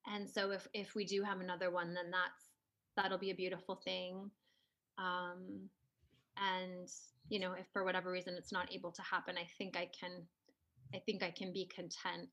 and 0.06 0.30
so 0.30 0.52
if 0.52 0.68
if 0.74 0.94
we 0.94 1.04
do 1.04 1.24
have 1.24 1.40
another 1.40 1.72
one 1.72 1.96
then 1.96 2.12
that's 2.12 2.52
that'll 2.96 3.18
be 3.18 3.32
a 3.32 3.36
beautiful 3.36 3.76
thing 3.76 4.30
um 5.00 5.70
and 6.38 6.90
you 7.30 7.40
know 7.40 7.54
if 7.54 7.66
for 7.74 7.84
whatever 7.84 8.12
reason 8.12 8.36
it's 8.38 8.52
not 8.52 8.72
able 8.74 8.92
to 8.92 9.02
happen 9.02 9.36
i 9.38 9.48
think 9.58 9.78
i 9.78 9.90
can 10.00 10.12
i 10.94 11.00
think 11.00 11.24
i 11.24 11.32
can 11.32 11.52
be 11.52 11.66
content 11.66 12.30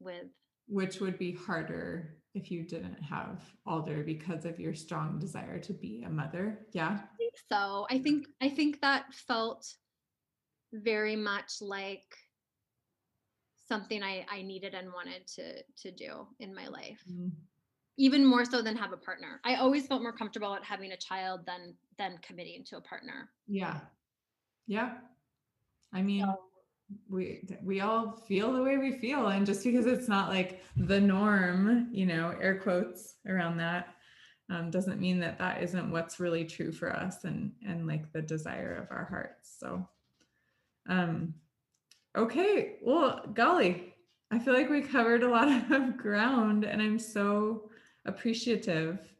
with 0.00 0.28
which 0.68 1.00
would 1.00 1.18
be 1.18 1.32
harder 1.32 2.16
if 2.34 2.50
you 2.50 2.64
didn't 2.64 3.00
have 3.02 3.40
Alder 3.66 4.02
because 4.02 4.44
of 4.44 4.58
your 4.58 4.74
strong 4.74 5.18
desire 5.18 5.58
to 5.60 5.72
be 5.72 6.04
a 6.04 6.10
mother. 6.10 6.66
Yeah. 6.72 6.98
I 7.02 7.16
think 7.16 7.34
so. 7.48 7.86
I 7.90 7.98
think 7.98 8.26
I 8.40 8.48
think 8.48 8.80
that 8.80 9.12
felt 9.14 9.66
very 10.72 11.16
much 11.16 11.60
like 11.60 12.04
something 13.68 14.02
I, 14.02 14.26
I 14.30 14.42
needed 14.42 14.74
and 14.74 14.92
wanted 14.92 15.26
to 15.36 15.62
to 15.82 15.90
do 15.90 16.26
in 16.40 16.54
my 16.54 16.68
life. 16.68 17.02
Mm. 17.10 17.30
Even 17.98 18.26
more 18.26 18.44
so 18.44 18.60
than 18.60 18.76
have 18.76 18.92
a 18.92 18.98
partner. 18.98 19.40
I 19.44 19.54
always 19.54 19.86
felt 19.86 20.02
more 20.02 20.12
comfortable 20.12 20.54
at 20.54 20.64
having 20.64 20.92
a 20.92 20.96
child 20.96 21.46
than 21.46 21.74
than 21.96 22.18
committing 22.22 22.64
to 22.64 22.76
a 22.76 22.80
partner. 22.80 23.30
Yeah. 23.46 23.80
Yeah. 24.66 24.94
I 25.92 26.02
mean, 26.02 26.22
so, 26.24 26.40
we 27.08 27.48
we 27.62 27.80
all 27.80 28.12
feel 28.28 28.52
the 28.52 28.62
way 28.62 28.78
we 28.78 28.92
feel 28.92 29.28
and 29.28 29.44
just 29.46 29.64
because 29.64 29.86
it's 29.86 30.08
not 30.08 30.28
like 30.28 30.62
the 30.76 31.00
norm 31.00 31.88
you 31.92 32.06
know 32.06 32.34
air 32.40 32.60
quotes 32.60 33.14
around 33.28 33.56
that 33.56 33.88
um, 34.50 34.70
doesn't 34.70 35.00
mean 35.00 35.18
that 35.18 35.38
that 35.38 35.62
isn't 35.62 35.90
what's 35.90 36.20
really 36.20 36.44
true 36.44 36.70
for 36.72 36.94
us 36.94 37.24
and 37.24 37.52
and 37.66 37.88
like 37.88 38.12
the 38.12 38.22
desire 38.22 38.74
of 38.74 38.86
our 38.96 39.04
hearts 39.04 39.56
so 39.58 39.88
um 40.88 41.34
okay 42.16 42.76
well 42.82 43.22
golly 43.34 43.94
i 44.30 44.38
feel 44.38 44.54
like 44.54 44.70
we 44.70 44.80
covered 44.80 45.22
a 45.22 45.28
lot 45.28 45.48
of 45.72 45.96
ground 45.96 46.64
and 46.64 46.80
i'm 46.80 46.98
so 46.98 47.68
appreciative 48.06 49.12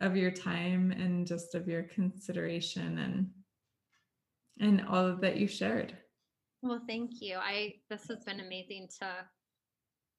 of 0.00 0.16
your 0.16 0.30
time 0.30 0.92
and 0.92 1.26
just 1.26 1.54
of 1.54 1.68
your 1.68 1.84
consideration 1.84 2.98
and 2.98 3.30
and 4.60 4.86
all 4.88 5.16
that 5.16 5.36
you 5.36 5.48
shared 5.48 5.96
well, 6.62 6.82
thank 6.86 7.20
you. 7.20 7.36
I 7.36 7.74
this 7.88 8.06
has 8.08 8.24
been 8.24 8.40
amazing 8.40 8.88
to 9.00 9.12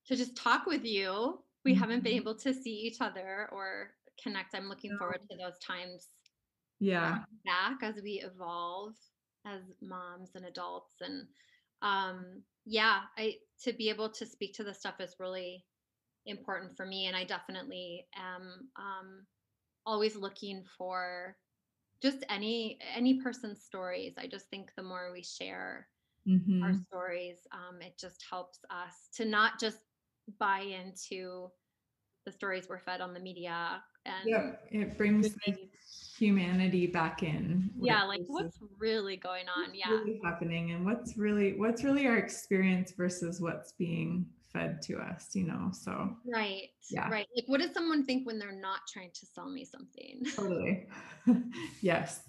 to 0.08 0.16
just 0.16 0.36
talk 0.36 0.66
with 0.66 0.84
you. 0.84 1.40
We 1.64 1.74
mm-hmm. 1.74 1.80
haven't 1.80 2.04
been 2.04 2.14
mm-hmm. 2.14 2.22
able 2.22 2.36
to 2.36 2.54
see 2.54 2.74
each 2.74 3.02
other 3.02 3.48
or 3.52 3.92
connect. 4.22 4.56
I'm 4.56 4.68
looking 4.68 4.98
forward 4.98 5.22
to 5.30 5.38
those 5.38 5.60
times. 5.60 6.08
Yeah. 6.80 7.20
Back 7.46 7.84
as 7.84 8.02
we 8.02 8.24
evolve 8.26 8.94
as 9.46 9.62
moms 9.82 10.32
and 10.36 10.46
adults 10.46 10.94
and 11.02 11.28
um 11.82 12.44
yeah, 12.66 13.02
I 13.18 13.36
to 13.64 13.74
be 13.74 13.90
able 13.90 14.10
to 14.10 14.26
speak 14.26 14.56
to 14.56 14.64
this 14.64 14.80
stuff 14.80 15.00
is 15.00 15.16
really 15.20 15.64
important 16.26 16.76
for 16.76 16.86
me 16.86 17.06
and 17.06 17.16
I 17.16 17.24
definitely 17.24 18.08
am 18.16 18.70
um 18.78 19.26
always 19.86 20.16
looking 20.16 20.64
for 20.78 21.36
just 22.02 22.24
any 22.30 22.80
any 22.96 23.22
person's 23.22 23.62
stories. 23.62 24.14
I 24.18 24.28
just 24.28 24.48
think 24.50 24.72
the 24.76 24.84
more 24.84 25.12
we 25.14 25.24
share 25.24 25.88
mm-hmm. 26.28 26.64
our 26.64 26.74
stories, 26.88 27.38
um, 27.52 27.82
it 27.82 27.98
just 28.00 28.24
helps 28.30 28.60
us 28.70 29.10
to 29.18 29.26
not 29.26 29.60
just 29.60 29.78
buy 30.40 30.62
into 30.62 31.50
the 32.26 32.32
stories 32.32 32.68
we're 32.70 32.80
fed 32.80 33.02
on 33.02 33.14
the 33.14 33.20
media. 33.20 33.84
And 34.06 34.26
yeah, 34.26 34.52
it 34.72 34.98
brings 34.98 35.36
humanity 36.18 36.88
back 36.88 37.22
in. 37.22 37.70
Yeah, 37.80 38.04
like 38.04 38.22
what's 38.26 38.58
really 38.80 39.18
going 39.18 39.46
on? 39.56 39.74
Yeah, 39.76 39.92
really 39.92 40.20
happening, 40.24 40.72
and 40.72 40.84
what's 40.86 41.18
really 41.18 41.54
what's 41.54 41.84
really 41.84 42.08
our 42.08 42.18
experience 42.18 42.92
versus 42.92 43.40
what's 43.40 43.74
being 43.74 44.26
fed 44.54 44.82
to 44.82 44.98
us 44.98 45.30
you 45.34 45.44
know 45.44 45.70
so 45.72 46.16
right 46.26 46.70
yeah 46.90 47.10
right 47.10 47.28
like 47.36 47.46
what 47.48 47.62
does 47.62 47.74
someone 47.74 48.06
think 48.06 48.26
when 48.26 48.38
they're 48.38 48.60
not 48.60 48.80
trying 48.92 49.12
to 49.14 49.26
sell 49.26 49.50
me 49.50 49.64
something 49.64 50.22
totally 50.36 50.88
yes 51.82 52.22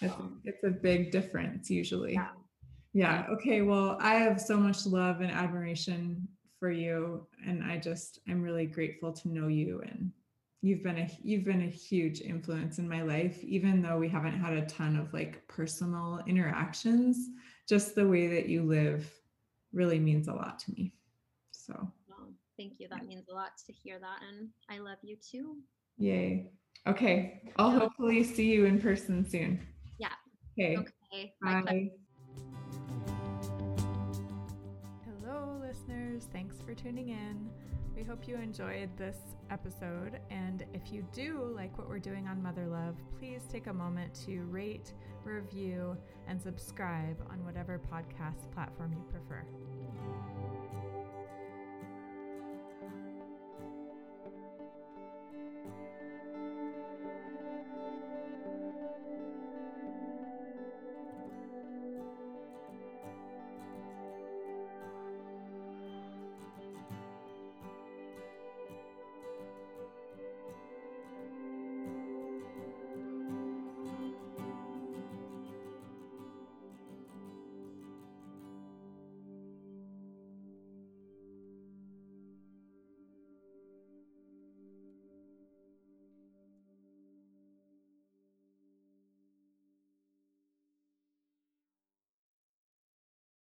it's, 0.00 0.12
a, 0.14 0.28
it's 0.44 0.64
a 0.64 0.70
big 0.70 1.10
difference 1.10 1.70
usually 1.70 2.14
yeah. 2.14 2.28
Yeah. 2.94 3.26
Okay. 3.30 3.62
Well, 3.62 3.96
I 4.00 4.16
have 4.16 4.40
so 4.40 4.58
much 4.58 4.84
love 4.84 5.22
and 5.22 5.30
admiration 5.32 6.28
for 6.58 6.70
you, 6.70 7.26
and 7.46 7.64
I 7.64 7.78
just 7.78 8.20
I'm 8.28 8.42
really 8.42 8.66
grateful 8.66 9.12
to 9.12 9.28
know 9.28 9.48
you 9.48 9.80
and 9.80 10.12
you've 10.60 10.82
been 10.82 10.98
a 10.98 11.10
you've 11.22 11.44
been 11.44 11.62
a 11.62 11.68
huge 11.68 12.20
influence 12.20 12.78
in 12.78 12.88
my 12.88 13.02
life 13.02 13.42
even 13.42 13.82
though 13.82 13.98
we 13.98 14.08
haven't 14.08 14.38
had 14.38 14.52
a 14.52 14.66
ton 14.66 14.96
of 14.96 15.12
like 15.12 15.46
personal 15.48 16.22
interactions 16.28 17.30
just 17.68 17.96
the 17.96 18.06
way 18.06 18.28
that 18.28 18.48
you 18.48 18.62
live 18.62 19.12
really 19.72 19.98
means 19.98 20.28
a 20.28 20.32
lot 20.32 20.60
to 20.60 20.70
me 20.70 20.92
so 21.72 21.88
well, 22.08 22.28
thank 22.58 22.74
you 22.78 22.88
that 22.88 23.06
means 23.06 23.28
a 23.30 23.34
lot 23.34 23.52
to 23.66 23.72
hear 23.72 23.98
that 23.98 24.20
and 24.28 24.48
i 24.70 24.78
love 24.78 24.98
you 25.02 25.16
too 25.16 25.56
yay 25.98 26.50
okay 26.86 27.42
i'll 27.56 27.70
hopefully 27.70 28.22
see 28.22 28.50
you 28.50 28.64
in 28.64 28.80
person 28.80 29.28
soon 29.28 29.60
yeah 29.98 30.08
okay, 30.58 30.76
okay. 30.76 31.32
bye 31.42 31.90
Hello, 35.24 35.60
listeners. 35.62 36.28
Thanks 36.32 36.56
for 36.60 36.74
tuning 36.74 37.10
in. 37.10 37.48
We 37.96 38.02
hope 38.02 38.26
you 38.26 38.36
enjoyed 38.36 38.90
this 38.96 39.16
episode. 39.50 40.18
And 40.30 40.64
if 40.72 40.92
you 40.92 41.06
do 41.12 41.52
like 41.54 41.76
what 41.78 41.88
we're 41.88 41.98
doing 41.98 42.26
on 42.26 42.42
Mother 42.42 42.66
Love, 42.66 42.96
please 43.18 43.42
take 43.50 43.66
a 43.66 43.72
moment 43.72 44.14
to 44.26 44.42
rate, 44.44 44.92
review, 45.24 45.96
and 46.26 46.40
subscribe 46.40 47.16
on 47.30 47.44
whatever 47.44 47.80
podcast 47.92 48.50
platform 48.52 48.92
you 48.92 49.04
prefer. 49.10 49.44